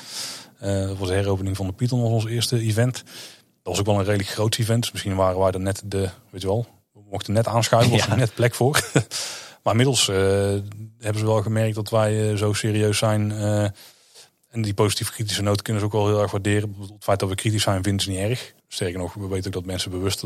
[0.59, 2.95] Dat was de heropening van de Python, was ons eerste event.
[3.63, 4.81] Dat was ook wel een redelijk groot event.
[4.81, 8.07] Dus misschien waren wij er net de, weet je wel, we mochten net aanschuiven, was
[8.07, 8.81] er net plek voor.
[9.63, 10.15] maar inmiddels eh,
[10.99, 13.31] hebben ze wel gemerkt dat wij eh, zo serieus zijn.
[13.31, 13.67] eh,
[14.49, 16.75] en die positief kritische noot kunnen ze ook wel heel erg waarderen.
[16.79, 18.53] Het feit dat we kritisch zijn vinden ze niet erg.
[18.67, 20.23] Sterker nog, we weten ook dat mensen bewust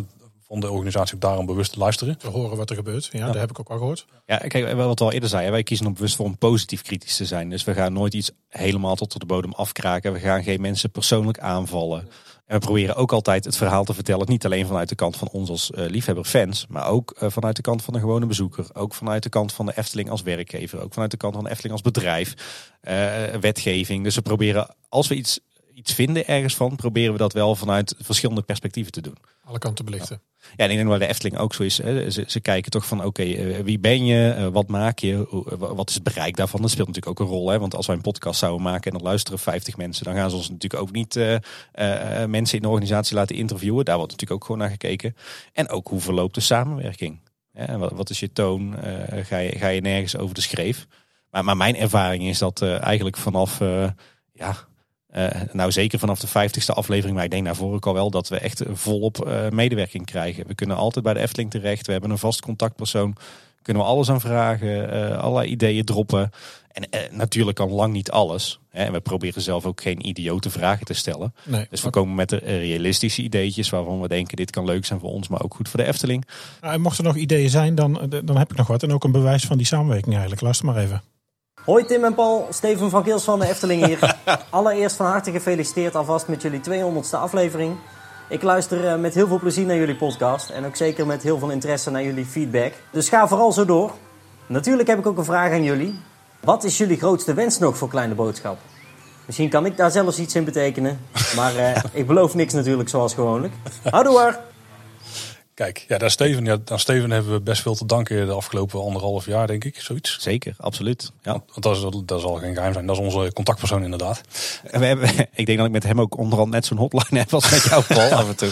[0.47, 2.17] van de organisatie ook daarom bewust luisteren.
[2.17, 3.09] Te horen wat er gebeurt.
[3.11, 4.05] Ja, dat heb ik ook al gehoord.
[4.25, 7.17] Ja, kijk, wat we al eerder zeiden, wij kiezen op bewust voor om positief kritisch
[7.17, 7.49] te zijn.
[7.49, 10.13] Dus we gaan nooit iets helemaal tot op de bodem afkraken.
[10.13, 12.09] We gaan geen mensen persoonlijk aanvallen.
[12.45, 14.29] En we proberen ook altijd het verhaal te vertellen.
[14.29, 16.65] Niet alleen vanuit de kant van ons als eh, liefhebber-fans.
[16.69, 18.67] Maar ook eh, vanuit de kant van de gewone bezoeker.
[18.73, 20.81] Ook vanuit de kant van de Efteling als werkgever.
[20.81, 22.33] Ook vanuit de kant van de Efteling als bedrijf.
[22.81, 24.03] eh, wetgeving.
[24.03, 25.39] Dus we proberen, als we iets,
[25.75, 29.17] iets vinden ergens van, proberen we dat wel vanuit verschillende perspectieven te doen.
[29.43, 30.21] Alle kanten belichten.
[30.55, 31.77] Ja, en ik denk dat de Efteling ook zo is.
[31.77, 32.09] Hè.
[32.11, 34.29] Ze, ze kijken toch van, oké, eh, wie ben je?
[34.29, 35.13] Eh, wat maak je?
[35.13, 36.61] Eh, wat is het bereik daarvan?
[36.61, 37.49] Dat speelt natuurlijk ook een rol.
[37.49, 37.59] Hè.
[37.59, 40.05] Want als wij een podcast zouden maken en dan luisteren 50 mensen...
[40.05, 41.15] dan gaan ze ons natuurlijk ook niet
[42.27, 43.85] mensen in de organisatie laten interviewen.
[43.85, 45.15] Daar wordt natuurlijk ook gewoon naar gekeken.
[45.53, 47.19] En ook hoe verloopt de samenwerking?
[47.77, 48.75] Wat, wat is je toon?
[49.23, 50.87] Ga, je, ga je nergens over de schreef?
[51.29, 53.59] Maar, maar mijn ervaring is dat eigenlijk vanaf,
[54.31, 54.67] ja,
[55.15, 58.27] eh, nou zeker vanaf de vijftigste aflevering, maar ik denk daarvoor ook al wel, dat
[58.27, 60.47] we echt volop eh, medewerking krijgen.
[60.47, 61.85] We kunnen altijd bij de Efteling terecht.
[61.85, 63.15] We hebben een vast contactpersoon.
[63.61, 66.31] Kunnen we alles aan vragen, eh, allerlei ideeën droppen.
[66.71, 68.59] En natuurlijk kan lang niet alles.
[68.69, 68.83] Hè.
[68.83, 71.33] En we proberen zelf ook geen idiote vragen te stellen.
[71.43, 71.67] Nee.
[71.69, 75.09] Dus we komen met de realistische ideetjes waarvan we denken dit kan leuk zijn voor
[75.09, 76.25] ons, maar ook goed voor de Efteling.
[76.61, 78.83] Nou, en mochten er nog ideeën zijn, dan, dan heb ik nog wat.
[78.83, 80.41] En ook een bewijs van die samenwerking eigenlijk.
[80.41, 81.01] Luister maar even.
[81.65, 84.15] Hoi Tim en Paul, Steven van Gils van de Efteling hier.
[84.49, 87.75] Allereerst van harte gefeliciteerd alvast met jullie 200ste aflevering.
[88.29, 91.39] Ik luister eh, met heel veel plezier naar jullie podcast en ook zeker met heel
[91.39, 92.73] veel interesse naar jullie feedback.
[92.91, 93.91] Dus ga vooral zo door.
[94.45, 95.99] Natuurlijk heb ik ook een vraag aan jullie.
[96.39, 98.57] Wat is jullie grootste wens nog voor Kleine Boodschap?
[99.25, 100.99] Misschien kan ik daar zelfs iets in betekenen,
[101.35, 103.53] maar eh, ik beloof niks natuurlijk zoals gewoonlijk.
[103.83, 104.54] Houdoe!
[105.55, 108.81] Kijk, ja, daar Steven, ja, aan Steven hebben we best veel te danken de afgelopen
[108.81, 109.81] anderhalf jaar, denk ik.
[109.81, 110.17] Zoiets.
[110.19, 111.11] Zeker, absoluut.
[111.21, 111.31] Ja.
[111.31, 112.85] Want dat, is, dat zal geen geheim zijn.
[112.85, 114.21] Dat is onze contactpersoon inderdaad.
[114.63, 117.33] En we hebben, ik denk dat ik met hem ook onderhand net zo'n hotline heb
[117.33, 118.49] als met jou, Paul, af en toe.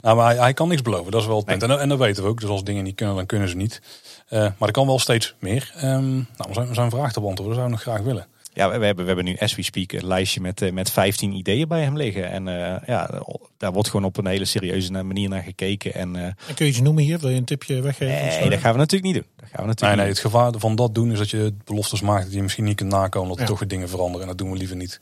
[0.00, 1.10] Nou, maar hij, hij kan niks beloven.
[1.10, 1.62] Dat is wel het punt.
[1.62, 2.40] En, en dat weten we ook.
[2.40, 3.82] Dus als dingen niet kunnen, dan kunnen ze niet.
[4.28, 5.72] Eh, maar er kan wel steeds meer.
[5.74, 8.26] Ehm, nou, om zijn, zijn vraag te beantwoorden, zouden we nog graag willen.
[8.52, 11.32] Ja, we hebben, we hebben nu as we speak een lijstje met, eh, met 15
[11.32, 12.30] ideeën bij hem liggen.
[12.30, 13.22] En eh, ja,
[13.58, 15.94] daar wordt gewoon op een hele serieuze manier naar gekeken.
[15.94, 17.18] En eh, En kun je iets noemen hier?
[17.18, 18.26] Wil je een tipje weggeven?
[18.26, 18.40] of zo?
[18.40, 19.32] nee, dat gaan we natuurlijk niet doen.
[19.36, 21.54] Dat gaan we Nee, natuurlijk nee, niet het gevaar van dat doen is dat je
[21.64, 23.28] beloftes maakt die je misschien niet kunt nakomen.
[23.28, 23.48] Dat er Ja.
[23.48, 24.20] toch weer dingen veranderen.
[24.20, 25.00] En dat doen we liever niet.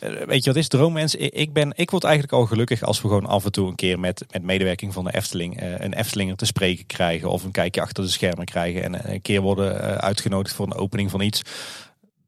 [0.00, 1.14] Eh, weet je wat is, droommens?
[1.14, 3.74] Ik, ik ben, ik word eigenlijk al gelukkig als we gewoon af en toe een
[3.74, 7.30] keer met, met medewerking van de Efteling eh, een Eftelinger te spreken krijgen.
[7.30, 8.82] Of een kijkje achter de schermen krijgen.
[8.82, 11.42] En een keer worden uitgenodigd voor een opening van iets.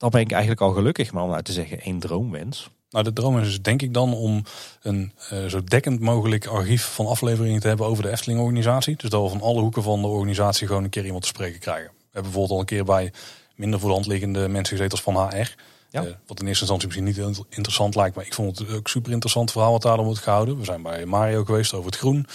[0.03, 1.12] Dan ben ik eigenlijk al gelukkig.
[1.12, 2.70] Maar om nou te zeggen, één droomwens.
[2.91, 4.45] Nou, de droom is denk ik dan om
[4.83, 8.97] een eh, zo dekkend mogelijk archief van afleveringen te hebben over de Efteling-organisatie.
[8.97, 11.61] Dus dat we van alle hoeken van de organisatie gewoon een keer iemand te spreken
[11.61, 11.91] krijgen.
[11.91, 13.12] We hebben bijvoorbeeld al een keer bij
[13.55, 15.55] minder voor de hand liggende mensen gezeten als van HR.
[15.93, 16.05] Ja.
[16.05, 19.12] Eh, wat in eerste instantie misschien niet interessant lijkt, maar ik vond het ook super
[19.12, 20.59] interessant verhaal wat daarom wordt gehouden.
[20.59, 22.27] We zijn bij Mario geweest over het groen.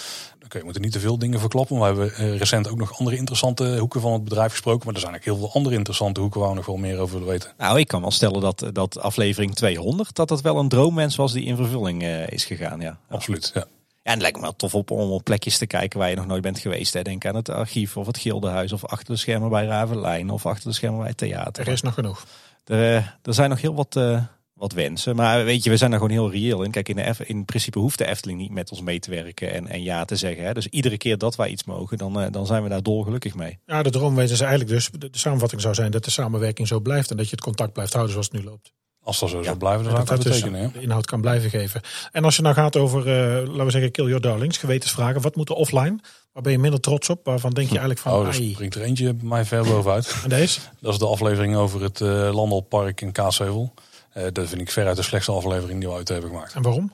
[0.44, 1.78] Oké, we moeten niet te veel dingen verklappen.
[1.78, 4.86] We hebben eh, recent ook nog andere interessante hoeken van het bedrijf gesproken.
[4.86, 7.14] Maar er zijn ook heel veel andere interessante hoeken waar we nog wel meer over
[7.14, 7.52] willen weten.
[7.58, 11.32] Nou, ik kan wel stellen dat, dat aflevering 200, dat dat wel een droomwens was
[11.32, 12.80] die in vervulling eh, is gegaan.
[12.80, 12.98] Ja.
[13.08, 13.50] Absoluut.
[13.54, 13.66] Ja.
[14.08, 16.16] Ja, en het lijkt me wel tof op, om op plekjes te kijken waar je
[16.16, 16.92] nog nooit bent geweest.
[16.92, 17.02] Hè.
[17.02, 20.68] Denk aan het archief of het Gildenhuis of achter de schermen bij Ravelijn of achter
[20.68, 21.66] de schermen bij het theater.
[21.66, 22.24] Er is nog genoeg.
[22.68, 24.22] Er, eh, er zijn nog heel wat, eh,
[24.54, 25.16] wat wensen.
[25.16, 26.70] Maar weet je, we zijn daar gewoon heel reëel in.
[26.70, 29.66] Kijk, in, de in principe hoeft de Efteling niet met ons mee te werken en,
[29.66, 30.44] en ja te zeggen.
[30.44, 30.52] Hè.
[30.52, 33.58] Dus iedere keer dat wij iets mogen, dan, eh, dan zijn we daar dolgelukkig mee.
[33.66, 37.10] Ja, de droomwens is eigenlijk dus, de samenvatting zou zijn dat de samenwerking zo blijft
[37.10, 38.72] en dat je het contact blijft houden zoals het nu loopt.
[39.08, 40.72] Als dat zo zou blijven, dan zou dat dat dus betekenen.
[40.72, 41.80] de inhoud kan blijven geven.
[42.12, 45.20] En als je nou gaat over, eh, laten we zeggen, Kill Your Darlings, gewetensvragen.
[45.20, 45.98] Wat moet er offline?
[46.32, 47.24] Waar ben je minder trots op?
[47.24, 50.14] Waarvan denk je eigenlijk van, Oh, ai, springt er eentje bij mij ver bovenuit.
[50.22, 50.60] en deze?
[50.80, 53.74] Dat is de aflevering over het eh Landalpark in Kaatsheuvel.
[54.12, 56.54] Eh dat vind ik veruit de slechtste aflevering die we uit hebben gemaakt.
[56.54, 56.92] En waarom?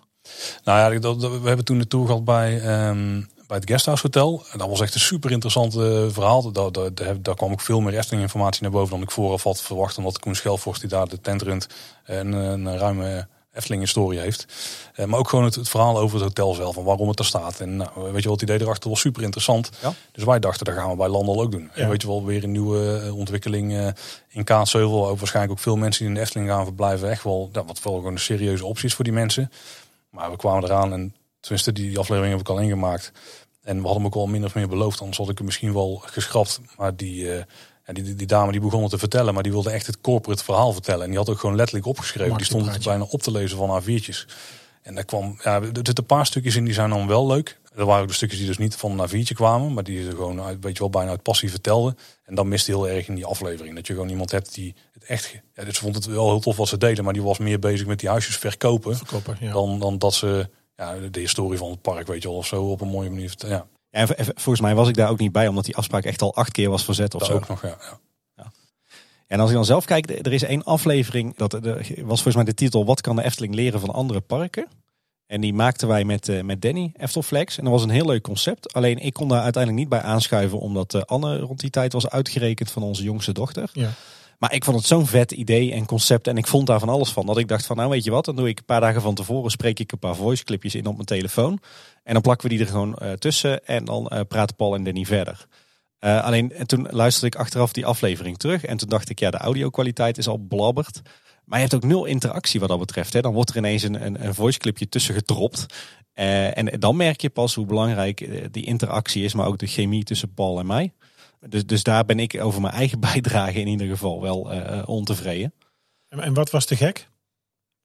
[0.64, 3.22] Nou ja, dat, dat- we hebben toen de tour gehad bij, ehm,
[3.54, 4.44] bij het Guesthouse Hotel.
[4.52, 6.52] En dat was echt een super interessant eh, verhaal.
[6.52, 9.62] Daar, daar, daar, kwam ook veel meer Efteling informatie naar boven dan ik vooraf had
[9.62, 9.98] verwacht.
[9.98, 11.66] Omdat Koen Schelvorst die daar de tent runt
[12.04, 14.46] en een, een ruime Efteling historie heeft.
[14.94, 17.24] Eh, maar ook gewoon het, het verhaal over het hotel zelf en waarom het er
[17.24, 17.60] staat.
[17.60, 19.70] En nou, weet je wat, het idee erachter was super interessant.
[19.82, 19.92] Ja.
[20.12, 21.70] Dus wij dachten, dat gaan we bij Landal ook doen.
[21.74, 21.82] Ja.
[21.82, 23.88] En weet je wel, weer een nieuwe eh, ontwikkeling eh,
[24.28, 25.08] in Kaatsheuvel.
[25.08, 27.10] Ook waarschijnlijk ook veel mensen die in de Efteling gaan verblijven.
[27.10, 29.50] Echt wel, ja, wat wel gewoon een serieuze optie is voor die mensen.
[30.10, 31.14] Maar we kwamen eraan en
[31.44, 33.12] tenminste die, die aflevering heb ik al ingemaakt.
[33.64, 35.72] En we hadden hem ook al min of meer beloofd, anders had ik hem misschien
[35.72, 36.60] wel geschrapt.
[36.76, 37.26] Maar die,
[37.86, 40.00] ja, die, die, die dame die begon het te vertellen, maar die wilde echt het
[40.00, 41.02] corporate verhaal vertellen.
[41.02, 42.36] En die had ook gewoon letterlijk opgeschreven.
[42.36, 44.26] Die stond het bijna op te lezen van haar viertjes.
[44.82, 47.58] En daar kwam, ja, er zitten een paar stukjes in die zijn dan wel leuk.
[47.74, 50.10] Er waren ook de stukjes die dus niet van een A4'tje kwamen, maar die ze
[50.10, 51.98] gewoon uit, weet je wel, bijna uit passie vertelden.
[52.24, 53.74] En dan miste heel erg in die aflevering.
[53.74, 55.40] Dat je gewoon iemand hebt die het echt.
[55.54, 57.58] Ja, dus ze vond het wel heel tof wat ze deden, maar die was meer
[57.58, 58.96] bezig met die huisjes verkopen.
[58.96, 59.52] Verkoper, ja.
[59.52, 62.62] Dan, dan dat ze ja, de historie van het park, weet je wel, of zo
[62.70, 63.34] op een mooie manier.
[63.36, 66.04] Ja, Ja, en v- volgens mij was ik daar ook niet bij, omdat die afspraak
[66.04, 67.34] echt al acht keer was verzet of dat zo.
[67.34, 67.62] ook nog.
[67.62, 67.76] Ja,
[68.36, 68.52] ja.
[69.26, 72.44] En als ik dan zelf kijk, er is één aflevering, dat er was volgens mij
[72.44, 74.66] de titel Wat kan de Efteling leren van andere parken?
[75.26, 77.58] En die maakten wij met, eh, met Danny, Eftelflex.
[77.58, 78.72] En dat was een heel leuk concept.
[78.72, 82.08] Alleen ik kon daar uiteindelijk niet bij aanschuiven, omdat eh, Anne rond die tijd was
[82.08, 83.70] uitgerekend van onze jongste dochter.
[83.72, 83.90] Ja.
[84.44, 87.10] Maar ik vond het zo'n vet idee en concept en ik vond daar van alles
[87.10, 87.26] van.
[87.26, 89.14] Dat ik dacht van nou weet je wat, dan doe ik een paar dagen van
[89.14, 91.60] tevoren spreek ik een paar voice clipjes in op mijn telefoon.
[92.02, 94.84] En dan plakken we die er gewoon eh, tussen en dan eh, praten Paul en
[94.84, 95.46] Danny verder.
[95.98, 99.30] Eh, alleen en toen luisterde ik achteraf die aflevering terug en toen dacht ik ja
[99.30, 101.00] de audio kwaliteit is al blabberd.
[101.44, 103.12] Maar je hebt ook nul interactie wat dat betreft.
[103.12, 103.20] Hè.
[103.20, 105.66] Dan wordt er ineens een, een, een voice clipje tussen gedropt.
[106.14, 110.34] En dan merk je pas hoe belangrijk die interactie is, maar ook de chemie tussen
[110.34, 110.92] Paul en mij.
[111.48, 115.52] Dus, dus daar ben ik over mijn eigen bijdrage in ieder geval wel eh, ontevreden.
[116.08, 117.08] En, en wat was te gek?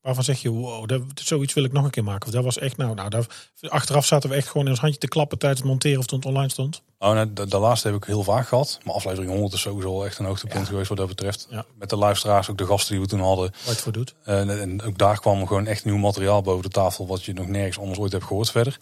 [0.02, 2.27] Waarvan zeg je, wow, dat, zoiets wil ik nog een keer maken.
[2.27, 3.26] Of dat was echt, nou, nou daar,
[3.61, 6.19] achteraf zaten we echt gewoon in ons handje te klappen tijdens het monteren of toen
[6.19, 6.81] het online stond.
[6.98, 8.80] Oh, nee, de, de laatste heb ik heel vaak gehad.
[8.84, 11.48] Maar aflevering 100 is sowieso echt een hoogtepunt geweest wat dat betreft.
[11.49, 11.65] Ja.
[11.76, 13.52] Met de luisteraars, ook de gasten die we toen hadden.
[13.65, 14.15] Wat voor doet.
[14.23, 17.07] Eh, en, en ook daar kwam gewoon echt nieuw materiaal boven de tafel.
[17.07, 18.77] Wat je nog nergens anders ooit hebt gehoord verder.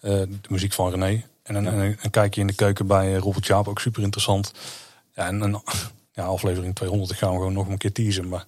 [0.00, 1.24] Eh, de muziek van René.
[1.42, 4.52] En een, een, een kijkje in de keuken bij eh, Robert Jaap, ook super interessant.
[5.14, 5.62] Ja, en een,
[6.12, 8.28] ja, aflevering 200 gaan we gewoon nog een keer teasen.
[8.28, 8.44] Maar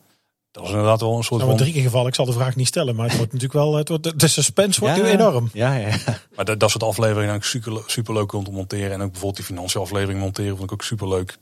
[0.50, 1.60] dat was inderdaad wel een soort Nou, van...
[1.60, 2.08] drie keer gevallen.
[2.08, 4.80] Ik zal de vraag niet stellen, maar het wordt natuurlijk wel, het wordt, de suspense
[4.80, 5.02] wordt Ja.
[5.02, 5.50] nu enorm.
[5.52, 5.96] Ja, ja.
[6.36, 8.92] Maar dat, dat soort afleveringen ook super, super leuk om te monteren.
[8.92, 11.38] En ook bijvoorbeeld die financiële aflevering monteren vond ik ook super leuk.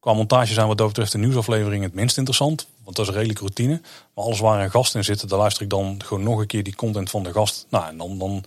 [0.00, 2.66] Qua montage zijn wat dat betreft de nieuwsaflevering het minst interessant.
[2.84, 3.80] Want dat is redelijk routine.
[4.14, 6.62] Maar alles waar een gast in zit, daar luister ik dan gewoon nog een keer
[6.62, 7.66] die content van de gast.
[7.70, 8.44] Nou, en dan, dan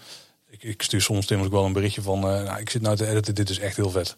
[0.61, 2.95] ik, ik stuur soms Tim ook wel een berichtje van, eh, nou, ik zit nou
[2.95, 4.15] te editen, dit is echt heel vet.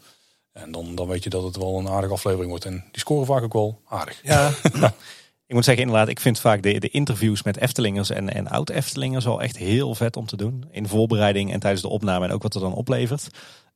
[0.54, 2.66] En dan, dan weet je dat het wel een aardige aflevering wordt.
[2.66, 4.20] En die scoren vaak ook wel aardig.
[4.24, 4.52] Ja.
[5.48, 9.26] ik moet zeggen, inderdaad, ik vind vaak de, de interviews met Eftelingers en, en oud-Eftelingers
[9.26, 10.66] wel echt heel vet om te doen.
[10.72, 13.28] In voorbereiding en tijdens de opname en ook wat er dan oplevert.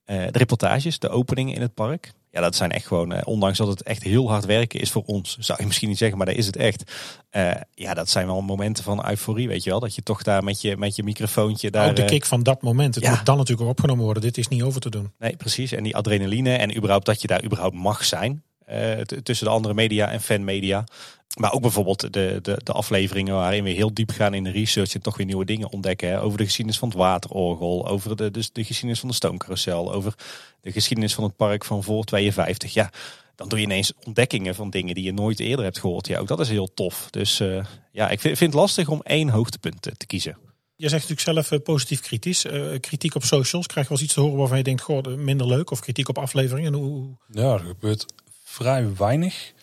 [0.03, 2.11] Eh, de reportages, de openingen in het park.
[2.37, 5.03] Ja, dat zijn echt gewoon, eh, ondanks dat het echt heel hard werken is voor
[5.05, 6.91] ons, zou je misschien niet zeggen, maar dat is het echt.
[7.29, 9.79] Eh, ja, dat zijn wel momenten van euforie, weet je wel.
[9.79, 11.89] Dat je toch daar met je, met je microfoontje daar...
[11.89, 12.95] Ook de eh, kick van dat moment.
[12.95, 13.09] Het ja.
[13.09, 14.23] moet dan natuurlijk ook opgenomen worden.
[14.23, 15.11] Dit is niet over te doen.
[15.19, 15.71] Nee, precies.
[15.71, 18.43] En die adrenaline en überhaupt dat je daar überhaupt mag zijn.
[18.67, 20.83] Eh, tussen de andere media en fanmedia.
[21.39, 24.93] Maar ook bijvoorbeeld de, de, de afleveringen waarin we heel diep gaan in de research
[24.93, 26.09] en toch weer nieuwe dingen ontdekken.
[26.09, 26.21] Hè.
[26.21, 30.13] Over de geschiedenis van het waterorgel, over de, dus de geschiedenis van de stoomcarousel, over
[30.61, 32.73] de geschiedenis van het park van voor 52.
[32.73, 32.91] Ja,
[33.35, 36.07] dan doe je ineens ontdekkingen van dingen die je nooit eerder hebt gehoord.
[36.07, 37.07] Ja, ook dat is heel tof.
[37.09, 40.37] Dus eh, ja, ik vind, vind het lastig om één hoogtepunt te, te kiezen.
[40.75, 42.45] Je zegt natuurlijk zelf eh, positief kritisch.
[42.45, 43.67] Eh, kritiek op socials.
[43.67, 45.71] Krijg je wel eens iets te horen waarvan je denkt, goh, minder leuk.
[45.71, 46.73] Of kritiek op afleveringen.
[46.73, 48.05] En hoe, Ja, er gebeurt
[48.57, 49.53] vrij weinig.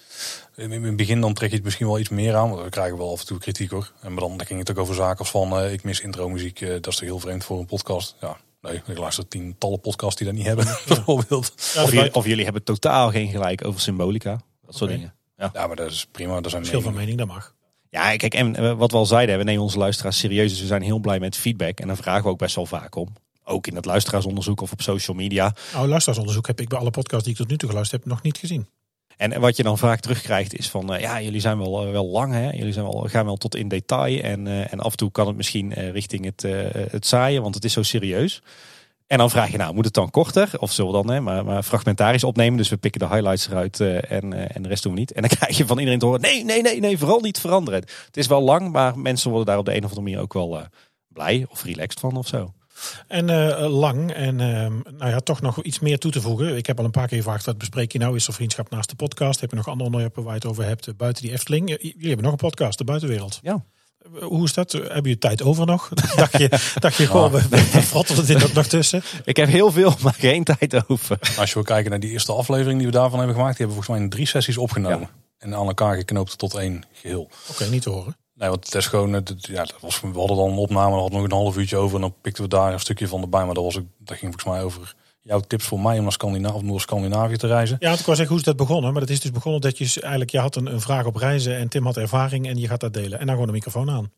[0.57, 2.51] In in het begin dan trek je het misschien wel iets meer aan.
[2.51, 3.93] Want we krijgen wel af en toe kritiek hoor.
[4.01, 6.29] En maar dan, dan ging het ook over zaken als van eh, ik mis intro
[6.29, 6.61] muziek.
[6.61, 8.17] dat is toch heel vreemd voor een podcast.
[8.21, 11.53] Ja, nee, ik luister tientallen podcasts die dat niet hebben bijvoorbeeld.
[11.75, 14.41] Ja, Of, de jullie, of jullie hebben totaal geen gelijk over symbolica.
[14.67, 15.15] Dat soort dingen.
[15.37, 16.41] Ja, maar dat is prima.
[16.41, 17.17] Dat zijn verschil van meningen.
[17.17, 17.55] mening, dat mag.
[17.91, 20.51] Ja, kijk, en eh, wat we al zeiden, we nemen onze luisteraars serieus.
[20.51, 21.81] Dus we zijn heel blij met feedback.
[21.81, 23.13] En daar vragen we ook best wel vaak om.
[23.45, 25.55] Ook in het luisteraarsonderzoek of op social media.
[25.73, 28.23] Nou, luisteraarsonderzoek heb ik bij alle podcasts die ik tot nu toe geluisterd heb nog
[28.23, 28.69] niet gezien.
[29.17, 32.07] En wat je dan vaak terugkrijgt is van, eh, ja, jullie zijn wel, eh, wel
[32.07, 32.51] lang, hè?
[32.51, 34.23] Jullie zijn wel, gaan wel tot in detail.
[34.23, 36.43] En, eh, en af en toe kan het misschien richting het,
[36.91, 38.43] het saaien, want het is zo serieus.
[39.07, 40.51] En dan vraag je, nou, moet het dan korter?
[40.59, 42.57] Of zullen we dan hè, maar, maar fragmentarisch opnemen?
[42.57, 45.13] Dus we pikken de highlights eruit en, en de rest doen we niet.
[45.13, 47.81] En dan krijg je van iedereen te horen, nee, nee, nee, nee, vooral niet veranderen.
[47.81, 50.33] Het is wel lang, maar mensen worden daar op de een of andere manier ook
[50.33, 50.67] wel
[51.09, 52.53] blij of relaxed van of zo.
[53.09, 56.57] En eh, lang en ehm, nou ja, toch nog iets meer toe te voegen.
[56.57, 58.17] Ik heb al een paar keer gevraagd, wat bespreek je nou?
[58.17, 59.41] Is er vriendschap naast de podcast?
[59.41, 61.71] Heb je nog andere onderwerpen waar je het over hebt eh, buiten die Efteling?
[61.71, 63.39] J- Jullie hebben nog een podcast, de buitenwereld.
[63.43, 63.65] Ja.
[64.15, 64.73] Eh, Hoe is dat?
[64.73, 65.89] Heb je tijd over nog?
[66.17, 66.49] dacht je,
[66.79, 69.03] dacht je gewoon, we, we frottelen dit ook nog tussen?
[69.25, 71.19] Ik heb heel veel, maar geen tijd over.
[71.39, 73.57] Als je wil kijken naar die eerste aflevering die we daarvan hebben gemaakt.
[73.57, 75.09] Die hebben we volgens mij in drie sessies opgenomen.
[75.39, 77.31] En aan elkaar geknoopt tot één geheel.
[77.51, 78.17] Oké, niet te horen.
[78.35, 81.19] Nee, want het is gewoon, ja, dat was, we hadden dan een opname, we hadden
[81.21, 83.45] nog een half uurtje over en dan pikten we daar een stukje van erbij.
[83.45, 86.13] Maar dat, was, ook- dat ging volgens mij over jouw tips voor mij om naar
[86.13, 87.77] Scandinavië, of Noord-Scandinavië te reizen.
[87.81, 88.91] Ja, ik wou zeggen, hoe is dat begonnen?
[88.93, 91.57] Maar dat is dus begonnen dat je eigenlijk, je had een, een vraag op reizen
[91.57, 93.19] en Tim had ervaring en je gaat dat delen.
[93.19, 94.11] En dan gewoon de microfoon aan.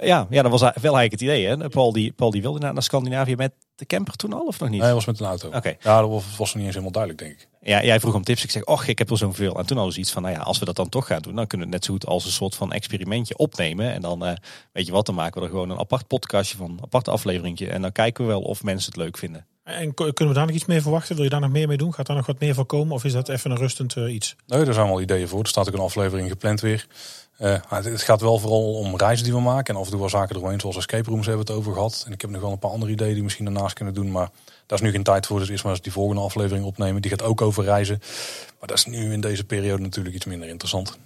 [0.00, 1.46] Ja, ja, dat was wel eigenlijk het idee.
[1.46, 1.68] Hè?
[1.68, 4.68] Paul, die, Paul die wilde naar, naar Scandinavië met de camper toen al of nog
[4.68, 4.78] niet?
[4.78, 5.48] Nee, dat was met een auto.
[5.48, 5.76] Oké.
[5.80, 7.48] Ja, dat was, was nog niet eens helemaal duidelijk, denk ik.
[7.60, 8.44] Ja, jij vroeg om tips.
[8.44, 9.58] Ik zeg, och, ik heb er zoveel.
[9.58, 11.34] En toen hadden ze iets van, nou ja, als we dat dan toch gaan doen,
[11.34, 13.92] dan kunnen we het net zo goed als een soort van experimentje opnemen.
[13.92, 14.32] En dan, eh,
[14.72, 17.68] weet je wat, dan maken we er gewoon een apart podcastje van, een apart afleveringje.
[17.68, 19.46] En dan kijken we wel of mensen het leuk vinden.
[19.62, 21.14] En kunnen we daar nog iets meer verwachten?
[21.14, 21.94] Wil je daar nog meer mee doen?
[21.94, 22.94] Gaat daar nog wat meer van komen?
[22.94, 24.36] Of is dat even een rustend eh, iets?
[24.46, 25.40] Nee, daar zijn wel ideeën voor.
[25.40, 26.86] Er staat ook een aflevering gepland weer.
[27.42, 29.74] Eh, maar het, gaat wel vooral om reizen die we maken.
[29.74, 32.02] En af en toe wel zaken eromheen, zoals escape rooms hebben we het over gehad.
[32.06, 34.10] En ik heb nog wel een paar andere ideeën die we misschien daarnaast kunnen doen.
[34.10, 34.30] Maar
[34.66, 35.38] daar is nu geen tijd voor.
[35.38, 37.02] Dus eerst maar eens die volgende aflevering opnemen.
[37.02, 37.98] Die gaat ook over reizen.
[38.58, 40.98] Maar dat is nu in deze periode natuurlijk iets minder interessant.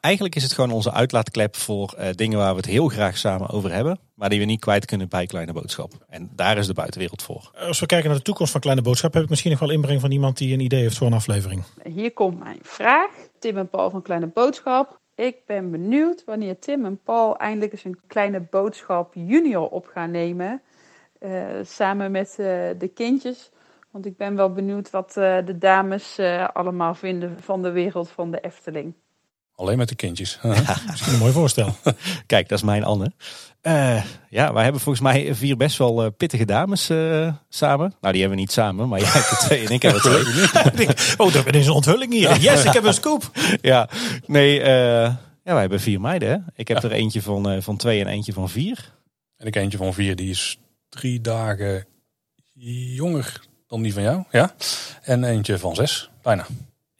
[0.00, 3.48] Eigenlijk is het gewoon onze uitlaatklep voor eh, dingen waar we het heel graag samen
[3.50, 3.98] over hebben.
[4.14, 5.92] Maar die we niet kwijt kunnen bij Kleine Boodschap.
[6.08, 7.50] En daar is de buitenwereld voor.
[7.54, 10.00] Als we kijken naar de toekomst van Kleine Boodschap, heb ik misschien nog wel inbreng
[10.00, 11.62] van iemand die een idee heeft voor een aflevering.
[11.94, 13.10] Hier komt mijn vraag.
[13.38, 15.02] Tim en Paul van Kleine Boodschap.
[15.14, 20.10] Ik ben benieuwd wanneer Tim en Paul eindelijk eens een Kleine Boodschap junior op gaan
[20.10, 20.62] nemen.
[21.18, 23.50] eh, samen met eh, de kindjes.
[23.90, 26.20] Want ik ben wel benieuwd wat eh, de dames
[26.52, 28.94] allemaal vinden van de wereld van de Efteling.
[29.56, 30.38] Alleen met de kindjes.
[30.90, 31.76] Misschien een mooi voorstel.
[32.26, 33.12] Kijk, dat is mijn Anne.
[33.60, 37.94] Eh, ja, wij hebben volgens mij vier best wel eh, pittige dames eh, samen.
[38.00, 40.00] Nou, die hebben we niet samen, maar jij hebt er twee en ik heb er
[40.00, 40.88] twee.
[41.16, 42.38] Oh, er is een onthulling hier.
[42.38, 43.30] Yes, ik heb een scoop.
[43.60, 43.88] ja,
[44.26, 44.60] nee,
[45.44, 46.28] ja, wij hebben vier meiden.
[46.28, 46.36] Hè?
[46.54, 48.92] Ik heb er eentje van, van twee en eentje van vier.
[49.36, 50.58] En ik eentje van vier, die is
[50.88, 51.86] drie dagen
[52.94, 54.24] jonger dan die van jou.
[54.30, 54.54] Ja.
[55.02, 56.46] En eentje van zes, bijna.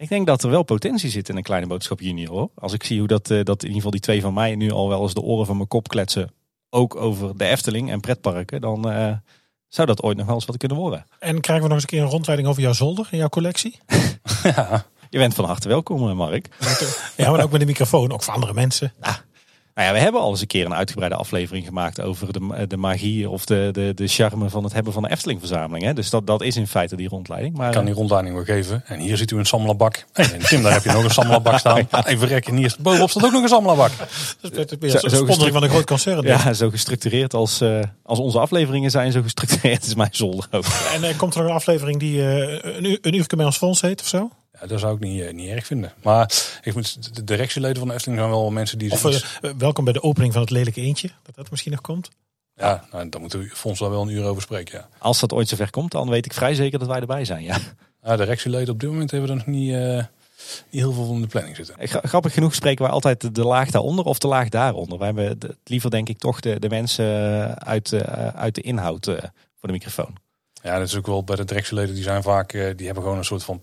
[0.05, 2.31] Ik denk dat er wel potentie zit in een kleine boodschap junior.
[2.31, 2.51] Hoor.
[2.55, 4.70] Als ik zie hoe dat, eh, dat in ieder geval die twee van mij nu
[4.70, 6.32] al wel eens de oren van mijn kop kletsen.
[6.70, 8.60] Ook over de Efteling en pretparken.
[8.60, 9.12] Dan eh,
[9.68, 11.06] zou dat ooit nog wel eens wat kunnen worden.
[11.18, 13.78] En krijgen we nog eens een keer een rondleiding over jouw zolder in jouw collectie?
[14.43, 14.86] ja.
[15.10, 16.48] Je bent van harte welkom, eh, Mark.
[17.16, 18.93] Ja, maar ook met de microfoon, ook voor andere mensen.
[19.75, 22.77] Nou ja, we hebben al eens een keer een uitgebreide aflevering gemaakt over de, de
[22.77, 25.85] magie of de, de, de charme van het hebben van de Efteling-verzameling.
[25.85, 25.93] Hè?
[25.95, 27.57] Dus dat, dat is in feite die rondleiding.
[27.57, 28.83] Maar, Ik kan die rondleiding wel geven.
[28.87, 30.05] En hier ziet u een sammelbak.
[30.13, 31.89] Hey, en Tim, daar heb je nog een sammelbak staan.
[32.05, 33.91] Even rekken, en hier bovenop staat ook nog een sammelbak.
[34.41, 36.23] Dat is Zo- een zo sponsoring gestru- van een groot concern.
[36.27, 40.65] ja, zo gestructureerd als, eh, als onze afleveringen zijn, zo gestructureerd is mijn zolder ook.
[40.95, 43.57] En eh, komt er nog een aflevering die eh, een, uur, een uur bij ons
[43.57, 44.31] Fons heet of zo?
[44.60, 45.93] Ja, dat zou ik niet, eh, niet erg vinden.
[46.02, 46.32] Maar
[46.62, 48.93] ik moet, de directieleden van de Efteling zijn wel mensen die...
[48.93, 51.10] Of eh, eh, welkom bij de opening van het lelijke eentje.
[51.22, 52.09] Dat dat misschien nog komt.
[52.55, 54.78] ja, nou, daar moeten we Fons daar wel een uur over spreken.
[54.78, 54.89] Ja.
[54.98, 57.43] Als dat ooit zover komt, dan weet ik vrij zeker dat wij erbij zijn.
[57.43, 57.56] Ja.
[58.02, 59.94] Nou, de directieleden op dit moment hebben er nog niet, eh,
[60.70, 61.89] niet heel veel van in de planning zitten.
[61.89, 64.98] Gra- Grappig genoeg spreken wij altijd de, laag daaronder of de laag daaronder.
[64.98, 67.06] Wij hebben de- liever denk ik toch de, de mensen
[67.59, 69.14] uit, eh, uit de inhoud eh,
[69.59, 70.14] voor de microfoon.
[70.62, 71.94] Ja, dat is ook wel bij de directieleden.
[71.94, 73.60] Die zijn vaak, eh, die hebben gewoon een soort van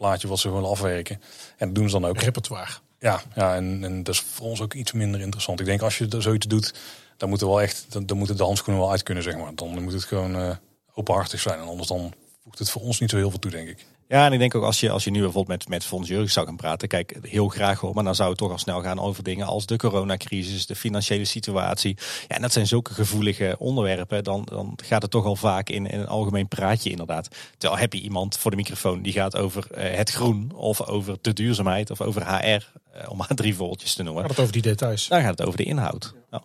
[0.00, 1.20] praatplaatje wat ze willen afwerken.
[1.56, 2.20] En dat doen ze dan ook.
[2.20, 2.72] Repertoire.
[2.98, 5.60] Ja, ja en, en dat is voor ons ook iets minder interessant.
[5.60, 6.74] Ik denk als je er zoiets doet,
[7.16, 9.54] dan moeten wel echt, dan, dan moeten de handschoenen wel uit kunnen, zeg maar.
[9.54, 10.56] Dan moet het gewoon eh,
[10.94, 11.60] openhartig zijn.
[11.60, 12.12] En anders dan
[12.42, 13.86] voegt het voor ons niet zo heel veel toe, denk ik.
[14.10, 16.46] Ja, en ik denk ook als je, als je nu bijvoorbeeld met, met Fons zou
[16.46, 19.22] gaan praten, kijk, heel graag hoor, maar dan zou het toch al snel gaan over
[19.22, 21.96] dingen als de coronacrisis, de financiële situatie.
[22.28, 25.86] Ja, en dat zijn zulke gevoelige onderwerpen, dan, dan gaat het toch al vaak in,
[25.86, 27.28] in een algemeen praatje inderdaad.
[27.58, 31.16] Terwijl heb je iemand voor de microfoon die gaat over eh, het groen, of over
[31.20, 34.22] de duurzaamheid, of over HR, eh, om maar drie voorbeeldjes te noemen.
[34.22, 35.08] Gaat het over die details.
[35.08, 36.14] Dan gaat het over de inhoud.
[36.30, 36.42] Ja.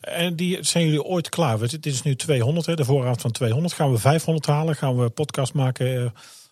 [0.00, 1.58] En die zijn jullie ooit klaar?
[1.58, 3.74] Dit is nu 200, hè, de voorraad van 200.
[3.74, 4.76] Gaan we 500 halen?
[4.76, 6.10] Gaan we podcast maken eh,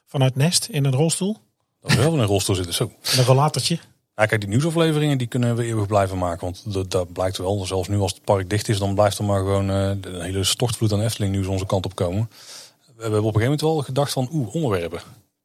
[0.08, 1.36] vanuit Nest in een rolstoel?
[1.80, 2.92] Dat we wel in een rolstoel zitten, zo.
[3.02, 3.78] En een rollatertje?
[4.14, 6.40] Ja, kijk, die nieuwsafleveringen die kunnen we eeuwig blijven maken.
[6.40, 9.24] Want dat, dat blijkt wel, zelfs nu als het park dicht is, dan blijft er
[9.24, 12.30] maar gewoon eh, een hele stortvloed aan Efteling nieuws onze kant op komen.
[12.96, 15.00] We hebben op een gegeven moment wel gedacht van, oeh, onderwerpen.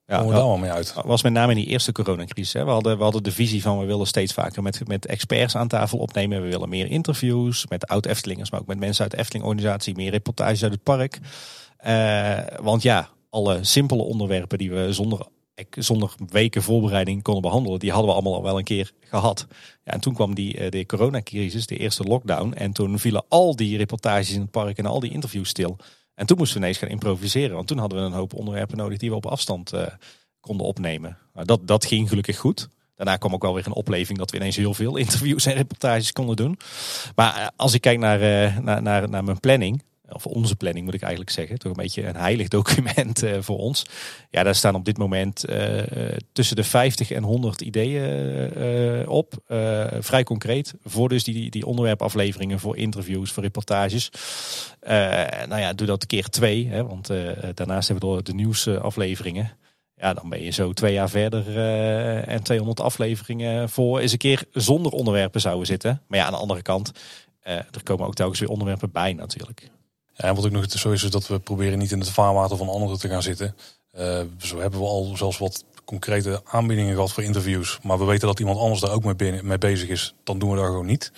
[0.06, 0.94] Ja, Komen we daar wel mee uit?
[1.06, 2.54] was met name in die eerste coronacrisis.
[2.54, 2.64] Hè.
[2.66, 5.68] We, hadden, we hadden de visie van we willen steeds vaker met, met experts aan
[5.68, 6.42] tafel opnemen.
[6.42, 9.96] We willen meer interviews met oud-Eftelingers, maar ook met mensen uit de Efteling-organisatie.
[9.96, 11.20] Meer reportages uit het park.
[11.78, 15.28] Eh, want ja, alle simpele onderwerpen die we zonder,
[15.70, 19.48] zonder weken voorbereiding konden behandelen, die hadden we allemaal al wel een keer gehad.
[19.84, 22.54] Ja, en toen kwam die, eh, de coronacrisis, de eerste lockdown.
[22.54, 25.78] En toen vielen al die reportages in het park en al die interviews stil.
[26.16, 27.56] En toen moesten we ineens gaan improviseren.
[27.56, 29.88] Want toen hadden we een hoop onderwerpen nodig die we op afstand eh,
[30.40, 31.18] konden opnemen.
[31.34, 32.70] Nou, dat, dat ging gelukkig goed.
[32.96, 36.12] Daarna kwam ook wel weer een opleving dat we ineens heel veel interviews en reportages
[36.12, 36.58] konden doen.
[37.16, 38.20] Maar eh, als ik kijk naar,
[38.62, 42.08] naar, naar, naar mijn planning, of onze planning moet ik eigenlijk zeggen, toch een beetje
[42.08, 43.86] een heilig document eh, voor ons.
[44.30, 45.82] Ja, daar staan op dit moment eh,
[46.32, 48.04] tussen de 50 en 100 ideeën
[48.54, 49.34] eh, op.
[50.00, 50.74] Vrij concreet.
[50.84, 54.12] Voor dus die, die onderwerpafleveringen, voor interviews, voor reportages.
[55.48, 56.68] Nou ja, doe dat keer twee.
[56.68, 57.08] Hè, want
[57.54, 59.52] daarnaast hebben we de nieuwsafleveringen.
[59.96, 61.58] Ja, dan ben je zo twee jaar verder
[62.28, 66.02] en 200 afleveringen voor eens een keer zonder onderwerpen zouden zitten.
[66.08, 66.92] Maar ja, aan de andere kant,
[67.42, 69.72] er komen ook telkens weer onderwerpen bij natuurlijk.
[70.16, 72.70] En wat ook nog zo is, is dat we proberen niet in het vaarwater van
[72.70, 73.56] anderen te gaan zitten.
[73.92, 77.80] Eh, zo hebben we al zelfs wat concrete aanbiedingen gehad voor interviews.
[77.84, 80.14] Maar we weten dat iemand anders daar ook mee, bezig is.
[80.24, 81.12] Dan doen we dat gewoon niet.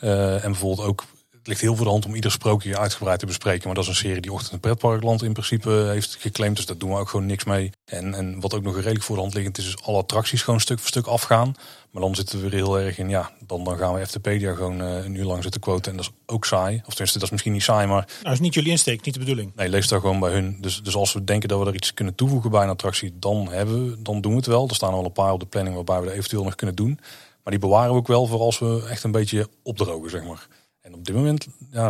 [0.00, 1.04] Eh, en bijvoorbeeld ook,
[1.48, 3.66] ligt heel voor de hand om ieder sprookje uitgebreid te bespreken.
[3.66, 6.56] Maar dat is een serie die Ochtend in Pretparkland in principe heeft geclaimd.
[6.56, 7.70] Dus daar doen we ook gewoon niks mee.
[7.84, 10.60] En, en wat ook nog redelijk voor de hand liggend is, is alle attracties gewoon
[10.60, 11.54] stuk voor stuk afgaan.
[11.90, 14.80] Maar dan zitten we weer heel erg in, ja, dan, dan gaan we FTpedia gewoon
[14.80, 15.90] eh, een uur lang zitten quoten.
[15.90, 16.76] En dat is ook saai.
[16.76, 19.20] Of tenminste, dat is misschien niet saai, maar Nou, is niet jullie insteek, niet de
[19.20, 19.52] bedoeling.
[19.56, 20.56] Nee, lees daar gewoon bij hun.
[20.60, 23.48] Dus, dus als we denken dat we er iets kunnen toevoegen bij een attractie, dan,
[23.50, 24.68] hebben we, dan doen we het wel.
[24.68, 27.00] Er staan wel een paar op de planning waarbij we dat eventueel nog kunnen doen.
[27.42, 30.46] Maar die bewaren we ook wel voor als we echt een beetje opdrogen, zeg maar.
[30.88, 31.88] En op dit moment, ja,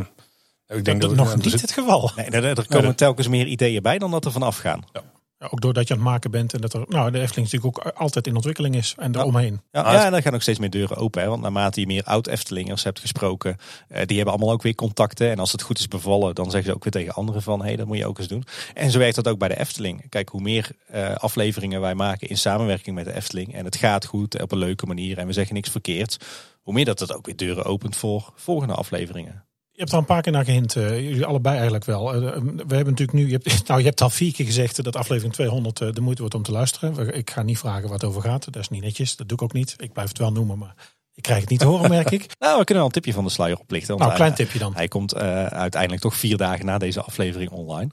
[0.66, 2.11] ik denk dat dat, nog niet het geval.
[2.16, 4.85] Nee, er, er komen telkens meer ideeën bij dan dat er vanaf gaan.
[4.93, 5.03] Ja.
[5.39, 7.86] Ja, ook doordat je aan het maken bent en dat er, nou, de Efteling natuurlijk
[7.86, 9.60] ook altijd in ontwikkeling is en eromheen.
[9.70, 11.23] Ja, ja, en dan gaan ook steeds meer deuren open.
[11.23, 11.28] Hè?
[11.28, 13.56] Want naarmate je meer oud-Eftelingers hebt gesproken,
[13.89, 15.31] eh, die hebben allemaal ook weer contacten.
[15.31, 17.66] En als het goed is bevallen, dan zeggen ze ook weer tegen anderen van, hé,
[17.66, 18.44] hey, dat moet je ook eens doen.
[18.74, 20.09] En zo werkt dat ook bij de Efteling.
[20.09, 24.05] Kijk, hoe meer eh, afleveringen wij maken in samenwerking met de Efteling, en het gaat
[24.05, 26.16] goed op een leuke manier en we zeggen niks verkeerds,
[26.62, 29.48] hoe meer dat het ook weer deuren opent voor volgende afleveringen.
[29.78, 32.14] Je hebt er al een paar keer naar gehint, eh, jullie allebei eigenlijk wel.
[32.14, 34.96] Eh, we hebben natuurlijk nu, je hebt, nou je hebt al vier keer gezegd dat
[34.96, 37.14] aflevering 200 eh, de moeite wordt om te luisteren.
[37.14, 39.42] Ik ga niet vragen wat het over gaat, dat is niet netjes, dat doe ik
[39.42, 39.74] ook niet.
[39.78, 40.74] Ik blijf het wel noemen, maar
[41.14, 42.26] ik krijg het niet te horen, merk ik.
[42.38, 43.98] Nou, we kunnen wel een tipje van de sluier oplichten.
[43.98, 44.74] Nou, klein hij- tipje dan.
[44.74, 47.90] Hij komt eh, uiteindelijk toch vier dagen na deze aflevering online.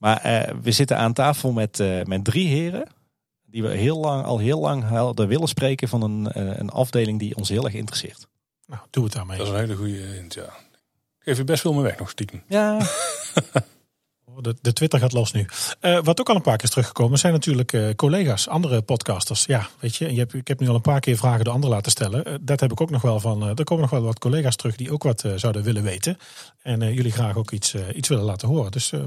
[0.00, 2.88] Maar eh, we zitten aan tafel met, eh, met drie heren.
[3.46, 7.18] Die we heel lang, al heel lang hadden willen spreken van een, eh, een afdeling
[7.18, 8.26] die ons heel erg interesseert.
[8.66, 9.38] Nou, doe het daarmee.
[9.38, 10.52] Dat is een hele goede hint, ja.
[11.22, 12.42] Geef je best veel meer weg nog stiekem.
[12.46, 12.78] Ja,
[14.40, 15.46] De, de Twitter gaat los nu.
[15.80, 19.44] Eh, wat ook al een paar keer is teruggekomen zijn natuurlijk eh, collega's, andere podcasters.
[19.44, 21.54] Ja, weet je, en je hebt, ik heb nu al een paar keer vragen door
[21.54, 22.24] anderen laten stellen.
[22.24, 23.42] Eh, dat heb ik ook nog wel van.
[23.42, 26.18] eh, er komen nog wel wat collega's terug die ook wat zouden willen weten.
[26.62, 28.70] En eh, jullie graag ook iets, iets willen laten horen.
[28.70, 29.00] Dus eh,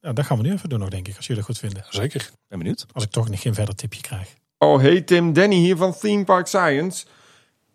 [0.00, 1.84] ja, dat gaan we nu even doen nog, denk ik, als jullie het goed vinden.
[1.88, 2.30] Zeker.
[2.48, 2.86] ben benieuwd.
[2.92, 4.34] Als ik toch niet geen verder tipje krijg.
[4.58, 7.06] Oh, hey Tim, Danny hier van Theme Park Science.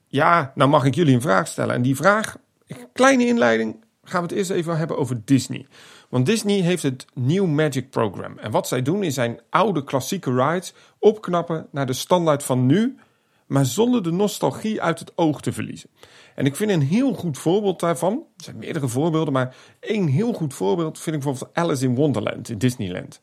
[0.07, 1.75] Ja, nou mag ik jullie een vraag stellen.
[1.75, 2.35] En die vraag,
[2.67, 5.67] een kleine inleiding, gaan we het eerst even hebben over Disney.
[6.09, 8.37] Want Disney heeft het New Magic Program.
[8.37, 12.97] En wat zij doen is zijn oude klassieke rides opknappen naar de standaard van nu,
[13.45, 15.89] maar zonder de nostalgie uit het oog te verliezen.
[16.35, 20.33] En ik vind een heel goed voorbeeld daarvan, er zijn meerdere voorbeelden, maar één heel
[20.33, 23.19] goed voorbeeld vind ik bijvoorbeeld Alice in Wonderland in Disneyland.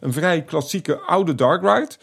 [0.00, 1.96] Een vrij klassieke oude dark ride,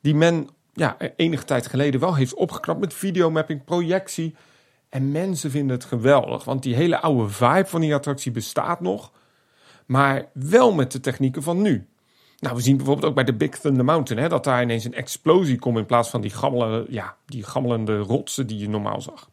[0.00, 4.34] die men ja, enige tijd geleden wel heeft opgeknapt met videomapping, projectie.
[4.88, 9.12] En mensen vinden het geweldig, want die hele oude vibe van die attractie bestaat nog,
[9.86, 11.86] maar wel met de technieken van nu.
[12.38, 14.94] Nou, we zien bijvoorbeeld ook bij de Big Thunder Mountain hè, dat daar ineens een
[14.94, 19.30] explosie komt in plaats van die, gammele, ja, die gammelende rotsen die je normaal zag.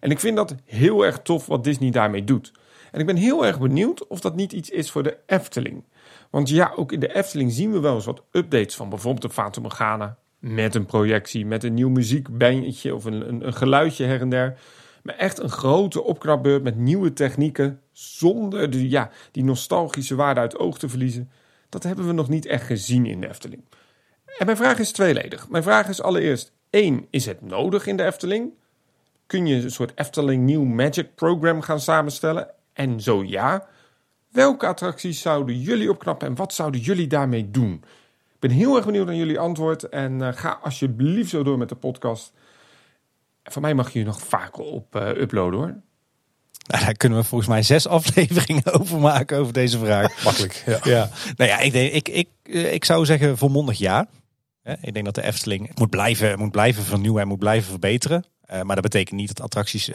[0.00, 2.52] En ik vind dat heel erg tof wat Disney daarmee doet.
[2.92, 5.84] En ik ben heel erg benieuwd of dat niet iets is voor de Efteling.
[6.30, 9.60] Want ja, ook in de Efteling zien we wel eens wat updates van bijvoorbeeld de
[9.60, 10.16] Morgana.
[10.38, 14.58] Met een projectie, met een nieuw muziekbandje of een, een, een geluidje her en der.
[15.04, 17.80] Maar echt een grote opknapbeurt met nieuwe technieken.
[17.92, 21.30] Zonder de, ja, die nostalgische waarde uit oog te verliezen.
[21.68, 23.64] Dat hebben we nog niet echt gezien in de Efteling.
[24.38, 25.48] En mijn vraag is tweeledig.
[25.48, 28.52] Mijn vraag is allereerst: één, is het nodig in de Efteling?
[29.26, 32.50] Kun je een soort Efteling New Magic Program gaan samenstellen?
[32.72, 33.66] En zo ja,
[34.28, 37.72] welke attracties zouden jullie opknappen en wat zouden jullie daarmee doen?
[38.34, 41.68] Ik ben heel erg benieuwd naar jullie antwoord en eh, ga alsjeblieft zo door met
[41.68, 42.32] de podcast.
[43.44, 45.82] Voor mij mag je nog vaker op eh, uploaden hoor.
[46.66, 50.18] Nou, daar kunnen we volgens mij zes afleveringen over maken over deze vraag.
[50.24, 50.78] Makkelijk, ja.
[50.82, 51.10] Ja.
[51.36, 54.08] Nou ja, ik, denk, ik, ik, eh, ik zou zeggen volmondig ja.
[54.80, 58.24] Ik denk dat de Efteling moet blijven, moet blijven vernieuwen en moet blijven verbeteren.
[58.40, 59.90] Eh, maar dat betekent niet dat attracties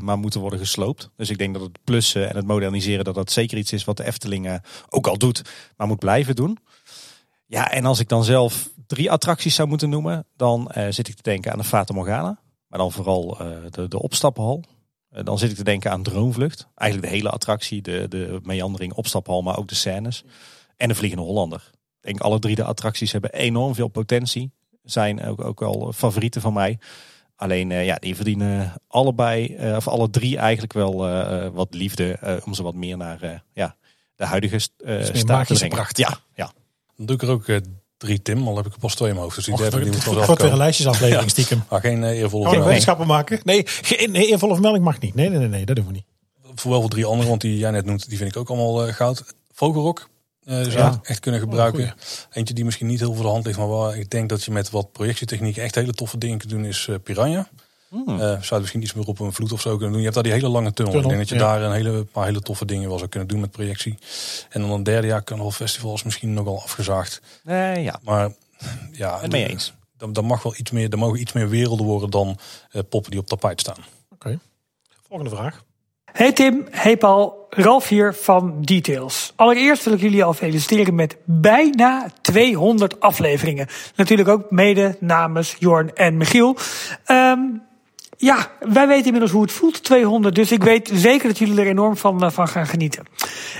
[0.00, 1.10] maar moeten worden gesloopt.
[1.16, 3.96] Dus ik denk dat het plussen en het moderniseren, dat dat zeker iets is wat
[3.96, 5.42] de Efteling ook al doet,
[5.76, 6.58] maar moet blijven doen.
[7.46, 11.22] Ja, en als ik dan zelf drie attracties zou moeten noemen, dan zit ik te
[11.22, 12.41] denken aan de Fata Morgana.
[12.72, 14.64] Maar dan vooral eh, de, de opstappenhal.
[15.10, 16.68] Eh, dan zit ik te denken aan Droomvlucht.
[16.74, 20.24] Eigenlijk de hele attractie, de, de meandering, opstaphal, maar ook de scènes.
[20.76, 21.70] En de Vliegende Hollander.
[22.00, 24.52] Ik denk alle drie de attracties hebben enorm veel potentie.
[24.82, 26.78] Zijn ook, ook al favorieten van mij.
[27.36, 31.74] Alleen eh, ja, die verdienen allebei, eh, of alle drie eigenlijk wel eh, eh, wat
[31.74, 32.12] liefde.
[32.12, 33.76] eh, om ze wat meer naar eh, ja,
[34.14, 35.76] de huidige eh meer staat te brengen.
[35.76, 35.98] pracht.
[35.98, 36.52] Ja, ja.
[36.96, 37.46] Dan doe ik er ook
[38.02, 39.36] drie Tim, al heb ik er pas twee in mijn hoofd.
[39.36, 40.58] Dus die derde die moet wel wordt zelf weer een komen.
[40.64, 41.28] lijstjesaflevering Ja.
[41.28, 41.64] stiekem.
[41.68, 43.40] Maar geen eh, eervolle wetenschappen maken?
[43.44, 45.14] Nee, geen eervolle vermelding mag niet.
[45.14, 46.04] Nee, nee, nee, nee, dat doen we niet.
[46.54, 48.86] Voor wel voor drie andere, want die jij net noemt, die vind ik ook allemaal
[48.86, 49.24] eh, goud.
[49.52, 50.08] Vogelrok
[50.44, 51.00] eh, zou Ja.
[51.02, 51.94] echt kunnen Oh, gebruiken.
[52.32, 54.50] Eentje die misschien niet heel voor de hand ligt, maar waar ik denk dat je
[54.50, 57.48] met wat projectietechniek echt hele toffe dingen kunt doen, is eh, Piranha.
[57.92, 58.08] Hmm.
[58.08, 59.98] Eh, zou je misschien iets meer op een vloed of zo kunnen doen.
[59.98, 60.92] Je hebt daar die hele lange tunnel.
[60.92, 61.58] Tunnel, ik denk dat je ja.
[61.58, 63.98] daar een hele, paar hele toffe dingen wel zou kunnen doen met projectie.
[64.48, 67.20] En dan een derde jaar Carnival Festival is misschien nogal afgezaagd.
[67.42, 68.00] Nee, ja.
[68.02, 68.32] Maar
[68.92, 69.72] ja, Het mee eens.
[69.96, 72.38] Dan, dan mag wel iets meer, er mogen iets meer werelden worden dan
[72.70, 73.84] eh, poppen die op tapijt staan.
[74.10, 74.38] Oké.
[75.08, 75.64] Volgende vraag.
[76.12, 79.32] Hey Tim, hey Paul, Ralf hier van Details.
[79.36, 83.66] Allereerst wil ik jullie al feliciteren met bijna 200 afleveringen.
[83.96, 86.56] Natuurlijk ook mede namens Jorn en Michiel.
[87.04, 87.40] Ehm,
[88.22, 90.34] ja, wij weten inmiddels hoe het voelt, 200.
[90.34, 93.04] Dus ik weet zeker dat jullie er enorm van, eh, van gaan genieten.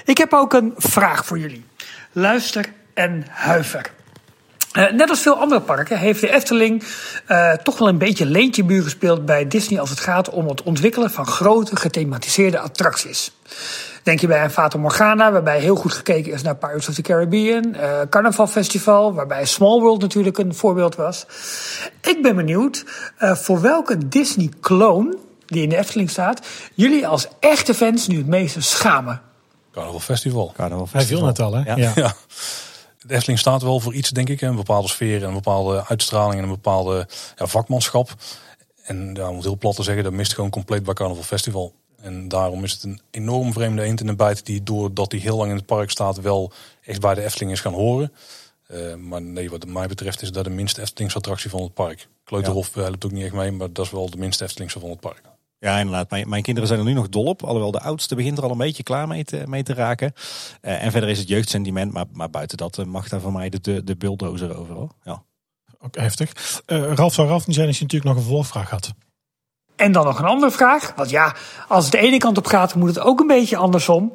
[0.05, 1.65] Ik heb ook een vraag voor jullie.
[2.13, 3.91] Luister en huiver.
[4.73, 6.83] Eh, net als veel andere parken heeft de Efteling
[7.27, 11.11] eh, toch wel een beetje leentjebuur gespeeld bij Disney als het gaat om het ontwikkelen
[11.11, 13.33] van grote gethematiseerde attracties.
[14.03, 17.03] Denk je bij een Fata Morgana, waarbij heel goed gekeken is naar Pirates of the
[17.03, 17.75] Caribbean.
[17.75, 21.27] eh Carnaval Festival, waarbij Small World natuurlijk een voorbeeld was.
[22.01, 22.85] Ik ben benieuwd
[23.19, 25.17] eh, voor welke Disney-clone
[25.47, 29.21] die in de Efteling staat, jullie als echte fans nu het meeste schamen.
[29.73, 30.53] Carnaval Festival.
[30.57, 31.63] Carnaval Hij viel net al, hè?
[31.65, 31.77] Ja.
[31.77, 31.93] Ja.
[31.95, 32.15] Ja.
[33.07, 34.41] De Efteling staat wel voor iets, denk ik.
[34.41, 38.11] Een bepaalde sfeer, een bepaalde uitstraling en een bepaalde ja, vakmanschap.
[38.83, 41.75] En ja, om het heel plat te zeggen, dat mist gewoon compleet bij Carnaval Festival.
[42.03, 45.37] En daarom is het een enorm vreemde eend in de bijt die doordat hij heel
[45.37, 46.53] lang in het park staat wel
[46.85, 48.13] echt bij de Efteling is gaan horen.
[48.67, 52.09] Eh, maar nee, wat mij betreft is dat de minste Eftelings attractie van het park.
[52.25, 52.83] Kleuterhof ja.
[52.83, 55.23] helpt ook niet echt mee, maar dat is wel de minste Eftelingse van het park.
[55.63, 56.11] Ja, inderdaad.
[56.11, 57.43] Mijn, mijn kinderen zijn er nu nog dol op.
[57.43, 60.13] Alhoewel de oudste begint er al een beetje klaar mee te, mee te raken.
[60.61, 61.93] Eh, en verder is het jeugdsentiment.
[61.93, 64.91] Maar, maar buiten dat eh, mag daar voor mij de, de, de bulldozer overal.
[65.03, 65.23] Ja.
[65.79, 66.63] Ook heftig.
[66.67, 68.93] Eh, Ralf zou Ralf niet zijn als je natuurlijk nog een vervolgvraag had.
[69.77, 70.93] En dan nog een andere vraag.
[70.97, 71.35] Want ja,
[71.69, 74.13] als het de ene kant op gaat, moet het ook een beetje andersom.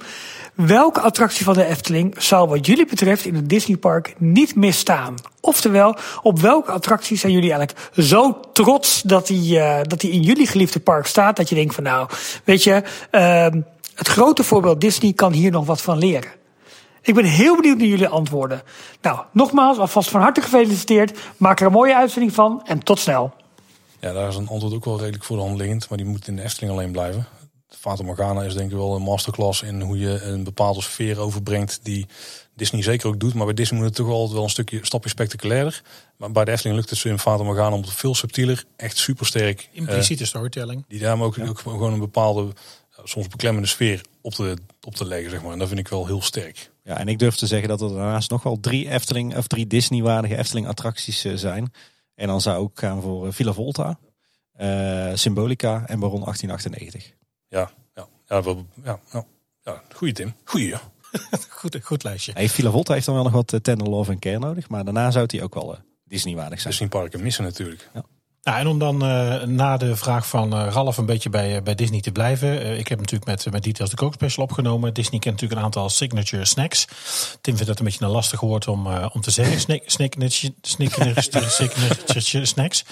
[0.53, 5.15] Welke attractie van de Efteling zou wat jullie betreft in het Disneypark niet misstaan?
[5.41, 10.21] Oftewel, op welke attractie zijn jullie eigenlijk zo trots dat die, uh, dat die in
[10.21, 11.35] jullie geliefde park staat?
[11.35, 12.09] Dat je denkt van nou,
[12.43, 13.61] weet je, uh,
[13.95, 16.31] het grote voorbeeld Disney kan hier nog wat van leren.
[17.01, 18.61] Ik ben heel benieuwd naar jullie antwoorden.
[19.01, 21.19] Nou, nogmaals, alvast van harte gefeliciteerd.
[21.37, 23.33] Maak er een mooie uitzending van en tot snel.
[23.99, 26.27] Ja, daar is een antwoord ook wel redelijk voor de hand liggend, maar die moet
[26.27, 27.27] in de Efteling alleen blijven.
[27.69, 31.79] Fata Morgana is denk ik wel een masterclass in hoe je een bepaalde sfeer overbrengt
[31.83, 32.05] die
[32.55, 33.33] Disney zeker ook doet.
[33.33, 35.81] Maar bij Disney moet het toch altijd wel een stukje stapje spectaculairder.
[36.17, 38.97] Maar bij de Efteling lukt het zo in Fata Morgana om het veel subtieler, echt
[38.97, 39.69] super sterk.
[39.71, 40.85] Impliciete uh, storytelling.
[40.87, 41.47] Die daar ook, ja.
[41.47, 42.53] ook gewoon een bepaalde,
[43.03, 45.51] soms beklemmende sfeer op te, op te leggen, zeg maar.
[45.51, 46.71] En dat vind ik wel heel sterk.
[46.83, 49.67] Ja, en ik durf te zeggen dat er daarnaast nog wel drie Efteling of drie
[49.67, 51.71] Disney-waardige Efteling attracties uh, zijn.
[52.17, 53.99] En dan zou ik gaan voor uh, Villa Volta,
[54.59, 57.13] uh, Symbolica en Baron 1898.
[57.47, 59.25] Ja, ja, ja, wel, ja, ja,
[59.63, 59.81] ja.
[59.95, 60.33] goeie Tim.
[60.43, 60.67] Goeie.
[60.67, 60.81] Ja.
[61.49, 62.31] goed, goed lijstje.
[62.31, 64.69] Hey, Villa Volta heeft dan wel nog wat uh, Tender Love en Care nodig.
[64.69, 66.69] Maar daarna zou hij ook wel uh, Disney-waardig zijn.
[66.69, 67.89] Disney parken missen natuurlijk.
[67.93, 68.03] Ja.
[68.47, 71.75] Nou, en om dan uh, na de vraag van uh, Ralf een beetje bij, bij
[71.75, 72.77] Disney te blijven.
[72.77, 74.93] Ik heb natuurlijk met, met Details de Coke Special opgenomen.
[74.93, 76.87] Disney kent natuurlijk een aantal signature snacks.
[77.41, 79.59] Tim vindt dat een beetje een lastig woord om, om te zeggen.
[79.59, 79.81] Snack,
[81.49, 82.85] signature snacks.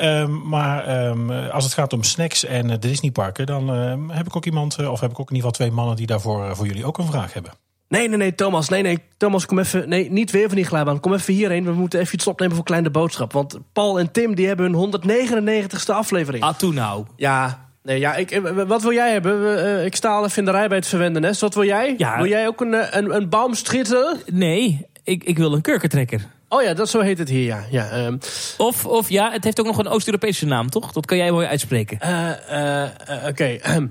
[0.00, 4.26] Um, maar um, als het gaat om snacks en de Disney parken, dan um, heb
[4.26, 6.66] ik ook iemand, of heb ik ook in ieder geval twee mannen die daarvoor voor
[6.66, 7.63] jullie ook een vraag hebben.
[7.88, 8.68] Nee, nee, nee, Thomas.
[8.68, 9.88] Nee, nee, Thomas, kom even.
[9.88, 11.00] Nee, niet weer van die glijbaan.
[11.00, 11.64] Kom even hierheen.
[11.64, 13.32] We moeten even iets opnemen voor Kleine Boodschap.
[13.32, 16.44] Want Paul en Tim die hebben hun 199ste aflevering.
[16.44, 17.04] Ah, toen nou.
[17.16, 19.40] Ja, nee, ja ik, wat wil jij hebben?
[19.42, 21.40] Uh, ik sta al even in de rij bij het verwende nest.
[21.40, 21.94] Wat wil jij?
[21.98, 22.16] Ja.
[22.16, 24.16] Wil jij ook een, een, een baumstritter?
[24.26, 26.26] Nee, ik, ik wil een kurkentrekker.
[26.48, 27.64] Oh ja, dat, zo heet het hier, ja.
[27.70, 28.18] ja um.
[28.58, 30.92] of, of ja, het heeft ook nog een Oost-Europese naam, toch?
[30.92, 31.98] Dat kan jij mooi uitspreken.
[32.02, 32.88] Uh, uh,
[33.28, 33.90] Oké, okay.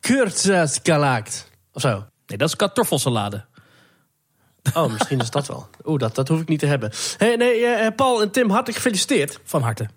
[0.00, 1.50] Kurtzgalaakt.
[1.72, 2.04] Of zo.
[2.30, 3.44] Nee, dat is kartoffelsalade.
[4.74, 5.68] Oh, misschien is dat wel.
[5.84, 6.90] Oeh, dat, dat hoef ik niet te hebben.
[7.16, 9.40] Hey, nee, uh, Paul en Tim, hartelijk gefeliciteerd.
[9.44, 9.88] Van harte.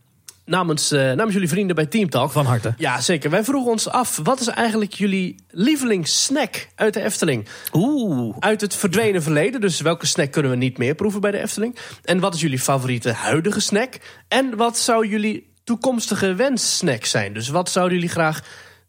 [0.46, 2.32] Namens, uh, namens jullie vrienden bij Team Talk.
[2.32, 2.74] Van harte.
[2.78, 3.30] Ja, zeker.
[3.30, 7.48] Wij vroegen ons af, wat is eigenlijk jullie lievelingssnack uit de Efteling?
[7.74, 8.36] Oeh.
[8.40, 9.62] Uit het verdwenen verleden.
[9.62, 11.78] Dus welke snack kunnen we niet meer proeven bij de Efteling?
[12.04, 13.94] En wat is jullie favoriete huidige snack?
[14.28, 17.34] En wat zou jullie toekomstige wenssnack zijn?
[17.34, 18.42] Dus wat zouden jullie graag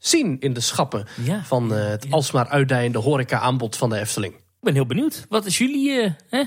[0.06, 1.44] zien in de schappen ja.
[1.44, 2.10] van uh, het ja.
[2.10, 4.34] alsmaar uitdijende horeca-aanbod van de Efteling?
[4.34, 5.26] Ik ben heel benieuwd.
[5.28, 6.42] Wat is jullie uh, hè?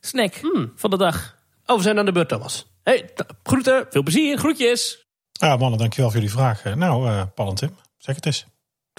[0.00, 0.72] snack hmm.
[0.76, 1.38] van de dag?
[1.66, 2.66] Oh, we zijn aan de beurt, Thomas.
[2.82, 3.10] Hey,
[3.42, 3.86] groeten.
[3.90, 5.06] Veel plezier, groetjes.
[5.32, 6.64] Ja, mannen, dankjewel voor jullie vraag.
[6.64, 8.46] Nou, uh, Paul en Tim, zeg het eens.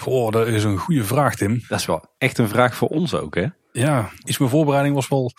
[0.01, 1.63] Goh, dat is een goede vraag, Tim.
[1.67, 3.45] Dat is wel echt een vraag voor ons ook, hè?
[3.71, 5.31] Ja, iets mijn voorbereiding was wel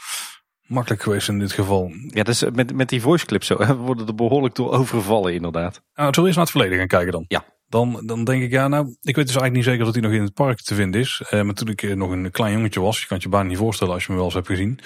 [0.67, 1.93] makkelijk geweest in dit geval.
[2.09, 5.83] Ja, dus met, met die voice clip zo, we worden er behoorlijk door overvallen, inderdaad.
[5.95, 7.25] Nou, zullen we eens naar het verleden gaan kijken dan?
[7.29, 7.45] Ja.
[7.73, 10.13] Dan, dan denk ik, ja, nou, ik weet dus eigenlijk niet zeker dat hij nog
[10.13, 11.23] in het park te vinden is.
[11.31, 13.49] Uh, maar toen ik uh, nog een klein jongetje was, je kan het je bijna
[13.49, 14.79] niet voorstellen als je me wel eens hebt gezien.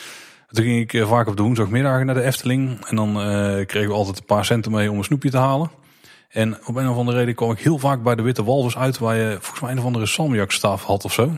[0.48, 2.84] Toen ging ik uh, vaak op de woensdagmiddagen naar de Efteling.
[2.86, 3.12] En dan
[3.66, 5.70] kregen we altijd een paar centen mee om een snoepje te halen.
[6.28, 8.98] En op een of andere reden kwam ik heel vaak bij de Witte Walvis uit,
[8.98, 11.36] waar je volgens mij een of andere salmiakstaaf had of zo.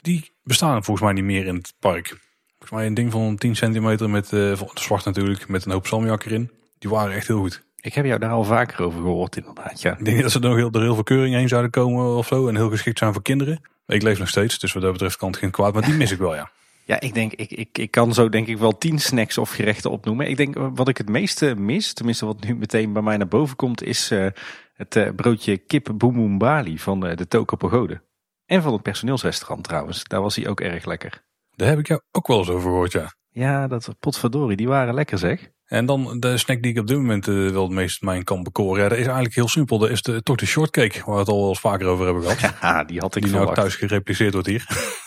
[0.00, 2.06] Die bestaan volgens mij niet meer in het park.
[2.48, 4.28] Volgens mij een ding van 10 centimeter met,
[4.74, 6.50] zwart natuurlijk, met een hoop salmiak erin.
[6.78, 7.62] Die waren echt heel goed.
[7.84, 9.80] Ik heb jou daar al vaker over gehoord, inderdaad.
[9.80, 9.98] Ja.
[9.98, 12.26] Ik denk dat ze er nog heel, door heel veel keuring heen zouden komen of
[12.26, 12.48] zo.
[12.48, 13.60] En heel geschikt zijn voor kinderen.
[13.86, 15.72] Ik leef nog steeds, dus wat dat betreft kan het geen kwaad.
[15.72, 16.50] Maar die mis ik wel, ja.
[16.84, 19.90] Ja, ik denk, ik, ik, ik kan zo denk ik wel tien snacks of gerechten
[19.90, 20.28] opnoemen.
[20.28, 23.56] Ik denk wat ik het meeste mis, tenminste wat nu meteen bij mij naar boven
[23.56, 24.26] komt, is uh,
[24.74, 28.02] het uh, broodje kip boem bali van uh, de Toko Pagode.
[28.46, 30.04] En van het personeelsrestaurant trouwens.
[30.04, 31.24] Daar was hij ook erg lekker.
[31.56, 33.12] Daar heb ik jou ook wel eens over gehoord, ja.
[33.34, 35.50] Ja, dat potverdorie, die waren lekker zeg.
[35.66, 38.42] En dan de snack die ik op dit moment eh, wel het meest mijn kan
[38.42, 38.82] bekoren.
[38.82, 39.78] Ja, dat is eigenlijk heel simpel.
[39.78, 42.22] Dat is de, toch de shortcake, waar we het al wel eens vaker over hebben
[42.22, 42.54] gehad.
[42.60, 44.66] Ja, die had ik die nou thuis gerepliceerd wordt hier.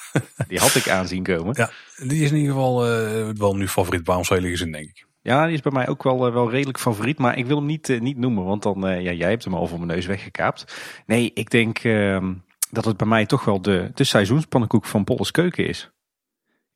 [0.47, 1.53] Die had ik aanzien komen.
[1.57, 1.69] Ja,
[2.07, 5.05] die is in ieder geval eh, wel nu favoriet bij ons hele gezin, denk ik.
[5.21, 7.17] Ja, die is bij mij ook wel, eh, wel redelijk favoriet.
[7.17, 9.77] Maar ik wil hem niet, niet noemen, want dan, ja, jij hebt hem al voor
[9.77, 10.75] mijn neus weggekaapt.
[11.05, 12.33] Nee, ik denk ehm,
[12.71, 15.91] dat het bij mij toch wel de, de seizoenspannenkoek van Polles Keuken is.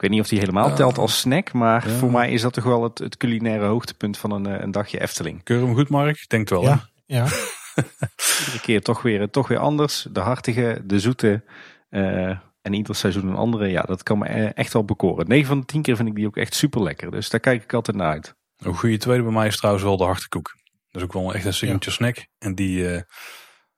[0.02, 0.76] Ik weet niet of die helemaal Ja.
[0.76, 1.96] telt als snack, maar Ja.
[1.96, 5.02] voor mij is dat toch wel het, het culinaire hoogtepunt van een, eh, een dagje
[5.02, 5.44] Efteling.
[5.44, 6.30] Keur hem goed, Mark?
[6.30, 6.62] Denkt wel.
[6.64, 6.70] hè?
[6.70, 7.24] Ja, ja.
[8.40, 10.08] Iedere keer toch weer, toch weer anders.
[10.12, 11.44] De hartige, de zoete
[11.90, 12.30] eh,
[12.62, 13.68] en ieder seizoen een andere.
[13.68, 15.28] Ja, dat kan me eh, echt wel bekoren.
[15.28, 17.12] 9 van de 10 keer vind ik die ook echt super lekker.
[17.12, 18.36] Dus daar kijk ik altijd naar uit.
[18.58, 20.56] Een goede tweede bij mij is trouwens wel de hartekoek.
[20.90, 22.26] Dat is ook wel echt een signature snack.
[22.38, 23.02] En die, eh,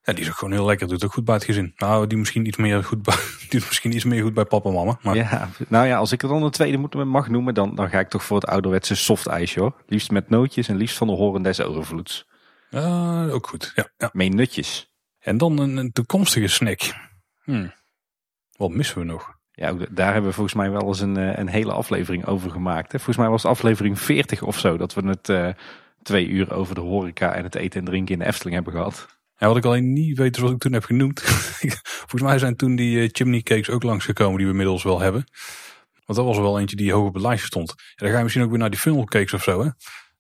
[0.04, 0.88] ja, die is ook gewoon heel lekker.
[0.88, 1.74] Doet ook goed bij het gezin.
[1.76, 4.70] Nou, die misschien iets meer goed bij, die doet misschien iets meer goed bij papa
[4.70, 4.98] en mama.
[5.02, 7.90] Maar Ja, nou ja, als ik er dan een tweede moet, mag noemen, dan, dan
[7.90, 9.84] ga ik toch voor het ouderwetse soft ijsje hoor.
[9.88, 12.28] Liefst met nootjes en liefst van de horen des overvloeds.
[12.70, 13.72] ja, ook goed.
[13.76, 14.10] Ja, ja.
[14.30, 14.92] Nutjes.
[15.20, 16.82] En dan een, een toekomstige snack.
[17.44, 17.68] Hm.
[18.58, 19.36] Wat missen we nog?
[19.52, 22.92] Ja, daar hebben we volgens mij wel eens een, eh, een hele aflevering over gemaakt.
[22.92, 22.98] Hè.
[22.98, 25.50] Volgens mij was het aflevering 40 of zo, dat we het eh,
[26.02, 29.22] twee uur over de horeca en het eten en drinken in de Efteling hebben gehad.
[29.44, 31.22] Ja, wat ik alleen niet weet is wat ik toen heb genoemd.
[32.00, 35.24] Volgens mij zijn toen die eh, chimney cakes ook langsgekomen die we inmiddels wel hebben.
[36.06, 37.74] Want dat was wel eentje die hoog op het lijstje stond.
[37.78, 39.64] Ja, dan ga je misschien ook weer naar die funnel cakes of zo, hè?
[39.64, 39.74] Nee,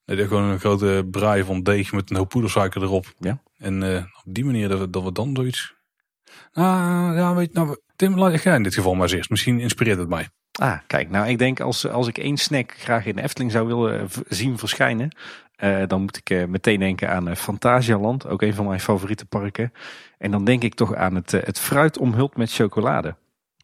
[0.06, 3.14] dat is gewoon een grote braai van deeg met een hoop poedersuiker erop.
[3.19, 3.42] Ja.
[3.58, 5.74] En eh, op die manier dat we, dat we dan zoiets...
[6.52, 9.30] Ah, ja, weet je, nou, Tim, laat jij in dit geval maar eens eerst.
[9.30, 10.30] Misschien inspireert het mij.
[10.52, 13.68] Ah, kijk, nou ik denk als, als ik één snack graag in de Efteling zou
[13.68, 15.16] willen eh, zien verschijnen,
[15.64, 19.25] eh, dan moet ik eh, meteen denken aan eh, Fantasialand, ook een van mijn favoriete
[19.25, 19.74] parken.
[20.17, 23.16] En dan denk ik toch aan het, het fruit omhuld met chocolade.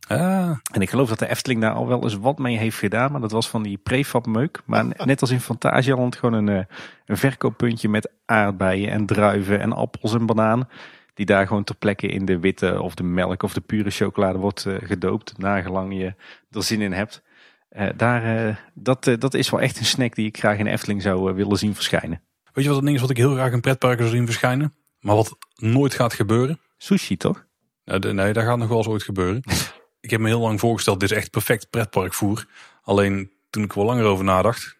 [0.07, 3.11] Ah, En ik geloof dat de Efteling daar al wel eens wat mee heeft gedaan,
[3.11, 4.61] maar dat was van die prefab meuk.
[4.65, 6.65] Maar ne- net als in Fantasialand gewoon een,
[7.05, 10.67] een verkooppuntje met aardbeien en druiven en appels en banaan.
[11.13, 14.37] Die daar gewoon ter plekke in de witte of de melk of de pure chocolade
[14.37, 15.37] wordt gedoopt.
[15.37, 16.13] Nagelang je
[16.51, 17.21] er zin in hebt.
[17.69, 20.67] Eh, daar, eh, dat, eh, dat is wel echt een snack die ik graag in
[20.67, 22.21] Efteling zou willen zien verschijnen.
[22.53, 24.73] weet je wat het ding is wat ik heel graag in pretparken zou zien verschijnen?
[24.99, 26.59] Maar wat nooit gaat gebeuren?
[26.77, 27.45] Sushi toch?
[27.85, 29.43] Nou, de- nee, dat gaat nog wel eens ooit gebeuren.
[30.01, 32.45] ik heb me heel lang voorgesteld, dit is echt perfect pretparkvoer.
[32.81, 34.77] Alleen toen ik er wel langer over nadacht,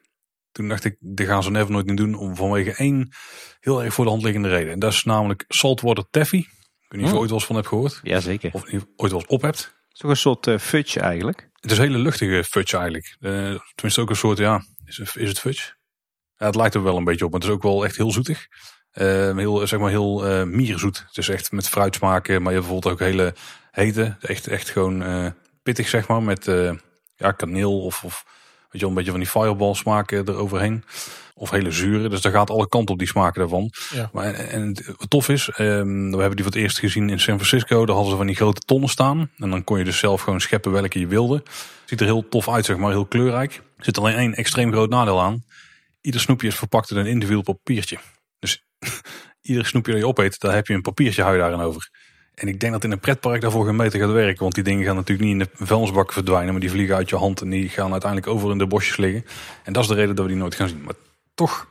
[0.51, 2.13] toen dacht ik, dit gaan ze never nooit niet doen.
[2.15, 3.09] Om vanwege één
[3.59, 4.71] heel erg voor de hand liggende reden.
[4.73, 6.37] En dat is namelijk saltwater taffy.
[6.37, 6.45] Ik
[6.79, 7.19] weet niet of je Oh.
[7.19, 7.99] ooit wel eens van hebt gehoord.
[8.03, 8.49] Jazeker.
[8.53, 8.63] Of
[8.95, 9.57] ooit wel eens op hebt.
[9.57, 11.48] Het is toch een soort fudge eigenlijk.
[11.59, 13.15] Het is hele luchtige fudge eigenlijk.
[13.19, 13.31] Eh,
[13.75, 15.73] tenminste ook een soort, ja, is is het fudge?
[16.37, 18.11] Ja, het lijkt er wel een beetje op, maar het is ook wel echt heel
[18.11, 18.47] zoetig.
[18.91, 21.03] Eh, heel, zeg maar heel eh mierzoet.
[21.07, 23.33] Het is echt met fruitsmaken, maar je hebt bijvoorbeeld ook hele
[23.71, 24.17] hete.
[24.21, 25.31] Echt, echt gewoon eh,
[25.63, 26.45] pittig zeg maar, met
[27.15, 28.25] ja, kaneel of, of
[28.69, 30.83] weet je wel, een beetje van die fireball smaken eroverheen.
[31.33, 33.71] Of hele zure, dus daar gaat alle kanten op die smaken daarvan.
[33.93, 34.09] Ja.
[34.13, 34.67] Maar, en
[34.97, 37.85] het tof is, ehm, we hebben die voor het eerst gezien in San Francisco.
[37.85, 39.31] Daar hadden ze van die grote tonnen staan.
[39.37, 41.43] En dan kon je dus zelf gewoon scheppen welke je wilde.
[41.85, 43.55] Ziet er heel tof uit, zeg maar, heel kleurrijk.
[43.77, 45.43] Er zit alleen één extreem groot nadeel aan.
[46.01, 47.97] Ieder snoepje is verpakt in een individueel papiertje.
[48.39, 48.63] Dus
[49.41, 51.89] ieder snoepje dat je opeet, daar heb je een papiertje hou je daarin over.
[52.39, 54.41] En ik denk dat in een pretpark daarvoor geen meter gaat werken.
[54.41, 56.51] Want die dingen gaan natuurlijk niet in de vuilnisbak verdwijnen.
[56.51, 59.25] Maar die vliegen uit je hand en die gaan uiteindelijk over in de bosjes liggen.
[59.63, 60.83] En dat is de reden dat we die nooit gaan zien.
[60.83, 60.93] Maar
[61.35, 61.67] toch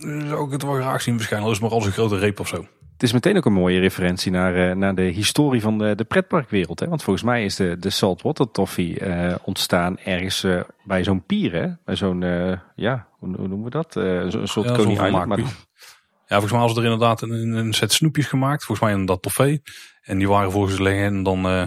[0.00, 1.46] zou ik het wel graag zien verschijnen.
[1.46, 2.66] Al is het maar als een grote reep of zo.
[2.92, 6.04] Het is meteen ook een mooie referentie naar, eh, naar de historie van de, de
[6.04, 6.80] pretparkwereld.
[6.80, 6.88] Hè?
[6.88, 11.52] Want volgens mij is de, de saltwater toffee eh, ontstaan ergens eh, bij zo'n pier.
[11.52, 11.68] Hè?
[11.84, 13.96] Bij zo'n, eh, ja, hoe, hoe noemen we dat?
[13.96, 15.12] Eh, een soort Ja, Coney zo'n Island.
[15.12, 15.68] Maar, vermaakpier.
[16.26, 18.64] Ja, volgens mij was er inderdaad een, een set snoepjes gemaakt.
[18.64, 19.62] Volgens mij inderdaad toffee.
[20.02, 21.66] En die waren volgens de legende dan eh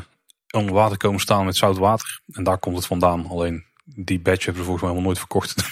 [0.51, 2.21] onder water komen staan met zout water.
[2.31, 3.27] En daar komt het vandaan.
[3.27, 5.63] Alleen die batch hebben ze volgens mij helemaal nooit verkocht.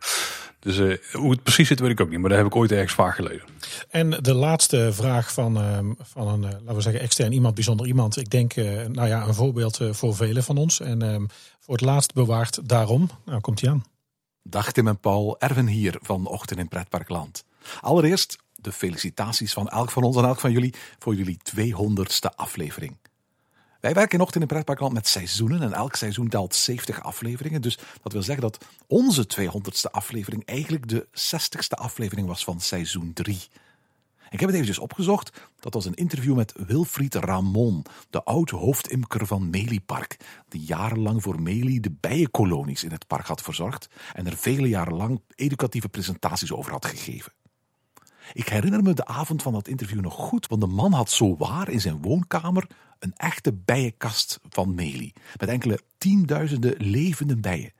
[0.66, 2.18] dus eh, hoe het precies zit weet ik ook niet.
[2.18, 3.44] Maar daar heb ik ooit ergens vaak gelezen.
[3.88, 7.86] En de laatste vraag van, ehm, van een, eh, laten we zeggen, extern iemand, bijzonder
[7.86, 8.16] iemand.
[8.16, 10.80] Ik denk, eh, nou ja, een voorbeeld eh, voor velen van ons.
[10.80, 11.24] En ehm,
[11.60, 13.10] voor het laatst bewaard daarom.
[13.24, 13.84] Nou, komt hij aan.
[14.42, 17.44] Dag Tim en Paul, Erwin hier van Ochtend in Pretparkland.
[17.80, 22.96] Allereerst de felicitaties van elk van ons en elk van jullie voor jullie 200ste aflevering.
[23.80, 27.62] Wij werken in Ochtend in Pretparkland met seizoenen en elk seizoen telt 70 afleveringen.
[27.62, 33.12] Dus dat wil zeggen dat onze 200ste aflevering eigenlijk de 60ste aflevering was van seizoen
[33.12, 33.38] 3.
[34.30, 35.40] Ik heb het eventjes opgezocht.
[35.60, 40.16] Dat was een interview met Wilfried Ramon, de oud-hoofdimker van Meliepark,
[40.48, 44.94] die jarenlang voor Melie de bijenkolonies in het park had verzorgd en er vele jaren
[44.94, 47.32] lang educatieve presentaties over had gegeven.
[48.32, 51.36] Ik herinner me de avond van dat interview nog goed, want de man had zo
[51.36, 52.66] waar in zijn woonkamer
[52.98, 57.72] een echte bijenkast van Melie, met enkele tienduizenden levende bijen.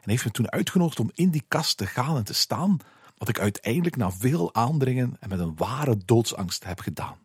[0.00, 2.78] En heeft me toen uitgenodigd om in die kast te gaan en te staan.
[3.16, 7.16] Wat ik uiteindelijk na veel aandringen en met een ware doodsangst heb gedaan.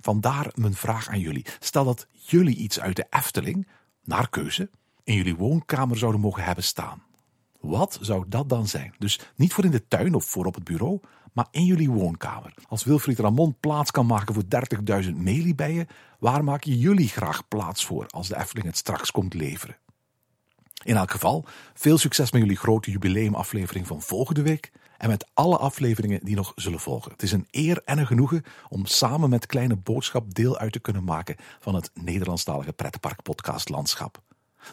[0.00, 1.46] Vandaar mijn vraag aan jullie.
[1.58, 3.68] Stel dat jullie iets uit de Efteling,
[4.04, 4.70] naar keuze,
[5.04, 7.02] in jullie woonkamer zouden mogen hebben staan.
[7.60, 8.94] Wat zou dat dan zijn?
[8.98, 11.00] Dus niet voor in de tuin of voor op het bureau,
[11.32, 12.54] maar in jullie woonkamer.
[12.68, 14.44] Als Wilfried Ramon plaats kan maken voor
[15.04, 15.86] 30.000 meliebijen,
[16.18, 19.76] waar maken jullie graag plaats voor als de Efteling het straks komt leveren?
[20.84, 21.44] In elk geval,
[21.74, 26.52] veel succes met jullie grote jubileumaflevering van volgende week en met alle afleveringen die nog
[26.54, 27.12] zullen volgen.
[27.12, 30.80] Het is een eer en een genoegen om samen met Kleine Boodschap deel uit te
[30.80, 32.74] kunnen maken van het Nederlandstalige
[33.64, 34.22] landschap.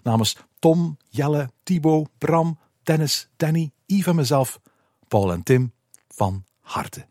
[0.03, 4.60] Namens Tom, Jelle, Thibaut, Bram, Dennis, Danny, Yves en mezelf,
[5.08, 5.74] Paul en Tim,
[6.08, 7.05] van harte.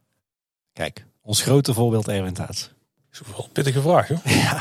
[0.73, 2.71] Kijk, ons grote voorbeeld Erwin Taats.
[3.13, 4.21] is wel een pittige vraag, hoor.
[4.25, 4.61] Ja.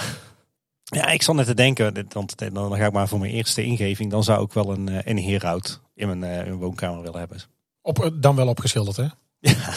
[0.83, 4.11] Ja, ik zat net te denken, want dan ga ik maar voor mijn eerste ingeving.
[4.11, 7.19] Dan zou ik wel een, eh, een heerhout in mijn, eh, in mijn woonkamer willen
[7.19, 7.41] hebben.
[7.82, 9.06] Op, eh, dan wel opgeschilderd, hè?
[9.40, 9.74] Ja,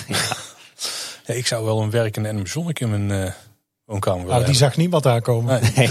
[1.35, 3.33] ik zou wel een werkende animatronic in mijn eh,
[3.85, 4.55] woonkamer willen Nou, die hebben.
[4.55, 5.61] zag niemand aankomen.
[5.77, 5.89] Nee.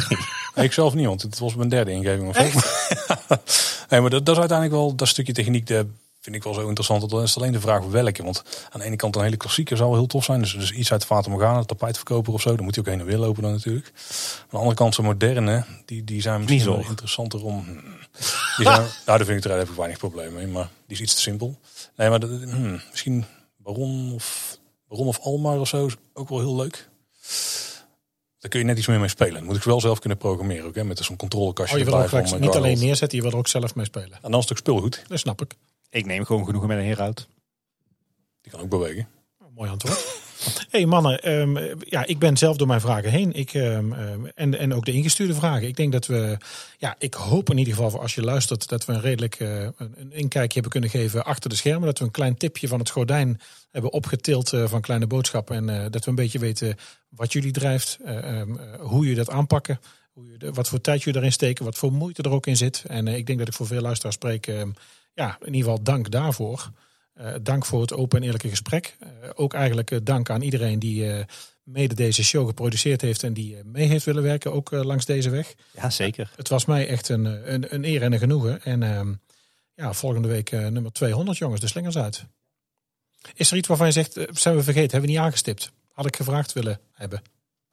[0.55, 2.27] Nee, ik zelf niet, want het was mijn derde ingeving.
[2.29, 2.41] Of zo.
[3.89, 5.85] nee, maar dat, dat is uiteindelijk wel, dat stukje techniek, dat
[6.27, 7.09] vind ik wel zo interessant.
[7.09, 8.23] Dat is alleen de vraag welke.
[8.23, 10.39] Want aan de ene kant een hele klassieke zou wel heel tof zijn.
[10.39, 12.55] Dus, dus iets uit Fata Morgana, tapijtverkoper of zo.
[12.55, 13.91] Dan moet je ook heen en weer lopen dan natuurlijk.
[14.41, 17.65] Aan de andere kant, zo'n moderne, die, die zijn misschien wel interessanter om...
[18.57, 20.47] Die zijn, nou, daar vind ik er ik weinig probleem mee.
[20.47, 21.59] Maar die is iets te simpel.
[21.95, 23.25] Nee, maar dat, hmm, misschien
[23.57, 24.57] Baron of,
[24.87, 26.89] Baron of Almar of zo is ook wel heel leuk.
[28.39, 29.33] Daar kun je net iets meer mee spelen.
[29.33, 30.65] Dan moet ik wel zelf kunnen programmeren.
[30.65, 33.23] Ook, hè, met zo'n controlekastje Oh, je wil ook van, niet eh, alleen neerzetten, je
[33.23, 34.13] wil er ook zelf mee spelen.
[34.21, 35.03] En dan is het ook speelgoed.
[35.07, 35.55] Dat snap ik.
[35.97, 37.27] Ik neem gewoon genoegen met een heerhout.
[38.41, 39.07] Die kan ook bewegen.
[39.55, 40.05] Mooi antwoord.
[40.69, 43.33] hey mannen, ehm, ja, ik ben zelf door mijn vragen heen.
[43.33, 45.67] Ik, ehm, ehm, en, en ook de ingestuurde vragen.
[45.67, 46.37] Ik denk dat we,
[46.77, 49.61] ja, ik hoop in ieder geval voor als je luistert, dat we een redelijk eh,
[49.61, 51.85] een, een inkijkje hebben kunnen geven achter de schermen.
[51.85, 53.39] Dat we een klein tipje van het gordijn
[53.71, 55.55] hebben opgetild eh, van kleine boodschappen.
[55.55, 56.75] En eh, dat we een beetje weten
[57.09, 59.79] wat jullie drijft, eh, ehm, eh, hoe jullie dat aanpakken.
[60.13, 62.57] Hoe je, de- wat voor tijd jullie erin steken, wat voor moeite er ook in
[62.57, 62.83] zit.
[62.87, 64.51] En eh, ik denk dat ik voor veel luisteraars spreek.
[65.17, 66.71] Ja, in ieder geval dank daarvoor.
[67.13, 68.97] Eh, dank voor het open en eerlijke gesprek.
[68.99, 71.25] Eh, ook eigenlijk eh, dank aan iedereen die
[71.63, 75.53] mede deze show geproduceerd heeft en die mee heeft willen werken, ook langs deze weg.
[75.71, 76.31] Ja, zeker.
[76.35, 78.63] Het was mij echt een, een, een eer en een genoegen.
[78.63, 79.13] En ehm,
[79.73, 82.25] ja, volgende week nummer 200, jongens, de slingers uit.
[83.33, 85.71] Is er iets waarvan je zegt, zijn we vergeten, hebben we niet aangestipt?
[85.91, 87.21] Had ik gevraagd willen hebben.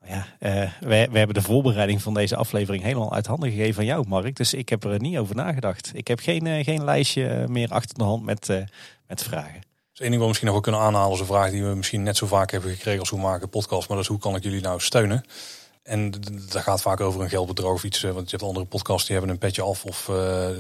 [0.07, 3.84] Ja, eh, we, we hebben de voorbereiding van deze aflevering helemaal uit handen gegeven van
[3.84, 4.36] jou, Mark.
[4.36, 5.91] Dus ik heb er niet over nagedacht.
[5.94, 8.62] Ik heb geen, eh, geen lijstje eh, meer achter de hand met, eh,
[9.07, 9.60] met vragen.
[9.91, 11.74] Dus één ding wat we misschien nog wel kunnen aanhalen is een vraag die we
[11.74, 13.89] misschien net zo vaak hebben gekregen als hoe maken podcast.
[13.89, 15.24] Maar dat is hoe kan ik jullie nou steunen?
[15.83, 18.00] En dat gaat vaak over een geldbedrag of iets.
[18.00, 19.84] Want je hebt andere podcasts die hebben een petje af.
[19.84, 20.05] Of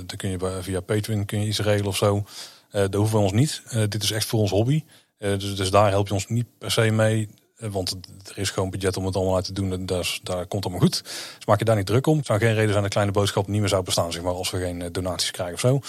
[0.06, 2.24] dan kun je via Patreon kun je iets regelen of zo.
[2.70, 3.62] Dat hoeven we ons niet.
[3.88, 4.84] Dit is echt voor ons hobby.
[5.18, 7.28] Dus, dus daar help je ons niet per se mee.
[7.64, 7.96] Eh, want
[8.28, 9.72] er is gewoon budget om het allemaal uit te doen.
[9.72, 11.02] En daar, komt allemaal goed.
[11.36, 12.16] Dus maak je daar niet druk om.
[12.16, 14.12] Het zou geen reden zijn dat kleine boodschap niet meer zou bestaan.
[14.12, 15.80] Zeg maar, als we geen eh, donaties krijgen of zo.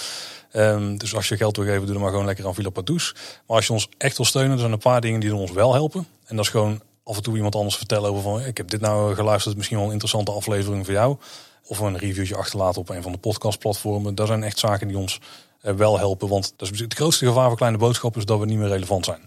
[0.51, 3.13] Ehm, dus als je geld wil geven, doe dan maar gewoon lekker aan Villa Pardoes.
[3.13, 5.73] Maar als je ons echt wil steunen, er zijn een paar dingen die ons wel
[5.73, 6.07] helpen.
[6.25, 8.41] En dat is gewoon af en toe iemand anders vertellen over van...
[8.41, 11.17] ik heb dit nou geluisterd, misschien wel een interessante aflevering voor jou.
[11.67, 14.15] Of een reviewtje achterlaten op een van de podcastplatformen.
[14.15, 15.19] Dat zijn echt zaken die ons
[15.61, 16.27] eh, wel helpen.
[16.27, 19.05] Want dat is het grootste gevaar voor kleine boodschappen is dat we niet meer relevant
[19.05, 19.21] zijn.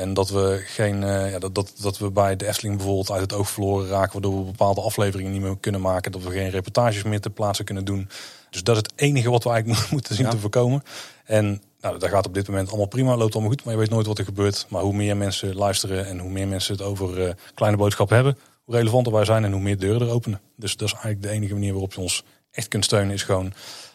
[0.00, 3.20] En dat we, geen, eh, ja, dat, dat, dat we bij de Efteling bijvoorbeeld uit
[3.20, 4.12] het oog verloren raken.
[4.12, 6.12] Waardoor we bepaalde afleveringen niet meer kunnen maken.
[6.12, 8.08] Dat we geen reportages meer ter plaatse kunnen doen.
[8.50, 10.82] Dus dat is het enige wat we eigenlijk moeten zien te voorkomen.
[11.24, 13.16] En nou, dat gaat op dit moment allemaal prima.
[13.16, 14.66] Loopt allemaal goed, maar je weet nooit wat er gebeurt.
[14.68, 18.38] Maar hoe meer mensen luisteren en hoe meer mensen het over eh, kleine boodschappen hebben.
[18.64, 20.40] Hoe relevanter wij zijn en hoe meer deuren er openen.
[20.56, 23.14] Dus dat is eigenlijk de enige manier waarop je ons echt kunt steunen.
[23.14, 23.52] Is gewoon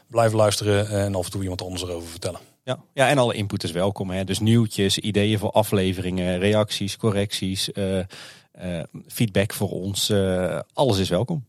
[0.08, 2.40] blijven luisteren en af en toe iemand anders erover vertellen.
[2.66, 4.10] Ja, ja en alle input is welkom.
[4.10, 4.24] Hè?
[4.24, 8.00] Dus nieuwtjes, ideeën voor afleveringen, reacties, correcties, eh,
[8.52, 10.10] eh, feedback voor ons.
[10.10, 11.46] eh, alles is welkom.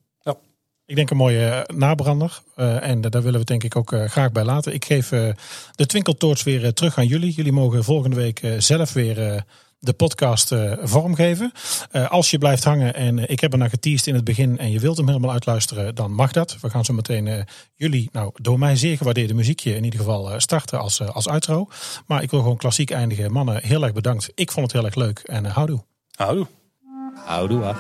[0.87, 2.43] Ik denk een mooie nabrander.
[2.57, 4.75] En daar willen we denk ik ook graag bij laten.
[4.75, 7.33] Ik geef de Twinkeltoorts weer terug aan jullie.
[7.33, 9.45] Jullie mogen volgende week zelf weer
[9.79, 11.53] de podcast eh, vormgeven.
[11.91, 14.59] Eh, als je blijft hangen en eh, ik heb er naar geteased in het begin
[14.59, 16.57] en je wilt hem helemaal uitluisteren, dan mag dat.
[16.61, 17.43] We gaan zo meteen eh,
[17.75, 21.69] jullie, nou door mij zeer gewaardeerde muziekje in ieder geval starten als, als outro.
[22.07, 23.33] Maar ik wil gewoon klassiek eindigen.
[23.33, 24.31] Mannen, heel erg bedankt.
[24.35, 25.85] Ik vond het heel erg leuk en houdoe.
[26.11, 26.47] Houdoe.
[27.25, 27.75] Houdoe.